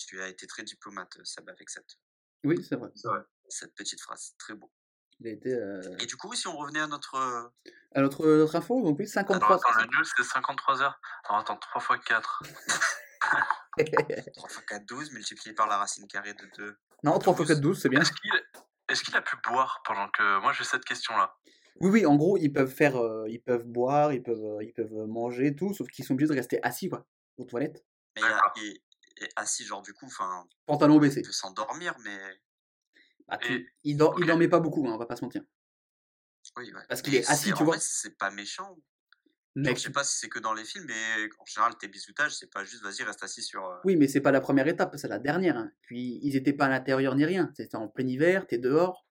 Tu 0.07 0.21
as 0.21 0.27
été 0.29 0.47
très 0.47 0.63
diplomate, 0.63 1.17
euh, 1.17 1.25
Seb, 1.25 1.49
avec 1.49 1.69
cette, 1.69 1.97
Oui, 2.45 2.63
c'est 2.67 2.75
vrai. 2.75 2.89
Vrai. 3.03 3.19
cette 3.49 3.75
petite 3.75 3.99
phrase. 4.01 4.33
Très 4.37 4.53
beau. 4.53 4.71
Il 5.19 5.27
a 5.27 5.31
été. 5.31 5.53
euh, 5.53 5.81
Et 5.99 6.05
du 6.05 6.15
coup, 6.15 6.33
si 6.33 6.47
on 6.47 6.55
revenait 6.57 6.79
à 6.79 6.87
notre. 6.87 7.15
euh, 7.15 7.49
À 7.93 8.01
notre, 8.01 8.25
notre 8.25 8.55
info, 8.55 8.81
donc 8.81 8.97
oui, 8.97 9.05
Alors 9.15 9.27
53. 9.29 9.55
attends, 9.57 9.79
le 9.81 9.85
news 9.97 10.05
c'est 10.15 10.23
53 10.23 10.81
heures. 10.81 10.99
Alors 11.27 11.41
attends, 11.41 11.57
3 11.57 11.81
fois 11.81 11.97
4. 11.97 12.41
3 13.77 14.49
x 14.49 14.61
4, 14.67 14.85
12, 14.85 15.11
multiplié 15.11 15.53
par 15.53 15.67
la 15.67 15.77
racine 15.77 16.07
carrée 16.07 16.33
de 16.33 16.45
2. 16.57 16.77
non, 17.03 17.19
3 17.19 17.33
x 17.37 17.47
4, 17.47 17.59
12, 17.59 17.81
c'est 17.81 17.89
bien. 17.89 18.01
Est-ce 18.01 18.11
qu'il 18.13 18.31
est 18.33 19.03
qu'il 19.03 19.15
a 19.15 19.21
pu 19.21 19.35
boire 19.43 19.81
pendant 19.85 20.07
que. 20.09 20.39
Moi 20.41 20.53
j'ai 20.53 20.63
cette 20.63 20.85
question 20.85 21.15
là. 21.17 21.35
Oui, 21.81 21.89
oui, 21.91 22.05
en 22.05 22.15
gros, 22.15 22.37
ils 22.37 22.51
peuvent 22.51 22.73
faire. 22.73 22.95
euh, 22.97 23.25
ils 23.29 23.41
peuvent 23.41 23.65
boire, 23.65 24.11
ils 24.13 24.23
peuvent, 24.23 24.43
euh, 24.43 24.63
ils 24.63 24.73
peuvent 24.73 25.05
manger, 25.07 25.55
tout, 25.55 25.73
sauf 25.73 25.87
qu'ils 25.89 26.03
sont 26.05 26.13
obligés 26.13 26.29
de 26.29 26.35
rester 26.35 26.61
assis, 26.63 26.89
quoi, 26.89 27.05
aux 27.37 27.45
toilettes. 27.45 27.85
Mais 28.15 28.21
il 28.23 28.25
a- 28.25 28.41
Et 29.21 29.29
assis, 29.35 29.65
genre, 29.65 29.81
du 29.81 29.93
coup, 29.93 30.05
enfin, 30.05 30.45
Pantalon 30.65 30.95
il 30.95 31.01
baissé. 31.01 31.21
peut 31.21 31.31
s'endormir, 31.31 31.95
mais. 31.99 32.41
Bah, 33.27 33.37
Et- 33.43 33.67
il, 33.83 33.97
dort, 33.97 34.15
il 34.17 34.23
ok. 34.23 34.27
dormait 34.27 34.47
pas 34.47 34.59
beaucoup, 34.59 34.87
hein, 34.87 34.93
on 34.93 34.97
va 34.97 35.05
pas 35.05 35.15
se 35.15 35.23
mentir. 35.23 35.43
Oui, 36.57 36.71
ouais. 36.73 36.81
Parce 36.87 37.01
qu'il 37.01 37.15
est 37.15 37.29
assis, 37.29 37.53
tu 37.53 37.61
en 37.61 37.65
vois? 37.65 37.77
c'est 37.79 38.17
pas 38.17 38.31
méchant. 38.31 38.77
Mec, 39.55 39.77
Je 39.77 39.83
sais 39.83 39.91
pas 39.91 40.03
si 40.03 40.17
c'est 40.17 40.29
que 40.29 40.39
dans 40.39 40.53
les 40.53 40.63
films, 40.63 40.85
mais 40.87 41.29
en 41.37 41.45
général, 41.45 41.75
tes 41.77 41.87
bisoutages, 41.89 42.35
c'est 42.35 42.49
pas 42.51 42.63
juste 42.63 42.81
vas-y, 42.83 43.03
reste 43.03 43.21
assis 43.23 43.43
sur. 43.43 43.65
euh, 43.65 43.75
Oui, 43.83 43.97
mais 43.97 44.07
c'est 44.07 44.21
pas 44.21 44.31
la 44.31 44.39
première 44.41 44.67
étape, 44.67 44.95
c'est 44.95 45.07
la 45.07 45.19
dernière. 45.19 45.57
hein. 45.57 45.71
Puis 45.81 46.19
ils 46.23 46.35
étaient 46.35 46.53
pas 46.53 46.65
à 46.65 46.69
l'intérieur 46.69 47.15
ni 47.15 47.25
rien. 47.25 47.51
C'était 47.55 47.75
en 47.75 47.87
plein 47.89 48.07
hiver, 48.07 48.47
t'es 48.47 48.57
dehors. 48.57 49.05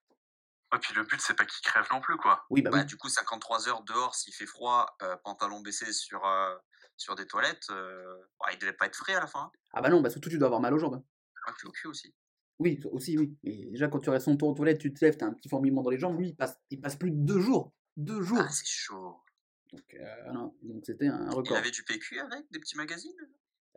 Et 0.73 0.77
puis 0.79 0.93
le 0.95 1.03
but 1.03 1.19
c'est 1.21 1.33
pas 1.35 1.45
qu'il 1.45 1.61
crève 1.63 1.85
non 1.91 1.99
plus 2.01 2.15
quoi. 2.17 2.45
Oui, 2.49 2.61
bah, 2.61 2.69
Bah, 2.71 2.79
oui. 2.79 2.85
du 2.85 2.95
coup, 2.97 3.09
53 3.09 3.67
heures 3.69 3.83
dehors, 3.83 4.15
s'il 4.15 4.33
fait 4.33 4.45
froid, 4.45 4.95
euh, 5.01 5.15
pantalon 5.23 5.59
baissé 5.61 5.91
sur, 5.93 6.25
euh, 6.25 6.55
sur 6.99 7.15
des 7.15 7.25
toilettes, 7.25 7.67
euh, 7.71 8.17
bah, 8.39 8.47
il 8.53 8.59
devait 8.59 8.73
pas 8.73 8.85
être 8.87 8.95
frais 8.95 9.15
à 9.15 9.19
la 9.21 9.27
fin. 9.27 9.51
Ah 9.73 9.81
bah 9.81 9.89
non, 9.89 10.01
bah 10.01 10.09
surtout 10.09 10.29
tu 10.29 10.37
dois 10.37 10.47
avoir 10.47 10.61
mal 10.61 10.73
aux 10.73 10.79
jambes. 10.79 10.95
hein. 10.95 11.03
Ah, 11.47 11.53
au 11.65 11.71
cul 11.71 11.87
aussi. 11.87 12.13
Oui, 12.59 12.79
aussi, 12.91 13.17
oui. 13.17 13.37
Mais 13.43 13.55
déjà, 13.71 13.87
quand 13.87 13.99
tu 13.99 14.09
restes 14.09 14.25
son 14.25 14.35
tour 14.35 14.49
aux 14.49 14.53
toilettes, 14.53 14.79
tu 14.79 14.93
te 14.93 15.03
lèves, 15.03 15.15
t'as 15.15 15.25
un 15.27 15.33
petit 15.33 15.47
fourmillement 15.47 15.81
dans 15.81 15.89
les 15.89 15.97
jambes. 15.97 16.19
Lui, 16.19 16.29
il 16.29 16.35
passe, 16.35 16.57
il 16.69 16.81
passe 16.81 16.97
plus 16.97 17.11
de 17.11 17.15
deux 17.17 17.39
jours. 17.39 17.71
Deux 17.95 18.21
jours. 18.21 18.39
Ah, 18.41 18.49
c'est 18.49 18.67
chaud. 18.67 19.15
Donc, 19.71 19.93
euh, 19.93 20.31
non. 20.33 20.53
Donc 20.63 20.83
c'était 20.85 21.07
un 21.07 21.29
Il 21.31 21.35
record. 21.35 21.57
avait 21.57 21.71
du 21.71 21.83
PQ 21.83 22.19
avec 22.19 22.45
des 22.51 22.59
petits 22.59 22.75
magazines 22.75 23.15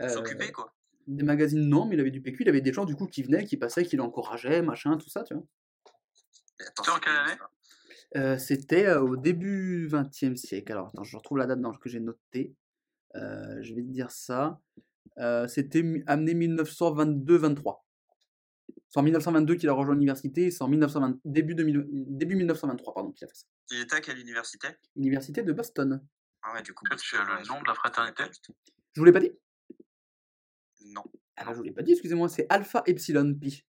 Euh, 0.01 0.09
S'occuper, 0.09 0.51
quoi. 0.51 0.75
des 1.07 1.23
magazines, 1.23 1.61
non, 1.69 1.85
mais 1.87 1.95
il 1.95 2.01
avait 2.01 2.11
du 2.11 2.21
PQ. 2.23 2.43
Il 2.43 2.49
avait 2.49 2.61
des 2.61 2.73
gens, 2.73 2.85
du 2.85 2.97
coup, 2.97 3.07
qui 3.07 3.23
venaient, 3.23 3.45
qui 3.45 3.57
passaient, 3.57 3.85
qui 3.85 3.97
l'encourageaient, 3.97 4.63
machin, 4.63 4.97
tout 4.97 5.09
ça, 5.11 5.23
tu 5.23 5.35
vois. 5.35 5.45
Attends, 6.61 6.83
C'était 6.85 6.91
en 6.91 6.99
quelle 7.01 7.17
année? 7.17 7.39
Euh, 8.17 8.37
c'était 8.39 8.93
au 8.95 9.17
début 9.17 9.87
20e 9.89 10.37
siècle. 10.37 10.73
Alors, 10.73 10.89
attends, 10.89 11.05
je 11.05 11.17
retrouve 11.17 11.39
la 11.39 11.47
date 11.47 11.61
dans, 11.61 11.73
que 11.73 11.89
j'ai 11.89 12.01
notée. 12.01 12.55
Euh, 13.17 13.59
je 13.63 13.75
vais 13.75 13.83
te 13.83 13.89
dire 13.89 14.11
ça. 14.11 14.61
Euh, 15.19 15.47
c'était 15.49 15.83
amené 16.07 16.35
1922-23. 16.35 17.81
C'est 18.89 18.99
en 19.01 19.03
1922 19.03 19.55
qu'il 19.57 19.69
a 19.69 19.73
rejoint 19.73 19.95
l'université, 19.95 20.47
et 20.47 20.51
c'est 20.51 20.63
en 20.63 20.69
1920, 20.69 21.19
début, 21.25 21.55
2000 21.55 21.87
début 22.09 22.37
1923 22.37 22.95
pardon, 22.95 23.13
qu'il 23.13 23.25
a 23.25 23.29
fait 23.29 23.35
ça. 23.37 23.47
Il 23.71 23.81
était 23.81 23.97
à 23.97 24.01
quelle 24.01 24.19
université? 24.19 24.69
Université 24.97 25.43
de 25.43 25.53
Boston. 25.53 26.03
Ah 26.43 26.53
ouais, 26.55 26.63
du 26.63 26.75
coup. 26.75 26.85
Tu 26.97 27.17
as 27.17 27.25
le 27.25 27.47
nom 27.49 27.61
de 27.63 27.67
la 27.67 27.75
fraternité? 27.75 28.25
Je 28.95 29.01
vous 29.01 29.05
l'ai 29.05 29.13
pas 29.13 29.21
dit? 29.21 29.33
Non. 30.87 31.03
Ah 31.37 31.45
bah, 31.45 31.53
je 31.53 31.57
vous 31.57 31.63
l'ai 31.63 31.73
pas 31.73 31.83
dit, 31.83 31.93
excusez-moi, 31.93 32.29
c'est 32.29 32.47
Alpha 32.51 32.83
Epsilon 32.87 33.35
Pi. 33.35 33.65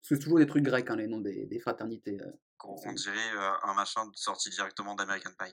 Parce 0.00 0.10
que 0.10 0.14
c'est 0.14 0.18
toujours 0.22 0.38
des 0.38 0.46
trucs 0.46 0.62
grecs, 0.62 0.88
hein, 0.90 0.96
les 0.96 1.08
noms 1.08 1.20
des, 1.20 1.46
des 1.46 1.58
fraternités. 1.58 2.20
euh. 2.20 2.30
On 2.64 2.92
dirait 2.92 3.36
euh, 3.36 3.50
un 3.64 3.74
machin 3.74 4.02
sorti 4.14 4.50
directement 4.50 4.94
d'American 4.94 5.30
Pie. 5.38 5.52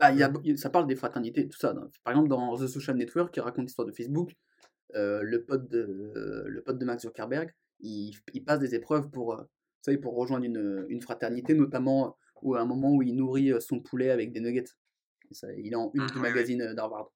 Bah, 0.00 0.12
y 0.12 0.22
a, 0.22 0.32
ça 0.56 0.70
parle 0.70 0.86
des 0.86 0.96
fraternités, 0.96 1.48
tout 1.48 1.58
ça. 1.58 1.74
Par 2.04 2.12
exemple, 2.12 2.28
dans 2.28 2.56
The 2.56 2.66
Social 2.66 2.96
Network, 2.96 3.32
qui 3.32 3.40
raconte 3.40 3.66
l'histoire 3.66 3.86
de 3.86 3.92
Facebook, 3.92 4.34
euh, 4.94 5.22
le, 5.22 5.44
pote 5.44 5.68
de, 5.68 6.44
le 6.46 6.62
pote 6.62 6.78
de 6.78 6.84
Mark 6.84 7.00
Zuckerberg, 7.00 7.50
il, 7.80 8.12
il 8.32 8.44
passe 8.44 8.58
des 8.58 8.74
épreuves 8.74 9.10
pour, 9.10 9.34
euh, 9.34 9.42
vous 9.42 9.82
savez, 9.82 9.98
pour 9.98 10.14
rejoindre 10.16 10.44
une, 10.44 10.86
une 10.88 11.00
fraternité, 11.00 11.54
notamment 11.54 12.16
où, 12.42 12.54
à 12.54 12.60
un 12.60 12.64
moment 12.66 12.90
où 12.92 13.02
il 13.02 13.14
nourrit 13.14 13.52
euh, 13.52 13.60
son 13.60 13.80
poulet 13.80 14.10
avec 14.10 14.32
des 14.32 14.40
nuggets. 14.40 14.64
Et 15.30 15.34
ça, 15.34 15.52
il 15.52 15.72
est 15.72 15.76
en 15.76 15.90
une 15.94 16.06
du 16.06 16.14
oui. 16.14 16.20
magazine 16.20 16.74
d'Harvard. 16.74 17.12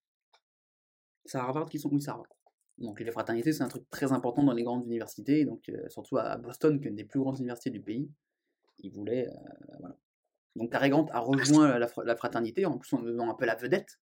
C'est 1.24 1.38
à 1.38 1.42
Harvard 1.42 1.68
qui 1.68 1.78
sont 1.78 1.90
Oui, 1.90 2.00
c'est 2.00 2.10
Harvard. 2.10 2.28
Donc 2.78 3.00
les 3.00 3.10
fraternités, 3.10 3.52
c'est 3.52 3.62
un 3.62 3.68
truc 3.68 3.88
très 3.90 4.12
important 4.12 4.42
dans 4.42 4.52
les 4.52 4.62
grandes 4.64 4.84
universités, 4.84 5.44
donc 5.44 5.68
euh, 5.68 5.88
surtout 5.88 6.18
à 6.18 6.36
Boston, 6.36 6.80
qui 6.80 6.86
est 6.86 6.90
une 6.90 6.96
des 6.96 7.04
plus 7.04 7.20
grandes 7.20 7.38
universités 7.38 7.70
du 7.70 7.80
pays. 7.80 8.10
Il 8.78 8.90
voulait. 8.92 9.28
euh, 9.28 9.76
voilà. 9.78 9.96
Donc 10.56 10.70
Cary 10.70 10.90
Grant 10.90 11.06
a 11.12 11.18
rejoint 11.18 11.78
la, 11.78 11.88
fra- 11.88 12.04
la 12.04 12.16
fraternité, 12.16 12.64
en 12.66 12.80
en 12.92 12.98
devenant 13.00 13.30
un 13.30 13.34
peu 13.34 13.44
la 13.44 13.56
vedette. 13.56 13.98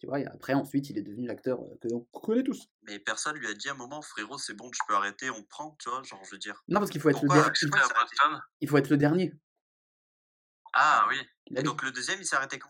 Tu 0.00 0.06
vois, 0.06 0.20
et 0.20 0.26
après, 0.26 0.54
ensuite, 0.54 0.90
il 0.90 0.98
est 0.98 1.02
devenu 1.02 1.26
l'acteur 1.26 1.60
que 1.80 1.88
l'on 1.88 2.00
connaît 2.12 2.42
tous. 2.42 2.68
Mais 2.82 2.98
personne 2.98 3.36
lui 3.36 3.46
a 3.46 3.54
dit 3.54 3.68
à 3.68 3.72
un 3.72 3.76
moment, 3.76 4.02
frérot, 4.02 4.36
c'est 4.38 4.54
bon, 4.54 4.68
tu 4.70 4.80
peux 4.88 4.94
arrêter, 4.94 5.30
on 5.30 5.40
te 5.40 5.48
prend, 5.48 5.76
tu 5.78 5.88
vois, 5.88 6.02
genre, 6.02 6.20
je 6.24 6.32
veux 6.32 6.38
dire. 6.38 6.62
Non, 6.68 6.80
parce 6.80 6.90
qu'il 6.90 7.00
faut 7.00 7.08
être 7.10 7.22
le, 7.22 7.28
Pourquoi 7.28 7.44
der- 7.44 7.52
il, 8.60 8.68
faut 8.68 8.76
être 8.76 8.90
le 8.90 8.96
dernier. 8.96 9.32
Ah 10.72 11.06
oui. 11.08 11.16
Et 11.56 11.62
donc 11.62 11.82
le 11.82 11.92
deuxième, 11.92 12.18
il 12.20 12.26
s'est 12.26 12.36
arrêté 12.36 12.58
quand? 12.58 12.68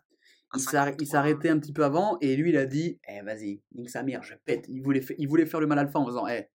Il 0.54 0.60
s'est 0.60 0.76
arr- 0.76 0.94
il 1.00 1.06
s'est 1.06 1.12
53. 1.12 1.18
arrêté 1.18 1.48
un 1.48 1.58
petit 1.58 1.72
peu 1.72 1.84
avant, 1.84 2.18
et 2.20 2.36
lui, 2.36 2.50
il 2.50 2.56
a 2.56 2.66
dit 2.66 3.00
Eh, 3.08 3.22
vas-y, 3.22 3.62
nique 3.74 3.90
sa 3.90 4.02
mère, 4.02 4.22
je 4.22 4.34
pète. 4.44 4.66
Il 4.68 4.82
voulait, 4.82 5.04
il 5.18 5.26
voulait 5.26 5.46
faire 5.46 5.60
le 5.60 5.66
mal 5.66 5.78
alpha 5.78 5.98
en 5.98 6.06
faisant 6.06 6.28
Eh, 6.28 6.48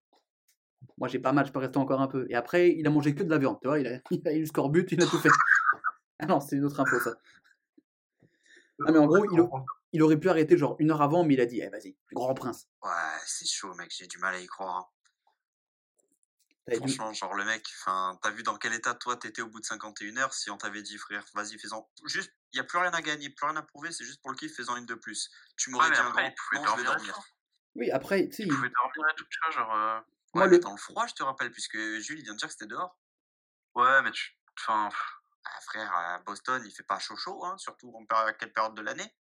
moi 0.97 1.07
j'ai 1.09 1.19
pas 1.19 1.33
mal, 1.33 1.45
je 1.45 1.51
peux 1.51 1.59
rester 1.59 1.77
encore 1.79 1.99
un 1.99 2.07
peu. 2.07 2.25
Et 2.29 2.35
après, 2.35 2.69
il 2.69 2.85
a 2.87 2.89
mangé 2.89 3.13
que 3.15 3.23
de 3.23 3.29
la 3.29 3.37
viande, 3.39 3.57
tu 3.61 3.67
vois, 3.67 3.79
il 3.79 3.87
a, 3.87 3.99
il 4.11 4.25
a 4.27 4.33
eu 4.33 4.41
le 4.41 4.45
scorbut, 4.45 4.85
il 4.91 5.01
a 5.01 5.07
tout 5.07 5.17
fait. 5.19 5.29
Ah 6.19 6.25
non, 6.25 6.39
c'est 6.39 6.55
une 6.57 6.65
autre 6.65 6.79
info, 6.79 6.99
ça. 6.99 7.15
Ah, 8.85 8.91
mais 8.91 8.97
en 8.99 9.07
gros, 9.07 9.25
il, 9.25 9.41
il 9.93 10.03
aurait 10.03 10.19
pu 10.19 10.29
arrêter 10.29 10.57
genre 10.57 10.75
une 10.79 10.91
heure 10.91 11.01
avant, 11.01 11.23
mais 11.23 11.33
il 11.33 11.41
a 11.41 11.45
dit 11.45 11.59
Eh, 11.61 11.69
vas-y, 11.69 11.97
grand 12.13 12.33
prince. 12.33 12.67
Ouais, 12.83 12.91
c'est 13.25 13.47
chaud, 13.47 13.73
mec, 13.75 13.91
j'ai 13.95 14.07
du 14.07 14.17
mal 14.19 14.35
à 14.35 14.39
y 14.39 14.47
croire. 14.47 14.77
hein. 14.77 14.85
Franchement, 16.75 17.11
genre, 17.13 17.33
le 17.33 17.45
mec, 17.45 17.65
enfin, 17.79 18.19
t'as 18.21 18.29
vu 18.29 18.43
dans 18.43 18.55
quel 18.55 18.73
état 18.73 18.93
toi 18.93 19.17
t'étais 19.17 19.41
au 19.41 19.47
bout 19.47 19.59
de 19.59 19.65
51 19.65 20.17
heures 20.17 20.33
si 20.35 20.51
on 20.51 20.57
t'avait 20.57 20.83
dit, 20.83 20.99
frère, 20.99 21.25
vas-y, 21.33 21.57
fais-en. 21.57 21.89
Juste, 22.05 22.31
y 22.53 22.59
a 22.59 22.63
plus 22.63 22.77
rien 22.77 22.91
à 22.91 23.01
gagner, 23.01 23.31
plus 23.31 23.47
rien 23.47 23.55
à 23.55 23.63
prouver, 23.63 23.91
c'est 23.91 24.03
juste 24.05 24.21
pour 24.21 24.29
le 24.29 24.37
kiff, 24.37 24.55
fais-en 24.55 24.75
une 24.77 24.85
de 24.85 24.93
plus. 24.93 25.31
Tu 25.57 25.71
m'aurais 25.71 25.87
Ouais, 25.89 25.95
dit 25.95 25.99
un 25.99 26.07
après, 26.09 26.21
grand, 26.21 26.29
il 26.29 26.35
pouvait 26.35 26.61
non, 26.63 26.71
je 26.71 26.77
vais 26.81 26.83
dormir. 26.85 27.13
dormir. 27.13 27.23
Oui, 27.75 27.89
après, 27.91 28.27
tu 28.29 28.33
sais, 28.35 28.43
Il 28.43 28.49
il- 28.49 28.55
pouvait 28.55 28.69
dormir 28.69 29.11
et 29.11 29.15
tout, 29.15 29.25
tu 29.29 29.39
vois, 29.43 29.51
genre. 29.51 29.75
euh, 29.75 29.99
Moi, 30.35 30.43
Ouais, 30.43 30.49
mais 30.51 30.57
le- 30.57 30.61
dans 30.63 30.71
le 30.71 30.77
froid, 30.77 31.07
je 31.07 31.13
te 31.15 31.23
rappelle, 31.23 31.49
puisque 31.51 31.75
Jules, 31.75 32.19
il 32.19 32.23
vient 32.23 32.33
de 32.33 32.37
dire 32.37 32.47
que 32.47 32.53
c'était 32.53 32.67
dehors. 32.67 32.95
Ouais, 33.73 34.01
mais 34.03 34.11
tu. 34.11 34.37
Enfin. 34.59 34.89
Ah, 35.43 35.61
frère, 35.61 35.91
à 35.93 36.19
Boston, 36.19 36.61
il 36.65 36.71
fait 36.71 36.83
pas 36.83 36.99
chaud 36.99 37.15
chaud, 37.15 37.43
hein, 37.43 37.57
surtout 37.57 37.93
en 37.93 38.05
à 38.15 38.33
quelle 38.33 38.53
période 38.53 38.75
de 38.75 38.81
l'année? 38.81 39.11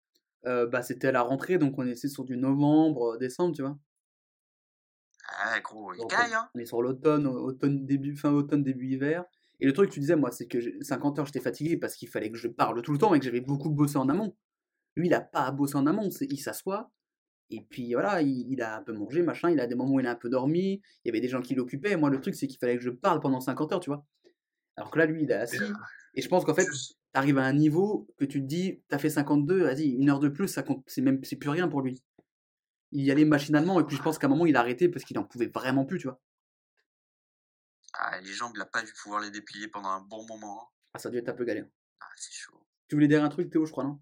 Euh, 0.47 0.67
bah, 0.67 0.83
c'était 0.83 1.09
à 1.09 1.13
la 1.13 1.23
rentrée, 1.23 1.59
donc 1.59 1.79
on 1.79 1.87
était 1.87 2.09
sur 2.09 2.25
du 2.25 2.37
novembre, 2.37 3.15
euh, 3.15 3.19
décembre, 3.19 3.55
tu 3.55 3.63
vois. 3.63 3.79
Ah, 5.29 5.61
gros, 5.61 5.93
il 5.93 5.99
Donc, 5.99 6.11
caille, 6.11 6.35
hein. 6.35 6.49
On 6.55 6.59
est 6.59 6.67
sur 6.67 6.83
l'automne, 6.83 7.27
automne, 7.27 7.85
début, 7.87 8.17
fin 8.17 8.33
automne, 8.33 8.63
début 8.63 8.87
hiver. 8.87 9.25
Et 9.61 9.67
le 9.67 9.73
truc 9.73 9.89
que 9.91 9.95
tu 9.95 10.01
disais, 10.01 10.17
moi, 10.17 10.31
c'est 10.31 10.47
que 10.47 10.61
j'ai- 10.61 10.77
50 10.83 11.19
heures, 11.19 11.27
j'étais 11.27 11.41
fatigué 11.41 11.77
parce 11.77 11.95
qu'il 11.97 12.09
fallait 12.09 12.31
que 12.31 12.39
je 12.39 12.49
parle 12.49 12.81
tout 12.83 12.93
le 12.93 12.99
temps 12.99 13.15
et 13.15 13.19
que 13.19 13.25
j'avais 13.25 13.41
beaucoup 13.41 13.71
bossé 13.71 13.97
en 13.97 14.09
amont. 14.09 14.37
Lui, 14.97 15.09
il 15.09 15.15
a 15.15 15.21
pas 15.21 15.47
à 15.47 15.53
bosser 15.53 15.77
en 15.77 15.87
amont, 15.87 16.09
il 16.11 16.39
s'assoit. 16.41 16.91
Et 17.51 17.63
puis 17.63 17.95
voilà, 17.95 18.23
il, 18.23 18.47
il 18.51 18.63
a 18.63 18.77
un 18.79 18.83
peu 18.83 18.93
mangé, 18.93 19.23
machin. 19.23 19.51
Il 19.51 19.61
a 19.61 19.67
des 19.67 19.75
moments 19.77 19.95
où 19.95 20.01
il 20.01 20.07
a 20.07 20.13
un 20.13 20.17
peu 20.17 20.31
dormi. 20.31 20.83
Il 21.05 21.09
y 21.09 21.11
avait 21.11 21.21
des 21.21 21.29
gens 21.29 21.43
qui 21.43 21.55
l'occupaient. 21.55 21.97
Moi, 21.97 22.11
le 22.11 22.21
truc, 22.21 22.35
c'est 22.35 22.47
qu'il 22.49 22.59
fallait 22.59 22.77
que 22.79 22.85
je 22.85 22.91
parle 22.91 23.21
pendant 23.21 23.41
50 23.41 23.73
heures, 23.73 23.81
tu 23.81 23.91
vois. 23.91 24.07
Alors 24.77 24.91
que 24.91 24.99
là, 24.99 25.07
lui, 25.07 25.25
il 25.25 25.31
est 25.31 25.35
assis. 25.35 25.81
Et 26.19 26.21
je 26.21 26.29
pense 26.29 26.45
qu'en 26.45 26.53
fait, 26.55 26.67
Juste- 26.67 26.99
t'arrives 27.13 27.39
à 27.39 27.45
un 27.45 27.53
niveau 27.53 28.09
que 28.19 28.25
tu 28.25 28.41
te 28.41 28.47
dis, 28.47 28.83
t'as 28.89 28.99
fait 28.99 29.09
52, 29.09 29.63
vas-y, 29.63 29.91
une 29.91 30.11
heure 30.11 30.19
de 30.19 30.29
plus, 30.29 30.49
ça 30.49 30.65
compte, 30.65 30.83
c'est 30.89 31.01
même, 31.01 31.23
c'est 31.25 31.37
plus 31.37 31.49
rien 31.49 31.69
pour 31.69 31.81
lui. 31.81 32.03
Il 32.91 33.05
y 33.05 33.13
allait 33.13 33.25
machinalement, 33.25 33.79
et 33.79 33.85
puis 33.85 33.97
je 33.97 34.03
pense 34.03 34.19
qu'à 34.19 34.27
un 34.27 34.31
moment, 34.31 34.45
il 34.45 34.57
a 34.57 34.61
arrêté 34.61 34.89
parce 34.89 35.05
qu'il 35.05 35.17
en 35.17 35.23
pouvait 35.23 35.47
vraiment 35.47 35.85
plus, 35.85 35.99
tu 36.01 36.09
vois. 36.09 36.21
Ah, 37.95 38.19
les 38.21 38.33
jambes, 38.33 38.51
il 38.57 38.61
a 38.61 38.67
pas 38.67 38.83
dû 38.83 38.93
pouvoir 39.01 39.21
les 39.21 39.31
déplier 39.31 39.69
pendant 39.69 39.91
un 39.91 40.01
bon 40.01 40.27
moment. 40.27 40.61
hein. 40.61 40.67
Ah, 40.95 40.99
ça 40.99 41.09
a 41.09 41.13
dû 41.13 41.19
être 41.19 41.29
un 41.29 41.35
peu 41.35 41.45
galère. 41.45 41.67
Ah, 42.01 42.07
c'est 42.17 42.33
chaud. 42.33 42.67
Tu 42.89 42.97
voulais 42.97 43.07
dire 43.07 43.23
un 43.23 43.29
truc, 43.29 43.49
Théo, 43.51 43.65
je 43.65 43.71
crois, 43.71 43.85
non? 43.85 44.01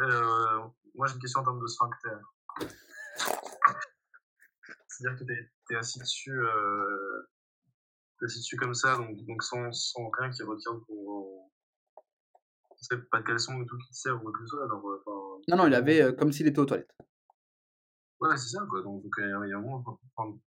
Euh, 0.00 0.60
moi, 0.94 1.08
j'ai 1.08 1.14
une 1.14 1.20
question 1.20 1.40
en 1.40 1.44
termes 1.44 1.60
de 1.60 1.66
sphincter. 1.66 2.08
C'est-à-dire 4.88 5.18
que 5.18 5.24
t'es 5.24 5.74
es 5.74 5.76
assis 5.76 5.98
dessus, 5.98 6.40
euh, 6.40 7.28
t'es 8.18 8.24
assis 8.24 8.38
dessus 8.38 8.56
comme 8.56 8.74
ça, 8.74 8.96
donc, 8.96 9.14
donc 9.26 9.42
sans, 9.42 9.70
sans 9.72 10.08
rien 10.18 10.30
qui 10.30 10.42
retient 10.42 10.72
ton. 10.86 10.99
C'est 12.80 13.08
pas 13.10 13.18
de 13.20 13.24
caleçon 13.26 13.54
ou 13.56 13.64
tout 13.66 13.76
qui 13.78 13.94
sert 13.94 14.16
ou 14.16 14.20
quoi 14.20 14.32
que 14.32 14.38
ce 14.40 14.46
soit. 14.46 14.64
Alors, 14.64 14.86
euh, 14.88 15.42
Non, 15.48 15.56
non, 15.56 15.66
il 15.66 15.74
avait 15.74 16.02
euh, 16.02 16.12
comme 16.12 16.32
s'il 16.32 16.46
était 16.46 16.58
aux 16.58 16.64
toilettes. 16.66 16.94
Ouais, 18.20 18.36
c'est 18.36 18.48
ça, 18.56 18.64
quoi. 18.68 18.82
Donc, 18.82 19.02
donc, 19.02 19.12
il 19.18 19.22
y 19.28 19.32
a 19.32 19.46
il 19.46 19.50
y 19.50 19.52
a 19.52 19.56
un 19.56 19.60
moment, 19.60 19.84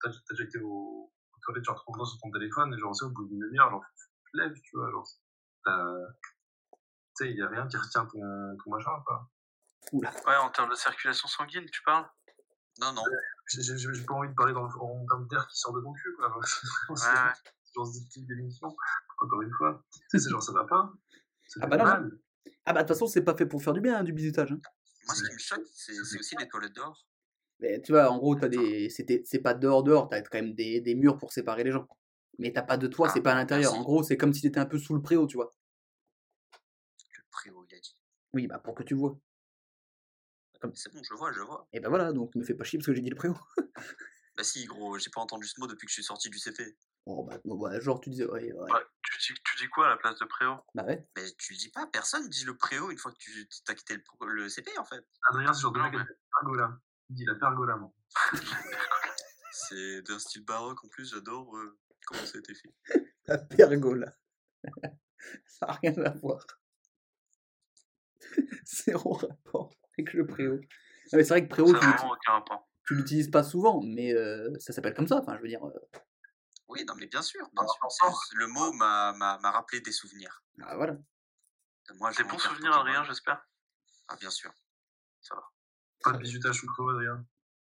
t'as 0.01 0.09
déjà 0.31 0.43
été 0.43 0.59
au, 0.59 1.11
aux 1.11 1.39
toilettes, 1.43 1.63
genre 1.65 1.75
30 1.84 1.99
ans 1.99 2.05
sur 2.05 2.19
ton 2.21 2.31
téléphone, 2.31 2.73
et 2.73 2.79
genre, 2.79 2.95
c'est 2.95 3.05
au 3.05 3.09
bout 3.09 3.25
d'une 3.27 3.39
demi-heure, 3.39 3.69
genre, 3.71 3.84
tu 3.95 4.05
te 4.31 4.38
lèves, 4.38 4.53
tu 4.61 4.77
vois, 4.77 4.89
genre, 4.91 5.07
t'as- 5.65 6.07
tu 7.15 7.25
sais, 7.25 7.31
il 7.31 7.38
y 7.38 7.41
a 7.41 7.47
rien 7.47 7.67
qui 7.67 7.77
retient 7.77 8.05
ton, 8.05 8.19
ton 8.63 8.69
machin, 8.71 8.91
quoi. 9.05 9.29
Ouais, 9.93 10.36
en 10.38 10.49
termes 10.49 10.69
de 10.69 10.75
circulation 10.75 11.27
sanguine, 11.27 11.65
tu 11.71 11.81
parles? 11.84 12.05
Non, 12.79 12.93
non. 12.93 13.03
J'ai 13.51 13.61
j'ai- 13.61 13.77
j'ai 13.77 14.05
pas 14.05 14.13
envie 14.15 14.29
de 14.29 14.34
parler 14.34 14.53
dans, 14.53 14.65
en 14.65 15.05
termes 15.05 15.27
d'air 15.27 15.45
qui 15.47 15.57
sort 15.59 15.73
de 15.73 15.81
ton 15.81 15.93
cul, 15.93 16.15
quoi. 16.17 16.34
C'est 16.95 17.07
Ouais, 17.07 17.13
ouais. 17.13 17.34
genre 17.75 17.88
ce 17.88 18.07
type 18.09 18.25
d'émission, 18.27 18.75
encore 19.19 19.41
une 19.43 19.51
fois. 19.51 19.84
Tu 19.91 19.99
sais, 20.09 20.19
c'est 20.19 20.29
genre, 20.29 20.41
ça 20.41 20.53
va 20.53 20.63
pas. 20.65 20.91
Ça 21.47 21.59
Ah 21.61 21.65
fait 21.65 21.69
bah 21.69 21.77
là, 21.77 21.84
mal. 21.86 22.11
Ah 22.66 22.74
bah 22.74 22.84
de 22.84 22.88
toute 22.88 22.95
façon, 22.95 23.07
c'est 23.07 23.24
pas 23.24 23.36
fait 23.36 23.45
pour 23.45 23.61
faire 23.61 23.74
du 23.74 23.82
bien, 23.82 23.97
hein, 23.99 24.03
du 24.03 24.14
bisutage. 24.14 24.51
hein. 24.51 24.59
Moi, 25.05 25.16
ce 25.16 25.24
qui 25.24 25.34
me 25.34 25.38
choque, 25.38 25.66
c'est 25.74 25.99
aussi 26.18 26.36
les 26.39 26.47
toilettes 26.47 26.74
dehors. 26.74 27.05
Mais 27.59 27.82
tu 27.82 27.91
vois, 27.91 28.09
en 28.09 28.18
gros, 28.18 28.36
t'as 28.36 28.47
des... 28.49 28.89
c'était- 28.89 29.22
c'est 29.26 29.39
pas 29.39 29.53
dehors 29.53 29.84
dehors, 29.84 30.07
t'as 30.09 30.22
quand 30.22 30.38
même 30.38 30.53
des... 30.53 30.80
des 30.82 30.95
murs 30.95 31.18
pour 31.18 31.32
séparer 31.34 31.64
les 31.64 31.72
gens. 31.72 31.88
Mais 32.39 32.51
t'as 32.53 32.61
pas 32.64 32.78
de 32.78 32.88
toit, 32.88 33.07
Ah, 33.09 33.11
c'est 33.14 33.22
pas 33.22 33.34
à 33.34 33.36
l'intérieur. 33.36 33.72
merci. 33.74 33.82
En 33.82 33.84
gros, 33.84 34.01
c'est 34.03 34.18
comme 34.18 34.34
si 34.34 34.41
t'étais 34.41 34.59
un 34.59 34.66
peu 34.66 34.78
sous 34.80 34.93
le 34.95 35.01
préau, 35.01 35.28
tu 35.28 35.36
vois. 35.38 35.51
Le 37.18 37.24
préau, 37.32 37.66
il 37.70 37.76
a 37.76 37.80
dit. 37.80 37.95
Oui, 38.34 38.47
bah 38.47 38.59
pour 38.59 38.74
que 38.76 38.84
tu 38.84 38.95
vois. 38.95 39.18
C'est 40.74 40.93
bon, 40.93 41.01
je 41.03 41.14
vois, 41.16 41.32
je 41.34 41.41
vois. 41.41 41.68
Et 41.74 41.80
bah 41.82 41.89
voilà, 41.89 42.14
donc 42.14 42.34
me 42.36 42.43
fais 42.43 42.53
pas 42.53 42.64
chier 42.64 42.80
parce 42.80 42.88
que 42.88 42.93
j'ai 42.95 43.01
dit 43.01 43.09
le 43.09 43.16
préau. 43.18 43.36
Bah 44.38 44.43
si, 44.43 44.66
gros, 44.66 44.97
j'ai 44.97 45.09
pas 45.11 45.22
entendu 45.22 45.45
ce 45.47 45.59
mot 45.59 45.68
depuis 45.68 45.86
que 45.86 45.91
je 45.91 45.95
suis 45.95 46.03
sorti 46.03 46.30
du 46.30 46.39
CP. 46.39 46.76
Bon 47.05 47.23
bah, 47.25 47.37
bon, 47.43 47.57
bah, 47.57 47.79
genre 47.81 47.99
tu 47.99 48.09
disais, 48.09 48.25
ouais, 48.25 48.53
ouais. 48.53 48.71
Ouais, 48.71 48.79
tu, 49.01 49.17
dis, 49.33 49.39
tu 49.43 49.57
dis 49.57 49.67
quoi 49.69 49.87
à 49.87 49.89
la 49.89 49.97
place 49.97 50.17
de 50.19 50.25
Préau? 50.25 50.55
Bah 50.73 50.85
ouais. 50.85 51.05
Mais 51.17 51.23
tu 51.37 51.53
le 51.53 51.57
dis 51.59 51.69
pas, 51.69 51.85
personne 51.87 52.29
dit 52.29 52.45
le 52.45 52.55
préau 52.55 52.91
une 52.91 52.97
fois 52.97 53.11
que 53.11 53.17
tu 53.17 53.47
t'as 53.65 53.73
quitté 53.73 53.95
le, 53.95 54.33
le 54.33 54.49
CP 54.49 54.71
en 54.77 54.85
fait. 54.85 55.05
Adrien, 55.29 55.51
c'est 55.53 55.61
genre 55.61 55.73
de 55.73 55.81
mec 55.81 55.93
mais- 55.93 56.05
pergola. 56.39 56.79
Il 57.09 57.15
dit 57.17 57.25
la 57.25 57.35
pergola, 57.35 57.75
moi. 57.75 57.93
C'est 59.51 60.01
d'un 60.03 60.17
style 60.17 60.43
baroque 60.45 60.83
en 60.83 60.87
plus, 60.87 61.11
j'adore 61.11 61.55
euh, 61.55 61.77
comment 62.07 62.25
ça 62.25 62.37
a 62.37 62.39
été 62.39 62.55
fait. 62.55 62.73
La 63.27 63.37
pergola. 63.37 64.11
ça 65.45 65.67
a 65.67 65.73
rien 65.73 65.95
à 66.03 66.09
voir. 66.09 66.43
Zéro 68.65 69.13
rapport 69.13 69.69
avec 69.97 70.13
le 70.13 70.25
préau. 70.25 70.55
Non, 70.55 70.59
mais 71.13 71.23
c'est 71.23 71.29
vrai 71.29 71.43
que 71.43 71.49
préau, 71.49 71.71
n'a 71.71 71.97
tu 72.85 72.95
l'utilises 72.95 73.29
pas 73.29 73.43
souvent, 73.43 73.81
mais 73.83 74.13
euh, 74.13 74.49
ça 74.59 74.73
s'appelle 74.73 74.93
comme 74.93 75.07
ça. 75.07 75.17
Enfin, 75.17 75.37
je 75.37 75.41
veux 75.43 75.47
dire, 75.47 75.63
euh, 75.63 75.99
Oui, 76.68 76.84
non 76.86 76.95
mais 76.95 77.07
bien 77.07 77.22
sûr, 77.22 77.47
bien 77.53 77.68
sûr. 77.68 77.91
C'est 77.91 78.07
juste, 78.07 78.34
le 78.34 78.47
mot 78.47 78.72
m'a 78.74 79.14
m'a- 79.14 79.38
m'a 79.39 79.51
rappelé 79.51 79.82
des 79.82 79.91
souvenirs. 79.91 80.43
ah, 80.61 80.76
voilà. 80.76 80.95
Moi, 81.95 82.11
je 82.11 82.18
souvenirs, 82.18 82.38
totalement. 82.38 82.76
Adrien, 82.80 83.03
j'espère 83.03 83.45
Ah 84.07 84.16
bien 84.16 84.30
sûr. 84.30 84.53
Pas 86.03 86.11
de 86.14 86.18
bisutage 86.18 86.61
le 86.61 86.68
préau, 86.68 86.89
Adrien. 86.89 87.26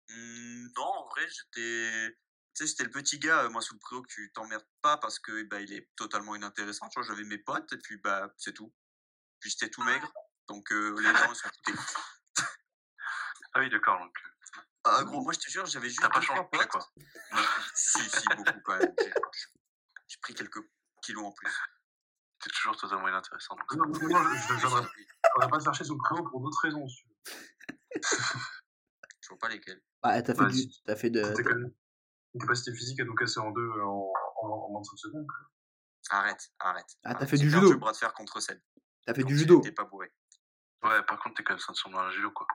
Hmm, 0.10 0.68
non, 0.76 0.84
en 0.84 1.10
vrai, 1.10 1.28
j'étais. 1.28 2.18
Tu 2.54 2.66
sais, 2.66 2.68
j'étais 2.68 2.84
le 2.84 2.92
petit 2.92 3.20
gars, 3.20 3.44
euh, 3.44 3.50
moi, 3.50 3.62
sous 3.62 3.74
le 3.74 3.80
préau, 3.80 4.02
que 4.02 4.08
tu 4.08 4.32
t'emmerdes 4.34 4.68
pas 4.82 4.98
parce 4.98 5.20
que 5.20 5.44
bah, 5.44 5.60
il 5.60 5.74
est 5.74 5.90
totalement 5.96 6.36
inintéressant. 6.36 6.88
Tu 6.90 7.00
vois, 7.00 7.08
j'avais 7.08 7.24
mes 7.24 7.38
potes, 7.38 7.72
et 7.74 7.78
puis 7.78 7.98
bah, 7.98 8.32
c'est 8.38 8.54
tout. 8.54 8.74
Puis 9.40 9.50
j'étais 9.50 9.70
tout 9.70 9.84
maigre, 9.84 10.12
donc 10.48 10.72
euh, 10.72 10.96
les 11.00 11.14
gens, 11.16 11.32
ils 11.32 11.36
s'en 11.36 11.50
foutaient. 11.50 11.80
Ah 13.54 13.60
oui, 13.60 13.70
d'accord, 13.70 14.00
donc 14.00 14.16
euh, 14.26 14.30
Ah, 14.86 15.04
gros, 15.04 15.22
moi, 15.22 15.34
je 15.34 15.40
te 15.40 15.50
jure, 15.50 15.66
j'avais 15.66 15.88
juste 15.88 16.02
t'as 16.02 16.10
pas 16.10 16.22
changé, 16.22 16.44
quoi. 16.70 16.88
Si, 17.76 18.00
si, 18.10 18.26
beaucoup 18.36 18.60
quand 18.66 18.78
même. 18.78 18.94
J'ai- 19.00 19.14
J'ai 20.08 20.18
pris 20.22 20.34
quelques 20.36 20.60
kilos 21.02 21.26
en 21.26 21.32
plus. 21.32 21.52
T'es 22.40 22.50
toujours 22.50 22.76
totalement 22.78 23.08
inintéressant. 23.08 23.56
donc. 23.56 23.74
Non, 23.74 23.86
non, 23.86 24.10
non, 24.10 24.36
je 24.36 24.54
viendrai 24.60 25.50
pas 25.50 25.60
chercher 25.60 25.86
le 25.86 25.98
préau 25.98 26.24
pour 26.30 26.42
d'autres 26.42 26.60
raisons. 26.62 26.88
si 26.88 27.04
tu. 27.04 27.08
Je 29.22 29.30
vois 29.30 29.38
pas 29.38 29.48
lesquels. 29.50 29.82
Bah, 30.02 30.22
t'as 30.22 30.34
fait, 30.36 30.42
Bah, 30.44 30.50
du... 30.50 30.62
t'as 30.86 30.96
fait 30.98 31.10
de. 31.10 31.22
T'as 31.22 31.44
quand 31.44 31.56
même 31.56 31.72
une 32.34 32.42
capacité 32.42 32.74
physique 32.76 33.00
à 33.00 33.06
nous 33.06 33.16
casser 33.16 33.40
en 33.40 33.52
deux 33.52 33.62
euh, 33.62 33.86
en, 33.86 34.12
en, 34.42 34.48
en 34.48 34.70
moins 34.70 34.82
de 34.82 34.86
5 34.86 34.98
secondes. 34.98 35.26
quoi. 35.28 36.18
Arrête, 36.18 36.50
arrête. 36.60 36.98
Ah, 37.06 37.16
t'as 37.16 37.26
fait 37.26 37.38
J'ai 37.38 37.44
du 37.44 37.50
judo. 37.50 37.72
le 37.72 37.78
bras 37.78 37.94
de 37.94 37.98
fer 37.98 38.14
contre 38.14 38.42
celle. 38.42 38.62
T'as 39.06 39.14
fait 39.14 39.24
du 39.24 39.38
judo. 39.38 39.62
j'étais 39.64 39.74
pas 39.74 39.86
bourré. 39.86 40.14
Ouais, 40.84 41.02
par 41.04 41.18
contre, 41.24 41.36
t'es 41.38 41.44
quand 41.44 41.54
même 41.54 41.60
ceinture 41.60 41.90
dans 41.92 42.04
la 42.04 42.12
judo, 42.12 42.32
quoi. 42.32 42.46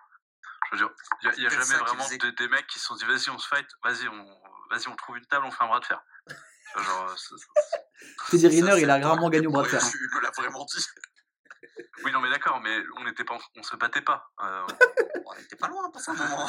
Je 0.73 0.77
veux 0.77 0.79
dire, 0.79 0.91
il 1.23 1.27
y 1.27 1.29
a, 1.29 1.35
y 1.43 1.47
a 1.47 1.51
jamais 1.51 1.79
vraiment 1.81 2.05
faisait- 2.05 2.19
des, 2.19 2.33
des 2.33 2.49
mecs 2.49 2.67
qui 2.67 2.79
se 2.79 2.85
sont 2.87 2.95
dit, 2.97 3.05
vas-y, 3.05 3.31
on 3.31 3.39
se 3.39 3.49
fight, 3.49 3.67
vas-y, 3.83 4.07
on, 4.09 4.25
vas-y, 4.71 4.89
on 4.89 4.97
trouve 4.97 5.17
une 5.17 5.27
table, 5.27 5.47
on 5.47 5.51
fait 5.51 5.65
un 5.65 5.69
bras 5.69 5.81
de 5.81 5.85
fer. 5.87 6.03
Genre, 6.77 7.17
Teddy 8.31 8.47
Riner, 8.49 8.81
il 8.81 8.91
a 8.91 8.99
rarement 8.99 9.31
gagné 9.31 9.47
au 9.47 9.51
bras 9.51 9.63
de 9.63 9.69
fer. 9.69 9.83
hein. 9.83 9.89
Tu 9.91 10.17
me 10.17 10.21
l'as 10.23 10.31
vraiment 10.37 10.65
dit. 10.67 10.85
oui, 12.05 12.13
non, 12.13 12.21
mais 12.21 12.31
d'accord, 12.31 12.61
mais 12.61 12.77
on 12.99 13.05
n'était 13.05 13.25
pas, 13.25 13.39
on 13.57 13.63
se 13.63 13.77
battait 13.77 14.03
pas. 14.03 14.31
Euh, 14.43 14.67
On 15.31 15.35
était 15.41 15.57
pas 15.57 15.69
loin 15.69 15.91
pour 15.91 16.01
ça, 16.01 16.13
un 16.13 16.15
moment. 16.15 16.49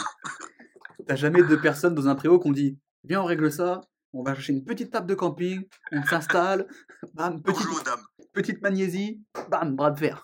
T'as 1.06 1.16
jamais 1.18 1.44
deux 1.44 1.60
personnes 1.60 1.94
dans 1.96 2.08
un 2.08 2.16
préau 2.16 2.40
qu'on 2.40 2.52
dit 2.54 2.80
Viens, 3.04 3.22
on 3.22 3.26
règle 3.26 3.52
ça, 3.52 3.82
on 4.14 4.24
va 4.24 4.36
chercher 4.36 4.54
une 4.54 4.64
petite 4.64 4.92
table 4.92 5.06
de 5.08 5.16
camping, 5.16 5.68
on 5.92 6.02
s'installe, 6.04 6.66
bam, 7.14 7.42
petite, 7.44 7.58
Bonjour, 7.66 7.84
dame. 7.84 8.02
petite 8.34 8.62
magnésie, 8.62 9.22
bam, 9.50 9.76
bras 9.76 9.92
de 9.92 10.00
fer. 10.00 10.24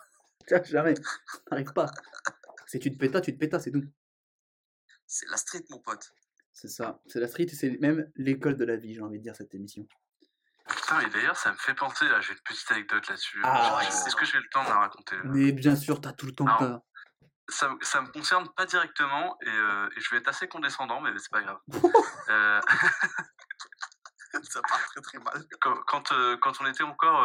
Jamais. 0.65 0.93
T'arrives 1.49 1.73
pas. 1.73 1.87
Si 2.67 2.79
tu 2.79 2.91
te 2.91 2.97
pétas, 2.97 3.21
tu 3.21 3.33
te 3.33 3.39
pétas, 3.39 3.59
c'est 3.59 3.71
tout. 3.71 3.83
C'est 5.07 5.29
la 5.29 5.37
street, 5.37 5.63
mon 5.69 5.79
pote. 5.79 6.11
C'est 6.53 6.69
ça. 6.69 6.99
C'est 7.07 7.19
la 7.19 7.27
street 7.27 7.45
et 7.45 7.55
c'est 7.55 7.77
même 7.79 8.09
l'école 8.15 8.55
de 8.55 8.65
la 8.65 8.75
vie, 8.75 8.93
j'ai 8.93 9.01
envie 9.01 9.19
de 9.19 9.23
dire, 9.23 9.35
cette 9.35 9.53
émission. 9.53 9.87
Putain, 10.67 11.01
et 11.01 11.09
d'ailleurs, 11.09 11.37
ça 11.37 11.51
me 11.51 11.57
fait 11.57 11.75
penser, 11.75 12.05
là, 12.05 12.21
j'ai 12.21 12.33
une 12.33 12.39
petite 12.39 12.71
anecdote 12.71 13.07
là-dessus. 13.07 13.39
Ah. 13.43 13.79
Est-ce 13.83 14.15
que 14.15 14.25
j'ai 14.25 14.39
le 14.39 14.49
temps 14.51 14.63
de 14.63 14.69
la 14.69 14.79
raconter 14.79 15.15
Mais 15.25 15.51
bien 15.51 15.75
sûr, 15.75 16.01
t'as 16.01 16.13
tout 16.13 16.25
le 16.25 16.31
temps 16.31 16.45
que 16.57 16.79
ça, 17.49 17.75
ça 17.81 18.01
me 18.01 18.07
concerne 18.07 18.47
pas 18.55 18.65
directement 18.65 19.37
et, 19.41 19.49
euh, 19.49 19.87
et 19.95 20.01
je 20.01 20.09
vais 20.09 20.17
être 20.17 20.27
assez 20.27 20.47
condescendant, 20.47 21.01
mais 21.01 21.11
c'est 21.17 21.31
pas 21.31 21.41
grave. 21.41 21.59
Euh, 22.27 22.59
ça 24.49 24.59
part 24.67 24.83
très 24.87 25.01
très 25.01 25.19
mal. 25.19 25.45
quand, 25.61 25.75
quand, 25.85 26.11
euh, 26.11 26.37
quand 26.37 26.59
on 26.59 26.65
était 26.65 26.81
encore, 26.83 27.21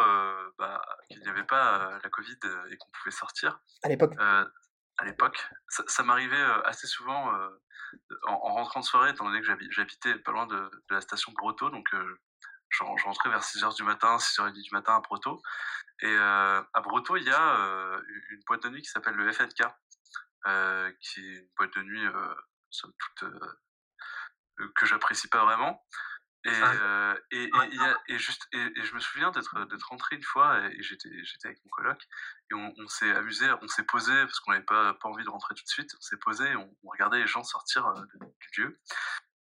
bah, 0.59 0.79
qu'il 1.09 1.23
n'y 1.23 1.27
avait 1.27 1.43
pas 1.43 1.97
la 2.03 2.09
Covid 2.11 2.37
et 2.69 2.77
qu'on 2.77 2.91
pouvait 2.91 3.09
sortir, 3.09 3.59
À 3.81 3.89
l'époque. 3.89 4.13
À 5.01 5.05
l'époque, 5.05 5.49
ça, 5.67 6.03
m'arrivait 6.03 6.35
euh, 6.39 6.61
assez 6.63 6.85
souvent 6.85 7.33
euh, 7.33 7.49
en, 8.27 8.33
en 8.33 8.53
rentrant 8.53 8.81
de 8.81 8.85
soirée, 8.85 9.09
étant 9.09 9.25
donné 9.25 9.41
que 9.41 9.47
j'habi- 9.47 9.71
j'habitais 9.71 10.15
pas 10.19 10.31
loin 10.31 10.45
de, 10.45 10.69
la 10.91 11.01
station 11.01 11.31
Broto, 11.31 11.71
donc 11.71 11.91
euh, 11.95 12.19
je, 12.69 12.83
rentrais 12.83 13.29
vers 13.29 13.41
6h 13.41 13.75
du 13.75 13.83
matin, 13.83 14.17
6h30 14.17 14.61
du 14.61 14.69
matin 14.71 14.95
à 14.95 14.99
Broto. 14.99 15.41
Et 16.03 16.15
à 16.15 16.81
Broto, 16.83 17.17
il 17.17 17.23
y 17.23 17.31
a 17.31 17.99
une 18.31 18.41
boîte 18.47 18.63
de 18.63 18.69
nuit 18.69 18.81
qui 18.81 18.89
s'appelle 18.89 19.13
le 19.13 19.31
FNK, 19.31 19.61
qui 20.99 21.19
est 21.19 21.39
une 21.39 21.49
boîte 21.57 21.75
de 21.75 21.83
nuit, 21.83 22.07
que 24.75 24.85
j'apprécie 24.87 25.27
pas 25.27 25.43
vraiment. 25.45 25.83
Et, 26.43 26.49
euh, 26.49 27.15
et, 27.29 27.43
et, 27.43 28.13
et 28.15 28.17
juste, 28.17 28.47
et, 28.51 28.57
et 28.57 28.83
je 28.83 28.95
me 28.95 28.99
souviens 28.99 29.29
d'être 29.29 29.63
d'être 29.65 29.87
rentré 29.89 30.15
une 30.15 30.23
fois 30.23 30.59
et, 30.59 30.75
et 30.75 30.81
j'étais 30.81 31.09
j'étais 31.23 31.49
avec 31.49 31.59
mon 31.63 31.69
coloc 31.69 32.01
et 32.49 32.55
on, 32.55 32.73
on 32.79 32.87
s'est 32.87 33.11
amusé, 33.11 33.47
on 33.61 33.67
s'est 33.67 33.83
posé 33.83 34.11
parce 34.25 34.39
qu'on 34.39 34.51
n'avait 34.51 34.63
pas, 34.65 34.95
pas 34.95 35.09
envie 35.09 35.23
de 35.23 35.29
rentrer 35.29 35.53
tout 35.53 35.63
de 35.63 35.69
suite. 35.69 35.91
On 35.97 36.01
s'est 36.01 36.17
posé 36.17 36.49
et 36.49 36.55
on, 36.55 36.75
on 36.83 36.89
regardait 36.89 37.19
les 37.19 37.27
gens 37.27 37.43
sortir 37.43 37.85
euh, 37.85 38.01
du 38.39 38.61
lieu. 38.61 38.79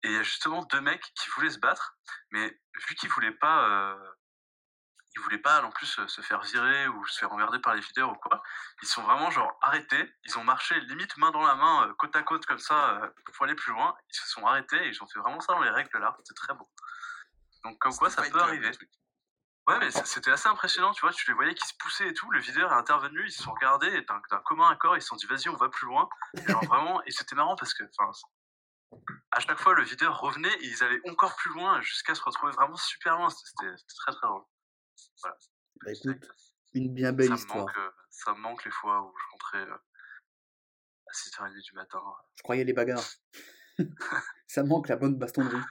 Et 0.03 0.09
il 0.09 0.13
y 0.13 0.17
a 0.17 0.23
justement 0.23 0.63
deux 0.65 0.81
mecs 0.81 1.03
qui 1.15 1.29
voulaient 1.31 1.49
se 1.49 1.59
battre, 1.59 1.97
mais 2.31 2.47
vu 2.87 2.95
qu'ils 2.95 3.09
voulaient 3.09 3.31
pas, 3.31 3.67
euh, 3.69 4.11
ils 5.15 5.21
voulaient 5.21 5.37
pas 5.37 5.61
en 5.63 5.71
plus 5.71 5.99
se 6.07 6.21
faire 6.21 6.41
virer 6.41 6.87
ou 6.87 7.05
se 7.05 7.19
faire 7.19 7.31
emmerder 7.31 7.59
par 7.59 7.73
les 7.73 7.81
videurs 7.81 8.11
ou 8.11 8.15
quoi. 8.15 8.41
Ils 8.81 8.87
sont 8.87 9.01
vraiment 9.03 9.31
genre 9.31 9.57
arrêtés. 9.61 10.13
Ils 10.25 10.37
ont 10.37 10.43
marché 10.43 10.79
limite 10.81 11.15
main 11.17 11.31
dans 11.31 11.45
la 11.45 11.55
main, 11.55 11.87
euh, 11.87 11.93
côte 11.93 12.15
à 12.15 12.23
côte 12.23 12.45
comme 12.45 12.59
ça, 12.59 13.01
euh, 13.01 13.09
pour 13.33 13.45
aller 13.45 13.55
plus 13.55 13.71
loin. 13.71 13.95
Ils 14.09 14.15
se 14.15 14.27
sont 14.27 14.45
arrêtés 14.45 14.77
et 14.85 14.89
ils 14.89 15.03
ont 15.03 15.07
fait 15.07 15.19
vraiment 15.19 15.39
ça 15.39 15.53
dans 15.53 15.61
les 15.61 15.69
règles 15.69 15.97
là. 15.99 16.15
C'était 16.19 16.33
très 16.33 16.53
beau. 16.53 16.69
Donc 17.63 17.79
comme 17.79 17.95
quoi 17.95 18.09
ça 18.09 18.21
peut 18.23 18.41
arriver. 18.41 18.71
Ouais, 19.67 19.79
mais 19.79 19.89
c'était 19.89 20.29
assez 20.29 20.47
impressionnant, 20.47 20.93
tu 20.93 21.01
vois. 21.01 21.11
Tu 21.11 21.25
les 21.27 21.33
voyais 21.33 21.55
qui 21.55 21.67
se 21.67 21.73
poussaient 21.79 22.07
et 22.07 22.13
tout. 22.13 22.29
Le 22.29 22.39
videur 22.39 22.71
est 22.71 22.75
intervenu, 22.75 23.25
ils 23.25 23.31
se 23.31 23.41
sont 23.41 23.51
regardés 23.51 23.87
et 23.87 24.01
d'un 24.01 24.39
commun 24.45 24.69
accord, 24.69 24.95
ils 24.95 25.01
se 25.01 25.07
sont 25.07 25.15
dit 25.15 25.25
vas-y, 25.25 25.49
on 25.49 25.55
va 25.55 25.69
plus 25.69 25.87
loin. 25.87 26.07
Et 26.37 26.47
genre 26.47 26.63
vraiment, 26.65 27.01
et 27.05 27.11
c'était 27.11 27.35
marrant 27.35 27.55
parce 27.55 27.73
que, 27.73 27.83
enfin, 27.97 28.11
à 29.31 29.39
chaque 29.39 29.59
fois, 29.59 29.73
le 29.73 29.83
videur 29.83 30.19
revenait 30.19 30.53
et 30.53 30.67
ils 30.67 30.83
allaient 30.83 31.01
encore 31.09 31.35
plus 31.35 31.51
loin 31.53 31.81
jusqu'à 31.81 32.13
se 32.13 32.21
retrouver 32.21 32.51
vraiment 32.51 32.75
super 32.75 33.17
loin. 33.17 33.29
C'était 33.29 33.73
très 33.97 34.11
très 34.11 34.27
drôle. 34.27 34.43
Voilà. 35.21 35.37
Bah 35.83 35.91
écoute, 35.91 36.27
une 36.73 36.93
bien 36.93 37.11
belle 37.11 37.27
ça, 37.27 37.33
me 37.33 37.37
histoire. 37.37 37.65
manque, 37.65 37.77
euh, 37.77 37.91
ça 38.09 38.33
me 38.33 38.39
manque 38.39 38.65
les 38.65 38.71
fois 38.71 39.01
où 39.01 39.13
je 39.17 39.31
rentrais 39.31 39.71
euh, 39.71 39.77
à 41.07 41.13
6h30 41.13 41.61
du 41.61 41.73
matin. 41.73 42.01
Je 42.35 42.43
croyais 42.43 42.63
les 42.63 42.73
bagarres. 42.73 43.07
Ça 44.47 44.63
manque 44.63 44.87
la 44.87 44.95
bonne 44.95 45.17
bastonnerie. 45.17 45.61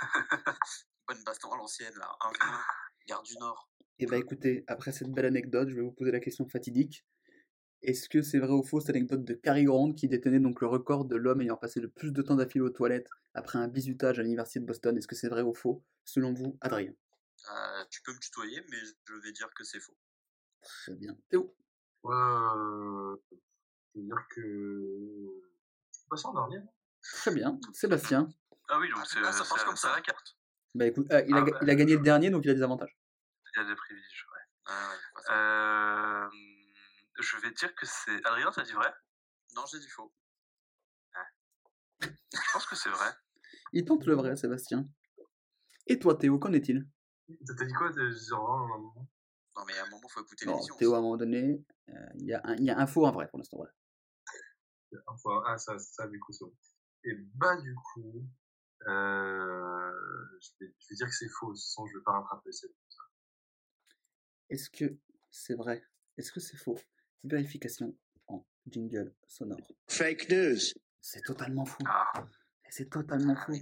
Bonne 1.08 1.22
baston 1.24 1.52
à 1.52 1.56
l'ancienne, 1.56 1.94
là. 1.98 2.16
1 2.20 2.30
v 2.30 2.38
Gare 3.08 3.22
du 3.22 3.34
Nord. 3.38 3.68
Et 3.98 4.06
bah 4.06 4.16
écoutez, 4.16 4.64
après 4.68 4.92
cette 4.92 5.10
belle 5.10 5.26
anecdote, 5.26 5.68
je 5.68 5.74
vais 5.74 5.82
vous 5.82 5.92
poser 5.92 6.12
la 6.12 6.20
question 6.20 6.48
fatidique. 6.48 7.04
Est-ce 7.82 8.08
que 8.08 8.22
c'est 8.22 8.38
vrai 8.38 8.52
ou 8.52 8.62
faux 8.62 8.80
cette 8.80 8.90
anecdote 8.90 9.24
de 9.24 9.34
Cary 9.34 9.64
Grant 9.64 9.92
qui 9.92 10.06
détenait 10.08 10.38
donc 10.38 10.60
le 10.60 10.68
record 10.68 11.04
de 11.04 11.16
l'homme 11.16 11.40
ayant 11.40 11.56
passé 11.56 11.80
le 11.80 11.88
plus 11.88 12.12
de 12.12 12.22
temps 12.22 12.36
d'affilée 12.36 12.64
aux 12.64 12.70
toilettes 12.70 13.10
après 13.34 13.58
un 13.58 13.66
bisutage 13.66 14.20
à 14.20 14.22
l'université 14.22 14.60
de 14.60 14.66
Boston? 14.66 14.96
Est-ce 14.96 15.08
que 15.08 15.16
c'est 15.16 15.28
vrai 15.28 15.42
ou 15.42 15.52
faux? 15.52 15.84
Selon 16.04 16.32
vous, 16.32 16.56
Adrien. 16.60 16.92
Euh, 17.50 17.84
tu 17.90 18.02
peux 18.02 18.12
me 18.12 18.18
tutoyer, 18.18 18.62
mais 18.70 18.78
je 19.06 19.14
vais 19.14 19.32
dire 19.32 19.48
que 19.54 19.64
c'est 19.64 19.80
faux. 19.80 19.96
Très 20.62 20.94
bien. 20.94 21.16
Théo 21.28 21.54
euh, 22.04 23.16
je 23.94 24.00
veux 24.00 24.04
dire 24.06 24.26
que. 24.30 24.40
Je 25.92 25.98
suis 25.98 26.08
passé 26.08 26.26
en 26.26 26.34
dernier. 26.34 26.58
Très 27.02 27.32
bien. 27.32 27.58
Sébastien. 27.72 28.28
Ah 28.68 28.78
oui, 28.80 28.88
donc 28.90 29.06
c'est 29.06 29.18
Ah, 29.22 29.32
ça 29.32 29.44
marche 29.44 29.64
comme 29.64 29.76
ça 29.76 29.88
ça. 29.88 29.94
la 29.96 30.02
carte. 30.02 30.36
Bah 30.74 30.86
écoute, 30.86 31.06
euh, 31.12 31.22
il, 31.28 31.34
a, 31.34 31.38
Ah, 31.38 31.42
bah. 31.42 31.58
il 31.62 31.70
a 31.70 31.74
gagné 31.74 31.94
le 31.96 32.02
dernier, 32.02 32.30
donc 32.30 32.44
il 32.44 32.50
a 32.50 32.54
des 32.54 32.62
avantages. 32.62 32.96
Il 33.54 33.60
a 33.60 33.64
des 33.64 33.74
privilèges, 33.74 34.26
ouais. 34.32 34.72
Ah. 35.28 36.26
Euh, 36.26 36.30
je 37.20 37.36
vais 37.38 37.50
dire 37.52 37.74
que 37.74 37.86
c'est. 37.86 38.24
Adrien, 38.26 38.50
t'as 38.50 38.62
dit 38.62 38.72
vrai? 38.72 38.92
Non, 39.54 39.64
j'ai 39.70 39.78
dit 39.78 39.88
faux. 39.88 40.12
Je 42.00 42.52
pense 42.52 42.66
que 42.66 42.74
c'est 42.74 42.88
vrai. 42.88 43.10
Il 43.72 43.84
tente 43.84 44.06
le 44.06 44.14
vrai, 44.14 44.34
Sébastien. 44.36 44.86
Et 45.86 45.98
toi, 45.98 46.16
Théo, 46.16 46.38
qu'en 46.38 46.52
est-il? 46.52 46.88
T'as 47.46 47.64
dit 47.64 47.72
quoi 47.72 47.92
T'as 47.92 48.08
dit 48.08 48.26
genre, 48.28 48.58
non, 48.58 48.68
non, 48.68 48.78
non. 48.96 49.08
Non, 49.56 49.64
mais 49.66 49.78
à 49.78 49.84
un 49.84 49.90
moment, 49.90 50.08
faut 50.08 50.22
écouter 50.22 50.46
Non, 50.46 50.52
l'émission. 50.52 50.76
Théo, 50.76 50.94
à 50.94 50.98
un 50.98 51.00
moment 51.02 51.16
donné, 51.16 51.62
euh, 51.90 51.92
il 52.14 52.26
y, 52.26 52.32
a 52.32 52.40
un- 52.44 52.56
il 52.56 52.64
y 52.64 52.70
a 52.70 52.78
un 52.78 52.86
faux, 52.86 53.06
un 53.06 53.10
vrai 53.12 53.28
pour 53.28 53.38
l'instant. 53.38 53.58
Voilà. 53.58 53.72
Enfin, 55.06 55.42
ah, 55.46 55.58
ça, 55.58 55.78
ça, 55.78 56.06
du 56.08 56.18
coup, 56.20 56.32
bon. 56.40 56.54
Et 57.04 57.14
bah, 57.34 57.56
du 57.60 57.74
coup, 57.74 58.26
euh, 58.86 59.92
je, 60.40 60.50
vais, 60.64 60.74
je 60.78 60.86
vais 60.90 60.96
dire 60.96 61.06
que 61.06 61.14
c'est 61.14 61.28
faux, 61.28 61.54
sans 61.54 61.86
je 61.86 61.96
vais 61.98 62.02
pas 62.04 62.12
rattraper 62.12 62.52
cette. 62.52 62.72
Est-ce 64.50 64.68
que 64.70 64.96
c'est 65.30 65.54
vrai? 65.54 65.82
Est-ce 66.18 66.32
que 66.32 66.40
c'est 66.40 66.56
faux? 66.56 66.78
Vérification 67.24 67.96
en 68.26 68.44
jingle 68.66 69.14
sonore. 69.26 69.58
Fake 69.88 70.28
news. 70.30 70.58
C'est 71.00 71.22
totalement 71.22 71.64
fou. 71.64 71.78
Ah, 71.86 72.12
C'est 72.68 72.90
totalement 72.90 73.34
Ah 73.36 73.46
fou. 73.46 73.54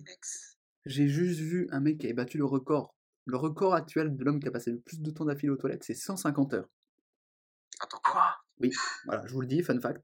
J'ai 0.87 1.09
juste 1.09 1.41
vu 1.41 1.69
un 1.71 1.81
mec 1.81 1.99
qui 1.99 2.07
avait 2.07 2.15
battu 2.15 2.39
le 2.39 2.45
record. 2.45 2.97
Le 3.27 3.37
record 3.37 3.75
actuel 3.75 4.16
de 4.16 4.25
l'homme 4.25 4.41
qui 4.41 4.49
a 4.49 4.51
passé 4.51 4.71
le 4.71 4.79
plus 4.81 5.01
de 5.01 5.11
temps 5.11 5.25
d'affilée 5.25 5.51
aux 5.51 5.57
toilettes, 5.57 5.85
c'est 5.85 5.95
150 5.95 6.55
heures. 6.55 6.68
Attends, 7.81 8.01
quoi? 8.03 8.37
Quoi 8.59 8.68
Voilà, 9.07 9.27
je 9.27 9.33
vous 9.33 9.41
le 9.41 9.47
dis, 9.47 9.62
fun 9.62 9.79
fact. 9.81 10.03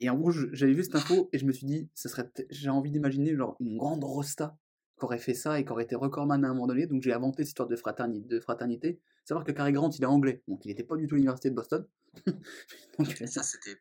Et 0.00 0.08
en 0.08 0.16
gros, 0.16 0.30
j'avais 0.30 0.72
vu 0.72 0.82
cette 0.84 0.94
info 0.94 1.28
et 1.32 1.38
je 1.38 1.44
me 1.44 1.52
suis 1.52 1.66
dit, 1.66 1.88
ça 1.94 2.08
serait, 2.08 2.30
j'ai 2.48 2.70
envie 2.70 2.90
d'imaginer 2.90 3.36
genre 3.36 3.56
une 3.60 3.76
grande 3.76 4.02
rosta 4.04 4.56
qui 4.98 5.04
aurait 5.04 5.18
fait 5.18 5.34
ça 5.34 5.60
et 5.60 5.64
qui 5.64 5.72
aurait 5.72 5.84
été 5.84 5.94
recordman 5.94 6.42
à 6.44 6.48
un 6.48 6.54
moment 6.54 6.66
donné. 6.66 6.86
Donc 6.86 7.02
j'ai 7.02 7.12
inventé 7.12 7.42
cette 7.42 7.48
histoire 7.48 7.68
de 7.68 7.76
fraternité. 7.76 8.26
De 8.26 8.40
fraternité. 8.40 9.00
Savoir 9.24 9.44
que 9.44 9.52
Cary 9.52 9.72
Grant, 9.72 9.90
il 9.90 10.02
est 10.02 10.06
anglais, 10.06 10.42
donc 10.48 10.64
il 10.64 10.68
n'était 10.68 10.84
pas 10.84 10.96
du 10.96 11.06
tout 11.06 11.14
à 11.14 11.16
l'université 11.16 11.50
de 11.50 11.54
Boston. 11.54 11.86
donc, 12.98 13.06
Ça, 13.26 13.42
c'était. 13.42 13.78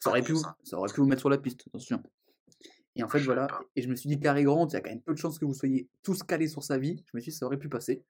ça 0.00 0.10
aurait, 0.10 0.20
pas 0.20 0.26
pu, 0.26 0.32
bon, 0.32 0.38
vous- 0.38 0.44
ça. 0.44 0.56
ça 0.64 0.78
aurait 0.78 0.92
pu 0.92 1.00
vous 1.00 1.06
mettre 1.06 1.20
sur 1.20 1.30
la 1.30 1.38
piste, 1.38 1.64
attention. 1.66 2.02
Et 2.96 3.02
en 3.02 3.08
fait, 3.08 3.20
voilà. 3.20 3.46
Et 3.76 3.82
je 3.82 3.88
me 3.88 3.94
suis 3.94 4.08
dit, 4.08 4.18
Cary 4.18 4.44
Grant, 4.44 4.66
il 4.68 4.72
y 4.72 4.76
a 4.76 4.80
quand 4.80 4.90
même 4.90 5.02
peu 5.02 5.12
de 5.12 5.18
chances 5.18 5.38
que 5.38 5.44
vous 5.44 5.52
soyez 5.54 5.88
tous 6.02 6.22
calés 6.22 6.48
sur 6.48 6.64
sa 6.64 6.78
vie. 6.78 7.04
Je 7.06 7.16
me 7.16 7.20
suis 7.20 7.30
dit, 7.30 7.36
ça 7.36 7.44
aurait 7.44 7.58
pu 7.58 7.68
passer. 7.68 8.02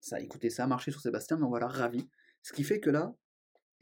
Ça, 0.00 0.18
écoutez, 0.18 0.48
ça 0.50 0.64
a 0.64 0.66
marché 0.66 0.90
sur 0.90 1.00
Sébastien, 1.00 1.36
mais 1.36 1.44
on 1.44 1.48
voilà, 1.48 1.68
ravi. 1.68 2.08
Ce 2.42 2.52
qui 2.54 2.64
fait 2.64 2.80
que 2.80 2.88
là, 2.88 3.14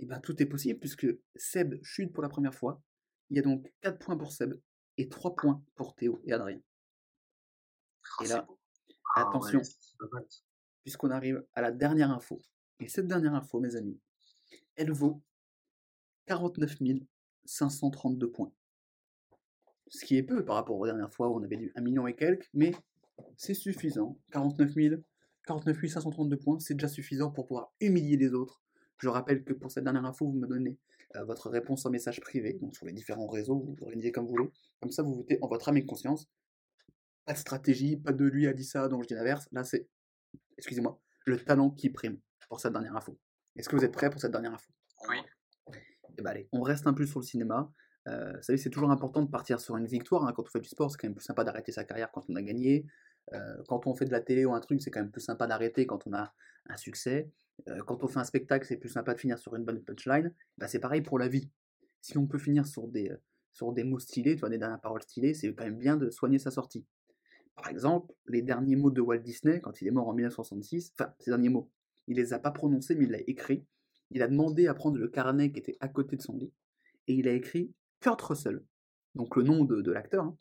eh 0.01 0.07
ben, 0.07 0.19
tout 0.21 0.43
est 0.43 0.47
possible 0.47 0.81
puisque 0.81 1.07
Seb 1.37 1.83
chute 1.83 2.13
pour 2.13 2.23
la 2.23 2.29
première 2.29 2.55
fois. 2.55 2.83
Il 3.31 3.37
y 3.37 3.41
a 3.41 3.43
donc 3.43 3.73
4 3.83 3.99
points 3.99 4.17
pour 4.17 4.33
Seb 4.33 4.55
et 4.97 5.09
3 5.09 5.37
points 5.37 5.63
pour 5.77 5.95
Théo 5.95 6.21
et 6.25 6.33
Adrien. 6.33 6.61
Ah, 8.19 8.25
Et 8.25 8.29
là. 8.29 8.47
Ah, 9.15 9.29
Attention. 9.29 9.61
ouais, 9.61 10.21
puisqu'on 10.83 11.11
arrive 11.11 11.47
à 11.55 11.63
la 11.63 11.71
dernière 11.71 12.11
info. 12.11 12.43
Et 12.81 12.89
cette 12.89 13.07
dernière 13.07 13.35
info, 13.35 13.61
mes 13.61 13.77
amis, 13.77 14.01
elle 14.75 14.91
vaut 14.91 15.23
49 16.27 16.77
532 17.45 18.31
points. 18.31 18.53
Ce 19.95 20.05
qui 20.05 20.17
est 20.17 20.25
peu 20.25 20.45
par 20.45 20.57
rapport 20.57 20.77
aux 20.77 20.87
dernières 20.87 21.13
fois 21.13 21.29
où 21.29 21.39
on 21.39 21.43
avait 21.45 21.57
du 21.57 21.73
1 21.77 21.81
million 21.81 22.07
et 22.09 22.15
quelques, 22.15 22.51
mais 22.53 22.73
c'est 23.37 23.55
suffisant. 23.55 24.19
49 24.33 24.73
000, 24.73 24.97
49 25.47 25.87
532 25.87 26.37
points, 26.37 26.59
c'est 26.59 26.75
déjà 26.75 26.89
suffisant 26.89 27.31
pour 27.31 27.47
pouvoir 27.47 27.73
humilier 27.81 28.17
les 28.17 28.35
autres. 28.35 28.61
Je 28.99 29.09
rappelle 29.09 29.45
que 29.45 29.53
pour 29.53 29.71
cette 29.71 29.85
dernière 29.85 30.05
info, 30.05 30.27
vous 30.27 30.37
me 30.37 30.49
donnez 30.49 30.79
euh, 31.15 31.25
votre 31.25 31.49
réponse 31.49 31.87
en 31.87 31.91
message 31.91 32.21
privé, 32.21 32.55
donc 32.61 32.75
sur 32.75 32.87
les 32.87 32.93
différents 32.93 33.29
réseaux, 33.29 33.61
vous 33.61 33.77
vous 33.77 33.85
organisez 33.85 34.11
comme 34.11 34.25
vous 34.25 34.33
voulez. 34.33 34.51
Comme 34.81 34.91
ça, 34.91 35.05
vous 35.05 35.15
votez 35.15 35.39
en 35.43 35.49
votre 35.49 35.69
âme 35.69 35.77
et 35.77 35.87
conscience. 35.87 36.29
Pas 37.25 37.35
de 37.35 37.39
stratégie, 37.39 37.97
pas 37.97 38.13
de 38.13 38.25
lui 38.25 38.49
a 38.49 38.53
dit 38.53 38.65
ça, 38.65 38.89
donc 38.89 39.05
je 39.05 39.09
dis 39.09 39.15
l'inverse. 39.15 39.49
Là, 39.53 39.63
c'est 39.63 39.89
excusez-moi, 40.59 41.01
le 41.25 41.39
talent 41.39 41.71
qui 41.71 41.89
prime 41.91 42.19
pour 42.49 42.59
cette 42.59 42.73
dernière 42.73 42.97
info. 42.97 43.17
Est-ce 43.55 43.69
que 43.69 43.77
vous 43.77 43.85
êtes 43.85 43.93
prêts 43.93 44.11
pour 44.11 44.21
cette 44.21 44.33
dernière 44.33 44.55
info? 44.55 44.73
Oui. 45.09 45.17
va. 45.69 45.79
Eh 46.19 46.23
ben 46.23 46.31
allez, 46.31 46.49
on 46.51 46.63
reste 46.63 46.89
un 46.89 46.95
peu 46.95 47.07
sur 47.07 47.21
le 47.21 47.25
cinéma. 47.25 47.73
Euh, 48.09 48.33
vous 48.37 48.43
savez, 48.43 48.59
c'est 48.59 48.71
toujours 48.71 48.91
important 48.91 49.23
de 49.23 49.31
partir 49.31 49.61
sur 49.61 49.77
une 49.77 49.87
victoire. 49.87 50.25
hein. 50.27 50.33
Quand 50.35 50.43
on 50.43 50.51
fait 50.51 50.61
du 50.61 50.69
sport, 50.69 50.91
c'est 50.91 50.99
quand 50.99 51.09
même 51.09 51.15
plus 51.15 51.25
sympa 51.25 51.45
d'arrêter 51.45 51.73
sa 51.73 51.85
carrière 51.85 52.11
quand 52.13 52.25
on 52.29 52.37
a 52.37 52.43
gagné. 52.43 52.87
Euh, 53.33 53.57
quand 53.69 53.87
on 53.87 53.95
fait 53.95 54.05
de 54.05 54.13
la 54.13 54.21
télé 54.21 54.45
ou 54.45 54.53
un 54.53 54.61
truc, 54.61 54.83
c'est 54.83 54.91
quand 54.91 55.01
même 55.01 55.11
plus 55.11 55.23
sympa 55.23 55.47
d'arrêter 55.47 55.87
quand 55.87 56.07
on 56.07 56.13
a 56.13 56.35
un 56.69 56.77
succès. 56.77 57.31
Euh, 57.69 57.83
quand 57.87 58.03
on 58.05 58.09
fait 58.09 58.19
un 58.19 58.25
spectacle, 58.25 58.67
c'est 58.67 58.77
plus 58.77 58.89
sympa 58.89 59.15
de 59.15 59.21
finir 59.21 59.39
sur 59.39 59.55
une 59.55 59.65
bonne 59.65 59.83
punchline. 59.83 60.35
Bah, 60.59 60.69
c'est 60.69 60.81
pareil 60.81 61.03
pour 61.03 61.19
la 61.19 61.29
vie. 61.29 61.51
Si 62.01 62.19
on 62.19 62.27
peut 62.27 62.39
finir 62.39 62.67
sur 62.67 62.89
des, 62.89 63.11
euh, 63.11 63.17
sur 63.53 63.73
des 63.73 63.85
mots 63.85 63.99
stylés, 63.99 64.35
tu 64.35 64.41
vois, 64.41 64.51
des 64.51 64.59
dernières 64.59 64.81
paroles 64.81 65.03
stylées, 65.03 65.35
c'est 65.35 65.55
quand 65.55 65.65
même 65.65 65.79
bien 65.79 65.97
de 65.97 66.11
soigner 66.11 66.39
sa 66.39 66.51
sortie. 66.51 66.85
Par 67.57 67.69
exemple, 67.69 68.13
les 68.27 68.43
derniers 68.43 68.77
mots 68.77 68.91
de 68.91 69.01
Walt 69.01 69.19
Disney, 69.19 69.61
quand 69.61 69.81
il 69.81 69.89
est 69.89 69.93
mort 69.93 70.09
en 70.09 70.13
1966, 70.13 70.93
enfin, 70.99 71.15
ces 71.21 71.31
derniers 71.31 71.51
mots, 71.51 71.71
il 72.09 72.17
les 72.17 72.33
a 72.33 72.39
pas 72.39 72.51
prononcés, 72.51 72.97
mais 72.97 73.05
il 73.05 73.13
l'a 73.13 73.21
écrit. 73.29 73.65
Il 74.11 74.23
a 74.23 74.29
demandé 74.29 74.67
à 74.67 74.75
prendre 74.75 74.99
le 74.99 75.09
carnet 75.09 75.53
qui 75.53 75.61
était 75.61 75.77
à 75.81 75.89
côté 75.89 76.17
de 76.17 76.23
son 76.23 76.37
lit, 76.37 76.53
et 77.07 77.15
il 77.15 77.29
a 77.29 77.33
écrit 77.33 77.73
Kurt 78.05 78.21
Russell, 78.21 78.63
donc 79.15 79.35
le 79.35 79.43
nom 79.45 79.65
de, 79.65 79.81
de 79.81 79.91
l'acteur, 79.91 80.25
hein, 80.25 80.37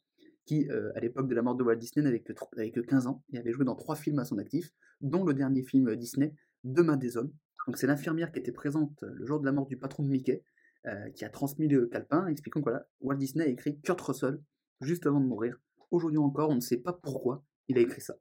qui, 0.45 0.69
euh, 0.69 0.91
à 0.97 0.99
l'époque 0.99 1.29
de 1.29 1.33
la 1.33 1.41
mort 1.41 1.55
de 1.55 1.63
Walt 1.63 1.77
Disney, 1.77 2.03
n'avait 2.03 2.19
que, 2.19 2.33
que 2.33 2.79
15 2.81 3.07
ans, 3.07 3.23
et 3.31 3.37
avait 3.37 3.53
joué 3.53 3.63
dans 3.63 3.77
trois 3.77 3.95
films 3.95 4.19
à 4.19 4.25
son 4.25 4.37
actif, 4.37 4.69
dont 4.99 5.23
le 5.23 5.33
dernier 5.33 5.63
film 5.63 5.95
Disney, 5.95 6.35
Demain 6.65 6.97
des 6.97 7.15
hommes. 7.15 7.31
Donc 7.65 7.77
c'est 7.77 7.87
l'infirmière 7.87 8.33
qui 8.33 8.39
était 8.39 8.51
présente 8.51 9.01
le 9.01 9.25
jour 9.25 9.39
de 9.39 9.45
la 9.45 9.53
mort 9.53 9.65
du 9.67 9.77
patron 9.77 10.03
de 10.03 10.09
Mickey, 10.09 10.43
euh, 10.87 11.09
qui 11.11 11.23
a 11.23 11.29
transmis 11.29 11.69
le 11.69 11.87
calepin, 11.87 12.27
expliquant 12.27 12.59
que 12.59 12.65
voilà, 12.65 12.85
Walt 12.99 13.15
Disney 13.15 13.45
a 13.45 13.47
écrit 13.47 13.79
Kurt 13.79 14.01
Russell 14.01 14.41
juste 14.81 15.05
avant 15.07 15.21
de 15.21 15.25
mourir. 15.25 15.57
Aujourd'hui 15.89 16.17
encore, 16.17 16.49
on 16.49 16.55
ne 16.55 16.59
sait 16.59 16.81
pas 16.81 16.91
pourquoi 16.91 17.45
il 17.69 17.77
a 17.77 17.81
écrit 17.81 18.01
ça. 18.01 18.15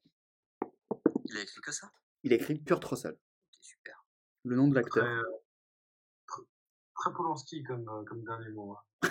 Il 1.25 1.37
a 1.37 1.43
écrit 1.43 1.61
que 1.61 1.73
ça? 1.73 1.91
Il 2.23 2.33
a 2.33 2.37
écrit 2.37 2.63
Kurt 2.63 2.85
Russell, 2.85 3.17
super. 3.61 4.05
le 4.45 4.55
nom 4.55 4.69
de 4.69 4.77
l'acteur. 4.77 5.05
euh, 5.05 5.23
très, 6.29 6.43
très 6.95 7.13
Polanski 7.13 7.65
comme, 7.65 7.89
euh, 7.89 8.05
comme 8.05 8.23
dernier 8.23 8.51
mot. 8.51 8.75
hein. 8.75 9.09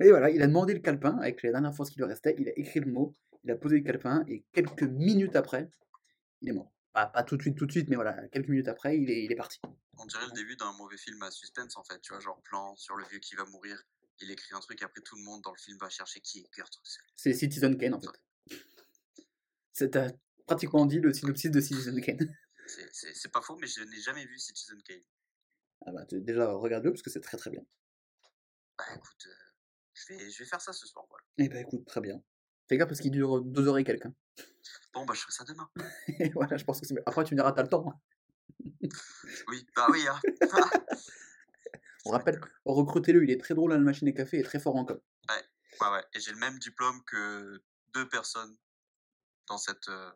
Et 0.00 0.08
voilà, 0.08 0.30
il 0.30 0.40
a 0.42 0.46
demandé 0.46 0.72
le 0.72 0.80
calepin 0.80 1.18
avec 1.18 1.42
les 1.42 1.50
dernières 1.50 1.74
fois 1.74 1.84
ce 1.84 1.90
qui 1.90 1.98
lui 1.98 2.06
restait, 2.06 2.34
il 2.38 2.48
a 2.48 2.52
écrit 2.58 2.80
le 2.80 2.90
mot, 2.90 3.14
il 3.44 3.50
a 3.50 3.56
posé 3.56 3.76
le 3.78 3.84
calepin, 3.84 4.24
et 4.28 4.44
quelques 4.52 4.82
minutes 4.82 5.36
après, 5.36 5.70
il 6.40 6.48
est 6.48 6.52
mort. 6.52 6.72
Pas, 6.92 7.06
pas 7.06 7.22
tout 7.22 7.36
de 7.36 7.42
suite, 7.42 7.56
tout 7.56 7.66
de 7.66 7.70
suite, 7.72 7.88
mais 7.88 7.96
voilà, 7.96 8.26
quelques 8.28 8.48
minutes 8.48 8.68
après, 8.68 8.98
il 8.98 9.10
est, 9.10 9.24
il 9.24 9.30
est 9.30 9.36
parti. 9.36 9.60
On 9.98 10.06
dirait 10.06 10.26
le 10.26 10.32
début 10.32 10.56
d'un 10.56 10.72
mauvais 10.72 10.96
film 10.96 11.22
à 11.22 11.30
suspense 11.30 11.76
en 11.76 11.84
fait, 11.84 12.00
tu 12.00 12.12
vois, 12.12 12.20
genre 12.20 12.40
plan 12.42 12.74
sur 12.76 12.96
le 12.96 13.04
vieux 13.06 13.18
qui 13.18 13.34
va 13.34 13.44
mourir. 13.44 13.82
Il 14.22 14.30
écrit 14.30 14.54
un 14.54 14.60
truc, 14.60 14.82
après 14.82 15.02
tout 15.02 15.16
le 15.16 15.22
monde 15.22 15.42
dans 15.42 15.52
le 15.52 15.58
film 15.58 15.78
va 15.78 15.88
chercher 15.88 16.20
qui 16.20 16.40
est 16.40 16.48
Kurt 16.50 16.74
Russell. 16.74 17.04
C'est 17.16 17.32
Citizen 17.34 17.76
Kane 17.76 17.94
en 17.94 18.00
fait. 18.00 18.58
C'est 19.72 19.96
euh, 19.96 20.08
pratiquement 20.46 20.84
dit 20.86 21.00
le 21.00 21.12
synopsis 21.12 21.50
de 21.50 21.60
Citizen 21.60 22.00
Kane. 22.00 22.34
C'est- 22.92 23.30
pas 23.32 23.40
faux, 23.40 23.56
mais 23.56 23.66
je 23.66 23.82
n'ai 23.82 24.00
jamais 24.00 24.24
vu 24.24 24.38
Citizen 24.38 24.82
Kane. 24.82 25.02
Ah 25.86 25.92
bah, 25.92 26.04
déjà, 26.10 26.52
regarde-le 26.52 26.90
parce 26.92 27.02
que 27.02 27.10
c'est 27.10 27.20
très 27.20 27.36
très 27.36 27.50
bien. 27.50 27.64
Bah 28.88 28.94
écoute, 28.96 29.26
euh, 29.26 29.30
je, 29.94 30.12
vais, 30.14 30.30
je 30.30 30.38
vais 30.38 30.48
faire 30.48 30.60
ça 30.60 30.72
ce 30.72 30.86
soir, 30.86 31.04
voilà. 31.10 31.24
Et 31.38 31.48
bah 31.48 31.60
écoute, 31.60 31.84
très 31.86 32.00
bien. 32.00 32.22
Fais 32.68 32.76
gaffe 32.78 32.88
parce 32.88 33.00
qu'il 33.00 33.10
dure 33.10 33.42
deux 33.42 33.66
heures 33.68 33.78
et 33.78 33.84
quelques. 33.84 34.06
hein. 34.06 34.14
Bon, 34.94 35.04
bah 35.04 35.14
je 35.14 35.20
ferai 35.20 35.32
ça 35.32 35.44
demain. 35.44 35.68
Et 36.18 36.28
voilà, 36.34 36.56
je 36.56 36.64
pense 36.64 36.80
que 36.80 36.86
c'est 36.86 36.94
mieux. 36.94 37.02
Après, 37.06 37.24
tu 37.24 37.34
me 37.34 37.38
diras, 37.38 37.52
t'as 37.52 37.62
le 37.62 37.68
temps. 37.68 37.86
hein. 37.88 38.00
Oui, 39.48 39.66
bah 39.76 39.86
oui, 39.90 40.04
hein. 40.08 40.20
On 42.06 42.10
rappelle, 42.10 42.40
recrutez-le, 42.64 43.22
il 43.24 43.30
est 43.30 43.38
très 43.40 43.54
drôle 43.54 43.72
à 43.72 43.76
la 43.76 43.82
machine 43.82 44.08
à 44.08 44.12
café 44.12 44.38
et 44.38 44.42
très 44.42 44.58
fort 44.58 44.76
en 44.76 44.84
com. 44.86 44.98
Ouais, 45.28 45.88
ouais. 45.90 46.04
Et 46.14 46.20
j'ai 46.20 46.32
le 46.32 46.38
même 46.38 46.58
diplôme 46.58 47.02
que 47.04 47.62
deux 47.94 48.08
personnes 48.08 48.56
dans 49.46 49.58
cette, 49.58 49.88
euh, 49.88 50.10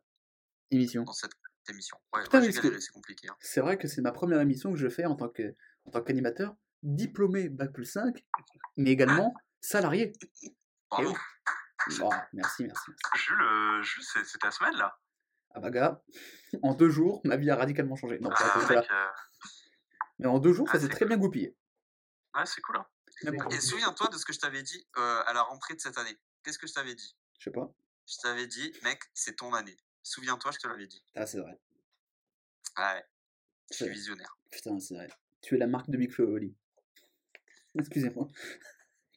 Émission. 0.70 1.02
dans 1.04 1.12
cette 1.12 1.32
émission. 1.68 1.98
Ouais, 2.12 2.22
Putain, 2.22 2.40
ouais, 2.40 2.46
mais 2.46 2.52
j'ai 2.52 2.56
est-ce 2.58 2.60
que- 2.60 2.66
galéré, 2.68 2.80
c'est 2.80 2.92
compliqué. 2.92 3.28
Hein. 3.28 3.36
C'est 3.40 3.60
vrai 3.60 3.76
que 3.78 3.86
c'est 3.86 4.00
ma 4.00 4.12
première 4.12 4.40
émission 4.40 4.72
que 4.72 4.78
je 4.78 4.88
fais 4.88 5.04
en 5.04 5.14
tant 5.14 5.28
que 5.28 5.54
en 5.84 5.90
tant 5.90 6.02
qu'animateur, 6.02 6.56
diplômé 6.84 7.48
Bac 7.48 7.72
plus 7.72 7.86
5, 7.86 8.24
mais 8.76 8.90
également 8.90 9.34
salarié. 9.60 10.12
Bravo. 10.90 11.16
merci, 11.88 12.02
merci, 12.32 12.64
merci. 12.64 12.90
Jules, 13.16 13.42
euh, 13.42 13.82
Jules 13.82 14.04
c'est 14.24 14.38
ta 14.38 14.50
semaine 14.50 14.76
là? 14.76 14.96
Ah 15.56 15.60
bah 15.60 15.70
gars, 15.70 16.02
en 16.62 16.74
deux 16.74 16.90
jours, 16.90 17.20
ma 17.24 17.36
vie 17.36 17.50
a 17.50 17.56
radicalement 17.56 17.96
changé. 17.96 18.18
Non, 18.18 18.30
Ah, 18.34 18.66
mec, 18.68 18.78
euh, 18.90 19.06
Mais 20.18 20.26
en 20.26 20.38
deux 20.38 20.52
jours, 20.52 20.68
ça 20.68 20.74
Ah, 20.76 20.80
s'est 20.80 20.88
très 20.88 21.06
bien 21.06 21.16
goupillé. 21.16 21.56
Ouais, 22.34 22.46
c'est 22.46 22.60
cool. 22.60 22.76
Hein. 22.76 22.86
Et 23.52 23.60
souviens-toi 23.60 24.08
de 24.08 24.16
ce 24.18 24.24
que 24.24 24.32
je 24.32 24.40
t'avais 24.40 24.62
dit 24.62 24.86
euh, 24.96 25.22
à 25.26 25.32
la 25.32 25.42
rentrée 25.42 25.74
de 25.74 25.80
cette 25.80 25.96
année. 25.96 26.18
Qu'est-ce 26.42 26.58
que 26.58 26.66
je 26.66 26.72
t'avais 26.74 26.94
dit? 26.94 27.16
Je 27.38 27.44
sais 27.44 27.52
pas. 27.52 27.72
Je 28.06 28.16
t'avais 28.22 28.46
dit, 28.48 28.72
mec, 28.82 29.00
c'est 29.14 29.36
ton 29.36 29.54
année. 29.54 29.76
Souviens-toi, 30.02 30.50
je 30.50 30.58
te 30.58 30.66
l'avais 30.66 30.86
dit. 30.88 31.02
Ah, 31.14 31.24
c'est 31.24 31.38
vrai. 31.38 31.58
Ouais. 32.76 33.04
Je 33.70 33.76
suis 33.76 33.88
visionnaire. 33.88 34.36
Putain, 34.50 34.78
c'est 34.80 34.94
vrai. 34.94 35.08
Tu 35.40 35.54
es 35.54 35.58
la 35.58 35.66
marque 35.68 35.88
de 35.88 36.22
Oli. 36.22 36.56
Excusez-moi. 37.78 38.28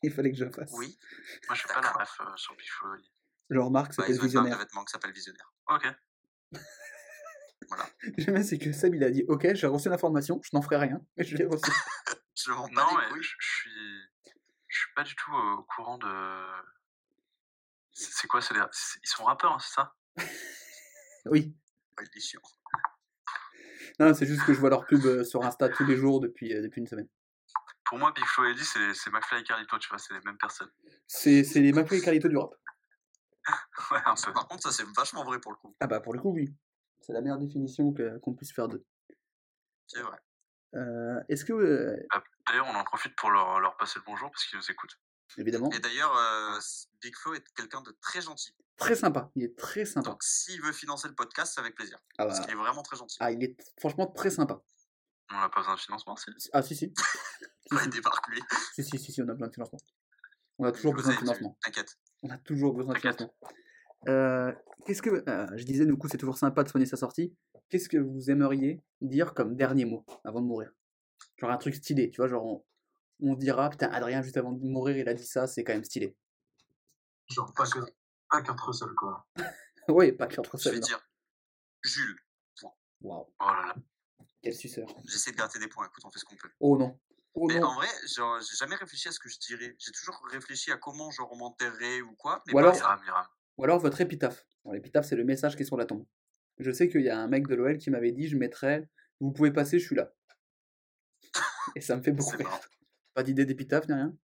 Il 0.04 0.12
fallait 0.14 0.32
que 0.32 0.38
je 0.38 0.46
le 0.46 0.52
fasse. 0.52 0.72
Moi, 0.72 0.80
Oui. 0.82 0.98
je 1.50 1.56
suis 1.56 1.68
pas 1.68 1.82
la 1.82 1.92
ref 1.92 2.18
euh, 2.22 2.26
sur 2.36 2.56
Big 2.56 2.68
Flo 2.70 2.90
et 2.90 2.92
Oli. 2.98 3.12
Leur 3.50 3.72
marque 3.72 3.96
Bah, 3.96 4.06
Visionnaire. 4.08 4.58
vêtements 4.58 4.84
qui 4.86 4.92
s'appelle 4.92 5.12
Visionnaire. 5.14 5.54
Ok. 5.70 5.88
J'aime 8.18 8.44
c'est 8.44 8.58
que 8.58 8.72
Seb, 8.72 8.96
il 8.96 9.04
a 9.04 9.10
dit 9.10 9.26
Ok, 9.28 9.48
j'ai 9.54 9.68
reçu 9.68 9.90
l'information, 9.90 10.40
je 10.44 10.50
n'en 10.54 10.62
ferai 10.62 10.78
rien. 10.78 11.02
Et 11.18 11.24
je 11.24 11.36
l'ai 11.36 11.46
reçu. 11.46 11.70
Je 12.40 12.52
Non, 12.52 12.68
mais 12.72 13.22
je 13.22 13.36
je 13.40 13.48
suis. 13.58 14.02
Je 14.68 14.78
suis 14.78 14.94
pas 14.96 15.02
du 15.04 15.16
tout 15.16 15.32
euh, 15.34 15.56
au 15.58 15.64
courant 15.64 15.98
de. 15.98 16.08
C'est 17.94 18.28
quoi 18.28 18.42
c'est 18.42 18.54
les- 18.54 18.62
Ils 19.04 19.08
sont 19.10 19.24
rappeurs, 19.24 19.54
hein, 19.54 19.58
c'est 19.60 19.74
ça? 19.74 19.96
Oui. 21.26 21.58
Ouais, 21.98 22.06
il 22.14 22.18
est 22.18 22.22
chiant. 22.22 22.42
Non, 24.00 24.14
c'est 24.14 24.28
juste 24.28 24.46
que 24.46 24.54
je 24.54 24.60
vois 24.60 24.70
leur 24.70 24.86
pub 24.86 25.04
euh, 25.06 25.24
sur 25.24 25.44
Insta 25.44 25.68
tous 25.70 25.84
les 25.86 25.98
jours 25.98 26.20
depuis, 26.22 26.54
euh, 26.56 26.62
depuis 26.62 26.80
une 26.80 26.88
semaine. 26.88 27.08
Pour 27.88 27.98
moi, 28.00 28.12
Big 28.16 28.26
Flo 28.26 28.46
et 28.46 28.52
Eddie, 28.52 28.66
c'est 28.66 29.10
McFly 29.12 29.42
et 29.42 29.44
Carlito, 29.44 29.78
tu 29.80 29.88
vois, 29.90 29.98
c'est 29.98 30.14
les 30.14 30.20
mêmes 30.26 30.38
personnes. 30.38 30.70
C'est 31.08 31.44
c'est 31.44 31.60
les 31.62 31.72
McFly 31.72 32.00
et 32.00 32.02
Carlito 32.02 32.28
du 32.28 32.38
rap. 32.38 32.52
Ouais, 33.92 34.00
un 34.06 34.16
peu. 34.16 34.34
Par 34.34 34.48
contre, 34.48 34.64
ça 34.64 34.72
c'est 34.72 34.86
vachement 34.98 35.24
vrai 35.24 35.40
pour 35.40 35.52
le 35.54 35.58
coup. 35.58 35.74
Ah 35.80 35.88
bah 35.88 36.02
pour 36.02 36.14
le 36.14 36.20
coup, 36.20 36.32
oui. 36.34 36.54
C'est 37.00 37.14
la 37.14 37.22
meilleure 37.22 37.38
définition 37.38 37.94
que- 37.94 38.18
qu'on 38.20 38.34
puisse 38.34 38.52
faire 38.52 38.68
d'eux. 38.68 38.84
C'est 39.88 40.02
vrai. 40.02 40.18
Euh, 40.76 41.22
Est-ce 41.30 41.46
que... 41.46 41.54
euh, 41.54 41.96
D'ailleurs, 42.48 42.68
on 42.68 42.76
en 42.76 42.84
profite 42.84 43.16
pour 43.16 43.32
leur, 43.32 43.62
leur 43.62 43.78
passer 43.78 44.00
le 44.00 44.04
bonjour 44.06 44.30
parce 44.32 44.44
qu'ils 44.46 44.58
nous 44.60 44.70
écoutent. 44.70 45.00
évidemment, 45.38 45.70
Et 45.72 45.80
d'ailleurs, 45.80 46.14
euh, 46.18 46.60
Big 47.02 47.16
Flo 47.16 47.34
est 47.36 47.44
quelqu'un 47.56 47.82
de 47.82 47.96
très 48.02 48.20
gentil. 48.20 48.54
très 48.76 48.96
sympa. 48.96 49.32
Il 49.36 49.44
est 49.46 49.58
très 49.58 49.86
sympa. 49.86 50.10
Donc 50.10 50.24
s'il 50.24 50.62
veut 50.62 50.74
financer 50.74 51.08
le 51.08 51.16
podcast, 51.16 51.54
c'est 51.56 51.62
avec 51.62 51.76
plaisir. 51.76 51.98
Ah, 52.18 52.26
Parce 52.26 52.40
bah, 52.40 52.46
qu'il 52.46 52.54
est 52.54 52.58
vraiment 52.58 52.84
très 52.84 52.98
gentil. 52.98 53.16
ah, 53.22 53.32
il 53.32 53.42
est 53.42 53.56
franchement 53.80 54.08
très 54.08 54.30
sympa. 54.30 54.62
On 55.32 55.36
n'a 55.36 55.50
pas 55.50 55.60
besoin 55.62 55.76
de 55.76 55.80
financement, 55.80 56.16
si. 56.16 56.32
Ah 56.54 56.62
si, 56.62 56.76
si. 56.76 56.94
si, 57.70 57.78
si. 57.78 57.84
il 57.86 57.90
débarque 57.90 58.28
lui. 58.30 58.42
si, 58.74 58.84
si, 58.84 58.98
si, 58.98 59.12
si, 59.12 59.22
on 59.22 59.28
a 59.28 59.34
besoin 59.34 59.48
de 59.48 59.54
financement. 59.54 59.80
On 60.60 60.66
a 60.66 60.72
toujours 60.72 60.94
besoin 60.94 61.14
de 61.14 61.18
financement. 61.20 61.58
T'inquiète. 61.64 61.98
On 62.24 62.30
a 62.30 62.38
toujours 62.40 62.74
besoin 62.74 62.94
de 62.94 63.00
financement. 63.00 63.34
Euh, 64.08 64.54
Qu'est-ce 64.86 65.02
que... 65.02 65.10
euh, 65.30 65.48
je 65.58 65.64
disais, 65.66 65.86
du 65.86 65.96
coup, 65.98 66.08
c'est 66.08 66.18
toujours 66.18 66.38
sympa 66.38 66.64
de 66.64 66.70
soigner 66.70 66.86
sa 66.86 66.98
sortie. 66.98 67.36
Qu'est-ce 67.70 67.90
que 67.90 67.98
vous 67.98 68.32
aimeriez 68.32 68.82
dire 69.02 69.34
comme 69.34 69.56
dernier 69.56 69.86
mot 69.86 70.06
avant 70.24 70.40
de 70.42 70.46
mourir? 70.46 70.72
Genre 71.38 71.52
un 71.52 71.58
truc 71.58 71.76
stylé, 71.76 72.10
tu 72.10 72.18
vois, 72.22 72.28
genre 72.28 72.64
on, 73.20 73.36
dira, 73.36 73.70
putain, 73.70 73.88
Adrien, 73.90 74.22
juste 74.22 74.38
avant 74.38 74.54
de 74.54 74.64
mourir, 74.66 74.98
il 74.98 75.10
a 75.10 75.14
dit 75.14 75.26
ça, 75.26 75.46
c'est 75.48 75.64
quand 75.64 75.74
même 75.74 75.84
stylé. 75.84 76.16
Genre, 77.30 77.52
pas 77.54 77.66
que, 77.66 77.80
pas 78.30 78.42
qu'un 78.42 78.56
seul, 78.72 78.94
quoi. 78.96 79.28
oui, 79.90 80.14
pas 80.14 80.28
qu'entre 80.28 80.58
Je 80.58 80.64
ça. 80.64 80.72
vais 80.72 80.80
dire 80.80 81.00
Jules. 81.84 82.20
Waouh, 83.02 83.28
Oh 83.40 83.46
là 83.46 83.68
là. 83.68 83.76
Quel 84.42 84.56
suceur. 84.56 84.88
J'essaie 85.06 85.32
de 85.32 85.38
gratter 85.38 85.60
des 85.60 85.68
points. 85.68 85.86
Écoute, 85.88 86.04
on 86.06 86.12
fait 86.12 86.20
ce 86.20 86.26
qu'on 86.26 86.36
peut. 86.36 86.50
Oh 86.60 86.78
non. 86.78 87.00
Oh 87.34 87.48
Mais 87.48 87.60
non. 87.60 87.68
en 87.68 87.76
vrai, 87.76 87.88
j'ai 88.06 88.56
jamais 88.58 88.76
réfléchi 88.76 89.08
à 89.08 89.12
ce 89.12 89.20
que 89.20 89.30
je 89.30 89.38
dirais. 89.40 89.76
J'ai 89.78 89.92
toujours 89.92 90.20
réfléchi 90.32 90.72
à 90.72 90.78
comment 90.78 91.12
genre 91.12 91.32
on 91.32 91.38
m'enterrerait 91.38 92.02
ou 92.02 92.16
quoi. 92.16 92.44
Mais 92.48 92.54
Ou 92.54 92.60
alors-. 92.60 92.74
Miram, 92.74 93.02
Miram. 93.02 93.28
Ou 93.58 93.64
alors 93.64 93.80
votre 93.80 94.02
épitaphe. 94.02 94.46
L'épitaphe, 94.72 95.06
c'est 95.08 95.16
le 95.16 95.24
message 95.24 95.56
qui 95.56 95.64
est 95.64 95.66
sur 95.66 95.78
la 95.78 95.86
tombe. 95.86 96.06
Je 96.58 96.72
sais 96.72 96.90
qu'il 96.90 97.02
y 97.02 97.10
a 97.10 97.18
un 97.18 97.28
mec 97.28 97.48
de 97.48 97.56
l'OL 97.56 97.78
qui 97.78 97.90
m'avait 97.90 98.12
dit, 98.12 98.28
je 98.28 98.36
mettrais, 98.36 98.90
vous 99.20 99.32
pouvez 99.32 99.52
passer, 99.52 99.80
je 99.80 99.86
suis 99.86 99.96
là. 99.96 100.12
Et 101.76 101.82
ça 101.82 101.96
me 101.96 102.02
fait 102.02 102.12
beaucoup 102.12 102.36
rire. 102.36 102.50
Pas 103.14 103.24
d'idée 103.24 103.46
d'épitaphe 103.46 103.88
ni 103.88 103.94
rien? 103.94 104.16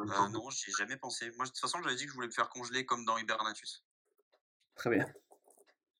Euh, 0.00 0.28
non, 0.28 0.50
j'y 0.50 0.70
ai 0.70 0.74
jamais 0.78 0.96
pensé. 0.96 1.30
Moi, 1.36 1.44
de 1.46 1.50
toute 1.50 1.60
façon, 1.60 1.80
j'avais 1.82 1.94
dit 1.94 2.04
que 2.04 2.10
je 2.10 2.14
voulais 2.14 2.26
me 2.26 2.32
faire 2.32 2.48
congeler 2.48 2.84
comme 2.84 3.04
dans 3.04 3.16
Hibernatus. 3.16 3.84
Très 4.74 4.90
bien. 4.90 5.06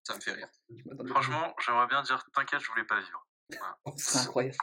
Ça 0.02 0.16
me 0.16 0.20
fait 0.20 0.32
rire. 0.32 0.48
Je. 0.68 1.06
Franchement, 1.06 1.54
j'aimerais 1.64 1.86
bien 1.86 2.02
dire 2.02 2.24
T'inquiète, 2.34 2.60
je 2.60 2.68
voulais 2.70 2.84
pas 2.84 3.00
vivre. 3.00 3.26
C'est 3.96 4.18
incroyable. 4.18 4.56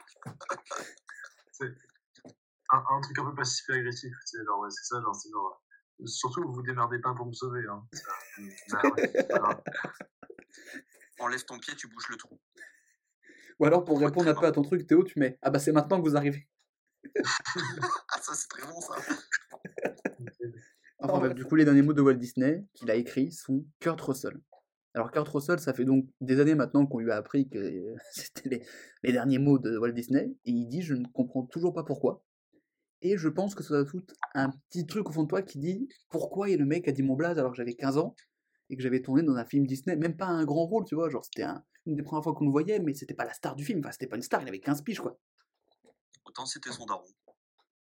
un, 2.71 2.83
un 2.89 3.01
truc 3.01 3.19
un 3.19 3.25
peu 3.25 3.35
passif 3.35 3.69
et 3.69 3.73
agressif, 3.73 4.11
tu 4.11 4.37
sais, 4.37 4.45
genre, 4.45 4.59
ouais, 4.59 4.69
c'est 4.71 4.83
ça, 4.83 5.01
genre, 5.01 5.15
c'est 5.15 5.29
genre, 5.29 5.63
euh, 6.01 6.05
surtout, 6.05 6.41
vous 6.43 6.53
vous 6.53 6.63
démerdez 6.63 6.99
pas 6.99 7.13
pour 7.13 7.25
me 7.25 7.33
sauver, 7.33 7.63
hein. 7.69 7.85
Bah, 8.69 8.81
ouais, 8.97 9.11
c'est. 9.13 9.27
Enlève 11.19 11.43
ton 11.45 11.59
pied, 11.59 11.75
tu 11.75 11.87
bouches 11.87 12.09
le 12.09 12.17
trou. 12.17 12.39
Ou 13.59 13.65
alors 13.65 13.85
pour 13.85 13.99
répondre 13.99 14.27
un 14.27 14.33
peu 14.33 14.47
à 14.47 14.51
ton 14.51 14.63
truc, 14.63 14.87
Théo, 14.87 15.03
tu 15.03 15.19
mets, 15.19 15.37
ah 15.43 15.51
bah 15.51 15.59
c'est 15.59 15.71
maintenant 15.71 16.01
que 16.01 16.09
vous 16.09 16.17
arrivez. 16.17 16.49
Ah, 17.15 18.19
ça, 18.21 18.33
c'est 18.33 18.47
très 18.47 18.65
bon, 18.65 18.81
ça. 18.81 18.95
Enfin 21.03 21.17
bref, 21.17 21.33
du 21.33 21.45
coup, 21.45 21.55
les 21.55 21.65
derniers 21.65 21.81
mots 21.81 21.93
de 21.93 22.01
Walt 22.01 22.13
Disney 22.13 22.63
qu'il 22.75 22.91
a 22.91 22.95
écrits 22.95 23.31
sont 23.31 23.65
Kurt 23.79 23.99
Russell. 24.01 24.39
Alors 24.93 25.11
Kurt 25.11 25.27
Russell, 25.29 25.59
ça 25.59 25.73
fait 25.73 25.85
donc 25.85 26.05
des 26.19 26.39
années 26.39 26.55
maintenant 26.55 26.85
qu'on 26.85 26.99
lui 26.99 27.11
a 27.11 27.15
appris 27.15 27.47
que 27.47 27.57
euh, 27.57 27.95
c'était 28.11 28.65
les, 29.03 29.11
derniers 29.11 29.39
mots 29.39 29.57
de 29.57 29.77
Walt 29.77 29.93
Disney, 29.93 30.35
et 30.45 30.51
il 30.51 30.67
dit 30.67 30.81
je 30.81 30.95
ne 30.95 31.05
comprends 31.07 31.43
toujours 31.43 31.73
pas 31.73 31.83
pourquoi. 31.83 32.23
Et 33.01 33.17
je 33.17 33.29
pense 33.29 33.55
que 33.55 33.63
ça 33.63 33.83
tout 33.85 34.05
un 34.35 34.51
petit 34.69 34.85
truc 34.85 35.09
au 35.09 35.11
fond 35.11 35.23
de 35.23 35.27
toi 35.27 35.41
qui 35.41 35.57
dit 35.57 35.87
pourquoi 36.09 36.49
et 36.49 36.57
le 36.57 36.65
mec 36.65 36.87
a 36.87 36.91
dit 36.91 37.01
mon 37.01 37.15
blaze 37.15 37.39
alors 37.39 37.51
que 37.51 37.57
j'avais 37.57 37.73
15 37.73 37.97
ans 37.97 38.15
et 38.69 38.75
que 38.75 38.83
j'avais 38.83 39.01
tourné 39.01 39.23
dans 39.23 39.35
un 39.35 39.45
film 39.45 39.65
Disney, 39.65 39.95
même 39.95 40.15
pas 40.15 40.27
un 40.27 40.45
grand 40.45 40.65
rôle, 40.65 40.85
tu 40.85 40.95
vois, 40.95 41.09
genre 41.09 41.25
c'était 41.25 41.43
un- 41.43 41.63
une 41.85 41.95
des 41.95 42.03
premières 42.03 42.23
fois 42.23 42.33
qu'on 42.33 42.45
le 42.45 42.51
voyait, 42.51 42.79
mais 42.79 42.93
c'était 42.93 43.15
pas 43.15 43.25
la 43.25 43.33
star 43.33 43.55
du 43.55 43.65
film, 43.65 43.79
enfin 43.79 43.91
c'était 43.91 44.07
pas 44.07 44.17
une 44.17 44.21
star, 44.21 44.41
il 44.43 44.47
avait 44.47 44.59
15 44.59 44.83
piges 44.83 44.99
quoi. 44.99 45.17
Autant 46.25 46.45
c'était 46.45 46.71
son 46.71 46.85
daron. 46.85 47.05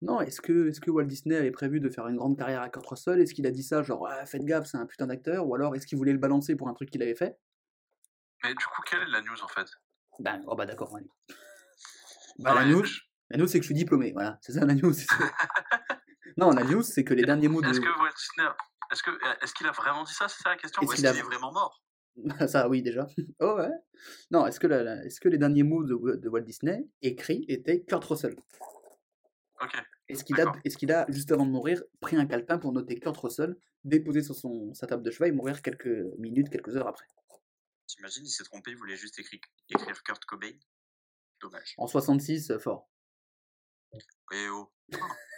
Non, 0.02 0.20
est-ce 0.20 0.40
que, 0.40 0.68
est 0.68 0.80
que 0.80 0.90
Walt 0.90 1.04
Disney 1.04 1.36
avait 1.36 1.50
prévu 1.50 1.78
de 1.80 1.90
faire 1.90 2.08
une 2.08 2.16
grande 2.16 2.38
carrière 2.38 2.62
à 2.62 2.70
Kurt 2.70 2.86
Russell? 2.86 3.20
Est-ce 3.20 3.34
qu'il 3.34 3.46
a 3.46 3.50
dit 3.50 3.62
ça, 3.62 3.82
genre, 3.82 4.06
Ah, 4.10 4.24
faites 4.24 4.44
gaffe, 4.44 4.66
c'est 4.66 4.78
un 4.78 4.86
putain 4.86 5.06
d'acteur 5.06 5.46
Ou 5.46 5.54
alors 5.54 5.76
est-ce 5.76 5.86
qu'il 5.86 5.98
voulait 5.98 6.12
le 6.12 6.18
balancer 6.18 6.56
pour 6.56 6.68
un 6.68 6.74
truc 6.74 6.90
qu'il 6.90 7.02
avait 7.02 7.14
fait? 7.14 7.36
Mais 8.42 8.50
du 8.54 8.64
coup, 8.64 8.80
quelle 8.88 9.02
est 9.02 9.10
la 9.10 9.20
news 9.20 9.42
en 9.42 9.48
fait? 9.48 9.66
Ben, 10.18 10.42
oh 10.46 10.56
bah 10.56 10.64
d'accord, 10.64 10.96
allez. 10.96 11.06
Bah, 12.38 12.54
la 12.54 12.64
news, 12.64 12.84
la 13.28 13.36
news, 13.36 13.46
c'est 13.46 13.58
que 13.58 13.64
je 13.64 13.68
suis 13.68 13.74
diplômé, 13.74 14.12
voilà, 14.12 14.38
c'est 14.40 14.52
ça 14.52 14.64
la 14.64 14.74
news. 14.74 14.92
ça. 14.94 15.14
non, 16.38 16.50
la 16.52 16.64
news, 16.64 16.82
c'est 16.82 17.04
que 17.04 17.12
les 17.12 17.24
derniers 17.24 17.48
mots 17.48 17.60
de... 17.60 17.68
Est-ce 17.68 17.80
que 17.80 17.86
Walt 18.00 18.10
Disney. 18.16 18.48
Est-ce 19.42 19.54
qu'il 19.54 19.66
a 19.66 19.72
vraiment 19.72 20.02
dit 20.04 20.14
ça? 20.14 20.26
C'est 20.28 20.42
ça 20.42 20.48
la 20.50 20.56
question 20.56 20.80
Est-ce 20.82 20.90
Ou 20.90 20.92
est-ce 20.94 21.00
qu'il 21.02 21.06
a- 21.08 21.14
est 21.14 21.22
vraiment 21.22 21.52
mort? 21.52 21.82
Ça, 22.48 22.68
oui, 22.68 22.82
déjà. 22.82 23.06
Oh, 23.40 23.54
ouais. 23.58 23.70
Non, 24.30 24.46
est-ce 24.46 24.58
que, 24.58 24.66
la- 24.66 24.82
la- 24.82 25.04
est-ce 25.04 25.20
que 25.20 25.28
les 25.28 25.38
derniers 25.38 25.62
mots 25.62 25.84
de, 25.84 26.16
de 26.16 26.28
Walt 26.28 26.40
Disney, 26.40 26.88
écrits, 27.02 27.44
étaient 27.48 27.82
Kurt 27.84 28.04
Russell? 28.04 28.34
Ok. 29.60 29.76
Est-ce 30.08 30.24
qu'il 30.24 30.40
a, 30.40 30.52
est-ce 30.64 30.76
qu'il 30.76 30.92
a, 30.92 31.06
juste 31.08 31.30
avant 31.32 31.46
de 31.46 31.50
mourir, 31.50 31.82
pris 32.00 32.16
un 32.16 32.26
calepin 32.26 32.58
pour 32.58 32.72
noter 32.72 32.98
Kurt 32.98 33.16
Russell, 33.16 33.56
déposé 33.84 34.22
sur 34.22 34.34
son, 34.34 34.72
sa 34.74 34.86
table 34.86 35.02
de 35.02 35.10
cheval 35.10 35.28
et 35.28 35.32
mourir 35.32 35.62
quelques 35.62 36.04
minutes, 36.18 36.50
quelques 36.50 36.76
heures 36.76 36.88
après 36.88 37.06
T'imagines, 37.86 38.24
il 38.24 38.30
s'est 38.30 38.44
trompé, 38.44 38.70
il 38.70 38.76
voulait 38.76 38.96
juste 38.96 39.18
écrire, 39.18 39.40
écrire 39.68 40.02
Kurt 40.02 40.24
Cobain? 40.24 40.52
Dommage. 41.40 41.74
En 41.76 41.86
66, 41.86 42.50
euh, 42.50 42.58
fort. 42.58 42.88
Eh 44.32 44.48
oh. 44.50 44.72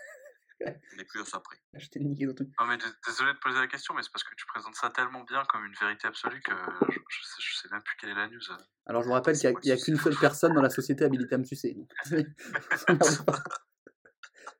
On 0.64 0.96
n'est 0.96 1.04
plus 1.04 1.20
à 1.20 1.24
ça 1.24 1.38
après. 1.38 1.56
Je 1.74 1.88
t'ai 1.88 1.98
niqué 2.00 2.32
truc. 2.34 2.48
Non, 2.60 2.66
mais 2.66 2.78
désolé 3.06 3.32
de 3.32 3.38
poser 3.38 3.58
la 3.58 3.66
question, 3.66 3.94
mais 3.94 4.02
c'est 4.02 4.12
parce 4.12 4.22
que 4.22 4.34
tu 4.36 4.46
présentes 4.46 4.76
ça 4.76 4.90
tellement 4.90 5.24
bien 5.24 5.42
comme 5.48 5.64
une 5.64 5.74
vérité 5.74 6.06
absolue 6.06 6.40
que 6.40 6.52
je, 6.52 6.92
je 6.92 7.24
sais, 7.24 7.40
je 7.40 7.56
sais 7.56 7.68
même 7.72 7.82
plus 7.82 7.96
quelle 8.00 8.10
est 8.10 8.14
la 8.14 8.28
news. 8.28 8.40
Alors 8.86 9.02
je 9.02 9.08
vous 9.08 9.12
rappelle 9.12 9.36
qu'il 9.36 9.50
n'y 9.50 9.72
a, 9.72 9.76
qui 9.76 9.82
qu'une 9.84 9.98
seule 9.98 10.16
personne 10.20 10.54
dans 10.54 10.62
la 10.62 10.70
société 10.70 11.04
habilitée 11.04 11.34
à 11.34 11.38
me 11.38 11.44
sucer. 11.44 11.76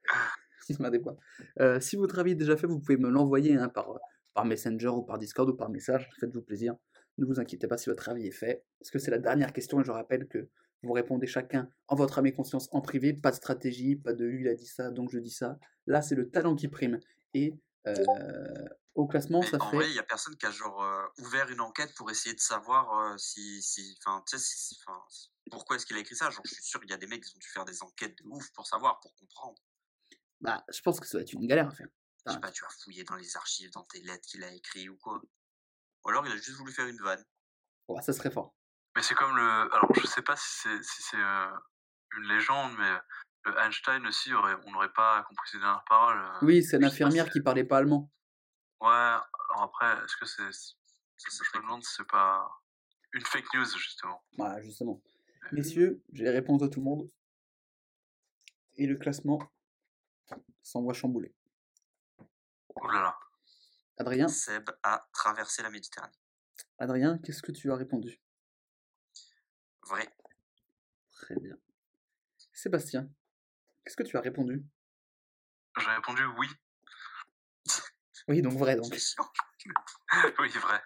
Euh, 1.61 1.81
si 1.81 1.97
votre 1.97 2.19
avis 2.19 2.33
est 2.33 2.37
déjà 2.37 2.57
fait, 2.57 2.67
vous 2.67 2.79
pouvez 2.79 2.97
me 2.97 3.09
l'envoyer 3.09 3.57
hein, 3.57 3.69
par, 3.69 3.99
par 4.33 4.45
Messenger 4.45 4.89
ou 4.89 5.03
par 5.03 5.19
Discord 5.19 5.49
ou 5.49 5.55
par 5.55 5.69
message. 5.69 6.09
Faites-vous 6.21 6.43
plaisir. 6.43 6.77
Ne 7.19 7.27
vous 7.27 7.41
inquiétez 7.41 7.67
pas 7.67 7.77
si 7.77 7.91
votre 7.91 8.09
avis 8.09 8.29
est 8.29 8.33
fait. 8.33 8.65
Parce 8.79 8.91
que 8.91 8.99
c'est 8.99 9.11
la 9.11 9.19
dernière 9.19 9.53
question 9.53 9.81
et 9.81 9.85
je 9.85 9.91
rappelle 9.91 10.29
que 10.29 10.49
vous 10.83 10.93
répondez 10.93 11.27
chacun 11.27 11.69
en 11.89 11.97
votre 11.97 12.19
âme 12.19 12.27
et 12.27 12.33
conscience 12.33 12.69
en 12.73 12.81
privé. 12.81 13.13
Pas 13.13 13.31
de 13.31 13.37
stratégie, 13.37 13.97
pas 13.97 14.13
de 14.13 14.25
lui 14.25 14.43
il 14.43 14.49
a 14.49 14.55
dit 14.55 14.67
ça 14.67 14.91
donc 14.91 15.11
je 15.13 15.19
dis 15.19 15.31
ça. 15.31 15.59
Là 15.87 16.01
c'est 16.01 16.15
le 16.15 16.31
talent 16.31 16.55
qui 16.55 16.69
prime. 16.69 16.99
Et 17.35 17.55
euh, 17.87 17.95
au 18.95 19.07
classement 19.07 19.41
Mais 19.41 19.49
ça 19.49 19.59
en 19.61 19.71
fait... 19.71 19.77
vrai, 19.77 19.91
il 19.91 19.95
y 19.95 19.99
a 19.99 20.03
personne 20.03 20.37
qui 20.37 20.47
a 20.47 20.51
genre 20.51 20.83
euh, 20.83 21.03
ouvert 21.19 21.49
une 21.51 21.61
enquête 21.61 21.93
pour 21.97 22.11
essayer 22.11 22.35
de 22.35 22.41
savoir 22.41 22.99
euh, 22.99 23.17
si, 23.19 23.63
si, 23.63 23.97
enfin, 24.01 24.23
tu 24.29 24.37
sais, 24.37 24.45
si- 24.45 24.59
si- 24.59 24.81
enfin, 24.87 25.01
pourquoi 25.51 25.77
est-ce 25.77 25.87
qu'il 25.87 25.97
a 25.97 26.01
écrit 26.01 26.17
ça? 26.17 26.31
Genre, 26.31 26.43
je 26.45 26.55
suis 26.55 26.63
sûr 26.65 26.81
qu'il 26.81 26.91
y 26.91 26.95
a 26.95 26.99
des 26.99 27.07
mecs 27.07 27.25
qui 27.25 27.35
ont 27.37 27.39
dû 27.39 27.49
faire 27.49 27.65
des 27.65 27.83
enquêtes 27.83 28.17
de 28.19 28.25
ouf 28.29 28.51
pour 28.53 28.67
savoir, 28.67 29.01
pour 29.01 29.15
comprendre. 29.15 29.59
Bah, 30.43 30.63
je 30.73 30.81
pense 30.83 31.01
que 31.01 31.07
ça 31.07 31.19
va 31.19 31.23
être 31.23 31.33
une 31.33 31.47
galère 31.47 31.69
à 31.69 31.71
faire. 31.71 31.87
Je 32.27 32.33
sais 32.33 32.41
pas, 32.41 32.51
tu 32.53 32.65
as 32.65 32.69
fouillé 32.85 33.05
dans 33.05 33.17
les 33.17 33.37
archives, 33.37 33.71
dans 33.73 33.85
tes 33.85 34.01
lettres 34.03 34.27
qu'il 34.29 34.45
a 34.45 34.53
écrit 34.53 34.89
ou 34.89 34.97
quoi. 34.99 35.21
Ou 36.05 36.09
alors 36.09 36.27
il 36.27 36.33
a 36.33 36.37
juste 36.37 36.51
voulu 36.59 36.73
faire 36.73 36.87
une 36.87 37.01
vanne. 37.01 37.25
Ouais, 37.89 38.03
ça 38.03 38.13
serait 38.13 38.31
fort. 38.31 38.55
Mais 38.97 39.03
c'est 39.03 39.15
comme 39.15 39.35
le. 39.37 39.43
Alors, 39.43 39.89
je 39.95 40.07
sais 40.07 40.23
pas 40.23 40.37
si 40.37 40.45
c'est 40.63 40.83
si 40.83 41.17
euh, 41.17 41.51
une 42.17 42.29
légende, 42.29 42.73
mais 42.79 42.93
le 43.45 43.59
Einstein 43.59 44.07
aussi, 44.07 44.33
aurait, 44.35 44.55
on 44.67 44.71
n'aurait 44.73 44.93
pas 44.93 45.23
compris 45.29 45.49
ses 45.51 45.59
dernières 45.59 45.85
paroles. 45.89 46.19
euh, 46.21 46.39
Oui, 46.47 46.63
c'est 46.63 46.79
l'infirmière 46.79 47.29
qui 47.31 47.41
parlait 47.41 47.65
pas 47.65 47.79
allemand. 47.79 48.11
Ouais, 48.81 48.89
alors 48.89 49.63
après, 49.63 49.93
est-ce 50.05 50.17
que 50.17 50.27
c'est. 50.27 50.77
Je 51.19 51.59
me 51.59 51.63
demande 51.63 51.83
si 51.85 51.95
c'est 51.97 52.07
pas 52.09 52.49
une 53.13 53.25
fake 53.25 53.53
news, 53.55 53.65
justement. 53.65 54.23
Voilà, 54.37 54.61
justement. 54.61 55.01
Messieurs, 55.53 56.03
j'ai 56.13 56.25
les 56.25 56.31
réponses 56.31 56.61
de 56.63 56.67
tout 56.67 56.81
le 56.81 56.85
monde. 56.85 57.11
Et 58.77 58.87
le 58.87 58.97
classement 58.97 59.39
s'envoie 60.63 60.95
chambouler. 60.95 61.35
Oh 62.77 62.89
là 62.89 63.03
là. 63.03 63.19
Adrien, 63.99 64.29
Seb 64.29 64.71
a 64.83 65.09
traversé 65.13 65.63
la 65.63 65.71
Méditerranée. 65.71 66.17
Adrien, 66.79 67.19
qu'est-ce 67.19 67.43
que 67.43 67.53
tu 67.53 67.71
as 67.71 67.77
répondu? 67.77 68.21
Vrai. 69.87 70.09
Très 71.11 71.37
bien. 71.37 71.57
Sébastien, 72.53 73.09
qu'est-ce 73.85 73.97
que 73.97 74.03
tu 74.03 74.17
as 74.17 74.21
répondu? 74.21 74.65
J'ai 75.79 75.91
répondu 75.91 76.23
oui. 76.39 76.47
Oui, 78.29 78.43
donc 78.43 78.55
vrai 78.55 78.77
donc. 78.77 78.93
Oui, 80.39 80.49
vrai. 80.49 80.81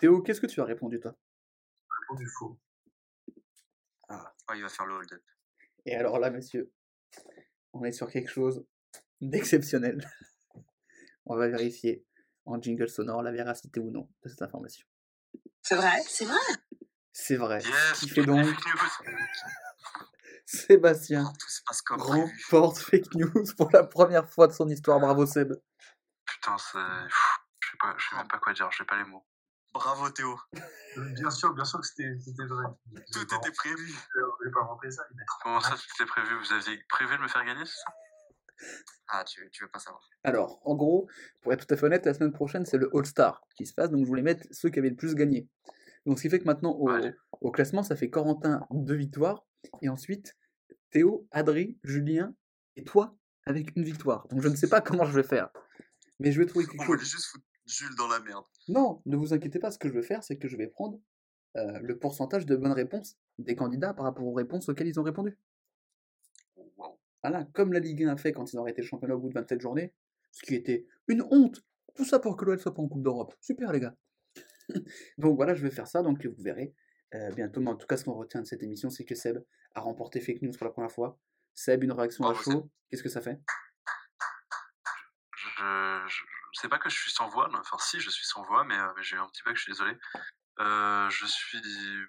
Théo, 0.00 0.22
qu'est-ce 0.22 0.40
que 0.40 0.46
tu 0.46 0.60
as 0.60 0.64
répondu 0.64 0.98
toi? 0.98 1.14
Du 2.16 2.26
faux. 2.26 2.58
Oh, 4.08 4.52
il 4.54 4.62
va 4.62 4.68
faire 4.68 4.86
le 4.86 4.94
hold-up. 4.94 5.22
Et 5.84 5.94
alors 5.94 6.18
là, 6.18 6.30
messieurs, 6.30 6.72
on 7.72 7.84
est 7.84 7.92
sur 7.92 8.10
quelque 8.10 8.30
chose 8.30 8.66
d'exceptionnel. 9.20 10.08
On 11.24 11.36
va 11.36 11.48
vérifier 11.48 12.04
en 12.44 12.60
jingle 12.60 12.88
sonore 12.88 13.22
la 13.22 13.32
véracité 13.32 13.80
ou 13.80 13.90
non 13.90 14.08
de 14.22 14.28
cette 14.28 14.42
information. 14.42 14.86
C'est 15.62 15.74
vrai, 15.74 16.00
c'est 16.06 16.24
vrai. 16.24 16.36
C'est 17.12 17.36
vrai. 17.36 17.60
Yes, 17.62 18.00
qui 18.00 18.08
fait 18.08 18.24
donc. 18.24 18.46
Sébastien 20.46 21.24
Tout 21.40 21.48
se 21.48 21.60
passe 21.66 21.82
comme 21.82 21.98
prévu. 21.98 22.32
remporte 22.52 22.78
fake 22.78 23.14
news 23.14 23.44
pour 23.56 23.70
la 23.72 23.82
première 23.82 24.30
fois 24.30 24.46
de 24.46 24.52
son 24.52 24.68
histoire. 24.68 25.00
Bravo 25.00 25.26
Seb. 25.26 25.54
Putain, 26.24 26.56
c'est. 26.58 26.78
Je 26.78 27.70
sais 27.70 27.76
pas, 27.80 27.94
je 27.98 28.08
sais 28.08 28.16
même 28.16 28.28
pas 28.28 28.38
quoi 28.38 28.52
dire, 28.52 28.70
j'ai 28.70 28.84
pas 28.84 28.96
les 28.96 29.04
mots. 29.04 29.26
Bravo 29.74 30.08
Théo. 30.10 30.38
Bien 30.96 31.30
sûr, 31.30 31.52
bien 31.52 31.64
sûr 31.64 31.80
que 31.80 31.86
c'était 31.86 32.16
c'était 32.24 32.46
vrai. 32.46 32.64
Tout 33.12 33.22
était 33.22 33.52
prévu. 33.52 33.88
Je 33.88 34.44
vais 34.44 34.50
pas 34.52 34.60
inventer 34.60 34.90
ça, 34.90 35.02
Comment 35.42 35.60
ça, 35.60 35.74
c'était 35.76 36.06
prévu? 36.06 36.38
Vous 36.38 36.52
aviez 36.52 36.78
prévu 36.88 37.16
de 37.16 37.22
me 37.22 37.28
faire 37.28 37.44
gagner, 37.44 37.66
c'est 37.66 37.82
ça? 37.82 37.92
Ah, 39.08 39.24
tu, 39.24 39.48
tu 39.52 39.64
veux 39.64 39.70
pas 39.70 39.78
savoir. 39.78 40.08
Alors, 40.24 40.60
en 40.64 40.74
gros, 40.74 41.08
pour 41.42 41.52
être 41.52 41.66
tout 41.66 41.74
à 41.74 41.76
fait 41.76 41.86
honnête, 41.86 42.04
la 42.06 42.14
semaine 42.14 42.32
prochaine, 42.32 42.66
c'est 42.66 42.78
le 42.78 42.90
All-Star 42.94 43.42
qui 43.56 43.66
se 43.66 43.74
passe, 43.74 43.90
donc 43.90 44.04
je 44.04 44.08
voulais 44.08 44.22
mettre 44.22 44.46
ceux 44.50 44.68
qui 44.68 44.78
avaient 44.78 44.90
le 44.90 44.96
plus 44.96 45.14
gagné. 45.14 45.48
Donc, 46.06 46.18
ce 46.18 46.22
qui 46.22 46.30
fait 46.30 46.38
que 46.38 46.44
maintenant, 46.44 46.78
au, 47.40 47.50
classement, 47.50 47.82
ça 47.82 47.96
fait 47.96 48.10
Corentin, 48.10 48.66
deux 48.70 48.94
victoires, 48.94 49.44
et 49.82 49.88
ensuite, 49.88 50.36
Théo, 50.90 51.26
Adri, 51.30 51.78
Julien, 51.82 52.34
et 52.76 52.84
toi, 52.84 53.16
avec 53.44 53.76
une 53.76 53.84
victoire. 53.84 54.26
Donc, 54.28 54.42
je 54.42 54.48
ne 54.48 54.56
sais 54.56 54.68
pas 54.68 54.80
comment 54.80 55.04
je 55.04 55.12
vais 55.12 55.26
faire, 55.26 55.50
mais 56.20 56.32
je 56.32 56.40
vais 56.40 56.46
trouver 56.46 56.66
quelque 56.66 56.82
On 56.82 56.86
chose. 56.86 57.00
juste 57.00 57.26
foutre 57.26 57.44
Jules 57.66 57.96
dans 57.96 58.06
la 58.06 58.20
merde. 58.20 58.44
Non, 58.68 59.02
ne 59.06 59.16
vous 59.16 59.34
inquiétez 59.34 59.58
pas, 59.58 59.72
ce 59.72 59.78
que 59.78 59.88
je 59.88 59.94
vais 59.94 60.02
faire, 60.02 60.22
c'est 60.22 60.36
que 60.36 60.46
je 60.46 60.56
vais 60.56 60.68
prendre 60.68 61.00
euh, 61.56 61.78
le 61.82 61.98
pourcentage 61.98 62.46
de 62.46 62.54
bonnes 62.54 62.72
réponses 62.72 63.16
des 63.38 63.56
candidats 63.56 63.92
par 63.92 64.04
rapport 64.04 64.26
aux 64.26 64.34
réponses 64.34 64.68
auxquelles 64.68 64.88
ils 64.88 65.00
ont 65.00 65.04
répondu. 65.04 65.36
Voilà, 67.28 67.44
comme 67.54 67.72
la 67.72 67.80
Ligue 67.80 68.04
1 68.04 68.12
a 68.12 68.16
fait 68.16 68.30
quand 68.32 68.52
ils 68.52 68.56
ont 68.56 68.62
arrêté 68.62 68.82
le 68.82 68.86
championnat 68.86 69.16
au 69.16 69.18
bout 69.18 69.28
de 69.28 69.34
27 69.34 69.60
journées, 69.60 69.92
ce 70.30 70.42
qui 70.42 70.54
était 70.54 70.86
une 71.08 71.22
honte. 71.22 71.60
Tout 71.96 72.04
ça 72.04 72.20
pour 72.20 72.36
que 72.36 72.44
l'OL 72.44 72.60
soit 72.60 72.72
pas 72.72 72.82
en 72.82 72.86
Coupe 72.86 73.02
d'Europe. 73.02 73.34
Super 73.40 73.72
les 73.72 73.80
gars. 73.80 73.96
donc 75.18 75.34
voilà, 75.34 75.54
je 75.54 75.62
vais 75.62 75.72
faire 75.72 75.88
ça, 75.88 76.02
donc 76.02 76.24
vous 76.24 76.42
verrez 76.42 76.72
euh, 77.14 77.32
bientôt. 77.32 77.60
Mais 77.60 77.70
en 77.70 77.74
tout 77.74 77.88
cas, 77.88 77.96
ce 77.96 78.04
qu'on 78.04 78.14
retient 78.14 78.42
de 78.42 78.46
cette 78.46 78.62
émission, 78.62 78.90
c'est 78.90 79.04
que 79.04 79.16
Seb 79.16 79.38
a 79.74 79.80
remporté 79.80 80.20
Fake 80.20 80.40
News 80.40 80.52
pour 80.52 80.66
la 80.66 80.70
première 80.70 80.92
fois. 80.92 81.18
Seb, 81.54 81.82
une 81.82 81.90
réaction 81.90 82.24
à 82.26 82.32
Bravo, 82.32 82.52
chaud. 82.52 82.70
Qu'est-ce 82.90 83.02
que 83.02 83.08
ça 83.08 83.20
fait? 83.20 83.40
Je, 85.36 86.04
je, 86.06 86.22
je 86.52 86.60
sais 86.60 86.68
pas 86.68 86.78
que 86.78 86.88
je 86.88 86.96
suis 86.96 87.10
sans 87.10 87.28
voix, 87.28 87.48
non, 87.48 87.58
enfin 87.58 87.76
si, 87.80 87.98
je 87.98 88.08
suis 88.08 88.24
sans 88.24 88.44
voix, 88.44 88.62
mais, 88.62 88.78
euh, 88.78 88.86
mais 88.96 89.02
j'ai 89.02 89.16
eu 89.16 89.18
un 89.18 89.26
petit 89.26 89.42
bug, 89.42 89.56
je 89.56 89.62
suis 89.62 89.72
désolé. 89.72 89.98
Euh, 90.60 91.10
je 91.10 91.26
suis, 91.26 91.60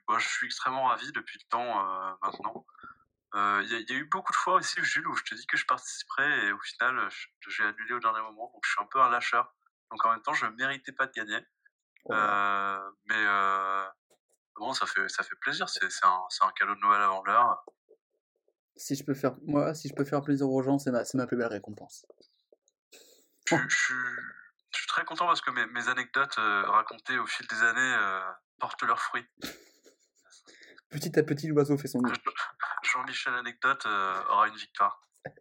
bon, 0.07 0.19
je 0.19 0.27
suis 0.27 0.45
extrêmement 0.45 0.85
ravi 0.85 1.11
depuis 1.11 1.39
le 1.43 1.49
temps 1.49 1.79
euh, 1.79 2.11
maintenant. 2.21 2.65
Euh, 3.35 3.61
Il 3.63 3.71
y, 3.71 3.75
a- 3.75 3.79
il 3.79 3.89
y 3.89 3.93
a 3.93 3.97
eu 3.97 4.05
beaucoup 4.05 4.31
de 4.31 4.37
fois 4.37 4.55
aussi, 4.55 4.81
Jules, 4.83 5.07
où 5.07 5.15
je 5.15 5.23
te 5.23 5.35
dis 5.35 5.45
que 5.47 5.57
je 5.57 5.65
participerai 5.65 6.47
et 6.47 6.51
au 6.51 6.59
final, 6.59 7.09
j'ai 7.49 7.63
annulé 7.63 7.93
au 7.93 7.99
dernier 7.99 8.21
moment, 8.21 8.49
donc 8.53 8.61
je 8.65 8.71
suis 8.71 8.81
un 8.81 8.85
peu 8.85 9.01
un 9.01 9.09
lâcheur. 9.09 9.53
Donc 9.91 10.03
en 10.05 10.11
même 10.11 10.21
temps, 10.21 10.33
je 10.33 10.45
méritais 10.45 10.91
pas 10.91 11.07
de 11.07 11.11
gagner, 11.11 11.39
Oh. 12.09 12.13
Euh, 12.13 12.91
mais 13.07 13.17
euh, 13.17 13.83
bon, 14.55 14.71
ça 14.73 14.85
fait, 14.85 15.09
ça 15.09 15.23
fait 15.23 15.35
plaisir. 15.41 15.67
C'est 15.67 15.83
un, 16.03 16.51
cadeau 16.55 16.73
de 16.75 16.79
Noël 16.79 17.01
avant 17.01 17.21
l'heure. 17.25 17.65
Si 18.77 18.95
je 18.95 19.03
peux 19.03 19.13
faire, 19.13 19.35
moi, 19.41 19.73
si 19.73 19.89
je 19.89 19.93
peux 19.93 20.05
faire 20.05 20.21
plaisir 20.21 20.49
aux 20.49 20.61
gens, 20.63 20.79
c'est 20.79 20.91
ma, 20.91 21.03
ma 21.15 21.27
plus 21.27 21.35
belle 21.35 21.47
récompense. 21.47 22.05
Je, 23.45 23.55
je 23.67 23.75
suis- 23.75 23.93
je 24.71 24.77
suis 24.77 24.87
très 24.87 25.03
content 25.03 25.25
parce 25.25 25.41
que 25.41 25.51
mes, 25.51 25.65
mes 25.65 25.89
anecdotes 25.89 26.35
racontées 26.37 27.17
au 27.17 27.25
fil 27.25 27.45
des 27.47 27.61
années 27.63 28.21
portent 28.59 28.83
leurs 28.83 29.01
fruits. 29.01 29.25
Petit 30.89 31.17
à 31.19 31.23
petit, 31.23 31.47
l'oiseau 31.47 31.77
fait 31.77 31.87
son 31.87 32.01
nid. 32.01 32.11
Jean-Michel 32.83 33.33
Anecdote 33.35 33.85
euh, 33.85 34.23
aura 34.29 34.47
une 34.47 34.55
victoire. 34.55 35.01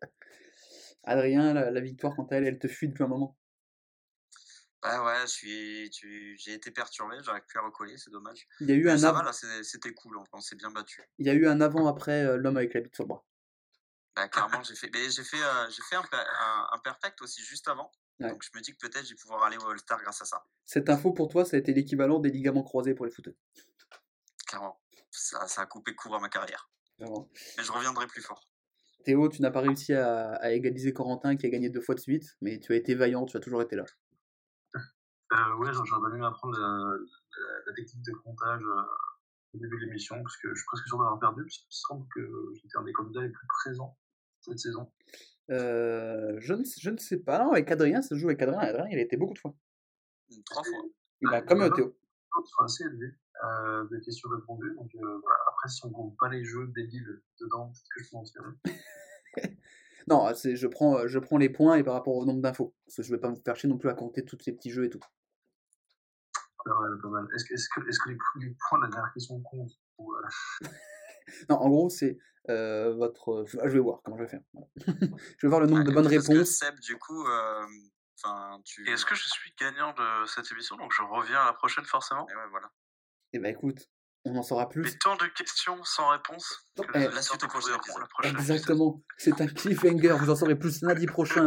Adrien, 1.05 1.55
la, 1.55 1.71
la 1.71 1.81
victoire, 1.81 2.15
quant 2.17 2.27
à 2.27 2.37
elle, 2.37 2.47
elle 2.47 2.59
te 2.59 2.67
fuit 2.69 2.89
depuis 2.89 3.05
un 3.05 3.09
moment? 3.09 3.39
Ouais, 4.85 4.99
ouais, 4.99 5.25
tu, 5.27 6.37
j'ai 6.39 6.53
été 6.55 6.71
perturbé, 6.71 7.17
j'arrive 7.23 7.43
plus 7.49 7.59
à 7.59 7.63
recoller, 7.63 7.97
c'est 7.97 8.11
dommage. 8.11 8.47
Il 8.61 8.69
y 8.69 8.73
a 8.73 8.75
eu 8.75 8.85
Mais 8.85 8.91
un, 8.93 8.99
ça 8.99 9.09
av- 9.09 9.17
va, 9.17 9.23
là, 9.23 9.33
c'était 9.33 9.93
cool, 9.95 10.17
on, 10.19 10.25
on 10.33 10.41
s'est 10.41 10.55
bien 10.55 10.71
battu. 10.71 11.03
il 11.19 11.27
y 11.27 11.31
a 11.31 11.35
eu 11.35 11.47
un 11.47 11.61
avant-après 11.61 12.25
euh, 12.25 12.37
l'homme 12.37 12.57
avec 12.57 12.75
la 12.75 12.81
bite 12.83 12.95
sur 12.95 13.05
le 13.05 13.09
bras. 13.09 13.25
Bah, 14.15 14.29
clairement, 14.29 14.63
j'ai 14.63 14.77
fait, 14.77 14.91
j'ai 15.11 15.25
fait, 15.25 15.43
euh, 15.43 15.71
j'ai 15.71 15.83
fait 15.89 15.97
un, 15.97 16.03
per- 16.03 16.17
un, 16.41 16.67
un 16.73 16.79
perfect 16.79 17.21
aussi 17.23 17.43
juste 17.43 17.67
avant. 17.69 17.91
Ouais. 18.21 18.31
Donc, 18.31 18.43
je 18.45 18.51
me 18.57 18.63
dis 18.63 18.73
que 18.77 18.87
peut-être 18.87 19.05
je 19.05 19.11
vais 19.11 19.17
pouvoir 19.17 19.43
aller 19.45 19.57
au 19.59 19.69
All-Star 19.69 20.01
grâce 20.03 20.23
à 20.23 20.25
ça. 20.25 20.45
Cette 20.65 20.89
info 20.89 21.13
pour 21.13 21.29
toi, 21.29 21.45
ça 21.45 21.57
a 21.57 21.59
été 21.59 21.73
l'équivalent 21.75 22.19
des 22.21 22.31
ligaments 22.31 22.63
croisés 22.63 22.95
pour 22.95 23.07
les 23.07 23.11
footeux? 23.13 23.37
Clairement. 24.47 24.81
Ça, 25.19 25.47
ça 25.49 25.63
a 25.63 25.67
coupé 25.67 25.95
court 25.95 26.15
à 26.15 26.21
ma 26.21 26.29
carrière. 26.29 26.71
Vraiment. 26.99 27.31
Mais 27.57 27.65
je 27.65 27.73
reviendrai 27.73 28.07
plus 28.07 28.21
fort. 28.23 28.41
Théo, 29.05 29.29
tu 29.29 29.41
n'as 29.41 29.51
pas 29.51 29.61
réussi 29.61 29.95
à, 29.95 30.35
à 30.35 30.51
égaliser 30.51 30.93
Corentin 30.93 31.37
qui 31.37 31.47
a 31.47 31.49
gagné 31.49 31.71
deux 31.71 31.81
fois 31.81 31.95
de 31.95 32.01
suite, 32.01 32.37
mais 32.41 32.59
tu 32.61 32.73
as 32.73 32.77
été 32.77 32.95
vaillant, 32.95 33.25
tu 33.25 33.37
as 33.37 33.41
toujours 33.41 33.63
été 33.63 33.77
là. 33.77 33.85
Euh, 34.75 35.57
ouais, 35.57 35.71
j'aurais 35.73 36.09
bien 36.09 36.19
aimé 36.19 36.27
apprendre 36.27 36.59
la, 36.59 36.67
la, 36.67 37.59
la 37.67 37.73
technique 37.75 38.05
de 38.05 38.13
comptage 38.13 38.63
euh, 38.63 38.83
au 39.55 39.59
début 39.59 39.77
de 39.79 39.87
l'émission, 39.87 40.23
parce 40.23 40.37
que 40.37 40.51
je 40.51 40.55
suis 40.55 40.67
presque 40.67 40.87
sûr 40.87 40.99
d'avoir 40.99 41.19
perdu, 41.19 41.43
parce 41.43 41.57
qu'il 41.57 41.67
me 41.67 41.71
semble 41.71 42.07
que 42.15 42.53
j'étais 42.55 42.77
un 42.77 42.85
des 42.85 42.93
candidats 42.93 43.23
les 43.23 43.31
plus 43.31 43.47
présents 43.65 43.97
cette 44.41 44.59
saison. 44.59 44.93
Euh, 45.51 46.37
je, 46.39 46.55
ne, 46.55 46.65
je 46.65 46.91
ne 46.91 46.99
sais 46.99 47.19
pas, 47.19 47.43
non, 47.43 47.53
avec 47.53 47.71
Adrien, 47.71 48.03
ça 48.03 48.11
se 48.11 48.17
joue 48.17 48.29
avec 48.29 48.43
Adrien. 48.43 48.59
Adrien, 48.61 48.87
il 48.91 48.99
a 48.99 49.03
été 49.03 49.17
beaucoup 49.17 49.35
de 49.35 49.39
fois. 49.39 49.55
Trois 50.45 50.63
fois. 50.63 50.85
Il 51.21 51.29
a 51.29 51.31
Ouais, 51.33 51.45
comme 51.45 51.63
euh. 51.63 51.71
Théo. 51.71 51.97
Sont 52.45 52.65
assez 52.65 52.85
élevées 52.85 53.15
euh, 53.45 53.87
de 53.91 53.99
questions 53.99 54.29
répondues, 54.31 54.75
donc 54.77 54.91
euh, 54.95 54.99
voilà. 55.01 55.39
Après, 55.49 55.69
si 55.69 55.85
on 55.85 55.91
compte 55.91 56.17
pas 56.19 56.29
les 56.29 56.45
jeux 56.45 56.67
débiles 56.75 57.23
dedans, 57.41 57.67
peut-être 57.69 57.89
que 57.95 58.03
je 58.05 58.11
peux 58.11 58.17
en 58.17 58.25
tirer. 58.25 59.55
Non, 60.09 60.33
c'est, 60.35 60.55
je, 60.55 60.69
prends, 60.69 60.99
euh, 60.99 61.09
je 61.09 61.19
prends 61.19 61.37
les 61.37 61.49
points 61.49 61.77
et 61.77 61.83
par 61.83 61.95
rapport 61.95 62.15
au 62.15 62.25
nombre 62.25 62.41
d'infos. 62.41 62.75
Parce 62.87 62.97
que 62.97 63.03
je 63.03 63.11
ne 63.11 63.17
vais 63.17 63.21
pas 63.21 63.31
me 63.31 63.37
faire 63.37 63.57
chier 63.57 63.69
non 63.69 63.77
plus 63.77 63.89
à 63.89 63.95
compter 63.95 64.25
tous 64.25 64.39
ces 64.41 64.53
petits 64.53 64.71
jeux 64.71 64.85
et 64.85 64.91
tout. 64.91 65.01
Pas 66.65 66.81
mal, 66.81 66.99
pas 67.03 67.09
mal. 67.09 67.27
Est-ce 67.35 67.45
que, 67.45 67.81
les, 68.09 68.17
les 68.41 68.57
points 68.69 68.79
de 68.79 68.85
la 68.85 68.91
dernière 68.91 69.13
question 69.13 69.41
comptent 69.41 69.73
ou, 69.99 70.15
euh, 70.15 70.23
Non, 71.49 71.57
en 71.57 71.69
gros, 71.69 71.89
c'est 71.91 72.19
euh, 72.49 72.95
votre. 72.95 73.45
Je 73.49 73.59
je 73.65 73.69
vais 73.69 73.79
voir 73.81 74.01
comment 74.05 74.17
je 74.17 74.23
vais 74.23 74.29
faire. 74.29 74.43
Je 75.39 75.47
vais 75.47 75.49
voir 75.49 75.61
le 75.61 75.67
nombre 75.67 75.83
Ah, 75.83 75.89
de 75.89 75.93
bonnes 75.93 76.07
réponses. 76.07 76.51
Seb, 76.51 76.79
du 76.79 76.97
coup, 76.99 77.27
euh, 77.27 77.67
tu. 78.65 78.89
Est-ce 78.89 79.05
que 79.05 79.17
je 79.17 79.29
suis 79.29 79.53
gagnant 79.59 79.93
de 79.93 80.27
cette 80.27 80.51
émission? 80.53 80.77
Donc 80.77 80.93
je 80.93 81.03
reviens 81.03 81.41
à 81.41 81.47
la 81.47 81.53
prochaine 81.53 81.85
forcément. 81.85 82.29
Et 82.31 82.35
ouais, 82.35 82.49
voilà. 82.51 82.71
Eh 83.33 83.39
ben 83.39 83.51
écoute, 83.53 83.89
on 84.25 84.37
en 84.37 84.43
saura 84.43 84.69
Mais 84.75 84.83
plus. 84.83 84.99
tant 84.99 85.15
de 85.17 85.27
questions 85.37 85.77
sans 85.85 86.09
réponse. 86.09 86.67
que 86.77 86.83
Eh, 86.95 87.15
la 87.15 87.23
suite 87.23 87.43
au 87.43 87.47
la 87.47 88.07
prochaine 88.09 88.37
Exactement. 88.37 89.03
C'est 89.19 89.41
un 89.41 89.47
cliffhanger. 89.47 90.17
Vous 90.19 90.31
en 90.31 90.37
saurez 90.37 90.57
plus 90.57 90.83
lundi 90.83 91.07
prochain 91.07 91.47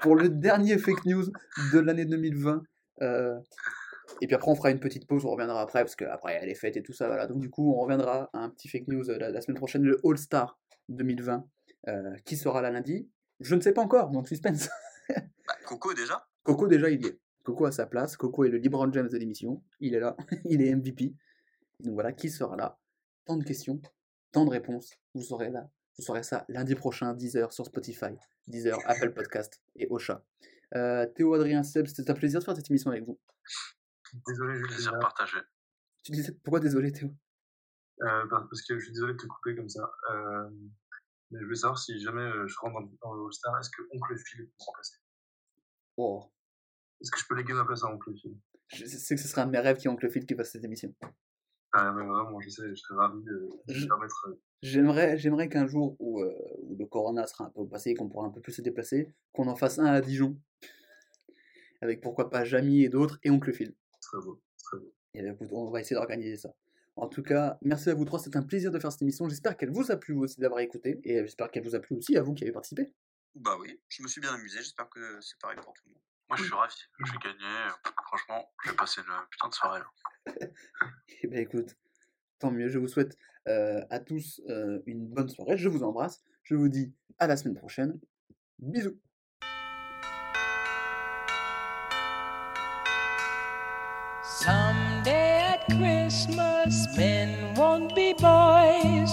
pour 0.00 0.16
le 0.16 0.28
dernier 0.28 0.78
fake 0.78 1.04
news 1.04 1.24
de 1.72 1.78
l'année 1.78 2.04
2020. 2.06 2.62
Euh, 3.02 3.38
Et 4.20 4.26
puis 4.26 4.34
après, 4.34 4.50
on 4.50 4.54
fera 4.54 4.70
une 4.70 4.80
petite 4.80 5.06
pause. 5.06 5.24
On 5.24 5.30
reviendra 5.30 5.60
après 5.60 5.80
parce 5.82 5.96
qu'après, 5.96 6.44
les 6.46 6.54
fêtes 6.54 6.76
et 6.76 6.82
tout 6.82 6.92
ça. 6.92 7.06
Voilà. 7.06 7.26
Donc, 7.26 7.40
du 7.40 7.50
coup, 7.50 7.72
on 7.76 7.80
reviendra 7.80 8.30
à 8.32 8.38
un 8.38 8.50
petit 8.50 8.68
fake 8.68 8.88
news 8.88 9.08
euh, 9.10 9.18
la, 9.18 9.30
la 9.30 9.40
semaine 9.40 9.56
prochaine, 9.56 9.82
le 9.84 10.00
All-Star 10.04 10.58
2020. 10.88 11.44
euh, 11.88 12.14
qui 12.24 12.36
sera 12.36 12.60
là 12.62 12.70
lundi 12.70 13.08
Je 13.40 13.54
ne 13.54 13.60
sais 13.60 13.72
pas 13.72 13.82
encore. 13.82 14.10
Donc, 14.10 14.28
suspense. 14.28 14.68
Bah, 15.08 15.54
Coco, 15.66 15.92
déjà. 15.94 16.26
Coco, 16.44 16.66
déjà, 16.68 16.88
il 16.90 17.02
y 17.02 17.06
est. 17.08 17.18
Coco 17.42 17.64
a 17.66 17.72
sa 17.72 17.86
place. 17.86 18.16
Coco 18.16 18.44
est 18.44 18.48
le 18.48 18.58
LeBron 18.58 18.92
James 18.92 19.08
de 19.08 19.16
l'émission. 19.16 19.62
Il 19.80 19.94
est 19.94 20.00
là. 20.00 20.16
il 20.44 20.62
est 20.62 20.74
MVP. 20.74 21.14
Donc 21.80 21.94
voilà, 21.94 22.12
qui 22.12 22.30
sera 22.30 22.56
là? 22.56 22.78
Tant 23.24 23.36
de 23.36 23.44
questions, 23.44 23.80
tant 24.32 24.44
de 24.44 24.50
réponses. 24.50 24.92
Vous 25.14 25.22
saurez 25.22 25.50
là. 25.50 25.68
Vous 25.96 26.04
saurez 26.04 26.22
ça 26.22 26.44
lundi 26.48 26.74
prochain, 26.74 27.14
10h 27.14 27.52
sur 27.52 27.66
Spotify, 27.66 28.14
10h 28.48 28.78
Apple 28.86 29.12
Podcast 29.12 29.60
et 29.76 29.86
Ocha. 29.90 30.24
Euh, 30.74 31.06
Théo, 31.06 31.34
Adrien, 31.34 31.62
Seb, 31.62 31.86
c'était 31.86 32.10
un 32.10 32.14
plaisir 32.14 32.40
de 32.40 32.44
faire 32.44 32.56
cette 32.56 32.70
émission 32.70 32.90
avec 32.90 33.04
vous. 33.04 33.20
Désolé, 34.26 34.56
Jules. 34.56 34.66
Plaisir 34.68 34.98
partagé. 35.00 35.38
Tu 36.02 36.12
disais 36.12 36.32
pourquoi 36.42 36.60
désolé 36.60 36.92
Théo? 36.92 37.14
Euh, 38.02 38.26
parce 38.28 38.62
que 38.62 38.78
je 38.78 38.84
suis 38.84 38.92
désolé 38.92 39.12
de 39.12 39.18
te 39.18 39.26
couper 39.26 39.54
comme 39.54 39.68
ça. 39.68 39.92
Euh, 40.10 40.48
mais 41.30 41.38
je 41.40 41.44
voulais 41.44 41.56
savoir 41.56 41.78
si 41.78 42.00
jamais 42.00 42.30
je 42.46 42.54
rentre 42.58 42.80
dans, 42.80 42.92
dans 43.02 43.14
le 43.14 43.24
All-Star, 43.26 43.58
est-ce 43.58 43.70
que 43.70 43.82
Oncle 43.92 44.16
Phil 44.18 44.44
peut 44.44 44.52
me 44.58 44.64
remplacer 44.64 44.96
Oh, 45.98 46.32
Est-ce 47.02 47.10
que 47.10 47.18
je 47.18 47.26
peux 47.28 47.34
léguer 47.36 47.52
ma 47.52 47.64
place 47.64 47.82
à 47.84 47.88
Oncle 47.92 48.12
Phil 48.14 48.34
je 48.68 48.86
sais 48.86 49.14
que 49.16 49.20
ce 49.20 49.28
sera 49.28 49.42
un 49.42 49.46
de 49.46 49.50
mes 49.50 49.58
rêves 49.58 49.76
qui 49.76 49.86
oncle 49.88 50.08
Phil 50.08 50.24
qui 50.24 50.34
fasse 50.34 50.52
cette 50.52 50.64
émission. 50.64 50.94
ah, 51.72 51.92
mais 51.92 52.06
Vraiment, 52.06 52.40
je 52.40 52.48
sais, 52.48 52.68
je 52.70 52.74
serais 52.74 52.94
ravi 52.94 53.22
de, 53.22 53.86
permettre. 53.86 54.28
euh, 54.30 54.40
J'aimerais, 54.62 55.18
j'aimerais 55.18 55.50
qu'un 55.50 55.66
jour 55.66 55.94
où, 55.98 56.20
euh, 56.22 56.32
où 56.62 56.74
le 56.78 56.86
corona 56.86 57.26
sera 57.26 57.44
un 57.44 57.50
peu 57.50 57.68
passé 57.68 57.90
et 57.90 57.94
qu'on 57.94 58.08
pourra 58.08 58.26
un 58.28 58.30
peu 58.30 58.40
plus 58.40 58.52
se 58.52 58.62
déplacer, 58.62 59.12
qu'on 59.32 59.46
en 59.48 59.56
fasse 59.56 59.78
un 59.78 59.84
à 59.84 60.00
Dijon. 60.00 60.40
Avec 61.82 62.00
pourquoi 62.00 62.30
pas 62.30 62.44
Jamie 62.44 62.82
et 62.82 62.88
d'autres 62.88 63.18
et 63.24 63.30
Oncle 63.30 63.52
Phil. 63.52 63.74
Très 64.00 64.18
beau, 64.24 64.40
très 64.62 64.78
beau. 64.78 64.94
Et 65.12 65.20
bien, 65.22 65.32
écoute, 65.34 65.48
on 65.52 65.70
va 65.70 65.80
essayer 65.80 65.96
d'organiser 65.96 66.38
ça. 66.38 66.54
En 66.96 67.08
tout 67.08 67.22
cas, 67.22 67.58
merci 67.60 67.90
à 67.90 67.94
vous 67.94 68.06
trois, 68.06 68.20
c'est 68.20 68.36
un 68.36 68.42
plaisir 68.42 68.70
de 68.70 68.78
faire 68.78 68.90
cette 68.92 69.02
émission. 69.02 69.28
J'espère 69.28 69.58
qu'elle 69.58 69.70
vous 69.70 69.90
a 69.90 69.96
plu 69.96 70.14
aussi 70.14 70.40
d'avoir 70.40 70.60
écouté, 70.60 70.98
et 71.04 71.18
j'espère 71.18 71.50
qu'elle 71.50 71.64
vous 71.64 71.74
a 71.74 71.80
plu 71.80 71.96
aussi 71.96 72.16
à 72.16 72.22
vous 72.22 72.32
qui 72.32 72.44
avez 72.44 72.52
participé. 72.52 72.90
Bah 73.34 73.56
oui, 73.60 73.78
je 73.88 74.02
me 74.02 74.08
suis 74.08 74.20
bien 74.22 74.32
amusé. 74.32 74.58
J'espère 74.58 74.88
que 74.88 75.20
c'est 75.20 75.38
pareil 75.40 75.58
pour 75.62 75.72
tout 75.74 75.82
le 75.86 75.92
monde. 75.92 76.02
Moi, 76.32 76.38
je 76.38 76.44
suis 76.44 76.54
ravi, 76.54 76.74
j'ai 77.04 77.18
gagné. 77.18 77.70
Franchement, 78.06 78.50
j'ai 78.64 78.72
passé 78.72 79.02
une 79.02 79.12
putain 79.28 79.48
de 79.48 79.54
soirée. 79.54 79.80
Eh 80.26 80.30
hein. 80.30 80.46
bah, 81.24 81.28
bien, 81.28 81.40
écoute, 81.40 81.76
tant 82.38 82.50
mieux. 82.50 82.68
Je 82.68 82.78
vous 82.78 82.88
souhaite 82.88 83.18
euh, 83.48 83.84
à 83.90 84.00
tous 84.00 84.40
euh, 84.48 84.80
une 84.86 85.06
bonne 85.06 85.28
soirée. 85.28 85.58
Je 85.58 85.68
vous 85.68 85.82
embrasse. 85.82 86.22
Je 86.44 86.54
vous 86.54 86.70
dis 86.70 86.94
à 87.18 87.26
la 87.26 87.36
semaine 87.36 87.56
prochaine. 87.56 88.00
Bisous. 88.58 88.98
Someday 94.24 95.52
at 95.52 95.66
Christmas, 95.66 96.96
men 96.96 97.54
won't 97.56 97.94
be 97.94 98.14
boys, 98.14 99.12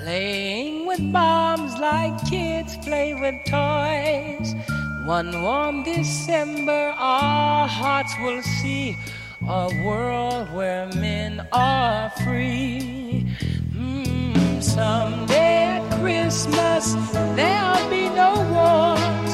playing 0.00 0.88
with 0.88 1.12
bombs 1.12 1.78
like 1.78 2.18
kids 2.28 2.76
play 2.78 3.14
with 3.14 3.36
toys. 3.48 4.77
One 5.08 5.40
warm 5.40 5.84
December, 5.84 6.92
our 6.98 7.66
hearts 7.66 8.14
will 8.20 8.42
see 8.42 8.94
a 9.40 9.72
world 9.82 10.52
where 10.52 10.86
men 10.88 11.48
are 11.50 12.10
free. 12.10 13.24
Mm, 13.72 14.62
someday 14.62 15.80
at 15.80 15.98
Christmas, 15.98 16.92
there'll 17.34 17.88
be 17.88 18.10
no 18.10 18.36
wars 18.52 19.30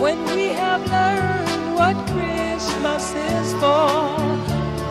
when 0.00 0.22
we 0.36 0.50
have 0.54 0.86
learned 0.86 1.74
what 1.74 1.96
Christmas 2.14 3.12
is 3.12 3.52
for. 3.54 4.14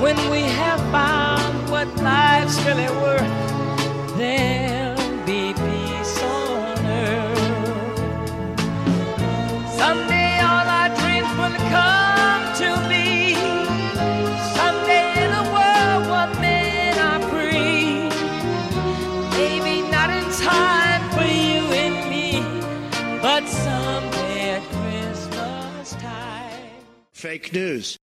When 0.04 0.20
we 0.30 0.42
have 0.42 0.82
found 0.92 1.72
what 1.72 1.88
life's 2.04 2.60
really 2.66 2.92
worth, 3.00 4.18
there'll 4.18 4.77
Fake 27.18 27.52
news. 27.52 27.98